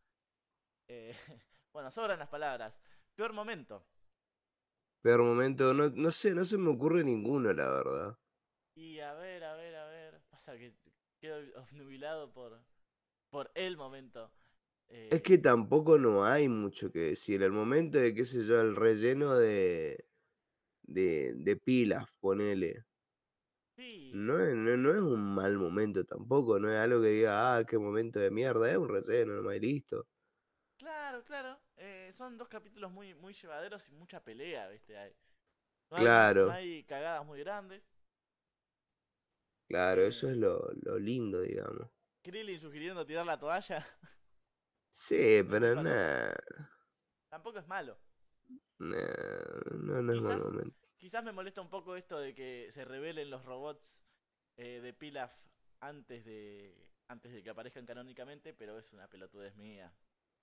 Eh, 0.89 1.15
bueno, 1.73 1.91
sobran 1.91 2.19
las 2.19 2.29
palabras. 2.29 2.81
Peor 3.15 3.33
momento. 3.33 3.85
Peor 5.03 5.23
momento, 5.25 5.75
no, 5.75 5.91
no 5.91 6.11
sé, 6.13 6.33
no 6.35 6.45
se 6.45 6.57
me 6.57 6.71
ocurre 6.71 7.03
ninguno, 7.03 7.53
la 7.53 7.69
verdad. 7.69 8.19
Y 8.75 9.01
a 9.01 9.15
ver, 9.15 9.45
a 9.45 9.55
ver, 9.55 9.75
a 9.77 9.87
ver. 9.89 10.21
Pasa 10.31 10.57
que 10.57 10.75
quedo 11.21 11.39
obnubilado 11.63 12.33
por, 12.33 12.63
por 13.31 13.51
el 13.55 13.77
momento. 13.77 14.33
Es 15.11 15.21
Eh, 15.21 15.23
que 15.23 15.39
tampoco 15.39 15.99
no 15.99 16.25
hay 16.25 16.49
mucho 16.49 16.91
que 16.91 17.01
decir. 17.01 17.43
El 17.43 17.53
momento 17.53 17.99
de, 17.99 18.15
qué 18.15 18.25
sé 18.25 18.45
yo, 18.45 18.61
el 18.61 18.75
relleno 18.77 19.35
de, 19.37 20.07
de, 20.83 21.35
de 21.35 21.57
pilas, 21.57 22.07
ponele. 22.21 22.85
Sí, 23.79 24.21
No 24.25 24.39
es, 24.41 24.55
no, 24.55 24.77
no 24.77 24.95
es 24.95 25.01
un 25.01 25.35
mal 25.35 25.57
momento 25.57 26.05
tampoco, 26.05 26.59
no 26.59 26.71
es 26.71 26.79
algo 26.79 27.01
que 27.03 27.09
diga, 27.09 27.57
ah, 27.57 27.65
qué 27.65 27.79
momento 27.79 28.19
de 28.21 28.31
mierda, 28.31 28.71
es 28.71 28.77
un 28.77 28.89
relleno, 28.89 29.35
nomás 29.37 29.57
y 29.57 29.61
listo. 29.61 30.07
claro, 30.77 31.25
claro. 31.25 31.59
eh, 31.77 32.11
son 32.15 32.37
dos 32.39 32.49
capítulos 32.49 32.91
muy, 32.93 33.15
muy 33.15 33.33
llevaderos 33.35 33.89
y 33.89 33.93
mucha 33.95 34.23
pelea, 34.23 34.69
¿viste? 34.69 34.97
Hay, 34.99 35.13
no 35.91 35.99
hay- 35.99 36.15
Claro. 36.15 36.45
no 36.45 36.53
hay 36.53 36.85
cagadas 36.85 37.27
muy 37.27 37.41
grandes. 37.41 37.83
Claro, 39.67 40.03
eso 40.07 40.29
Eh, 40.29 40.31
es 40.31 40.37
lo, 40.37 40.71
lo 40.83 40.99
lindo, 40.99 41.41
digamos. 41.41 41.89
Krillin 42.23 42.59
sugiriendo 42.61 43.05
tirar 43.05 43.27
la 43.27 43.39
toalla. 43.39 43.85
Sí, 44.91 45.43
pero 45.49 45.75
nada, 45.77 46.35
Tampoco 47.31 47.59
es 47.59 47.67
malo. 47.67 47.99
no, 48.79 49.99
no 50.01 50.13
es 50.13 50.21
mal 50.21 50.39
momento. 50.41 50.88
Quizás 50.99 51.23
me 51.25 51.33
molesta 51.33 51.61
un 51.61 51.71
poco 51.71 51.97
esto 51.97 52.19
de 52.19 52.35
que 52.35 52.71
se 52.73 52.85
revelen 52.85 53.31
los 53.31 53.45
robots 53.45 54.01
eh, 54.57 54.81
de 54.81 54.93
Pilaf 54.93 55.33
antes 55.81 56.25
de 56.25 56.91
antes 57.07 57.33
de 57.33 57.43
que 57.43 57.51
aparezcan 57.51 57.87
canónicamente, 57.87 58.53
pero 58.53 58.79
es 58.79 58.93
una 58.93 59.09
pelotudez 59.09 59.57
mía. 59.57 59.95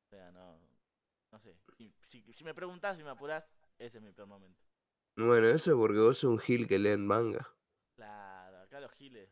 O 0.06 0.08
sea, 0.08 0.32
no 0.32 0.58
no 1.32 1.40
sé. 1.40 1.58
Si, 1.78 1.94
si, 2.06 2.34
si 2.34 2.44
me 2.44 2.54
preguntás, 2.54 2.98
si 2.98 3.04
me 3.04 3.10
apurás, 3.10 3.48
ese 3.78 3.98
es 3.98 4.04
mi 4.04 4.14
peor 4.14 4.28
momento. 4.28 4.64
Bueno, 5.18 5.48
eso 5.50 5.72
es 5.72 5.78
porque 5.78 6.00
vos 6.00 6.18
sos 6.18 6.32
un 6.32 6.40
gil 6.40 6.68
que 6.68 6.80
leen 6.80 7.06
manga. 7.06 7.48
Claro, 7.96 8.60
acá 8.60 8.80
los 8.80 8.92
giles, 8.94 9.30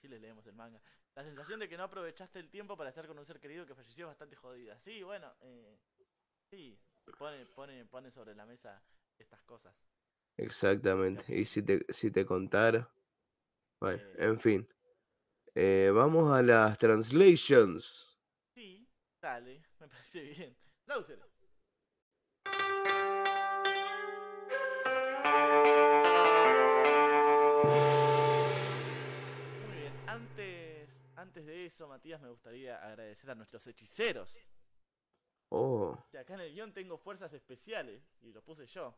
giles 0.00 0.20
leemos 0.20 0.46
el 0.46 0.54
manga. 0.54 0.80
La 1.14 1.22
sensación 1.22 1.60
de 1.60 1.68
que 1.68 1.76
no 1.76 1.84
aprovechaste 1.84 2.40
el 2.40 2.50
tiempo 2.50 2.76
para 2.76 2.90
estar 2.90 3.06
con 3.06 3.18
un 3.18 3.24
ser 3.24 3.38
querido 3.38 3.66
que 3.66 3.74
falleció 3.74 4.06
es 4.06 4.08
bastante 4.08 4.34
jodida. 4.34 4.78
Sí, 4.80 5.02
bueno, 5.04 5.32
eh, 5.42 5.78
sí, 6.50 6.76
pone, 7.18 7.46
pone, 7.46 7.84
pone 7.86 8.10
sobre 8.10 8.34
la 8.34 8.46
mesa 8.46 8.82
estas 9.18 9.42
cosas. 9.42 9.74
Exactamente. 10.36 11.24
Y 11.36 11.44
si 11.44 11.62
te, 11.62 11.84
si 11.90 12.10
te 12.10 12.24
contara. 12.26 12.90
Bueno, 13.80 14.02
Eh. 14.02 14.14
en 14.18 14.40
fin. 14.40 14.68
Eh, 15.54 15.90
vamos 15.94 16.32
a 16.32 16.42
las 16.42 16.76
translations. 16.78 18.18
Sí, 18.54 18.88
dale, 19.20 19.62
me 19.80 19.88
parece 19.88 20.22
bien. 20.22 20.56
Lauser. 20.86 21.18
Muy 29.66 29.76
bien, 29.76 29.92
antes, 30.06 30.88
antes 31.16 31.46
de 31.46 31.64
eso, 31.64 31.88
Matías, 31.88 32.20
me 32.20 32.28
gustaría 32.30 32.76
agradecer 32.84 33.30
a 33.30 33.34
nuestros 33.34 33.66
hechiceros. 33.66 34.38
Oh, 35.50 35.96
Que 36.10 36.18
acá 36.18 36.34
en 36.34 36.40
el 36.40 36.52
guion 36.52 36.72
tengo 36.72 36.98
fuerzas 36.98 37.32
especiales 37.32 38.02
y 38.22 38.32
lo 38.32 38.42
puse 38.42 38.66
yo. 38.66 38.94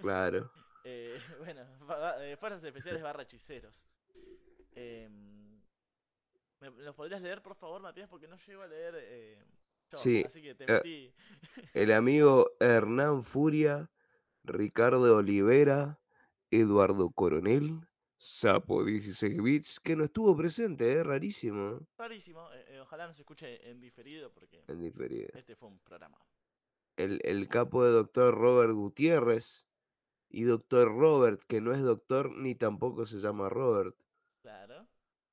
Claro. 0.00 0.50
Eh, 0.84 1.18
bueno, 1.38 1.62
eh, 2.20 2.36
fuerzas 2.38 2.62
especiales 2.64 3.02
barra 3.02 3.22
hechiceros. 3.22 3.86
Em, 4.74 5.60
¿Me 6.60 6.70
me 6.70 6.82
los 6.82 6.94
podrías 6.94 7.22
leer, 7.22 7.42
por 7.42 7.54
favor, 7.54 7.80
Matías? 7.80 8.08
Porque 8.08 8.28
no 8.28 8.36
llego 8.36 8.62
a 8.62 8.66
leer 8.66 8.94
eh, 8.98 9.44
yo, 9.90 9.98
Sí, 9.98 10.24
así 10.26 10.42
que 10.42 10.54
te 10.54 10.66
metí. 10.66 11.14
El 11.72 11.92
amigo 11.92 12.50
Hernán 12.60 13.24
Furia, 13.24 13.90
Ricardo 14.44 15.16
Olivera, 15.16 16.00
Eduardo 16.50 17.10
Coronel, 17.10 17.80
Sapo 18.16 18.84
16 18.84 19.42
bits, 19.42 19.80
que 19.80 19.96
no 19.96 20.04
estuvo 20.04 20.34
presente, 20.36 20.98
es 20.98 21.04
rarísimo. 21.06 21.86
Rarísimo, 21.98 22.48
eh, 22.52 22.80
ojalá 22.80 23.06
nos 23.06 23.18
escuche 23.18 23.68
en 23.68 23.80
diferido 23.80 24.32
porque 24.32 24.64
En 24.66 24.80
diferido. 24.80 25.28
este 25.34 25.56
fue 25.56 25.68
un 25.68 25.78
programa. 25.80 26.18
El, 26.96 27.20
el 27.24 27.48
capo 27.48 27.84
de 27.84 27.90
doctor 27.90 28.34
Robert 28.34 28.72
Gutiérrez 28.72 29.66
y 30.34 30.42
doctor 30.44 30.88
Robert, 30.88 31.42
que 31.46 31.60
no 31.60 31.72
es 31.72 31.82
doctor 31.82 32.30
ni 32.36 32.54
tampoco 32.54 33.06
se 33.06 33.18
llama 33.20 33.48
Robert. 33.48 33.96
Claro. 34.42 34.86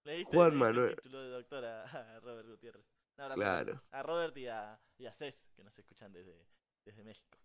Leíste, 0.03 0.36
Juan 0.36 0.49
leíste 0.52 0.60
Manuel- 0.65 0.90
el 0.90 0.95
título 0.95 1.22
de 1.22 1.30
doctor 1.30 1.65
a, 1.65 1.84
a 1.84 2.19
Robert 2.19 2.48
Gutiérrez. 2.48 2.86
Abrazo 3.18 3.36
Claro. 3.40 3.84
A 3.91 4.03
Robert 4.03 4.38
y 4.38 4.48
a, 4.48 4.80
y 4.98 5.06
a 5.06 5.14
Cés, 5.14 5.40
que 5.56 5.64
nos 5.64 5.78
escuchan 5.78 6.11
desde, 6.11 6.48
desde 6.86 7.03
México. 7.03 7.38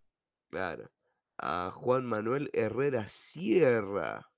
Claro. 0.48 0.90
A 1.38 1.70
Juan 1.70 2.06
Manuel 2.06 2.48
Herrera 2.54 3.06
Sierra 3.08 4.30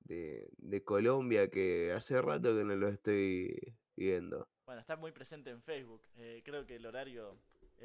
de, 0.00 0.48
de 0.58 0.82
Colombia, 0.82 1.48
que 1.50 1.92
hace 1.92 2.20
rato 2.20 2.54
que 2.56 2.64
no 2.64 2.74
lo 2.74 2.88
estoy 2.88 3.76
viendo. 3.96 4.48
Bueno, 4.66 4.80
está 4.80 4.96
muy 4.96 5.12
presente 5.12 5.50
en 5.50 5.62
Facebook. 5.62 6.02
Eh, 6.16 6.42
creo 6.44 6.66
que 6.66 6.76
el 6.76 6.86
horario, 6.86 7.38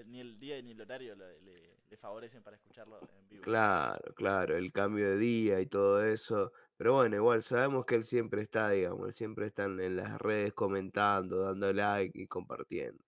ni 0.05 0.19
el 0.21 0.39
día 0.39 0.61
ni 0.61 0.71
el 0.71 0.81
horario 0.81 1.15
le, 1.15 1.39
le- 1.41 1.77
le 1.89 1.97
favorecen 1.97 2.43
para 2.43 2.55
escucharlo 2.55 2.99
en 3.17 3.27
vivo. 3.29 3.43
Claro, 3.43 4.13
claro, 4.15 4.55
el 4.57 4.71
cambio 4.71 5.09
de 5.11 5.17
día 5.17 5.59
y 5.61 5.65
todo 5.65 6.03
eso. 6.05 6.51
Pero 6.77 6.93
bueno, 6.93 7.15
igual 7.15 7.41
sabemos 7.43 7.85
que 7.85 7.95
él 7.95 8.03
siempre 8.03 8.41
está, 8.41 8.69
digamos, 8.69 9.07
él 9.07 9.13
siempre 9.13 9.47
está 9.47 9.63
en 9.65 9.79
en 9.79 9.95
las 9.97 10.19
redes 10.19 10.53
comentando, 10.53 11.41
dando 11.41 11.73
like 11.73 12.17
y 12.19 12.27
compartiendo. 12.27 13.03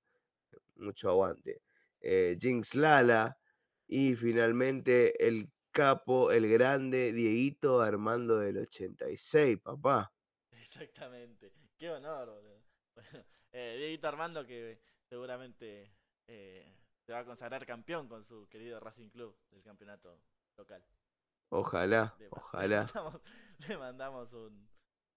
Mucho 0.76 1.10
aguante. 1.10 1.62
Eh, 2.00 2.38
Jinx 2.40 2.76
Lala 2.76 3.38
y 3.88 4.16
finalmente 4.16 5.26
el 5.28 5.50
capo, 5.72 6.32
el 6.32 6.50
grande 6.50 7.14
Dieguito 7.14 7.82
Armando 7.82 8.38
del 8.40 8.58
86, 8.58 9.60
papá. 9.60 10.12
Exactamente. 10.52 11.54
Qué 11.78 11.90
honor, 11.90 12.30
boludo. 12.30 12.62
Bueno, 12.96 13.26
eh, 13.54 13.76
Dieguito 13.78 14.08
Armando 14.08 14.46
que 14.46 14.82
seguramente 15.08 15.94
eh, 16.28 16.76
se 17.12 17.16
va 17.16 17.20
a 17.20 17.26
consagrar 17.26 17.66
campeón 17.66 18.08
con 18.08 18.24
su 18.24 18.48
querido 18.48 18.80
Racing 18.80 19.10
Club 19.10 19.36
del 19.50 19.62
campeonato 19.62 20.18
local. 20.56 20.82
Ojalá, 21.50 22.16
Le, 22.18 22.28
ojalá. 22.32 22.84
mandamos, 22.86 23.22
le 23.68 23.78
mandamos 23.78 24.32
un, 24.34 24.70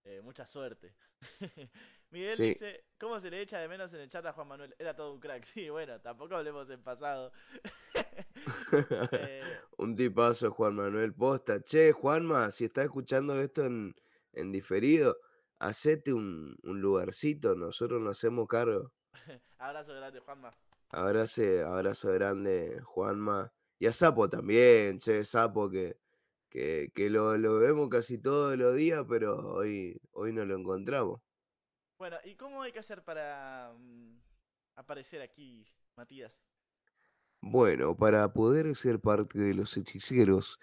eh, 0.03 0.21
mucha 0.21 0.45
suerte. 0.45 0.97
Miguel 2.11 2.37
Sí. 2.37 2.49
dice, 2.49 2.85
¿cómo 2.99 3.21
se 3.21 3.31
le 3.31 3.41
echa 3.41 3.61
de 3.61 3.69
menos 3.69 3.93
en 3.95 4.01
el 4.01 4.09
chat 4.09 4.27
a 4.27 4.33
Juan 4.33 4.49
Manuel? 4.49 4.75
Era 4.77 4.97
todo 4.97 5.12
un 5.12 5.21
crack. 5.21 5.45
Sí, 5.55 5.71
bueno, 5.71 6.01
tampoco 6.01 6.35
hablemos 6.35 6.69
en 6.69 6.83
pasado. 6.83 7.31
Eh, 9.12 9.61
Un 9.79 9.95
tipazo, 9.95 10.51
Juan 10.51 10.75
Manuel 10.75 11.15
Posta. 11.15 11.61
Che, 11.62 11.93
Juanma, 11.93 12.51
si 12.51 12.65
estás 12.65 12.87
escuchando 12.87 13.41
esto 13.41 13.65
en, 13.65 13.95
en 14.33 14.51
diferido, 14.51 15.16
hacete 15.61 16.12
un, 16.12 16.57
un 16.65 16.81
lugarcito, 16.81 17.55
nosotros 17.55 18.01
nos 18.01 18.19
hacemos 18.19 18.49
cargo. 18.49 18.93
abrazo 19.59 19.95
grande, 19.95 20.19
Juanma. 20.19 20.51
Abrazo, 20.95 21.43
abrazo 21.66 22.12
grande, 22.12 22.81
Juanma. 22.85 23.53
Y 23.81 23.87
a 23.87 23.93
Sapo 23.93 24.31
también, 24.31 24.99
che, 25.01 25.25
Sapo, 25.25 25.69
que, 25.69 25.97
que, 26.49 26.93
que 26.95 27.11
lo, 27.11 27.37
lo 27.37 27.59
vemos 27.59 27.89
casi 27.89 28.19
todos 28.19 28.57
los 28.57 28.77
días, 28.77 29.05
pero 29.09 29.55
hoy, 29.55 30.01
hoy 30.12 30.33
no 30.33 30.45
lo 30.45 30.57
encontramos. 30.57 31.21
Bueno, 31.99 32.16
¿y 32.25 32.37
cómo 32.37 32.62
hay 32.62 32.71
que 32.71 32.79
hacer 32.79 33.03
para 33.03 33.73
mm, 33.77 34.19
aparecer 34.77 35.21
aquí, 35.21 35.66
Matías? 35.97 36.33
Bueno, 37.41 37.97
para 37.97 38.33
poder 38.33 38.75
ser 38.77 39.01
parte 39.01 39.39
de 39.39 39.55
los 39.55 39.77
hechiceros, 39.77 40.59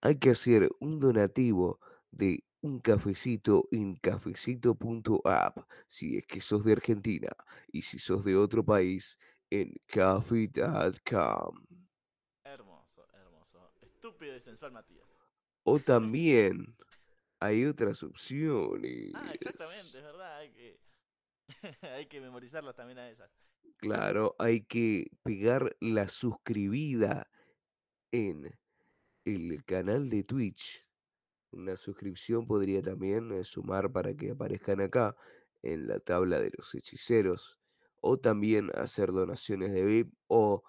hay 0.00 0.18
que 0.18 0.30
hacer 0.30 0.70
un 0.78 1.00
donativo 1.00 1.80
de 2.12 2.44
un 2.60 2.80
cafecito 2.80 3.68
en 3.72 3.96
cafecito.app, 3.96 5.58
si 5.88 6.16
es 6.16 6.26
que 6.26 6.40
sos 6.40 6.64
de 6.64 6.72
Argentina, 6.72 7.28
y 7.72 7.82
si 7.82 7.98
sos 7.98 8.24
de 8.24 8.36
otro 8.36 8.64
país, 8.64 9.18
en 9.60 9.72
coffee.com. 9.92 11.66
Hermoso, 12.44 13.06
hermoso. 13.12 13.72
Estúpido 13.80 14.36
y 14.36 14.40
sensual, 14.40 14.72
Matías. 14.72 15.08
O 15.62 15.78
también 15.80 16.76
hay 17.38 17.64
otras 17.64 18.02
opciones. 18.02 19.12
Ah, 19.14 19.30
exactamente, 19.32 19.98
es 19.98 20.02
verdad. 20.02 20.36
Hay 20.38 20.50
que, 20.52 20.80
hay 21.82 22.06
que 22.06 22.20
memorizarlas 22.20 22.74
también 22.74 22.98
a 22.98 23.08
esas. 23.08 23.30
Claro, 23.76 24.34
hay 24.38 24.64
que 24.64 25.10
pegar 25.22 25.76
la 25.80 26.08
suscribida 26.08 27.30
en 28.12 28.58
el 29.24 29.64
canal 29.64 30.10
de 30.10 30.24
Twitch. 30.24 30.84
Una 31.52 31.76
suscripción 31.76 32.46
podría 32.46 32.82
también 32.82 33.30
eh, 33.30 33.44
sumar 33.44 33.92
para 33.92 34.14
que 34.14 34.32
aparezcan 34.32 34.80
acá 34.80 35.16
en 35.62 35.86
la 35.86 36.00
tabla 36.00 36.40
de 36.40 36.50
los 36.56 36.74
hechiceros. 36.74 37.58
O 38.06 38.18
también 38.18 38.70
hacer 38.74 39.12
donaciones 39.12 39.72
de 39.72 39.82
VIP 39.82 40.14
o 40.26 40.62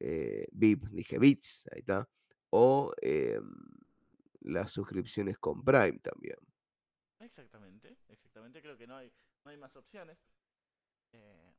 eh, 0.00 0.48
VIP, 0.50 0.88
dije 0.88 1.18
bits, 1.20 1.68
ahí 1.70 1.80
está. 1.80 2.08
O 2.50 2.92
em, 3.00 3.48
las 4.40 4.72
suscripciones 4.72 5.38
con 5.38 5.62
Prime 5.62 6.00
también. 6.00 6.36
Exactamente, 7.20 7.96
exactamente. 8.08 8.60
Creo 8.60 8.76
que 8.76 8.88
no 8.88 8.96
hay, 8.96 9.12
no 9.44 9.52
hay 9.52 9.56
más 9.56 9.76
opciones. 9.76 10.18
Eh, 11.12 11.54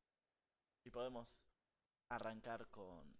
y 0.84 0.90
podemos 0.90 1.46
arrancar 2.10 2.68
con, 2.68 3.18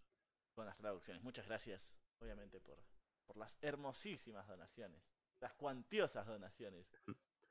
con 0.54 0.66
las 0.66 0.76
traducciones. 0.78 1.24
Muchas 1.24 1.48
gracias, 1.48 1.82
obviamente, 2.20 2.60
por, 2.60 2.84
por 3.26 3.38
las 3.38 3.56
hermosísimas 3.62 4.46
donaciones. 4.50 5.02
Las 5.40 5.54
cuantiosas 5.54 6.28
donaciones 6.28 6.88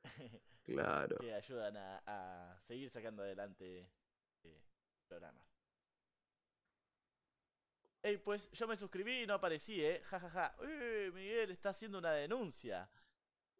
Claro. 0.64 1.16
que 1.18 1.32
ayudan 1.32 1.78
a, 1.78 2.02
a 2.04 2.60
seguir 2.60 2.90
sacando 2.90 3.22
adelante 3.22 3.90
eh, 4.44 4.62
programa. 5.08 5.44
Ey, 8.02 8.16
pues 8.16 8.50
yo 8.52 8.66
me 8.66 8.76
suscribí 8.76 9.22
y 9.22 9.26
no 9.26 9.34
aparecí, 9.34 9.84
eh. 9.84 10.00
Ja, 10.04 10.18
ja, 10.20 10.30
ja. 10.30 10.56
Uy, 10.60 11.12
Miguel 11.12 11.50
está 11.50 11.70
haciendo 11.70 11.98
una 11.98 12.12
denuncia. 12.12 12.88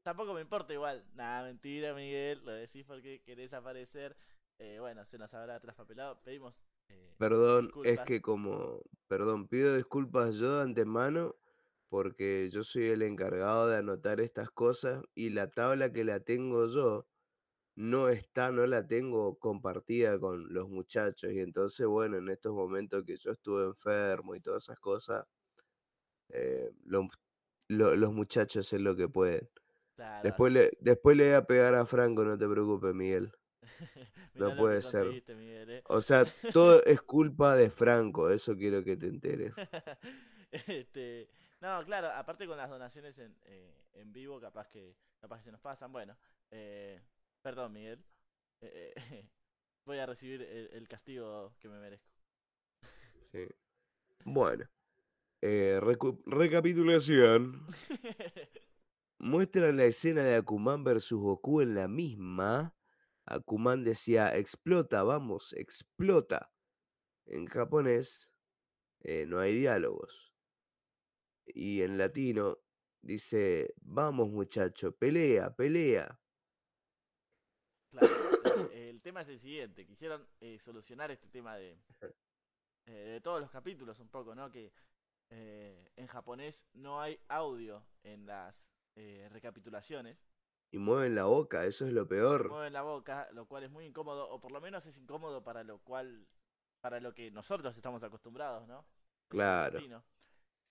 Tampoco 0.03 0.33
me 0.33 0.41
importa 0.41 0.73
igual. 0.73 1.05
Nada, 1.15 1.45
mentira, 1.45 1.93
Miguel. 1.93 2.43
Lo 2.45 2.53
decís 2.53 2.85
porque 2.87 3.23
querés 3.23 3.53
aparecer. 3.53 4.17
Eh, 4.59 4.79
bueno, 4.81 5.05
se 5.05 5.19
nos 5.19 5.33
habrá 5.35 5.61
traspapelado. 5.61 6.23
Pedimos. 6.23 6.55
eh, 6.89 7.15
Perdón, 7.19 7.71
es 7.85 8.01
que 8.01 8.23
como, 8.23 8.83
perdón, 9.09 9.47
pido 9.47 9.77
disculpas 9.77 10.37
yo 10.37 10.57
de 10.57 10.63
antemano 10.63 11.37
porque 11.91 12.49
yo 12.51 12.63
soy 12.63 12.89
el 12.89 13.03
encargado 13.03 13.69
de 13.69 13.77
anotar 13.77 14.21
estas 14.21 14.51
cosas 14.51 15.03
y 15.15 15.31
la 15.31 15.51
tabla 15.51 15.93
que 15.93 16.05
la 16.05 16.21
tengo 16.21 16.67
yo 16.67 17.07
no 17.81 18.11
está, 18.11 18.51
no 18.53 18.67
la 18.67 18.87
tengo 18.87 19.39
compartida 19.39 20.19
con 20.19 20.53
los 20.53 20.69
muchachos 20.69 21.33
y 21.33 21.41
entonces, 21.41 21.87
bueno, 21.87 22.19
en 22.19 22.29
estos 22.29 22.53
momentos 22.53 23.05
que 23.05 23.17
yo 23.17 23.31
estuve 23.33 23.65
enfermo 23.65 24.35
y 24.35 24.41
todas 24.41 24.65
esas 24.65 24.79
cosas, 24.79 25.27
eh, 26.29 26.71
lo- 26.85 27.09
lo- 27.69 27.97
los 27.97 28.13
muchachos 28.13 28.71
es 28.73 28.81
lo 28.81 28.95
que 28.97 29.09
pueden. 29.09 29.49
Claro, 29.95 30.23
Después 30.25 30.53
le, 30.53 30.71
después 30.81 31.17
le 31.17 31.25
voy 31.29 31.35
a 31.35 31.45
pegar 31.47 31.75
a 31.75 31.87
Franco, 31.87 32.25
no 32.25 32.37
te 32.37 32.49
preocupes, 32.49 32.95
Miguel. 32.95 33.33
Que 34.35 34.51
puede 34.57 34.83
ser. 34.83 35.07
Miguel, 35.37 35.71
eh. 35.71 35.83
O 35.89 36.01
sea, 36.01 36.25
todo 36.53 36.85
es 36.85 37.01
culpa 37.03 37.57
de 37.57 37.71
Franco, 37.71 38.29
eso 38.31 38.57
quiero 38.57 38.85
que 38.85 38.97
te 38.97 39.07
enteres. 39.07 39.55
este, 40.53 41.29
no, 41.61 41.83
claro, 41.85 42.09
aparte 42.11 42.47
con 42.47 42.57
las 42.57 42.69
donaciones 42.71 43.19
en, 43.19 43.35
eh, 43.45 43.87
en 43.95 44.13
vivo, 44.13 44.41
capaz 44.41 44.69
que, 44.69 44.97
capaz 45.21 45.39
que 45.39 45.45
se 45.45 45.53
nos 45.53 45.61
pasan. 45.61 45.93
Bueno, 45.93 46.17
eh, 46.51 47.01
perdón, 47.43 47.73
Miguel. 47.73 48.05
Eh, 48.61 48.93
eh, 48.95 48.95
voy 49.85 49.99
a 49.99 50.07
recibir 50.07 50.43
el, 50.43 50.71
el 50.73 50.89
castigo 50.89 51.55
que 51.59 51.69
me 51.69 51.79
merezco. 51.79 52.11
Sí. 53.21 53.47
Bueno, 54.25 54.69
eh, 55.41 55.81
recapitulación. 56.27 57.67
Muestran 59.19 59.77
la 59.77 59.85
escena 59.85 60.23
de 60.23 60.37
Akuman 60.37 60.83
versus 60.83 61.21
Goku 61.21 61.61
en 61.61 61.75
la 61.75 61.89
misma. 61.89 62.75
Akuman 63.27 63.85
decía, 63.85 64.37
explota, 64.37 65.03
vamos, 65.03 65.53
explota. 65.53 66.51
En 67.27 67.47
japonés 67.47 68.33
no 69.27 69.39
hay 69.39 69.55
diálogos. 69.55 70.35
Y 71.47 71.83
en 71.83 71.99
latino 71.99 72.59
dice, 73.03 73.75
vamos 73.83 74.31
muchacho, 74.31 74.93
pelea, 74.97 75.55
pelea. 75.55 76.20
El 79.01 79.05
tema 79.05 79.23
es 79.23 79.29
el 79.29 79.41
siguiente. 79.41 79.87
Quisieron 79.87 80.29
eh, 80.43 80.59
solucionar 80.59 81.11
este 81.11 81.27
tema 81.29 81.57
de, 81.57 81.75
eh, 82.85 82.93
de 82.93 83.21
todos 83.23 83.41
los 83.41 83.51
capítulos 83.51 83.99
un 83.99 84.11
poco, 84.11 84.35
¿no? 84.35 84.51
Que 84.51 84.75
eh, 85.31 85.91
en 85.97 86.07
japonés 86.07 86.69
no 86.75 87.01
hay 87.01 87.19
audio 87.29 87.83
en 88.03 88.27
las 88.27 88.55
recapitulaciones. 89.31 90.23
Y 90.71 90.77
mueven 90.77 91.15
la 91.15 91.25
boca, 91.25 91.65
eso 91.65 91.87
es 91.87 91.95
lo 91.95 92.07
peor. 92.07 92.51
mueven 92.51 92.75
la 92.75 92.83
boca, 92.83 93.27
lo 93.33 93.47
cual 93.47 93.65
es 93.65 93.71
muy 93.71 93.87
incómodo, 93.87 94.29
o 94.29 94.39
por 94.39 94.53
lo 94.53 94.61
menos 94.61 94.85
es 94.85 94.99
incómodo 94.99 95.43
para 95.43 95.65
lo 95.65 95.79
cual, 95.79 96.29
para 96.83 97.01
lo 97.01 97.15
que 97.15 97.31
nosotros 97.31 97.75
estamos 97.75 98.03
acostumbrados, 98.03 98.69
¿no? 98.69 98.85
Claro. 99.29 99.81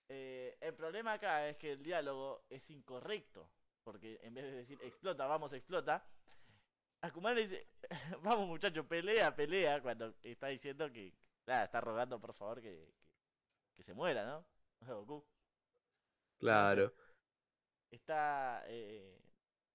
Eh, 0.08 0.56
el 0.60 0.74
problema 0.74 1.14
acá 1.14 1.48
es 1.48 1.56
que 1.56 1.72
el 1.72 1.82
diálogo 1.82 2.44
es 2.48 2.70
incorrecto, 2.70 3.50
porque 3.82 4.20
en 4.22 4.34
vez 4.34 4.44
de 4.44 4.52
decir 4.52 4.78
explota, 4.82 5.26
vamos, 5.26 5.52
explota, 5.52 6.06
Akuman 7.02 7.34
le 7.34 7.42
dice, 7.42 7.66
vamos 8.22 8.46
muchacho, 8.48 8.86
pelea, 8.86 9.34
pelea, 9.34 9.80
cuando 9.80 10.14
está 10.22 10.48
diciendo 10.48 10.90
que, 10.92 11.14
nada, 11.46 11.64
está 11.64 11.80
rogando 11.80 12.20
por 12.20 12.34
favor 12.34 12.60
que, 12.60 12.92
que, 13.74 13.74
que 13.76 13.84
se 13.84 13.94
muera, 13.94 14.24
¿no? 14.26 14.46
Goku. 14.86 15.24
Claro. 16.38 16.92
Está, 17.90 18.64
eh, 18.66 19.20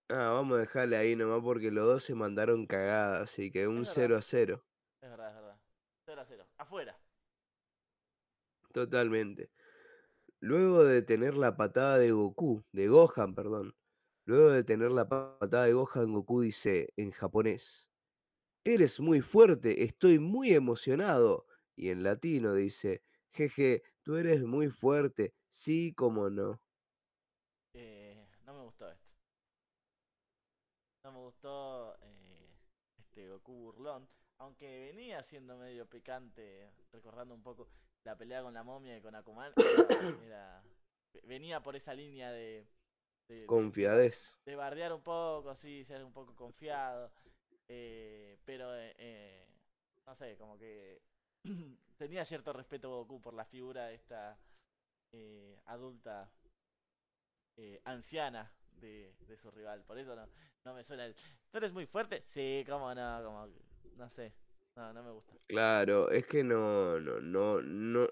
Ah, 0.10 0.30
vamos 0.30 0.58
a 0.58 0.60
dejarle 0.62 0.98
ahí 0.98 1.16
nomás 1.16 1.42
porque 1.42 1.72
los 1.72 1.86
dos 1.86 2.04
se 2.04 2.14
mandaron 2.14 2.68
cagadas, 2.68 3.22
así 3.24 3.52
que 3.52 3.68
un 3.68 3.80
verdad. 3.80 3.92
0 3.96 4.18
a 4.18 4.22
0. 4.22 4.66
es 5.02 5.10
verdad, 5.10 5.30
es 5.30 5.36
verdad. 5.36 5.60
0 6.06 6.22
a 6.22 6.26
0. 6.26 6.48
Afuera. 6.58 7.00
Totalmente. 8.72 9.50
Luego 10.40 10.84
de 10.84 11.02
tener 11.02 11.36
la 11.36 11.58
patada 11.58 11.98
de 11.98 12.12
Goku, 12.12 12.64
de 12.72 12.88
Gohan, 12.88 13.34
perdón. 13.34 13.76
Luego 14.26 14.50
de 14.52 14.64
tener 14.64 14.92
la 14.92 15.08
pa- 15.08 15.38
patada 15.40 15.66
de 15.66 15.74
Gohan, 15.74 16.14
Goku 16.14 16.42
dice 16.42 16.94
en 16.98 17.12
japonés, 17.12 17.90
Eres 18.64 19.00
muy 19.00 19.22
fuerte, 19.22 19.84
estoy 19.84 20.18
muy 20.18 20.54
emocionado. 20.54 21.46
Y 21.76 21.90
en 21.90 22.04
latino 22.04 22.56
dice, 22.56 23.04
jeje, 23.32 23.84
tú 24.02 24.16
eres 24.16 24.42
muy 24.44 24.70
fuerte, 24.70 25.36
sí, 25.50 25.94
como 25.94 26.30
no. 26.32 26.60
Eh, 27.74 28.28
no 28.46 28.54
me 28.56 28.64
gustó 28.64 28.90
esto. 28.90 29.06
No 31.04 31.12
me 31.12 31.20
gustó 31.20 31.96
eh, 32.02 32.50
este 32.98 33.30
Goku 33.30 33.54
burlón. 33.54 34.08
Aunque 34.40 34.92
venía 34.92 35.22
siendo 35.24 35.58
medio 35.58 35.86
picante, 35.86 36.72
recordando 36.92 37.36
un 37.36 37.44
poco 37.44 37.68
la 38.04 38.18
pelea 38.18 38.42
con 38.42 38.54
la 38.54 38.64
momia 38.64 38.98
y 38.98 39.02
con 39.02 39.16
Akuman. 39.16 39.54
Venía 41.24 41.62
por 41.62 41.76
esa 41.76 41.94
línea 41.94 42.32
de, 42.32 42.68
de, 43.28 43.36
de- 43.36 43.48
Confiadez. 43.48 44.34
de 44.46 44.56
bardear 44.56 44.94
un 44.94 45.02
poco, 45.02 45.56
sí, 45.56 45.84
ser 45.84 46.04
un 46.04 46.14
poco 46.14 46.36
confiado. 46.36 47.12
eh, 47.68 48.38
pero, 48.46 48.76
eh, 48.76 48.94
eh, 48.98 49.48
no 50.06 50.16
sé, 50.16 50.38
como 50.38 50.58
que 50.58 51.02
tenía 51.98 52.24
cierto 52.26 52.54
respeto 52.54 52.90
Goku 52.90 53.22
por 53.22 53.34
la 53.34 53.46
figura 53.46 53.88
de 53.88 53.96
esta 53.96 54.38
eh, 55.12 55.60
adulta 55.66 56.30
eh, 57.58 57.82
anciana 57.86 58.52
de, 58.80 59.16
de 59.28 59.38
su 59.38 59.50
rival. 59.52 59.84
Por 59.84 59.98
eso 59.98 60.16
no, 60.16 60.28
no 60.66 60.74
me 60.74 60.84
suena 60.84 61.06
el... 61.06 61.16
¿Tú 61.52 61.58
eres 61.58 61.74
muy 61.74 61.86
fuerte? 61.86 62.24
Sí, 62.28 62.64
cómo 62.68 62.94
no, 62.94 63.24
como... 63.24 63.48
No 63.98 64.10
sé. 64.10 64.34
No, 64.76 64.92
no 64.94 65.04
me 65.04 65.12
gusta. 65.12 65.34
Claro, 65.48 66.10
es 66.12 66.28
que 66.28 66.44
no, 66.44 67.00
no, 67.00 67.20
no, 67.22 67.62
no, 67.62 68.10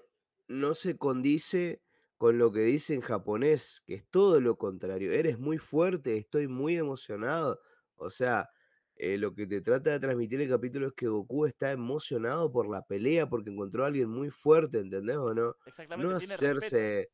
no 0.48 0.74
se 0.74 0.96
condice 0.96 1.82
con 2.18 2.38
lo 2.38 2.52
que 2.52 2.60
dice 2.60 2.94
en 2.94 3.00
japonés, 3.00 3.82
que 3.86 3.94
es 3.94 4.08
todo 4.10 4.40
lo 4.40 4.56
contrario. 4.58 5.12
Eres 5.12 5.38
muy 5.38 5.58
fuerte, 5.58 6.16
estoy 6.16 6.48
muy 6.48 6.76
emocionado. 6.76 7.60
O 7.96 8.10
sea, 8.10 8.50
eh, 8.96 9.18
lo 9.18 9.34
que 9.34 9.46
te 9.46 9.60
trata 9.60 9.90
de 9.90 10.00
transmitir 10.00 10.40
el 10.40 10.48
capítulo 10.48 10.88
es 10.88 10.92
que 10.94 11.08
Goku 11.08 11.46
está 11.46 11.72
emocionado 11.72 12.50
por 12.52 12.68
la 12.70 12.82
pelea, 12.86 13.28
porque 13.28 13.50
encontró 13.50 13.84
a 13.84 13.88
alguien 13.88 14.08
muy 14.10 14.30
fuerte, 14.30 14.78
¿entendés 14.78 15.16
o 15.16 15.34
no? 15.34 15.56
Exactamente, 15.66 16.06
No 16.06 16.16
tiene 16.16 16.36
respeto. 16.38 16.78
hacerse, 16.78 17.10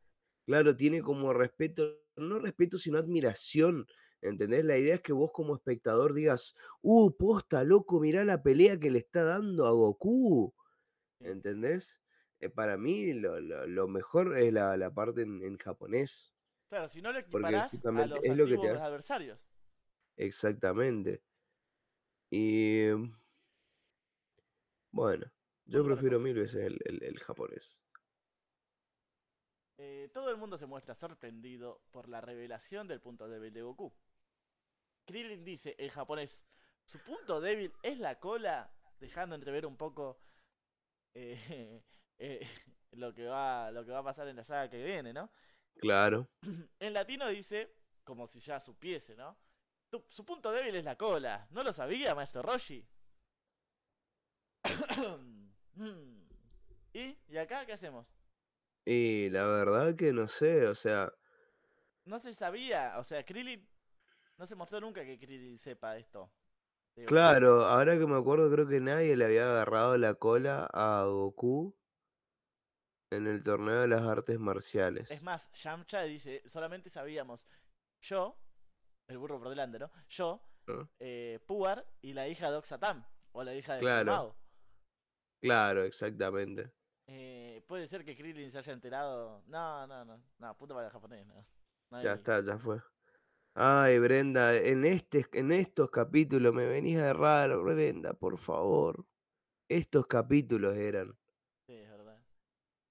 claro, 0.47 0.77
tiene 0.77 1.03
como 1.03 1.33
respeto, 1.33 2.01
no 2.17 2.39
respeto, 2.39 2.79
sino 2.79 2.99
admiración. 2.99 3.87
¿Entendés? 4.23 4.65
La 4.67 4.77
idea 4.79 4.97
es 4.97 5.01
que 5.03 5.15
vos 5.15 5.31
como 5.33 5.55
espectador 5.57 6.13
digas, 6.15 6.55
uh, 6.83 7.11
posta, 7.17 7.65
loco, 7.65 8.01
mirá 8.01 8.25
la 8.25 8.43
pelea 8.43 8.79
que 8.79 8.91
le 8.91 8.99
está 8.99 9.25
dando 9.25 9.67
a 9.67 9.71
Goku. 9.73 10.55
¿Entendés? 11.21 12.00
Eh, 12.41 12.49
para 12.49 12.77
mí 12.77 13.13
lo, 13.13 13.39
lo- 13.41 13.67
lo 13.67 13.89
mejor 13.89 14.37
es 14.39 14.53
la, 14.53 14.77
la 14.77 14.91
parte 14.93 15.23
en, 15.23 15.43
en 15.45 15.59
japonés. 15.59 16.35
Claro, 16.69 16.89
si 16.89 17.03
no 17.03 17.13
lo 17.13 17.19
equiparás 17.19 17.75
a 17.85 18.07
los 18.07 18.19
es 18.23 18.37
lo 18.37 18.47
que 18.47 18.57
te 18.59 18.71
hace- 18.71 18.85
adversarios. 18.85 19.39
Exactamente. 20.17 21.23
Y 22.31 22.89
bueno, 24.93 25.31
yo 25.67 25.85
prefiero 25.85 26.19
mil 26.21 26.35
veces 26.35 26.65
el, 26.67 26.79
el- 26.85 27.03
el 27.03 27.19
japonés. 27.19 27.79
Eh, 29.79 30.11
todo 30.13 30.31
el 30.31 30.37
mundo 30.37 30.59
se 30.59 30.67
muestra 30.67 30.95
sorprendido 30.95 31.83
por 31.91 32.09
la 32.09 32.21
revelación 32.21 32.87
del 32.87 33.01
punto 33.01 33.29
débil 33.29 33.53
de 33.53 33.63
Goku. 33.63 33.93
Krillin 35.07 35.43
dice 35.45 35.75
en 35.79 35.89
japonés, 35.89 36.41
su 36.85 36.99
punto 37.01 37.41
débil 37.41 37.73
es 37.83 37.99
la 37.99 38.19
cola, 38.21 38.73
dejando 38.99 39.35
entrever 39.35 39.65
un 39.67 39.77
poco 39.77 40.21
eh, 41.15 41.83
eh, 42.21 42.41
lo, 42.93 43.15
que 43.15 43.27
va, 43.27 43.73
lo 43.73 43.85
que 43.85 43.93
va 43.93 44.01
a 44.01 44.05
pasar 44.05 44.29
en 44.29 44.37
la 44.37 44.45
saga 44.45 44.71
que 44.71 44.85
viene, 44.85 45.15
¿no? 45.15 45.31
Claro. 45.81 46.29
En 46.81 46.93
latino 46.93 47.29
dice, 47.29 47.73
como 48.05 48.27
si 48.27 48.41
ya 48.41 48.61
supiese, 48.61 49.17
¿no? 49.17 49.37
Tu- 49.91 50.05
su 50.11 50.25
punto 50.25 50.53
débil 50.53 50.75
es 50.77 50.85
la 50.85 50.97
cola. 50.97 51.47
¿No 51.51 51.63
lo 51.63 51.73
sabía, 51.73 52.15
maestro 52.15 52.43
Roshi? 52.43 52.87
¿Y? 56.93 57.19
¿Y 57.29 57.37
acá 57.39 57.65
qué 57.67 57.73
hacemos? 57.73 58.07
Y 58.85 59.31
la 59.31 59.47
verdad 59.47 59.97
que 59.97 60.13
no 60.13 60.29
sé, 60.29 60.67
o 60.67 60.75
sea, 60.75 61.11
No 62.05 62.19
se 62.19 62.35
sabía, 62.35 62.99
o 62.99 63.05
sea, 63.05 63.25
Krillin... 63.25 63.67
No 64.39 64.47
se 64.47 64.55
mostró 64.57 64.81
nunca 64.81 65.05
que 65.05 65.19
Krillin 65.19 65.59
sepa 65.59 65.97
esto. 65.99 66.33
claro, 67.05 67.65
ahora 67.65 67.99
que 67.99 68.07
me 68.07 68.17
acuerdo 68.17 68.51
creo 68.51 68.67
que 68.69 68.81
nadie 68.81 69.17
le 69.17 69.25
había 69.27 69.51
agarrado 69.51 69.97
la 69.99 70.15
cola 70.15 70.69
a 70.73 71.05
Goku 71.07 71.75
en 73.11 73.27
el 73.27 73.43
torneo 73.43 73.81
de 73.81 73.89
las 73.89 74.03
artes 74.03 74.39
marciales. 74.39 75.11
Es 75.11 75.23
más, 75.23 75.51
Yamcha 75.53 76.03
dice, 76.03 76.43
solamente 76.49 76.91
sabíamos 76.91 77.47
yo, 78.03 78.37
el 79.09 79.19
burro 79.19 79.39
por 79.39 79.49
delante, 79.49 79.79
¿no? 79.79 79.91
Yo, 80.09 80.41
¿no? 80.67 80.89
eh, 81.01 81.41
Puar 81.47 81.85
y 82.01 82.13
la 82.13 82.29
hija 82.29 82.51
de 82.51 82.57
Oxatam, 82.57 83.05
o 83.33 83.43
la 83.43 83.55
hija 83.55 83.75
de 83.75 83.81
Claro. 83.81 84.13
Mao. 84.13 84.37
Claro, 85.43 85.85
exactamente. 85.85 86.71
Eh, 87.09 87.65
puede 87.67 87.89
ser 87.89 88.05
que 88.05 88.17
Krillin 88.17 88.53
se 88.53 88.59
haya 88.59 88.73
enterado. 88.73 89.43
No, 89.47 89.87
no, 89.87 90.05
no. 90.05 90.23
No, 90.39 90.57
puto 90.57 90.75
para 90.75 90.87
el 90.87 90.93
japonés. 90.93 91.27
No. 91.27 92.01
Ya 92.01 92.13
está, 92.13 92.41
ya 92.41 92.57
fue. 92.59 92.81
Ay, 93.55 93.99
Brenda, 93.99 94.55
en 94.55 94.85
este, 94.85 95.27
en 95.33 95.51
estos 95.51 95.91
capítulos 95.91 96.55
me 96.55 96.67
venís 96.67 96.99
de 96.99 97.13
raro, 97.13 97.65
Brenda, 97.65 98.13
por 98.15 98.39
favor. 98.39 99.05
Estos 99.69 100.07
capítulos 100.07 100.77
eran. 100.77 101.19
Sí, 101.67 101.75
es 101.75 101.91
verdad. 101.91 102.23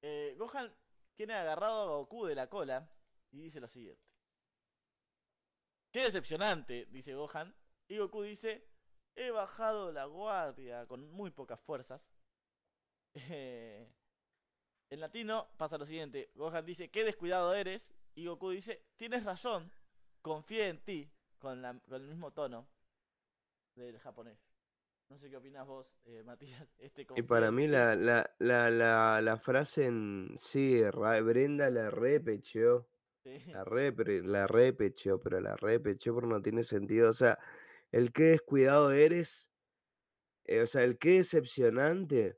Eh, 0.02 0.28
Gohan 0.40 0.74
tiene 1.16 1.34
agarrado 1.34 1.82
a 1.82 1.98
Goku 1.98 2.26
de 2.26 2.34
la 2.34 2.48
cola 2.48 2.90
y 3.30 3.42
dice 3.42 3.60
lo 3.60 3.68
siguiente. 3.68 4.02
Qué 5.92 6.04
decepcionante, 6.04 6.86
dice 6.86 7.14
Gohan. 7.14 7.54
Y 7.90 7.98
Goku 7.98 8.22
dice, 8.22 8.66
he 9.16 9.32
bajado 9.32 9.92
la 9.92 10.06
guardia 10.06 10.88
con 10.88 11.12
muy 11.12 11.30
pocas 11.32 11.60
fuerzas. 11.60 12.02
Eh, 13.16 13.92
en 14.90 15.00
latino 15.02 15.50
pasa 15.58 15.78
lo 15.78 15.86
siguiente. 15.86 16.32
Gohan 16.36 16.66
dice, 16.66 16.90
qué 16.90 17.04
descuidado 17.04 17.54
eres. 17.54 17.90
Y 18.16 18.28
Goku 18.28 18.52
dice, 18.52 18.86
tienes 18.96 19.26
razón, 19.26 19.72
confía 20.22 20.70
en 20.70 20.80
ti. 20.80 21.12
Con, 21.40 21.62
con 21.88 22.02
el 22.02 22.08
mismo 22.08 22.32
tono 22.32 22.68
del 23.76 24.00
japonés. 24.00 24.49
No 25.10 25.18
sé 25.18 25.30
qué 25.30 25.38
opinas 25.38 25.66
vos, 25.66 25.92
eh, 26.06 26.22
Matías. 26.26 26.68
Este 26.78 27.06
Y 27.16 27.24
para 27.24 27.52
mí 27.52 27.68
la, 27.68 27.96
la, 27.96 28.30
la, 28.40 28.70
la, 28.70 29.22
la 29.22 29.38
frase 29.38 29.86
en 29.86 30.34
sí, 30.38 30.82
Brenda 31.24 31.70
la 31.70 31.90
repecheó. 31.90 32.88
Sí. 33.24 33.40
La, 33.52 33.66
repre- 33.66 34.24
la 34.24 34.48
repecheó, 34.48 35.20
pero 35.20 35.42
la 35.42 35.56
repecheó 35.56 36.14
porque 36.14 36.30
no 36.30 36.42
tiene 36.42 36.64
sentido. 36.64 37.10
O 37.10 37.14
sea, 37.14 37.40
el 37.92 38.12
qué 38.14 38.24
descuidado 38.24 38.92
eres, 38.92 39.52
eh, 40.46 40.62
o 40.62 40.68
sea, 40.68 40.84
el 40.84 40.98
qué 41.00 41.16
decepcionante 41.18 42.38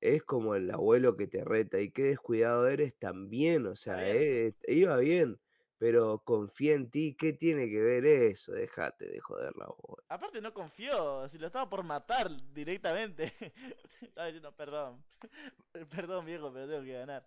es 0.00 0.22
como 0.24 0.54
el 0.54 0.70
abuelo 0.70 1.14
que 1.16 1.26
te 1.28 1.44
reta. 1.44 1.80
Y 1.80 1.90
qué 1.90 2.04
descuidado 2.04 2.68
eres 2.68 2.96
también, 2.98 3.66
o 3.66 3.76
sea, 3.76 3.96
bien. 4.04 4.16
eh, 4.16 4.54
iba 4.68 4.96
bien, 4.98 5.40
pero 5.78 6.18
confía 6.24 6.74
en 6.74 6.90
ti. 6.90 7.16
¿Qué 7.18 7.32
tiene 7.32 7.68
que 7.68 7.80
ver 7.80 8.06
eso? 8.06 8.52
Déjate 8.52 9.06
de 9.06 9.20
joder 9.20 9.56
la 9.56 9.66
bola. 9.66 10.02
Aparte 10.08 10.40
no 10.40 10.52
confió, 10.54 11.28
si 11.28 11.38
lo 11.38 11.46
estaba 11.46 11.68
por 11.68 11.82
matar 11.82 12.30
directamente. 12.52 13.32
estaba 14.00 14.26
diciendo, 14.26 14.54
perdón. 14.56 15.04
Perdón 15.90 16.24
viejo, 16.24 16.52
pero 16.52 16.68
tengo 16.68 16.84
que 16.84 16.92
ganar. 16.92 17.26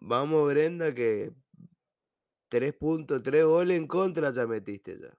Vamos, 0.00 0.48
Brenda, 0.48 0.92
que 0.92 1.32
tres 2.48 2.74
puntos, 2.74 3.22
tres 3.22 3.44
goles 3.44 3.78
en 3.78 3.86
contra 3.86 4.30
ya 4.30 4.46
metiste 4.46 4.98
ya. 4.98 5.16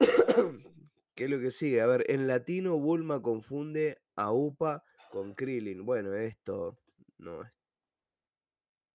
¿Qué 1.14 1.24
es 1.24 1.30
lo 1.30 1.40
que 1.40 1.50
sigue? 1.50 1.80
A 1.80 1.86
ver, 1.86 2.04
en 2.10 2.26
latino 2.26 2.78
Bulma 2.78 3.22
confunde 3.22 4.02
a 4.16 4.32
Upa 4.32 4.84
con 5.10 5.34
Krillin. 5.34 5.84
Bueno, 5.84 6.14
esto 6.14 6.78
no 7.18 7.42
es. 7.42 7.62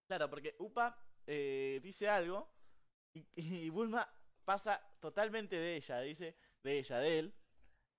Claro, 0.07 0.30
porque 0.30 0.55
Upa 0.59 1.06
eh, 1.28 1.80
dice 1.84 2.10
algo 2.10 2.49
y, 3.14 3.26
y 3.68 3.70
Bulma 3.70 4.08
pasa 4.45 4.82
totalmente 4.99 5.58
de 5.58 5.76
ella, 5.78 5.99
dice, 6.02 6.36
de 6.64 6.80
ella, 6.80 6.99
de 6.99 7.20
él. 7.20 7.36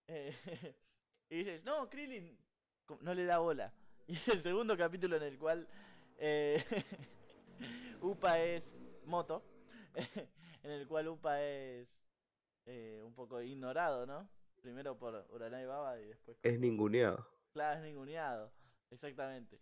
eh, 0.08 0.34
y 1.30 1.38
dices, 1.38 1.64
no, 1.64 1.88
Krillin 1.90 2.38
no 3.00 3.14
le 3.14 3.24
da 3.24 3.38
bola. 3.38 3.72
Y 4.08 4.14
es 4.14 4.28
el 4.28 4.42
segundo 4.42 4.76
capítulo 4.76 5.16
en 5.16 5.22
el 5.24 5.38
cual 5.38 5.68
eh, 6.16 6.64
Upa 8.00 8.38
es 8.40 8.72
Moto, 9.04 9.44
en 10.62 10.70
el 10.70 10.86
cual 10.88 11.08
Upa 11.08 11.42
es 11.42 11.88
eh, 12.66 13.02
un 13.04 13.14
poco 13.14 13.40
ignorado, 13.42 14.06
¿no? 14.06 14.30
Primero 14.62 14.98
por 14.98 15.26
Uranai 15.30 15.66
Baba 15.66 16.00
y 16.00 16.06
después 16.06 16.38
Es 16.42 16.58
ninguneado. 16.58 17.26
Claro, 17.52 17.80
es 17.80 17.84
ninguneado, 17.86 18.52
exactamente. 18.90 19.60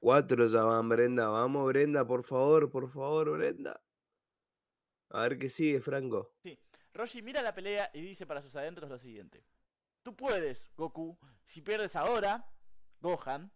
Cuatro 0.00 0.46
ya 0.46 0.62
van, 0.62 0.88
Brenda. 0.88 1.28
Vamos, 1.28 1.66
Brenda, 1.68 2.06
por 2.06 2.24
favor, 2.24 2.70
por 2.70 2.90
favor, 2.90 3.32
Brenda. 3.32 3.80
A 5.10 5.22
ver 5.22 5.38
qué 5.38 5.50
sigue, 5.50 5.80
Franco. 5.80 6.32
Roshi 6.94 7.20
mira 7.20 7.42
la 7.42 7.54
pelea 7.54 7.90
y 7.92 8.00
dice 8.00 8.26
para 8.26 8.40
sus 8.40 8.56
adentros 8.56 8.88
lo 8.88 8.98
siguiente. 8.98 9.44
Tú 10.02 10.16
puedes, 10.16 10.70
Goku. 10.74 11.18
Si 11.44 11.60
pierdes 11.60 11.96
ahora, 11.96 12.50
Gohan, 13.00 13.52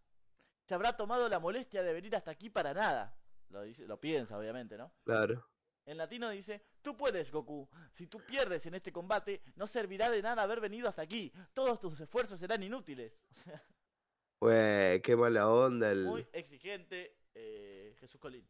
se 0.65 0.75
habrá 0.75 0.97
tomado 0.97 1.31
la 1.31 1.39
molestia 1.39 1.83
de 1.83 1.95
venir 1.95 2.15
hasta 2.15 2.31
aquí 2.31 2.51
para 2.51 2.75
nada. 2.75 3.19
Lo, 3.49 3.63
dice, 3.63 3.87
lo 3.87 3.99
piensa, 3.99 4.39
obviamente, 4.39 4.77
¿no? 4.77 4.93
Claro. 5.05 5.49
En 5.87 5.97
latino 5.97 6.29
dice, 6.29 6.63
tú 6.83 6.95
puedes, 6.95 7.31
Goku. 7.31 7.69
Si 7.93 8.07
tú 8.07 8.19
pierdes 8.19 8.67
en 8.67 8.75
este 8.75 8.93
combate, 8.93 9.43
no 9.57 9.67
servirá 9.67 10.11
de 10.11 10.21
nada 10.21 10.43
haber 10.43 10.61
venido 10.61 10.89
hasta 10.89 11.03
aquí. 11.03 11.33
Todos 11.55 11.81
tus 11.81 11.99
esfuerzos 12.01 12.39
serán 12.39 12.63
inútiles. 12.63 13.19
O 13.37 13.41
sea, 13.41 13.63
Güey, 14.45 15.01
qué 15.01 15.17
mala 15.17 15.49
onda 15.49 15.91
el. 15.91 16.05
muy 16.05 16.27
exigente 16.35 17.17
eh, 17.35 17.97
Jesús 17.99 18.21
Colín. 18.21 18.47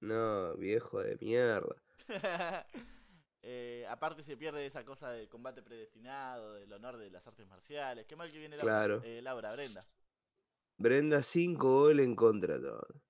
No, 0.00 0.56
viejo 0.56 1.00
de 1.00 1.16
mierda. 1.20 1.76
Eh, 3.48 3.86
aparte 3.88 4.24
se 4.24 4.36
pierde 4.36 4.66
esa 4.66 4.84
cosa 4.84 5.08
del 5.12 5.28
combate 5.28 5.62
predestinado, 5.62 6.54
del 6.54 6.72
honor 6.72 6.96
de 6.96 7.10
las 7.10 7.24
artes 7.28 7.46
marciales. 7.46 8.04
Qué 8.04 8.16
mal 8.16 8.32
que 8.32 8.38
viene 8.40 8.56
Laura, 8.56 8.72
Claro. 8.72 9.02
eh, 9.04 9.22
Laura 9.22 9.52
Brenda. 9.54 9.80
Brenda, 10.78 11.22
cinco 11.22 11.82
goles 11.82 12.04
en 12.04 12.16
contra, 12.16 12.60
chaval. 12.60 13.00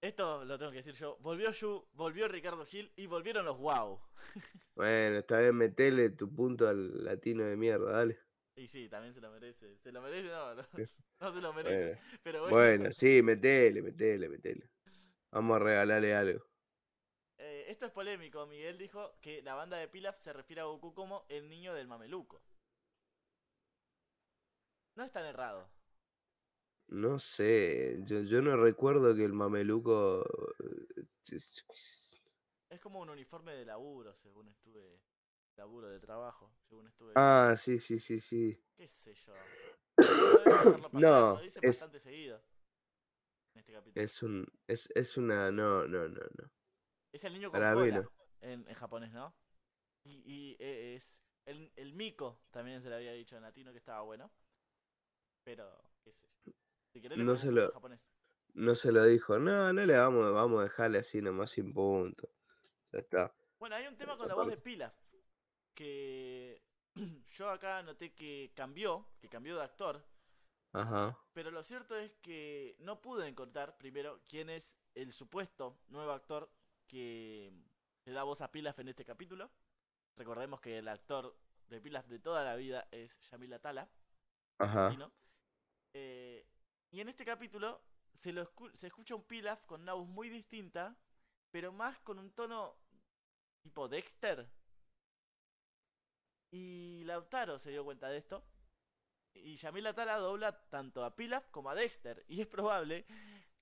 Esto 0.00 0.46
lo 0.46 0.58
tengo 0.58 0.70
que 0.70 0.78
decir 0.78 0.94
yo. 0.94 1.18
Volvió 1.20 1.50
Yu, 1.52 1.86
volvió 1.92 2.26
Ricardo 2.26 2.64
Gil 2.64 2.90
y 2.96 3.04
volvieron 3.06 3.44
los 3.44 3.58
wow. 3.58 4.00
Bueno, 4.74 5.18
está 5.18 5.40
bien, 5.40 5.54
metele 5.54 6.08
tu 6.08 6.34
punto 6.34 6.66
al 6.68 7.04
latino 7.04 7.44
de 7.44 7.54
mierda, 7.54 7.92
dale. 7.92 8.18
Y 8.58 8.66
sí, 8.66 8.88
también 8.88 9.14
se 9.14 9.20
lo 9.20 9.30
merece. 9.30 9.78
¿Se 9.78 9.92
lo 9.92 10.02
merece? 10.02 10.28
No, 10.28 10.54
no, 10.54 10.62
no 11.20 11.32
se 11.34 11.40
lo 11.40 11.52
merece. 11.52 11.94
Bueno, 11.94 12.20
Pero 12.22 12.40
bueno. 12.42 12.56
bueno, 12.56 12.92
sí, 12.92 13.22
metele, 13.22 13.82
metele, 13.82 14.28
metele. 14.28 14.68
Vamos 15.30 15.56
a 15.56 15.60
regalarle 15.60 16.14
algo. 16.14 16.44
Eh, 17.38 17.66
esto 17.68 17.86
es 17.86 17.92
polémico. 17.92 18.46
Miguel 18.46 18.78
dijo 18.78 19.18
que 19.20 19.42
la 19.42 19.54
banda 19.54 19.76
de 19.78 19.88
Pilaf 19.88 20.18
se 20.18 20.32
refiere 20.32 20.60
a 20.60 20.64
Goku 20.64 20.92
como 20.94 21.24
el 21.28 21.48
niño 21.48 21.74
del 21.74 21.86
mameluco. 21.88 22.42
No 24.96 25.04
es 25.04 25.12
tan 25.12 25.24
errado. 25.24 25.70
No 26.88 27.18
sé, 27.18 27.98
yo, 28.04 28.22
yo 28.22 28.40
no 28.40 28.56
recuerdo 28.56 29.14
que 29.14 29.24
el 29.24 29.32
mameluco... 29.32 30.24
eh, 30.60 31.04
Es 32.70 32.80
como 32.80 33.00
un 33.00 33.10
uniforme 33.10 33.52
de 33.52 33.64
laburo, 33.64 34.14
según 34.16 34.48
estuve. 34.48 35.00
Laburo 35.58 35.88
de 35.88 35.98
trabajo, 35.98 36.52
según 36.68 36.86
estuve. 36.86 37.14
Ah, 37.16 37.56
sí, 37.58 37.80
sí, 37.80 37.98
sí, 37.98 38.20
sí. 38.20 38.56
¿Qué 38.76 38.86
sé 38.86 39.12
yo? 39.12 39.34
No, 40.92 41.34
lo 41.34 41.40
dice 41.40 41.58
es- 41.60 41.80
bastante 41.80 41.98
seguido. 41.98 42.40
En 43.54 43.58
este 43.58 43.72
capítulo. 43.72 44.04
Es, 44.04 44.12
Es 44.14 44.22
un, 44.22 44.46
es, 44.68 44.88
es 44.94 45.16
una, 45.16 45.50
no, 45.50 45.84
no, 45.88 46.06
no, 46.08 46.20
no. 46.20 46.50
el 47.12 47.32
niño 47.32 47.50
con 47.50 47.58
Para 47.60 47.74
cola 47.74 48.00
no. 48.02 48.12
en, 48.40 48.68
en 48.68 48.74
japonés, 48.74 49.12
¿no? 49.12 49.34
Y, 50.04 50.22
y, 50.24 50.56
eh, 50.60 50.94
es. 50.94 51.12
El, 51.44 51.72
el 51.74 51.92
Miko 51.92 52.40
también 52.52 52.80
se 52.80 52.88
le 52.88 52.94
había 52.94 53.12
dicho 53.12 53.34
en 53.36 53.42
latino 53.42 53.72
que 53.72 53.78
estaba 53.78 54.02
bueno. 54.02 54.30
Pero, 55.42 55.66
qué 56.04 56.12
sé 56.12 56.28
yo. 56.44 56.52
Si 56.92 57.00
querés 57.02 57.18
No 57.18 57.34
se 57.36 57.50
lo- 57.50 57.64
en 57.64 57.70
japonés. 57.72 58.00
No 58.54 58.74
se 58.76 58.92
lo 58.92 59.04
dijo, 59.04 59.40
no, 59.40 59.72
no 59.72 59.84
le 59.84 59.98
vamos, 59.98 60.32
vamos 60.32 60.60
a 60.60 60.64
dejarle 60.64 60.98
así 60.98 61.20
nomás 61.20 61.50
sin 61.50 61.72
punto. 61.72 62.28
Ya 62.92 63.00
está. 63.00 63.34
Bueno, 63.58 63.74
hay 63.74 63.88
un 63.88 63.96
tema 63.96 64.16
con 64.16 64.28
la 64.28 64.34
voz 64.34 64.46
de. 64.46 64.56
Pilaf. 64.56 64.94
Que 65.78 66.60
yo 67.38 67.50
acá 67.50 67.82
noté 67.84 68.12
que 68.12 68.50
cambió, 68.56 69.06
que 69.20 69.28
cambió 69.28 69.56
de 69.56 69.62
actor. 69.62 70.04
Ajá. 70.72 71.16
Pero 71.32 71.52
lo 71.52 71.62
cierto 71.62 71.96
es 71.96 72.12
que 72.16 72.74
no 72.80 73.00
pude 73.00 73.28
encontrar 73.28 73.78
primero 73.78 74.20
quién 74.28 74.50
es 74.50 74.74
el 74.96 75.12
supuesto 75.12 75.78
nuevo 75.88 76.10
actor 76.10 76.50
que 76.88 77.52
le 78.04 78.12
da 78.12 78.24
voz 78.24 78.40
a 78.40 78.50
Pilaf 78.50 78.80
en 78.80 78.88
este 78.88 79.04
capítulo. 79.04 79.52
Recordemos 80.16 80.60
que 80.60 80.78
el 80.78 80.88
actor 80.88 81.38
de 81.68 81.80
Pilaf 81.80 82.06
de 82.08 82.18
toda 82.18 82.42
la 82.42 82.56
vida 82.56 82.88
es 82.90 83.16
Yamila 83.30 83.60
Tala. 83.60 83.88
Ajá. 84.58 84.90
¿no? 84.94 85.12
Eh, 85.94 86.44
y 86.90 87.00
en 87.00 87.08
este 87.08 87.24
capítulo 87.24 87.80
se, 88.18 88.32
lo 88.32 88.42
escu- 88.42 88.74
se 88.74 88.88
escucha 88.88 89.14
un 89.14 89.22
Pilaf 89.22 89.64
con 89.64 89.82
una 89.82 89.92
voz 89.92 90.08
muy 90.08 90.28
distinta, 90.28 90.96
pero 91.52 91.70
más 91.72 92.00
con 92.00 92.18
un 92.18 92.32
tono 92.32 92.74
tipo 93.62 93.88
Dexter. 93.88 94.50
Y 96.50 97.02
Lautaro 97.04 97.58
se 97.58 97.70
dio 97.70 97.84
cuenta 97.84 98.08
de 98.08 98.18
esto. 98.18 98.44
Y 99.34 99.56
Yamila 99.56 99.94
Tala 99.94 100.16
dobla 100.16 100.68
tanto 100.68 101.04
a 101.04 101.14
Pilaf 101.14 101.48
como 101.50 101.70
a 101.70 101.74
Dexter. 101.74 102.24
Y 102.28 102.40
es 102.40 102.46
probable 102.46 103.06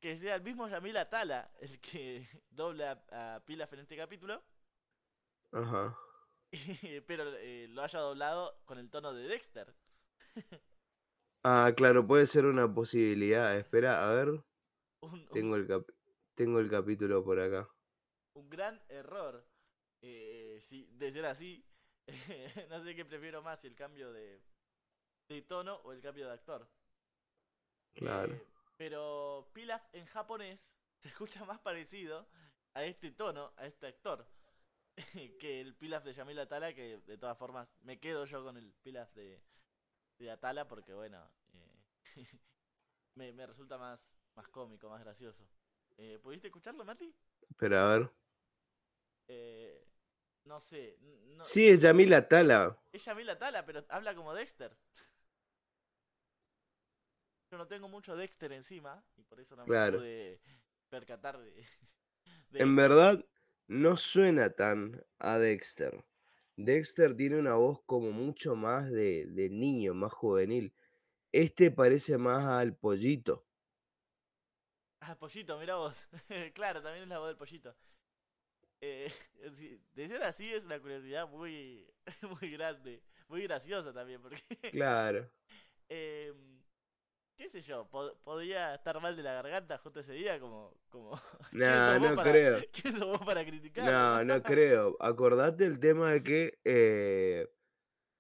que 0.01 0.17
sea 0.17 0.35
el 0.37 0.43
mismo 0.43 0.69
Yamila 0.69 1.09
Tala 1.09 1.51
el 1.61 1.81
que 1.81 2.29
dobla 2.51 3.05
a 3.11 3.43
Pilaf 3.45 3.73
en 3.73 3.81
este 3.81 3.97
capítulo. 3.97 4.43
Ajá. 5.53 5.97
pero 7.07 7.25
eh, 7.37 7.67
lo 7.69 7.83
haya 7.83 7.99
doblado 8.01 8.61
con 8.65 8.79
el 8.79 8.91
tono 8.91 9.13
de 9.13 9.27
Dexter. 9.29 9.75
Ah, 11.49 11.73
claro, 11.77 12.05
puede 12.05 12.27
ser 12.27 12.45
una 12.45 12.67
posibilidad. 12.75 13.57
Espera, 13.57 14.11
a 14.11 14.13
ver. 14.15 14.29
Un- 14.31 14.45
un- 15.01 15.29
Tengo 15.29 15.55
el 15.55 15.69
cap- 15.69 15.89
tengo 16.35 16.59
el 16.59 16.69
capítulo 16.69 17.23
por 17.23 17.39
acá. 17.39 17.69
un 18.35 18.51
gran 18.51 18.83
error. 18.89 19.47
Eh, 20.03 20.59
si, 20.61 20.87
de 20.91 21.13
ser 21.13 21.25
así, 21.27 21.65
no 22.71 22.83
sé 22.85 22.95
qué 22.95 23.05
prefiero 23.05 23.43
más, 23.43 23.61
si 23.61 23.67
el 23.67 23.75
cambio 23.75 24.13
de, 24.13 24.41
de 25.29 25.43
tono 25.43 25.77
o 25.85 25.93
el 25.93 26.01
cambio 26.01 26.27
de 26.27 26.33
actor. 26.33 26.69
Claro. 27.95 28.35
Eh, 28.35 28.47
pero 28.77 29.51
Pilaf 29.53 29.83
en 29.93 30.07
japonés 30.07 30.77
se 31.03 31.09
escucha 31.09 31.45
más 31.45 31.59
parecido 31.61 32.27
a 32.75 32.85
este 32.85 33.11
tono, 33.13 33.53
a 33.57 33.67
este 33.67 33.87
actor, 33.87 34.27
que 35.41 35.61
el 35.61 35.75
Pilaf 35.75 36.05
de 36.05 36.13
Yamil 36.13 36.39
Atala, 36.39 36.75
que 36.75 36.99
de 36.99 37.19
todas 37.19 37.39
formas 37.39 37.69
me 37.83 37.99
quedo 37.99 38.25
yo 38.27 38.45
con 38.45 38.57
el 38.57 38.73
Pilaf 38.83 39.13
de, 39.15 39.43
de 40.19 40.31
Atala 40.31 40.69
porque 40.69 40.93
bueno, 40.93 41.31
eh, 41.55 42.27
me, 43.15 43.33
me 43.33 43.47
resulta 43.47 43.79
más, 43.79 44.01
más 44.35 44.49
cómico, 44.49 44.89
más 44.89 45.01
gracioso. 45.01 45.49
Eh, 45.99 46.19
¿Pudiste 46.23 46.49
escucharlo, 46.49 46.85
Mati? 46.85 47.15
Pero 47.57 47.79
a 47.79 47.89
ver. 47.89 48.11
Eh, 49.29 49.87
no 50.47 50.61
sé. 50.61 50.97
No, 51.37 51.45
Sí, 51.45 51.69
es 51.69 51.83
Yamila 51.83 52.27
Tala. 52.27 52.79
Es 52.93 53.05
Yamila 53.05 53.39
Tala, 53.39 53.65
pero 53.67 53.85
habla 53.89 54.15
como 54.15 54.33
Dexter. 54.35 54.77
Yo 57.51 57.59
no 57.59 57.67
tengo 57.67 57.89
mucho 57.89 58.17
Dexter 58.17 58.53
encima 58.53 59.05
y 59.17 59.23
por 59.23 59.41
eso 59.41 59.55
no 59.57 59.63
me 59.63 59.69
Claro. 59.69 59.99
pude 59.99 60.41
percatar 60.89 61.39
de. 61.39 61.53
de 62.51 62.61
En 62.61 62.75
verdad, 62.77 63.25
no 63.69 63.97
suena 63.97 64.51
tan 64.51 65.05
a 65.19 65.39
Dexter. 65.39 66.05
Dexter 66.57 67.17
tiene 67.17 67.39
una 67.39 67.55
voz 67.57 67.83
como 67.85 68.11
mucho 68.13 68.57
más 68.57 68.91
de, 68.91 69.27
de 69.27 69.51
niño, 69.51 69.95
más 69.95 70.13
juvenil. 70.13 70.73
Este 71.33 71.71
parece 71.71 72.17
más 72.19 72.47
al 72.47 72.75
pollito. 72.75 73.45
Ah, 75.01 75.15
Pollito, 75.17 75.59
mira 75.59 75.77
vos. 75.77 76.09
claro, 76.55 76.83
también 76.83 77.05
es 77.05 77.09
la 77.09 77.19
voz 77.19 77.29
del 77.29 77.37
Pollito. 77.37 77.77
Eh, 78.81 79.11
de 79.95 80.09
ser 80.09 80.23
así 80.23 80.53
es 80.53 80.65
una 80.65 80.79
curiosidad 80.81 81.29
muy, 81.29 81.87
muy 82.41 82.51
grande. 82.51 83.03
Muy 83.29 83.43
graciosa 83.43 83.93
también, 83.93 84.21
porque. 84.23 84.41
Claro. 84.73 85.29
em, 85.89 86.57
¿Qué 87.37 87.51
sé 87.51 87.61
yo? 87.61 87.87
po- 87.91 88.17
podría 88.25 88.75
estar 88.75 88.99
mal 89.01 89.15
de 89.15 89.23
la 89.23 89.35
garganta 89.35 89.77
justo 89.79 90.01
ese 90.01 90.13
día, 90.15 90.41
como. 90.41 90.75
como 90.91 91.21
¿quién 91.51 91.61
No, 91.61 92.17
para- 92.17 92.31
creo. 92.31 92.61
¿Quién 92.73 92.93
sos 92.97 93.07
vos 93.19 93.27
para 93.27 93.45
criticar? 93.45 93.85
No, 93.85 94.25
no 94.25 94.43
creo. 94.43 94.97
Acordate 95.01 95.65
el 95.65 95.79
tema 95.79 96.13
de 96.13 96.23
que 96.23 96.59
eh, 96.65 97.47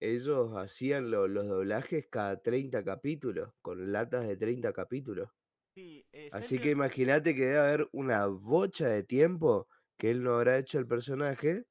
ellos 0.00 0.52
hacían 0.56 1.10
lo- 1.10 1.28
los 1.28 1.46
doblajes 1.46 2.06
cada 2.08 2.42
30 2.42 2.84
capítulos, 2.84 3.52
con 3.62 3.90
latas 3.92 4.26
de 4.26 4.36
30 4.36 4.72
capítulos. 4.72 5.30
Sí, 5.74 6.06
eh, 6.12 6.28
Así 6.32 6.58
que 6.58 6.70
imagínate 6.70 7.34
que 7.34 7.42
debe 7.46 7.58
haber 7.58 7.88
una 7.92 8.26
bocha 8.26 8.88
de 8.88 9.02
tiempo 9.02 9.68
que 9.96 10.10
él 10.10 10.22
no 10.22 10.34
habrá 10.34 10.58
hecho 10.58 10.78
el 10.78 10.86
personaje 10.86 11.64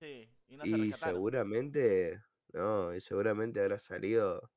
Sí, 0.00 0.28
y 0.48 0.56
no 0.56 0.64
seguramente, 0.96 2.22
no, 2.52 2.94
y 2.94 3.00
seguramente 3.00 3.60
habrá 3.60 3.78
salido 3.78 4.50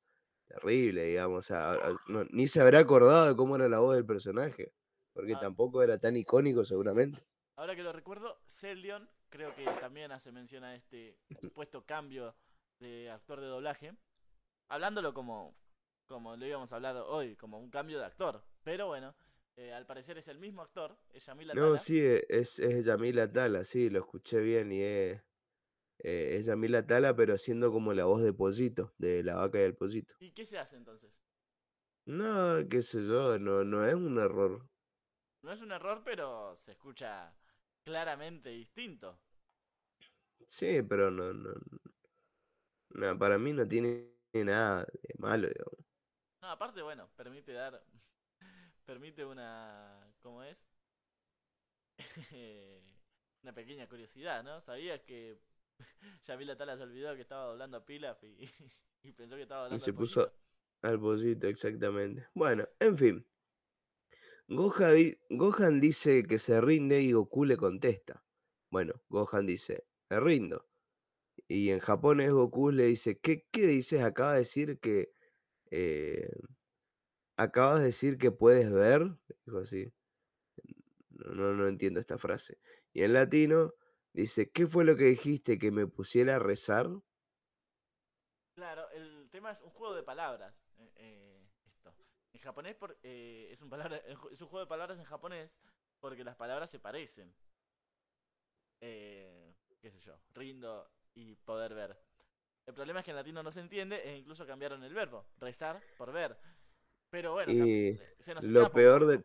terrible, 0.46 1.04
digamos. 1.04 1.44
o 1.44 1.46
sea, 1.48 1.70
a- 1.72 1.88
a- 1.88 1.96
no- 2.08 2.24
ni 2.30 2.46
se 2.48 2.60
habrá 2.60 2.78
acordado 2.80 3.28
de 3.28 3.36
cómo 3.36 3.56
era 3.56 3.68
la 3.68 3.80
voz 3.80 3.96
del 3.96 4.06
personaje, 4.06 4.72
porque 5.12 5.34
Ah. 5.34 5.40
tampoco 5.40 5.82
era 5.82 5.98
tan 5.98 6.16
icónico 6.16 6.64
seguramente. 6.64 7.20
Ahora 7.56 7.74
que 7.76 7.82
lo 7.82 7.92
recuerdo, 7.92 8.40
Celion 8.46 9.08
creo 9.28 9.54
que 9.54 9.64
también 9.80 10.12
hace 10.12 10.30
mención 10.32 10.64
a 10.64 10.74
este 10.74 11.18
supuesto 11.56 11.84
cambio 11.84 12.34
de 12.80 13.10
actor 13.10 13.40
de 13.40 13.46
doblaje. 13.46 13.96
Hablándolo 14.68 15.12
como, 15.12 15.54
como 16.06 16.36
lo 16.36 16.46
íbamos 16.46 16.72
a 16.72 16.76
hablar 16.76 16.96
hoy, 16.96 17.36
como 17.36 17.58
un 17.58 17.70
cambio 17.70 17.98
de 17.98 18.04
actor. 18.06 18.42
Pero 18.62 18.86
bueno, 18.86 19.14
eh, 19.56 19.72
al 19.72 19.86
parecer 19.86 20.18
es 20.18 20.28
el 20.28 20.38
mismo 20.38 20.62
actor, 20.62 20.96
es 21.14 21.24
Yamil 21.26 21.50
No, 21.50 21.76
Atala. 21.76 21.78
sí, 21.78 21.98
e- 22.00 22.24
es, 22.28 22.58
es 22.58 22.84
Yamila 22.86 23.30
Tala, 23.30 23.64
sí, 23.64 23.90
lo 23.90 24.00
escuché 24.00 24.40
bien 24.40 24.72
y 24.72 24.82
es, 24.82 25.20
eh, 26.00 26.36
es 26.38 26.46
Yamila 26.46 26.86
Tala, 26.86 27.16
pero 27.16 27.34
haciendo 27.34 27.72
como 27.72 27.94
la 27.94 28.04
voz 28.06 28.22
de 28.22 28.32
Pollito, 28.34 28.94
de 28.98 29.22
la 29.24 29.36
vaca 29.36 29.58
y 29.60 29.62
el 29.64 29.74
Pollito. 29.76 30.14
¿Y 30.20 30.30
qué 30.30 30.46
se 30.46 30.58
hace 30.58 30.76
entonces? 30.76 31.12
No, 32.18 32.62
qué 32.70 32.80
sé 32.80 33.04
yo, 33.04 33.38
no, 33.40 33.64
no 33.64 33.84
es 33.84 33.94
un 33.94 34.16
error. 34.18 34.68
No 35.42 35.52
es 35.52 35.60
un 35.60 35.72
error, 35.72 36.02
pero 36.04 36.56
se 36.56 36.72
escucha 36.72 37.32
claramente 37.84 38.48
distinto. 38.48 39.18
Sí, 40.46 40.82
pero 40.82 41.10
no, 41.10 41.32
no, 41.32 41.50
no, 42.90 43.18
para 43.18 43.38
mí 43.38 43.52
no 43.52 43.66
tiene 43.66 44.08
nada 44.34 44.84
de 44.84 45.14
malo, 45.18 45.48
digamos. 45.48 45.84
No, 46.42 46.50
aparte, 46.50 46.82
bueno, 46.82 47.08
permite 47.16 47.52
dar. 47.52 47.82
Permite 48.84 49.24
una. 49.24 50.12
¿Cómo 50.22 50.42
es? 50.42 50.56
una 53.42 53.52
pequeña 53.54 53.88
curiosidad, 53.88 54.42
¿no? 54.42 54.60
¿Sabías 54.60 55.00
que 55.02 55.38
Yamil 56.26 56.50
Atala 56.50 56.76
se 56.76 56.82
olvidó 56.82 57.14
que 57.14 57.22
estaba 57.22 57.46
doblando 57.46 57.76
a 57.78 57.84
Pilaf 57.86 58.22
y, 58.24 58.48
y 59.02 59.12
pensó 59.12 59.36
que 59.36 59.42
estaba 59.42 59.62
Y 59.62 59.64
doblando 59.64 59.84
se 59.84 59.90
al 59.90 59.94
puso 59.96 60.32
al 60.82 61.00
Pollito, 61.00 61.46
exactamente. 61.48 62.26
Bueno, 62.34 62.68
en 62.80 62.96
fin. 62.98 63.26
Gohan, 64.48 64.94
di- 64.96 65.18
Gohan 65.30 65.80
dice 65.80 66.24
que 66.24 66.38
se 66.38 66.60
rinde 66.60 67.00
y 67.02 67.12
Goku 67.12 67.44
le 67.44 67.56
contesta. 67.56 68.22
Bueno, 68.70 68.94
Gohan 69.08 69.46
dice, 69.46 69.84
me 70.10 70.20
rindo. 70.20 70.66
Y 71.48 71.70
en 71.70 71.80
japonés 71.80 72.32
Goku 72.32 72.70
le 72.72 72.86
dice, 72.86 73.20
¿qué, 73.20 73.46
qué 73.52 73.66
dices? 73.66 74.02
Acaba 74.02 74.34
de 74.34 74.40
decir 74.40 74.78
que... 74.80 75.12
eh, 75.70 76.30
acabas 77.42 77.80
de 77.80 77.86
decir 77.86 78.18
que 78.18 78.30
puedes 78.30 78.70
ver. 78.70 79.02
Dijo 79.44 79.58
así. 79.58 79.92
no, 81.10 81.52
no, 81.54 81.68
entiendo 81.68 82.00
esta 82.00 82.18
frase. 82.18 82.58
Y 82.92 83.02
en 83.02 83.12
latino 83.14 83.74
dice, 84.12 84.50
¿qué 84.50 84.66
fue 84.66 84.84
lo 84.84 84.96
que 84.96 85.04
dijiste 85.04 85.58
que 85.58 85.70
me 85.70 85.86
pusiera 85.86 86.36
a 86.36 86.38
rezar? 86.38 86.88
Claro, 88.54 88.88
el 88.90 89.28
tema 89.30 89.50
es 89.50 89.62
un 89.62 89.70
juego 89.70 89.94
de 89.94 90.02
palabras. 90.02 90.54
eh, 90.78 90.92
eh, 90.96 91.48
esto. 91.66 91.94
En 92.32 92.40
japonés 92.40 92.74
por- 92.76 92.98
eh, 93.02 93.48
es, 93.50 93.62
un 93.62 93.70
es 94.32 94.40
un 94.42 94.48
juego 94.48 94.60
de 94.60 94.66
palabras 94.68 94.98
en 94.98 95.04
japonés 95.04 95.50
porque 96.00 96.24
las 96.24 96.36
palabras 96.36 96.70
se 96.70 96.78
parecen. 96.78 97.32
Qué 98.80 99.90
sé 99.90 99.98
yo, 100.00 100.16
rindo 100.34 100.88
y 101.14 101.34
poder 101.36 101.74
ver. 101.74 101.96
El 102.66 102.74
problema 102.74 103.00
es 103.00 103.04
que 103.04 103.10
en 103.10 103.16
latino 103.16 103.42
no 103.42 103.50
se 103.50 103.60
entiende 103.60 103.96
e 104.08 104.16
incluso 104.16 104.46
cambiaron 104.46 104.82
el 104.84 104.94
verbo, 104.94 105.26
rezar 105.38 105.82
por 105.98 106.12
ver. 106.12 106.36
Pero 107.12 107.32
bueno, 107.34 107.52
Y 107.52 107.94
cap- 107.94 108.06
se 108.20 108.34
nos 108.34 108.44
Lo 108.46 108.72
peor 108.72 109.06
de... 109.06 109.22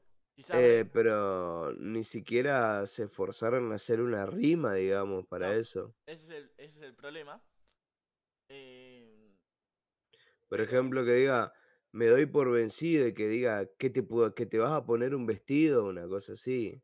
eh, 0.53 0.85
pero 0.93 1.73
ni 1.79 2.03
siquiera 2.03 2.85
se 2.85 3.05
esforzaron 3.05 3.71
a 3.71 3.75
hacer 3.75 4.01
una 4.01 4.25
rima, 4.25 4.73
digamos, 4.73 5.25
para 5.27 5.47
No. 5.47 5.59
eso. 5.59 5.95
ese, 6.05 6.21
es 6.23 6.29
el, 6.29 6.51
ese 6.57 6.77
es 6.79 6.83
el 6.83 6.93
problema. 6.95 7.41
Eh, 8.49 9.31
Por 10.49 10.61
ejemplo, 10.61 11.05
que 11.05 11.13
diga, 11.13 11.53
me 11.91 12.07
doy 12.07 12.25
por 12.25 12.51
vencido 12.51 13.07
y 13.07 13.13
que 13.13 13.27
diga, 13.27 13.65
¿qué 13.77 13.89
te, 13.89 14.05
que 14.35 14.45
te 14.45 14.57
vas 14.59 14.71
a 14.73 14.85
poner 14.85 15.15
un 15.15 15.25
vestido? 15.25 15.85
Una 15.85 16.07
cosa 16.07 16.33
así. 16.33 16.81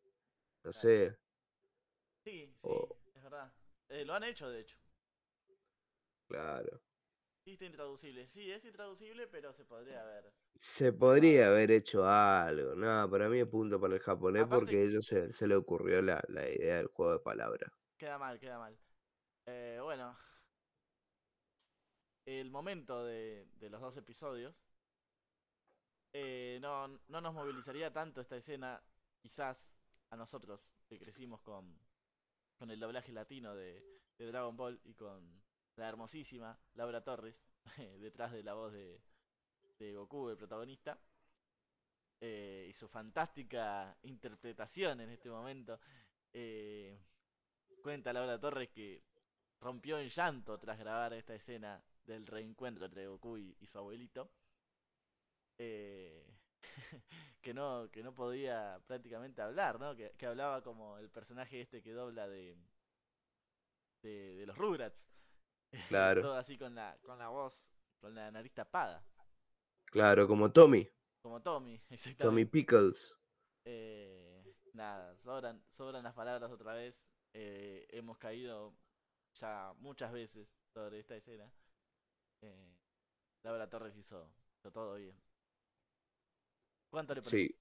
No 0.64 0.72
Claro. 0.72 0.80
sé. 0.82 1.18
sí, 2.24 2.54
sí, 2.64 2.90
es 3.16 3.24
verdad. 3.24 3.52
Eh, 3.90 4.06
lo 4.06 4.14
han 4.14 4.24
hecho, 4.24 4.50
de 4.50 4.62
hecho. 4.62 4.78
Claro. 6.28 6.82
Está 7.46 7.66
intraducible. 7.66 8.28
Sí, 8.30 8.50
es 8.52 8.64
intraducible, 8.66 9.28
pero 9.28 9.54
se 9.54 9.66
podría 9.66 10.02
haber. 10.02 10.34
Se 10.56 10.94
podría 10.94 11.48
haber 11.50 11.72
hecho 11.72 12.06
algo. 12.06 12.74
No, 12.76 13.10
para 13.10 13.28
mí 13.28 13.40
es 13.40 13.48
punto 13.48 13.80
para 13.82 13.96
el 13.96 14.00
japonés 14.00 14.44
Aparte- 14.44 14.60
porque 14.66 14.78
a 14.78 14.82
ellos 14.84 15.06
se, 15.06 15.32
se 15.34 15.48
le 15.48 15.56
ocurrió 15.56 16.02
la, 16.02 16.24
la 16.30 16.50
idea 16.50 16.78
del 16.78 16.88
juego 16.88 17.14
de 17.14 17.20
palabras. 17.20 17.70
Queda 17.98 18.18
mal, 18.18 18.40
queda 18.40 18.58
mal. 18.60 18.78
Eh, 19.46 19.80
bueno. 19.82 20.18
El 22.26 22.50
momento 22.50 23.04
de, 23.04 23.46
de 23.56 23.70
los 23.70 23.82
dos 23.82 23.98
episodios. 23.98 24.56
eh, 26.14 26.60
no, 26.62 26.88
no 26.88 27.22
nos 27.22 27.34
movilizaría 27.34 27.92
tanto 27.92 28.22
esta 28.22 28.38
escena, 28.38 28.82
quizás 29.22 29.68
a 30.12 30.16
nosotros, 30.16 30.70
que 30.88 30.98
crecimos 31.00 31.42
con, 31.42 31.78
con 32.58 32.72
el 32.72 32.80
doblaje 32.80 33.12
latino 33.12 33.54
de, 33.56 33.84
de 34.18 34.28
Dragon 34.28 34.56
Ball 34.56 34.80
y 34.86 34.94
con 34.94 35.43
la 35.76 35.90
hermosísima 35.90 36.58
Laura 36.76 37.04
Torres, 37.04 37.36
detrás 38.00 38.32
de 38.32 38.44
la 38.44 38.54
voz 38.54 38.74
de, 38.74 39.02
Goku, 39.94 40.30
el 40.30 40.38
protagonista. 40.38 40.98
eh, 42.22 42.68
y 42.70 42.74
su 42.74 42.88
fantástica 42.88 43.98
interpretación 44.04 45.02
en 45.02 45.10
este 45.10 45.30
momento. 45.30 45.80
Eh, 46.32 46.98
cuenta 47.82 48.14
Laura 48.14 48.40
Torres 48.40 48.70
que 48.70 49.04
rompió 49.60 50.00
en 50.00 50.10
llanto 50.10 50.58
tras 50.60 50.80
grabar 50.80 51.14
esta 51.14 51.36
escena 51.36 51.84
del 52.06 52.26
reencuentro 52.28 52.86
entre 52.86 53.08
Goku 53.08 53.38
y, 53.38 53.66
su 53.68 53.78
abuelito. 53.78 54.32
Eh, 55.58 56.26
que 57.42 57.54
no 57.54 57.90
que 57.92 58.04
no 58.04 58.14
podía 58.16 58.82
prácticamente 58.88 59.42
hablar, 59.42 59.80
¿no? 59.80 59.96
Que, 59.96 60.12
que 60.18 60.26
hablaba 60.26 60.64
como 60.64 60.98
el 60.98 61.10
personaje 61.10 61.62
este 61.62 61.82
que 61.82 61.92
dobla 61.92 62.28
de 62.28 62.58
de, 64.02 64.36
de 64.36 64.46
los 64.46 64.58
Rugrats. 64.58 65.13
Claro. 65.90 66.22
Todo 66.22 66.38
así 66.38 66.58
con 66.58 66.76
la 66.76 66.98
con 67.02 67.18
la 67.18 67.30
voz, 67.30 67.66
con 68.00 68.14
la 68.14 68.32
nariz 68.32 68.54
tapada, 68.54 69.04
Claro, 69.86 70.28
como 70.28 70.52
Tommy, 70.52 70.90
como 71.22 71.42
Tommy, 71.42 71.78
Tommy 71.90 71.96
exactamente. 71.96 72.52
Pickles. 72.52 73.18
Eh, 73.66 74.44
nada, 74.74 75.16
sobran, 75.18 75.64
sobran 75.72 76.04
las 76.04 76.14
palabras 76.14 76.52
otra 76.52 76.74
vez. 76.74 77.00
Eh, 77.34 77.88
hemos 77.90 78.18
caído 78.18 78.76
ya 79.36 79.74
muchas 79.80 80.12
veces 80.12 80.48
sobre 80.74 81.00
esta 81.00 81.16
escena. 81.16 81.52
Eh, 82.42 82.76
Laura 83.44 83.70
Torres 83.70 83.96
hizo, 83.96 84.32
hizo 84.58 84.72
todo 84.72 84.96
bien. 84.96 85.16
¿Cuánto 86.90 87.16
le 87.16 87.22
pones? 87.22 87.32
Sí. 87.32 87.60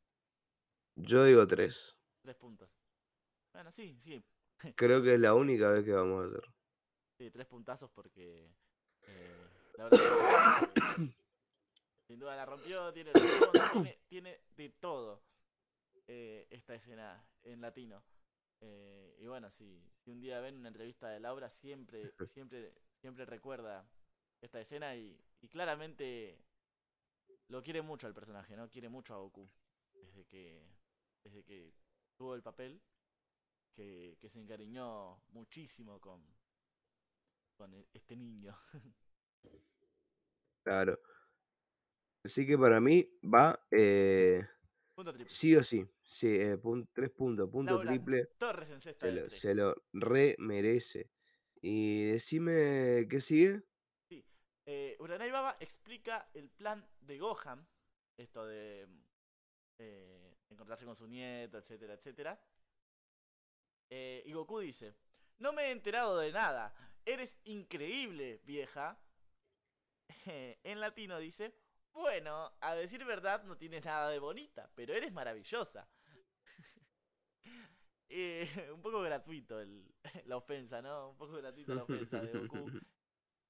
Yo 0.97 1.25
digo 1.25 1.47
tres. 1.47 1.97
Tres 2.23 2.37
puntos. 2.37 2.71
Bueno, 3.53 3.71
sí, 3.73 3.99
sí. 4.03 4.25
Creo 4.77 5.03
que 5.03 5.15
es 5.15 5.21
la 5.21 5.35
única 5.35 5.71
vez 5.71 5.85
que 5.85 5.93
vamos 5.93 6.23
a 6.23 6.27
hacer. 6.27 6.43
Sí, 7.23 7.31
tres 7.31 7.47
puntazos 7.47 7.89
porque 7.93 8.51
eh, 9.07 9.49
eh, 9.79 9.91
sin 12.09 12.19
duda 12.19 12.35
la 12.35 12.45
rompió, 12.45 12.93
tiene, 12.93 13.13
tiene, 13.73 14.01
tiene 14.09 14.41
de 14.57 14.71
todo 14.71 15.23
eh, 16.09 16.49
esta 16.51 16.75
escena 16.75 17.25
en 17.45 17.61
latino. 17.61 18.03
Eh, 18.61 19.17
y 19.21 19.27
bueno, 19.29 19.53
si, 19.53 19.89
si 20.01 20.11
un 20.11 20.21
día 20.21 20.41
ven 20.41 20.57
una 20.57 20.67
entrevista 20.67 21.11
de 21.11 21.21
Laura, 21.21 21.49
siempre, 21.49 22.13
siempre, 22.35 22.75
siempre 23.01 23.25
recuerda 23.25 23.89
esta 24.41 24.61
escena 24.61 24.97
y, 24.97 25.17
y 25.43 25.49
claramente 25.49 26.45
lo 27.47 27.63
quiere 27.63 27.83
mucho 27.83 28.09
al 28.09 28.15
personaje, 28.15 28.57
¿no? 28.57 28.69
Quiere 28.69 28.89
mucho 28.89 29.15
a 29.15 29.19
Goku. 29.19 29.49
Desde 29.93 30.27
que, 30.27 30.67
desde 31.23 31.45
que 31.45 31.73
tuvo 32.17 32.35
el 32.35 32.43
papel, 32.43 32.83
que, 33.77 34.19
que 34.21 34.29
se 34.29 34.41
encariñó 34.41 35.23
muchísimo 35.29 36.01
con, 36.01 36.21
con 37.57 37.75
e- 37.75 37.89
este 37.93 38.17
niño. 38.17 38.57
Claro. 40.65 40.97
Así 42.25 42.47
que 42.47 42.57
para 42.57 42.81
mí 42.81 43.05
va 43.25 43.67
eh, 43.69 44.47
Punto 44.95 45.13
triple. 45.13 45.29
sí 45.29 45.57
o 45.57 45.65
sí. 45.65 45.85
Sí, 46.05 46.29
eh, 46.29 46.57
pun- 46.57 46.89
tres 46.93 47.11
puntos. 47.11 47.51
Punto 47.51 47.75
Laura 47.75 47.91
triple. 47.91 48.27
Torres 48.39 48.71
en 48.71 48.81
cesta 48.81 49.07
Se 49.07 49.13
lo, 49.13 49.29
se 49.29 49.55
lo 49.57 49.75
re 49.93 50.37
merece. 50.39 51.11
Y 51.61 52.05
decime 52.13 53.07
qué 53.11 53.21
sigue. 53.21 53.63
Eh, 54.65 54.97
Uranai 55.01 55.33
Baba 55.33 55.57
explica 55.59 56.31
el 56.35 56.49
plan 56.51 56.89
de 57.01 57.19
Gohan, 57.19 57.67
esto 58.17 58.47
de 58.47 58.87
eh, 59.79 60.37
encontrarse 60.49 60.85
con 60.85 60.95
su 60.95 61.09
nieto, 61.09 61.59
etcétera, 61.59 61.95
etcétera. 61.95 62.41
Eh, 63.91 64.23
y 64.25 64.33
Goku 64.33 64.61
dice, 64.61 64.95
no 65.39 65.53
me 65.53 65.65
he 65.65 65.71
enterado 65.73 66.19
de 66.19 66.31
nada, 66.31 66.73
eres 67.05 67.37
increíble, 67.45 68.41
vieja. 68.45 68.99
en 70.27 70.81
latino 70.81 71.19
dice, 71.19 71.55
bueno, 71.93 72.53
a 72.61 72.75
decir 72.75 73.05
verdad 73.05 73.45
no 73.45 73.57
tienes 73.57 73.85
nada 73.85 74.09
de 74.11 74.19
bonita, 74.19 74.71
pero 74.75 74.95
eres 74.95 75.13
maravillosa. 75.13 75.89
Eh, 78.15 78.47
un 78.75 78.83
poco 78.83 79.01
gratuito 79.01 79.59
el- 79.59 79.87
la 80.27 80.37
ofensa, 80.37 80.83
¿no? 80.83 81.11
Un 81.11 81.17
poco 81.17 81.33
gratuito 81.33 81.75
la 81.75 81.85
ofensa 81.85 82.21
de 82.21 82.39
Goku 82.41 82.71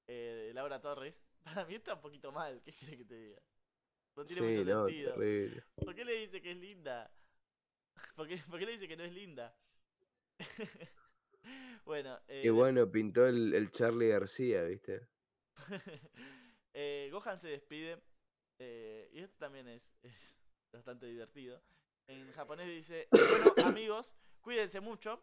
eh, 0.07 0.45
de 0.49 0.55
Laura 0.55 0.81
Torres, 0.81 1.15
para 1.43 1.65
mí 1.65 1.75
está 1.75 1.95
un 1.95 2.01
poquito 2.01 2.31
mal, 2.31 2.63
¿qué 2.63 2.73
quieres 2.73 2.99
que 2.99 3.05
te 3.05 3.15
diga? 3.17 3.43
No 4.15 4.25
tiene 4.25 4.43
Sí, 4.43 4.49
mucho 4.61 4.65
no, 4.71 4.87
sentido. 4.87 5.15
terrible. 5.15 5.65
¿Por 5.75 5.95
qué 5.97 6.05
le 6.05 6.13
dice 6.13 6.41
que 6.41 6.53
es 6.53 6.57
linda? 6.59 7.11
¿Por 8.15 8.29
qué, 8.29 8.37
por 8.49 8.59
qué 8.61 8.67
le 8.67 8.73
dice 8.73 8.87
que 8.87 8.97
no 8.97 9.05
es 9.05 9.13
linda? 9.13 9.53
bueno, 11.85 12.19
eh, 12.29 12.43
Y 12.45 12.49
bueno, 12.51 12.91
pintó 12.91 13.27
el, 13.27 13.55
el 13.55 13.71
Charlie 13.71 14.09
García, 14.09 14.63
¿viste? 14.65 15.09
eh, 16.75 17.09
Gohan 17.13 17.39
se 17.39 17.49
despide, 17.49 18.03
eh, 18.59 19.11
y 19.13 19.21
esto 19.21 19.37
también 19.39 19.69
es, 19.69 19.83
es 20.03 20.37
bastante 20.73 21.07
divertido. 21.07 21.63
En 22.09 22.31
japonés 22.33 22.67
dice, 22.69 23.09
bueno 23.11 23.53
amigos, 23.69 24.15
cuídense 24.41 24.81
mucho. 24.81 25.23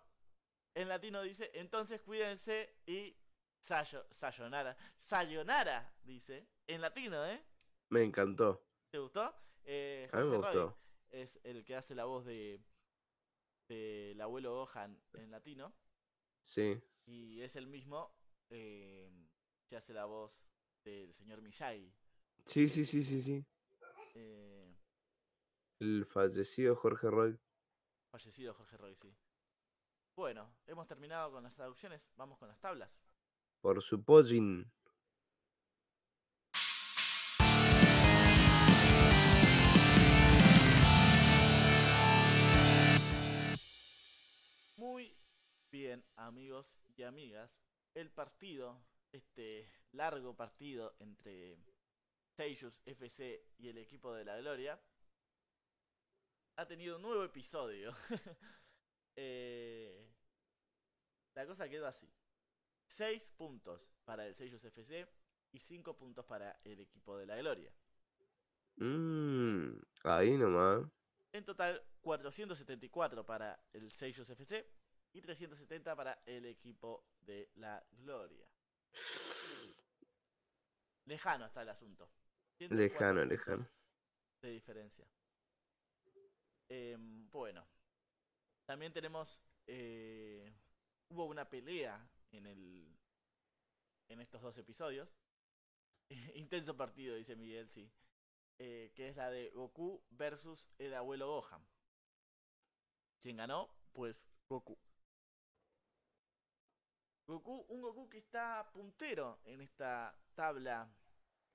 En 0.75 0.87
latino 0.87 1.21
dice, 1.23 1.51
entonces 1.53 2.01
cuídense 2.01 2.77
y 2.85 3.17
sayo, 3.59 4.05
sayonara. 4.11 4.77
Sayonara, 4.95 5.93
dice. 6.03 6.47
En 6.67 6.81
latino, 6.81 7.25
¿eh? 7.25 7.43
Me 7.89 8.03
encantó. 8.03 8.63
¿Te 8.91 8.99
gustó? 8.99 9.33
Eh, 9.65 10.07
A 10.13 10.17
mí 10.17 10.23
me 10.29 10.37
Roy 10.37 10.37
gustó. 10.37 10.77
es 11.09 11.39
el 11.43 11.65
que 11.65 11.75
hace 11.75 11.95
la 11.95 12.05
voz 12.05 12.25
de 12.25 12.61
del 13.67 14.19
abuelo 14.21 14.53
Gohan 14.55 14.99
en 15.13 15.29
latino 15.29 15.71
Sí. 16.49 16.81
y 17.05 17.41
es 17.43 17.55
el 17.55 17.67
mismo 17.67 18.11
eh, 18.49 19.07
que 19.67 19.77
hace 19.77 19.93
la 19.93 20.05
voz 20.05 20.43
del 20.83 21.13
señor 21.13 21.43
Miyagi. 21.43 21.93
Sí, 22.47 22.67
sí, 22.67 22.85
sí, 22.85 23.03
sí, 23.03 23.21
sí. 23.21 23.45
eh, 24.15 24.75
El 25.79 26.07
fallecido 26.07 26.75
Jorge 26.75 27.11
Roy. 27.11 27.39
fallecido 28.09 28.55
Jorge 28.55 28.77
Roy, 28.77 28.95
sí. 28.95 29.15
Bueno, 30.15 30.51
hemos 30.65 30.87
terminado 30.87 31.31
con 31.31 31.43
las 31.43 31.53
traducciones, 31.55 32.01
vamos 32.15 32.39
con 32.39 32.47
las 32.47 32.59
tablas. 32.59 32.89
Por 33.61 33.79
su. 33.83 34.03
Muy 44.77 45.13
bien, 45.69 46.03
amigos 46.15 46.81
y 46.95 47.03
amigas. 47.03 47.51
El 47.93 48.11
partido, 48.11 48.81
este 49.11 49.71
largo 49.91 50.35
partido 50.35 50.95
entre 50.99 51.57
Seiyus 52.35 52.81
FC 52.85 53.43
y 53.57 53.69
el 53.69 53.77
equipo 53.77 54.13
de 54.13 54.25
la 54.25 54.37
Gloria, 54.37 54.79
ha 56.55 56.65
tenido 56.65 56.95
un 56.97 57.01
nuevo 57.01 57.23
episodio. 57.23 57.93
Eh, 59.21 60.09
la 61.35 61.45
cosa 61.45 61.67
quedó 61.67 61.87
así. 61.87 62.09
6 62.85 63.31
puntos 63.35 63.91
para 64.05 64.25
el 64.25 64.33
Sellos 64.33 64.63
FC 64.63 65.05
y 65.51 65.59
5 65.59 65.97
puntos 65.97 66.23
para 66.23 66.57
el 66.63 66.79
equipo 66.79 67.17
de 67.17 67.25
la 67.25 67.35
Gloria. 67.35 67.69
Mmm, 68.77 69.77
ahí 70.05 70.37
nomás. 70.37 70.89
En 71.33 71.43
total, 71.43 71.83
474 71.99 73.25
para 73.25 73.61
el 73.73 73.91
Sellos 73.91 74.29
FC 74.29 74.65
y 75.13 75.21
370 75.21 75.95
para 75.95 76.21
el 76.25 76.45
equipo 76.45 77.05
de 77.21 77.49
la 77.55 77.83
Gloria. 77.91 78.47
Lejano 81.05 81.45
está 81.45 81.61
el 81.63 81.69
asunto. 81.69 82.09
104 82.57 82.75
Lejano, 82.77 83.25
lejano. 83.25 83.67
De 84.41 84.49
diferencia. 84.51 85.05
Em, 86.69 87.29
bueno. 87.29 87.67
También 88.65 88.93
tenemos. 88.93 89.43
eh, 89.67 90.53
hubo 91.09 91.25
una 91.25 91.49
pelea 91.49 92.07
en 92.31 92.45
el. 92.45 92.97
En 94.09 94.19
estos 94.21 94.41
dos 94.41 94.57
episodios. 94.57 95.09
Intenso 96.35 96.75
partido, 96.77 97.15
dice 97.15 97.35
Miguel, 97.35 97.69
sí. 97.69 97.91
Eh, 98.59 98.91
que 98.95 99.09
es 99.09 99.15
la 99.15 99.29
de 99.31 99.49
Goku 99.51 100.03
versus 100.11 100.69
el 100.77 100.93
abuelo 100.93 101.27
Gohan. 101.27 101.65
¿Quién 103.21 103.37
ganó? 103.37 103.69
Pues 103.93 104.27
Goku. 104.49 104.77
Goku, 107.29 107.63
un 107.69 107.81
Goku 107.81 108.09
que 108.09 108.17
está 108.17 108.67
puntero 108.73 109.39
en 109.45 109.61
esta 109.61 110.17
tabla 110.33 110.89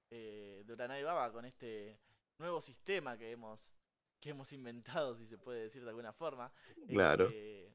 eh, 0.08 0.62
de 0.64 0.72
Uranai 0.72 1.02
Baba 1.02 1.32
con 1.32 1.44
este 1.44 1.98
nuevo 2.38 2.60
sistema 2.60 3.18
que 3.18 3.32
hemos 3.32 3.74
que 4.20 4.30
hemos 4.30 4.52
inventado, 4.52 5.16
si 5.16 5.26
se 5.26 5.36
puede 5.36 5.64
decir 5.64 5.82
de 5.82 5.88
alguna 5.90 6.12
forma. 6.12 6.52
Claro. 6.88 7.28
que, 7.28 7.74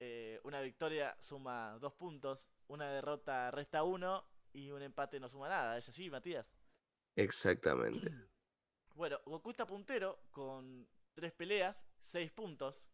eh, 0.00 0.40
una 0.42 0.62
victoria 0.62 1.14
suma 1.20 1.76
dos 1.78 1.92
puntos, 1.92 2.48
una 2.66 2.90
derrota 2.90 3.50
resta 3.50 3.82
uno 3.82 4.24
y 4.54 4.70
un 4.70 4.80
empate 4.80 5.20
no 5.20 5.28
suma 5.28 5.50
nada. 5.50 5.76
¿Es 5.76 5.86
así, 5.86 6.08
Matías? 6.08 6.50
Exactamente. 7.14 8.10
Bueno, 8.94 9.20
Goku 9.26 9.50
está 9.50 9.66
puntero 9.66 10.18
con 10.30 10.88
tres 11.12 11.34
peleas, 11.34 11.86
seis 12.00 12.32
puntos 12.32 12.86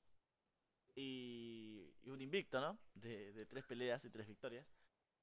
y, 0.94 1.94
y 2.02 2.10
un 2.10 2.20
invicto, 2.20 2.60
¿no? 2.60 2.78
De, 2.94 3.32
de 3.32 3.46
tres 3.46 3.64
peleas 3.64 4.04
y 4.04 4.10
tres 4.10 4.26
victorias. 4.26 4.66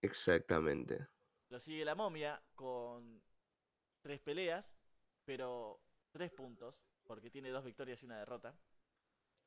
Exactamente. 0.02 1.08
Lo 1.50 1.60
sigue 1.60 1.86
la 1.86 1.96
momia 1.96 2.42
con 2.56 3.22
tres 4.02 4.20
peleas, 4.22 4.66
pero 5.26 5.82
tres 6.12 6.32
puntos, 6.32 6.84
porque 7.04 7.30
tiene 7.30 7.50
dos 7.50 7.64
victorias 7.64 8.02
y 8.02 8.06
una 8.06 8.20
derrota. 8.20 8.56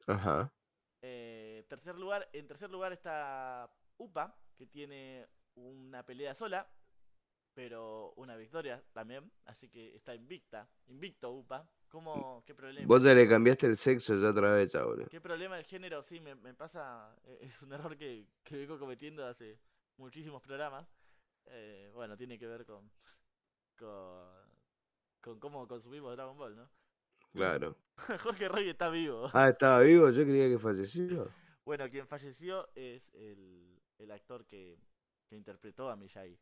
Ajá. 0.07 0.53
Eh, 1.03 1.65
tercer 1.69 1.97
lugar, 1.97 2.29
en 2.33 2.47
tercer 2.47 2.71
lugar 2.71 2.93
está 2.93 3.71
Upa, 3.99 4.39
que 4.57 4.67
tiene 4.67 5.27
una 5.55 6.05
pelea 6.05 6.35
sola, 6.35 6.71
pero 7.53 8.13
una 8.17 8.37
victoria 8.37 8.83
también, 8.93 9.31
así 9.45 9.69
que 9.69 9.95
está 9.95 10.15
invicta, 10.15 10.69
invicto 10.87 11.31
Upa. 11.33 11.69
¿Cómo, 11.95 12.43
qué 12.45 12.57
problema? 12.57 12.89
Vos 12.89 13.05
ya 13.05 13.15
le 13.15 13.29
cambiaste 13.29 13.69
el 13.69 13.77
sexo 13.77 14.16
ya 14.16 14.31
otra 14.31 14.53
vez, 14.53 14.75
ahora. 14.75 15.07
¿Qué 15.07 15.21
problema 15.21 15.57
el 15.57 15.65
género? 15.65 16.03
Sí, 16.03 16.19
me, 16.19 16.35
me 16.35 16.53
pasa, 16.53 17.15
eh, 17.23 17.39
es 17.43 17.62
un 17.62 17.73
error 17.73 17.97
que, 17.97 18.27
que 18.43 18.57
vengo 18.57 18.81
cometiendo 18.81 19.25
hace 19.25 19.61
muchísimos 19.97 20.43
programas. 20.43 20.93
Eh, 21.47 21.93
bueno, 21.95 22.16
tiene 22.16 22.37
que 22.37 22.49
ver 22.49 22.66
con, 22.66 22.91
con, 23.79 24.27
con 25.21 25.39
cómo 25.39 25.69
consumimos 25.69 26.16
Dragon 26.16 26.37
Ball, 26.37 26.57
¿no? 26.57 26.69
Claro. 27.33 27.77
Jorge 28.25 28.49
Rey 28.49 28.71
está 28.71 28.89
vivo. 28.89 29.31
Ah, 29.33 29.51
estaba 29.51 29.79
vivo, 29.83 30.11
yo 30.11 30.25
creía 30.25 30.49
que 30.49 30.59
falleció. 30.59 31.31
Bueno, 31.65 31.89
quien 31.89 32.09
falleció 32.09 32.69
es 32.75 33.09
el, 33.15 33.81
el 33.99 34.11
actor 34.11 34.45
que, 34.47 34.81
que 35.29 35.37
interpretó 35.37 35.89
a 35.91 35.95
Miyagi. 35.95 36.41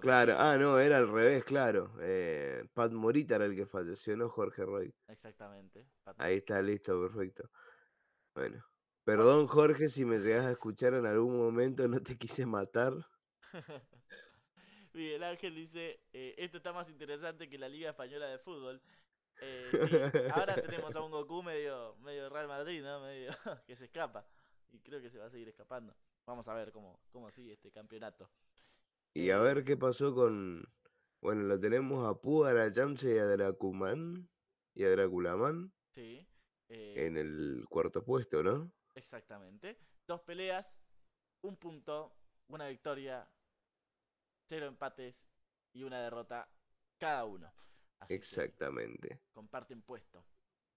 Claro, 0.00 0.34
ah, 0.38 0.56
no, 0.56 0.78
era 0.78 0.98
al 0.98 1.10
revés, 1.10 1.44
claro. 1.44 1.92
Eh, 2.00 2.64
Pat 2.72 2.92
Morita 2.92 3.36
era 3.36 3.44
el 3.44 3.54
que 3.54 3.66
falleció, 3.66 4.16
no 4.16 4.28
Jorge 4.28 4.64
Roy. 4.64 4.94
Exactamente. 5.08 5.86
Pat 6.02 6.16
Ahí 6.18 6.36
está, 6.36 6.60
listo, 6.62 7.00
perfecto. 7.00 7.50
Bueno. 8.34 8.64
Perdón, 9.04 9.46
Jorge, 9.46 9.88
si 9.88 10.06
me 10.06 10.18
llegas 10.18 10.46
a 10.46 10.52
escuchar 10.52 10.94
en 10.94 11.04
algún 11.04 11.36
momento, 11.36 11.86
no 11.86 12.00
te 12.00 12.16
quise 12.16 12.46
matar. 12.46 12.94
Miguel 14.94 15.22
Ángel 15.24 15.54
dice, 15.54 16.00
eh, 16.12 16.34
esto 16.38 16.56
está 16.56 16.72
más 16.72 16.88
interesante 16.88 17.50
que 17.50 17.58
la 17.58 17.68
Liga 17.68 17.90
Española 17.90 18.26
de 18.28 18.38
Fútbol. 18.38 18.80
Eh, 19.40 19.70
sí, 19.70 19.96
ahora 20.32 20.54
tenemos 20.54 20.94
a 20.96 21.02
un 21.02 21.10
Goku 21.10 21.42
medio, 21.42 21.96
medio 21.96 22.30
Real 22.30 22.48
Madrid, 22.48 22.82
¿no? 22.82 23.00
Medio 23.02 23.32
que 23.66 23.76
se 23.76 23.86
escapa. 23.86 24.26
Y 24.70 24.80
creo 24.80 25.02
que 25.02 25.10
se 25.10 25.18
va 25.18 25.26
a 25.26 25.30
seguir 25.30 25.48
escapando. 25.48 25.94
Vamos 26.24 26.48
a 26.48 26.54
ver 26.54 26.72
cómo, 26.72 26.98
cómo 27.10 27.30
sigue 27.30 27.52
este 27.52 27.70
campeonato. 27.70 28.30
Y 29.14 29.30
a 29.30 29.38
ver 29.38 29.64
qué 29.64 29.76
pasó 29.76 30.14
con. 30.14 30.64
Bueno, 31.20 31.42
lo 31.44 31.58
tenemos 31.58 32.06
a 32.08 32.20
Púar, 32.20 32.58
a 32.58 32.68
Yamcha 32.68 33.08
y 33.08 33.18
a 33.18 33.24
Dracuman. 33.24 34.28
Y 34.76 34.82
a 34.84 34.90
Draculaman 34.90 35.72
Sí. 35.94 36.26
eh, 36.68 37.06
en 37.06 37.16
el 37.16 37.64
cuarto 37.68 38.04
puesto, 38.04 38.42
¿no? 38.42 38.72
Exactamente. 38.96 39.78
Dos 40.08 40.20
peleas, 40.22 40.74
un 41.42 41.56
punto, 41.56 42.16
una 42.48 42.66
victoria, 42.66 43.30
cero 44.48 44.66
empates 44.66 45.24
y 45.72 45.84
una 45.84 46.02
derrota 46.02 46.50
cada 46.98 47.24
uno. 47.24 47.52
Así 48.00 48.14
Exactamente. 48.14 49.20
comparten 49.32 49.80
puesto. 49.82 50.26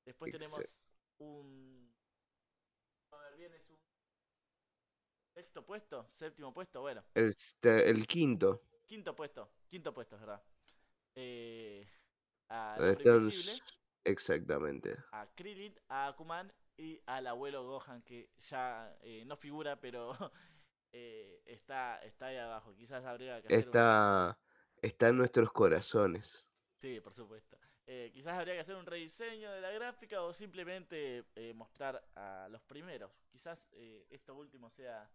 Después 0.06 0.32
Exact- 0.32 0.38
tenemos 0.38 0.86
un. 1.18 1.96
A 3.12 3.18
ver, 3.18 3.36
bien, 3.38 3.54
es 3.56 3.68
un. 3.72 3.80
Sexto 5.38 5.64
puesto, 5.64 6.10
séptimo 6.16 6.52
puesto, 6.52 6.82
bueno, 6.82 7.04
El, 7.14 8.08
quinto. 8.08 8.64
quinto 8.88 9.16
puesto, 9.16 9.48
quinto 9.70 9.94
puesto, 9.94 10.16
es 10.16 10.22
verdad. 10.22 10.42
Eh, 11.14 11.88
a 12.50 12.78
donde 12.80 12.92
Hombre 12.94 13.04
están 13.04 13.22
Invisible, 13.22 13.52
s- 13.52 13.62
Exactamente. 14.04 14.98
a 15.12 15.28
Krillin, 15.36 15.80
a 15.90 16.08
Akuman 16.08 16.52
y 16.76 17.00
al 17.06 17.28
abuelo 17.28 17.64
Gohan 17.68 18.02
que 18.02 18.32
ya 18.50 18.98
eh, 19.04 19.26
no 19.28 19.38
figura, 19.38 19.80
pero 19.80 20.12
eh, 20.92 21.44
está, 21.46 22.00
está 22.00 22.26
ahí 22.28 22.38
abajo. 22.38 22.74
Quizás 22.76 23.06
habría 23.06 23.40
que 23.40 23.50
hacer 23.50 23.60
un- 23.60 23.68
Está, 23.68 24.40
está 24.82 25.10
en 25.10 25.18
nuestros 25.18 25.52
corazones. 25.52 26.50
Sí, 26.78 27.00
por 27.00 27.14
supuesto. 27.14 27.60
Eh, 27.86 28.10
quizás 28.12 28.34
habría 28.40 28.56
que 28.56 28.62
hacer 28.62 28.76
un 28.76 28.88
rediseño 28.88 29.52
de 29.52 29.62
la 29.62 29.70
gráfica 29.70 30.22
o 30.24 30.34
simplemente 30.34 31.26
eh, 31.36 31.54
mostrar 31.54 32.04
a 32.16 32.48
los 32.50 32.64
primeros. 32.64 33.12
Quizás 33.30 33.60
eh, 33.74 34.08
esto 34.10 34.34
último 34.36 34.70
sea, 34.72 35.08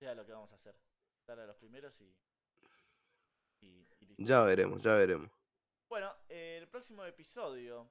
sea 0.00 0.14
lo 0.14 0.24
que 0.24 0.32
vamos 0.32 0.50
a 0.50 0.54
hacer. 0.56 0.74
Mostrar 1.14 1.38
a 1.40 1.46
los 1.46 1.56
primeros 1.56 2.00
y, 2.00 2.16
y, 3.60 3.86
y 4.00 4.06
listo. 4.06 4.22
Ya 4.24 4.40
veremos, 4.42 4.82
ya 4.82 4.94
veremos. 4.94 5.30
Bueno, 5.88 6.14
eh, 6.28 6.56
el 6.60 6.68
próximo 6.68 7.04
episodio, 7.04 7.90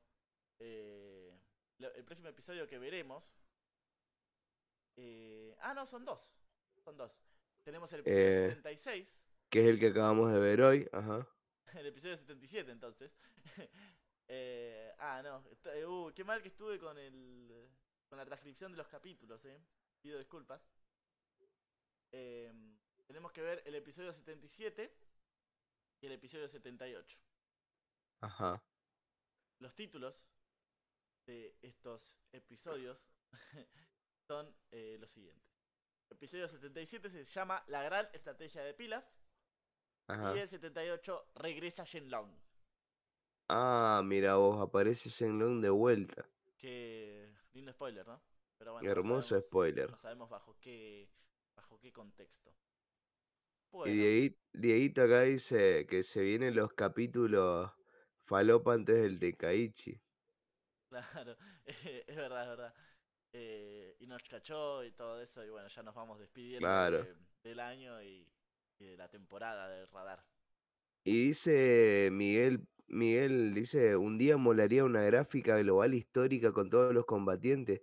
eh, 0.58 1.38
el 1.78 2.04
próximo 2.04 2.30
episodio 2.30 2.68
que 2.68 2.80
veremos, 2.80 3.36
eh, 4.98 5.56
ah 5.60 5.74
no, 5.76 5.86
son 5.86 6.04
dos, 6.04 6.34
son 6.84 6.98
dos. 6.98 7.12
Tenemos 7.64 7.94
el 7.94 8.00
episodio 8.00 8.28
Eh. 8.28 8.50
76, 8.56 9.20
Que 9.50 9.62
es 9.62 9.68
el 9.68 9.80
que 9.80 9.88
acabamos 9.88 10.32
de 10.32 10.40
ver 10.40 10.62
hoy. 10.62 10.90
Ajá. 10.92 11.28
el 11.76 11.86
episodio 11.86 12.18
77 12.18 12.72
entonces. 12.72 13.12
Eh, 14.32 14.94
ah 15.00 15.24
no, 15.24 15.44
eh, 15.74 15.84
uh, 15.88 16.14
qué 16.14 16.24
mal 16.24 16.40
que 16.40 16.50
estuve 16.50 16.78
con 16.78 16.96
el, 17.00 17.68
con 18.08 18.16
la 18.20 18.26
transcripción 18.28 18.72
de 18.72 18.78
los 18.78 18.88
capítulos, 18.88 19.44
eh. 19.46 19.60
Pido 20.02 20.20
disculpas. 20.20 20.62
Em, 22.12 22.78
tenemos 23.06 23.32
que 23.32 23.42
ver 23.42 23.62
el 23.66 23.76
episodio 23.76 24.14
77 24.14 24.92
y 26.02 26.06
el 26.06 26.12
episodio 26.14 26.48
78. 26.48 27.18
Ajá. 28.22 28.64
Los 29.60 29.76
títulos 29.76 30.28
de 31.26 31.58
estos 31.62 32.18
episodios 32.32 33.08
son 34.28 34.56
eh, 34.72 34.98
los 35.00 35.12
siguientes. 35.12 35.48
Episodio 36.10 36.48
77 36.48 37.10
se 37.10 37.24
llama 37.24 37.64
La 37.68 37.84
gran 37.84 38.08
estrategia 38.14 38.64
de 38.64 38.74
Pilaf 38.74 39.06
Ajá. 40.08 40.36
y 40.36 40.40
el 40.40 40.50
78 40.50 41.32
Regresa 41.36 41.84
Shenlong. 41.84 42.32
Ah, 43.50 44.02
mira 44.04 44.36
vos, 44.36 44.60
aparece 44.62 45.10
Shenlong 45.10 45.62
de 45.62 45.70
vuelta. 45.70 46.26
Que 46.58 47.32
lindo 47.54 47.72
spoiler, 47.74 48.06
¿no? 48.08 48.22
Pero 48.58 48.74
bueno, 48.74 48.86
no 48.86 48.92
Hermoso 48.92 49.30
sabemos- 49.30 49.46
spoiler. 49.48 49.90
No 49.92 49.98
sabemos 49.98 50.30
bajo 50.30 50.58
qué 50.60 51.10
bajo 51.60 51.80
qué 51.80 51.92
contexto. 51.92 52.56
Y 53.84 53.92
Bueno, 53.92 53.94
Dieguito, 53.94 54.40
Dieguito 54.54 55.02
acá 55.04 55.22
dice 55.24 55.86
que 55.88 56.04
se 56.04 56.22
vienen 56.22 56.56
los 56.56 56.74
capítulos 56.74 57.72
falopa 58.26 58.74
antes 58.74 58.96
del 59.02 59.20
Tekaichi. 59.20 60.02
claro, 60.90 61.38
es 61.66 62.16
verdad, 62.16 62.44
es 62.44 62.50
verdad. 62.50 62.74
Eh, 63.34 63.96
y 64.00 64.08
nos 64.08 64.24
cachó 64.24 64.84
y 64.84 64.92
todo 64.94 65.22
eso, 65.22 65.44
y 65.46 65.50
bueno, 65.50 65.68
ya 65.70 65.84
nos 65.84 65.96
vamos 65.96 66.20
despidiendo 66.20 66.82
Claro. 66.82 67.00
de- 67.00 67.16
del 67.44 67.60
año 67.60 68.02
y, 68.04 68.32
y 68.80 68.86
de 68.86 68.98
la 68.98 69.10
temporada 69.10 69.70
del 69.70 69.88
radar. 69.88 70.26
Y 71.04 71.28
dice 71.28 72.10
Miguel, 72.12 72.68
Miguel 72.88 73.54
dice, 73.54 73.96
un 73.98 74.18
día 74.18 74.38
molaría 74.38 74.84
una 74.86 75.02
gráfica 75.04 75.58
global 75.58 75.94
histórica 75.94 76.52
con 76.54 76.70
todos 76.70 76.94
los 76.94 77.06
combatientes. 77.06 77.82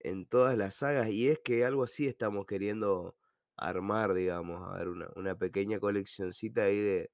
en 0.00 0.26
todas 0.26 0.56
las 0.58 0.76
sagas. 0.76 1.10
Y 1.10 1.28
es 1.28 1.40
que 1.40 1.66
algo 1.66 1.82
así 1.84 2.06
estamos 2.08 2.46
queriendo 2.46 3.17
armar, 3.58 4.14
digamos, 4.14 4.66
a 4.68 4.78
ver, 4.78 4.88
una, 4.88 5.08
una 5.16 5.34
pequeña 5.36 5.78
coleccioncita 5.80 6.64
ahí 6.64 6.78
de, 6.78 7.10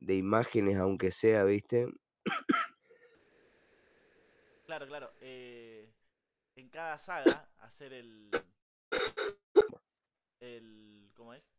de 0.00 0.14
imágenes, 0.16 0.76
aunque 0.78 1.10
sea, 1.10 1.44
¿viste? 1.44 1.88
Claro, 4.64 4.86
claro. 4.86 5.12
eh, 5.20 5.92
en 6.54 6.68
cada 6.68 6.98
saga, 6.98 7.48
hacer 7.58 7.92
el. 7.92 8.30
el 10.40 11.10
¿Cómo 11.14 11.34
es? 11.34 11.52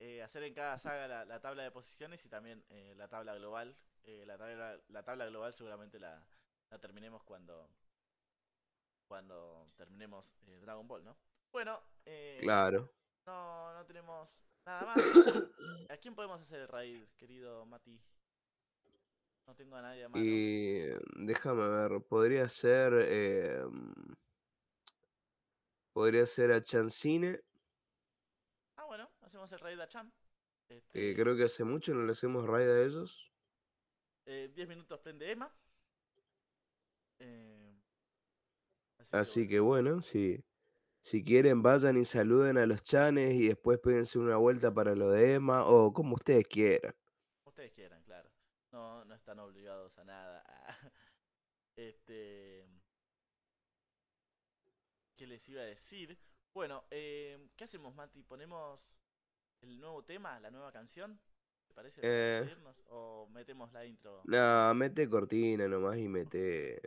Eh, 0.00 0.22
hacer 0.22 0.42
en 0.44 0.54
cada 0.54 0.78
saga 0.78 1.06
la, 1.06 1.24
la 1.24 1.40
tabla 1.40 1.62
de 1.62 1.70
posiciones 1.70 2.24
y 2.24 2.28
también 2.28 2.64
eh, 2.70 2.94
la 2.96 3.08
tabla 3.08 3.34
global. 3.34 3.76
Eh, 4.04 4.24
la, 4.26 4.36
tabla, 4.36 4.78
la 4.88 5.02
tabla 5.02 5.26
global 5.26 5.54
seguramente 5.54 5.98
la, 5.98 6.26
la 6.70 6.78
terminemos 6.78 7.22
cuando. 7.24 7.68
Cuando 9.06 9.68
terminemos 9.76 10.24
Dragon 10.62 10.88
Ball, 10.88 11.04
¿no? 11.04 11.16
Bueno, 11.52 11.78
eh, 12.06 12.38
Claro. 12.40 12.90
No, 13.26 13.74
no 13.74 13.84
tenemos 13.86 14.28
nada 14.66 14.86
más. 14.86 14.96
¿A 15.90 15.96
quién 15.96 16.14
podemos 16.14 16.40
hacer 16.40 16.60
el 16.60 16.68
raid, 16.68 17.04
querido 17.16 17.64
Mati? 17.66 18.00
No 19.46 19.54
tengo 19.54 19.76
a 19.76 19.82
nadie 19.82 20.04
a 20.04 20.08
mano. 20.08 20.24
Y 20.24 20.78
déjame 21.16 21.68
ver, 21.68 22.02
podría 22.02 22.48
ser. 22.48 22.94
em, 22.94 23.92
podría 25.92 26.26
ser 26.26 26.52
a 26.52 26.60
Chancine, 26.60 27.40
Ah, 28.76 28.84
bueno, 28.84 29.08
hacemos 29.20 29.50
el 29.52 29.60
raid 29.60 29.80
a 29.80 29.86
que 29.88 30.76
Este, 30.76 31.14
creo 31.14 31.36
que 31.36 31.44
hace 31.44 31.62
mucho 31.64 31.94
no 31.94 32.04
le 32.04 32.12
hacemos 32.12 32.46
raid 32.46 32.68
a 32.68 32.82
ellos. 32.82 33.30
eh, 34.26 34.50
10 34.54 34.68
minutos 34.68 34.98
prende 35.00 35.30
Emma. 35.30 35.52
Eh, 37.20 37.74
Así 39.12 39.46
que 39.46 39.60
bueno, 39.60 40.02
si, 40.02 40.42
si 41.04 41.22
quieren 41.22 41.62
vayan 41.62 41.98
y 41.98 42.06
saluden 42.06 42.56
a 42.56 42.64
los 42.64 42.82
chanes 42.82 43.34
y 43.34 43.48
después 43.48 43.78
péguense 43.78 44.18
una 44.18 44.36
vuelta 44.36 44.72
para 44.72 44.94
lo 44.94 45.10
de 45.10 45.34
Emma 45.34 45.66
o 45.66 45.92
como 45.92 46.14
ustedes 46.14 46.48
quieran. 46.48 46.94
Ustedes 47.44 47.72
quieran, 47.72 48.02
claro. 48.04 48.30
No, 48.72 49.04
no 49.04 49.14
están 49.14 49.38
obligados 49.38 49.96
a 49.98 50.04
nada. 50.04 50.42
Este. 51.76 52.64
¿Qué 55.16 55.26
les 55.26 55.46
iba 55.48 55.60
a 55.60 55.64
decir? 55.64 56.16
Bueno, 56.54 56.84
eh, 56.90 57.50
¿qué 57.56 57.64
hacemos, 57.64 57.92
Mati? 57.96 58.22
¿Ponemos 58.22 59.00
el 59.60 59.80
nuevo 59.80 60.04
tema, 60.04 60.38
la 60.38 60.52
nueva 60.52 60.70
canción? 60.70 61.20
¿Te 61.66 61.74
parece? 61.74 62.00
Eh. 62.04 62.56
¿O 62.90 63.28
metemos 63.32 63.72
la 63.72 63.84
intro? 63.84 64.22
No, 64.24 64.72
mete 64.74 65.08
cortina 65.08 65.66
nomás 65.66 65.98
y 65.98 66.08
mete. 66.08 66.80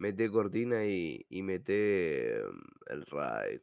Mete 0.00 0.30
cortina 0.30 0.86
y, 0.86 1.26
y 1.28 1.42
mete 1.42 2.38
em, 2.38 2.58
el 2.86 3.04
raid. 3.04 3.60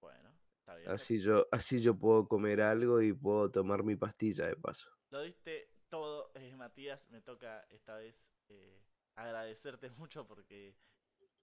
Bueno, 0.00 0.30
está 0.60 0.76
bien. 0.76 0.88
Así 0.88 1.18
yo, 1.18 1.48
así 1.50 1.80
yo 1.80 1.98
puedo 1.98 2.28
comer 2.28 2.60
algo 2.60 3.02
y 3.02 3.12
puedo 3.12 3.50
tomar 3.50 3.82
mi 3.82 3.96
pastilla 3.96 4.46
de 4.46 4.54
paso. 4.54 4.88
Lo 5.10 5.22
diste 5.22 5.68
todo, 5.88 6.30
eh, 6.36 6.54
Matías. 6.56 7.10
Me 7.10 7.20
toca 7.20 7.66
esta 7.70 7.96
vez 7.96 8.14
eh, 8.50 8.84
agradecerte 9.16 9.90
mucho 9.98 10.24
porque 10.28 10.76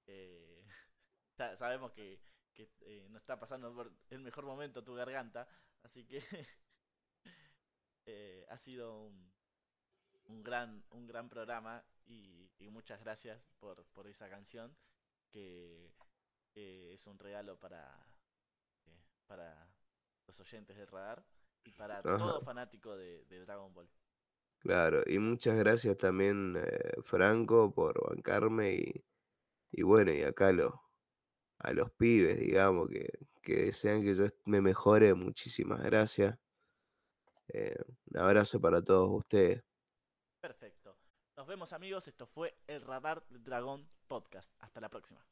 eh, 0.08 0.64
sa- 1.38 1.58
sabemos 1.58 1.92
que, 1.92 2.22
que, 2.54 2.70
eh, 2.82 3.08
no 3.10 3.18
está 3.18 3.38
pasando 3.38 3.76
por 3.76 3.92
el 4.10 4.22
mejor 4.22 4.46
momento 4.46 4.82
tu 4.82 4.96
garganta. 4.96 5.46
Así 5.84 6.06
que 6.06 6.22
ha 8.50 8.58
sido 8.58 9.08
un, 9.08 9.34
un, 10.26 10.42
gran, 10.42 10.86
un 10.92 11.06
gran 11.06 11.30
programa 11.30 11.84
y, 12.12 12.52
y 12.60 12.70
muchas 12.70 13.00
gracias 13.00 13.42
por, 13.60 13.86
por 13.94 14.08
esa 14.08 14.30
canción 14.30 14.76
que 15.32 15.94
eh, 16.56 16.92
es 16.94 17.08
un 17.08 17.18
regalo 17.18 17.58
para, 17.60 18.06
eh, 18.86 19.04
para 19.28 19.74
los 20.28 20.40
oyentes 20.40 20.76
del 20.78 20.88
radar 20.88 21.24
y 21.64 21.72
para 21.72 22.04
Ajá. 22.04 22.18
todo 22.18 22.42
fanático 22.42 22.96
de, 22.98 23.24
de 23.26 23.40
Dragon 23.40 23.74
Ball. 23.74 23.90
Claro, 24.60 25.02
y 25.08 25.18
muchas 25.18 25.58
gracias 25.58 25.98
también, 25.98 26.56
eh, 26.58 26.94
Franco, 27.04 27.74
por 27.74 28.00
bancarme 28.08 28.74
y, 28.76 29.06
y 29.72 29.82
bueno, 29.84 30.12
y 30.12 30.22
acá 30.24 30.52
lo, 30.52 30.82
a 31.60 31.74
los 31.74 31.92
pibes, 31.94 32.40
digamos, 32.40 32.90
que, 32.90 33.08
que 33.42 33.56
desean 33.66 34.04
que 34.04 34.16
yo 34.16 34.26
me 34.46 34.62
mejore, 34.62 35.14
muchísimas 35.16 35.82
gracias. 35.82 36.38
Eh, 37.50 37.76
un 38.12 38.18
abrazo 38.20 38.60
para 38.60 38.82
todos 38.82 39.10
ustedes. 39.12 39.64
Perfecto. 40.42 40.81
Nos 41.42 41.48
vemos 41.48 41.74
amigos, 41.74 42.08
esto 42.08 42.28
fue 42.28 42.56
el 42.68 42.84
Radar 42.84 43.24
Dragón 43.32 43.90
Podcast. 44.08 44.48
Hasta 44.60 44.80
la 44.80 44.90
próxima. 44.90 45.26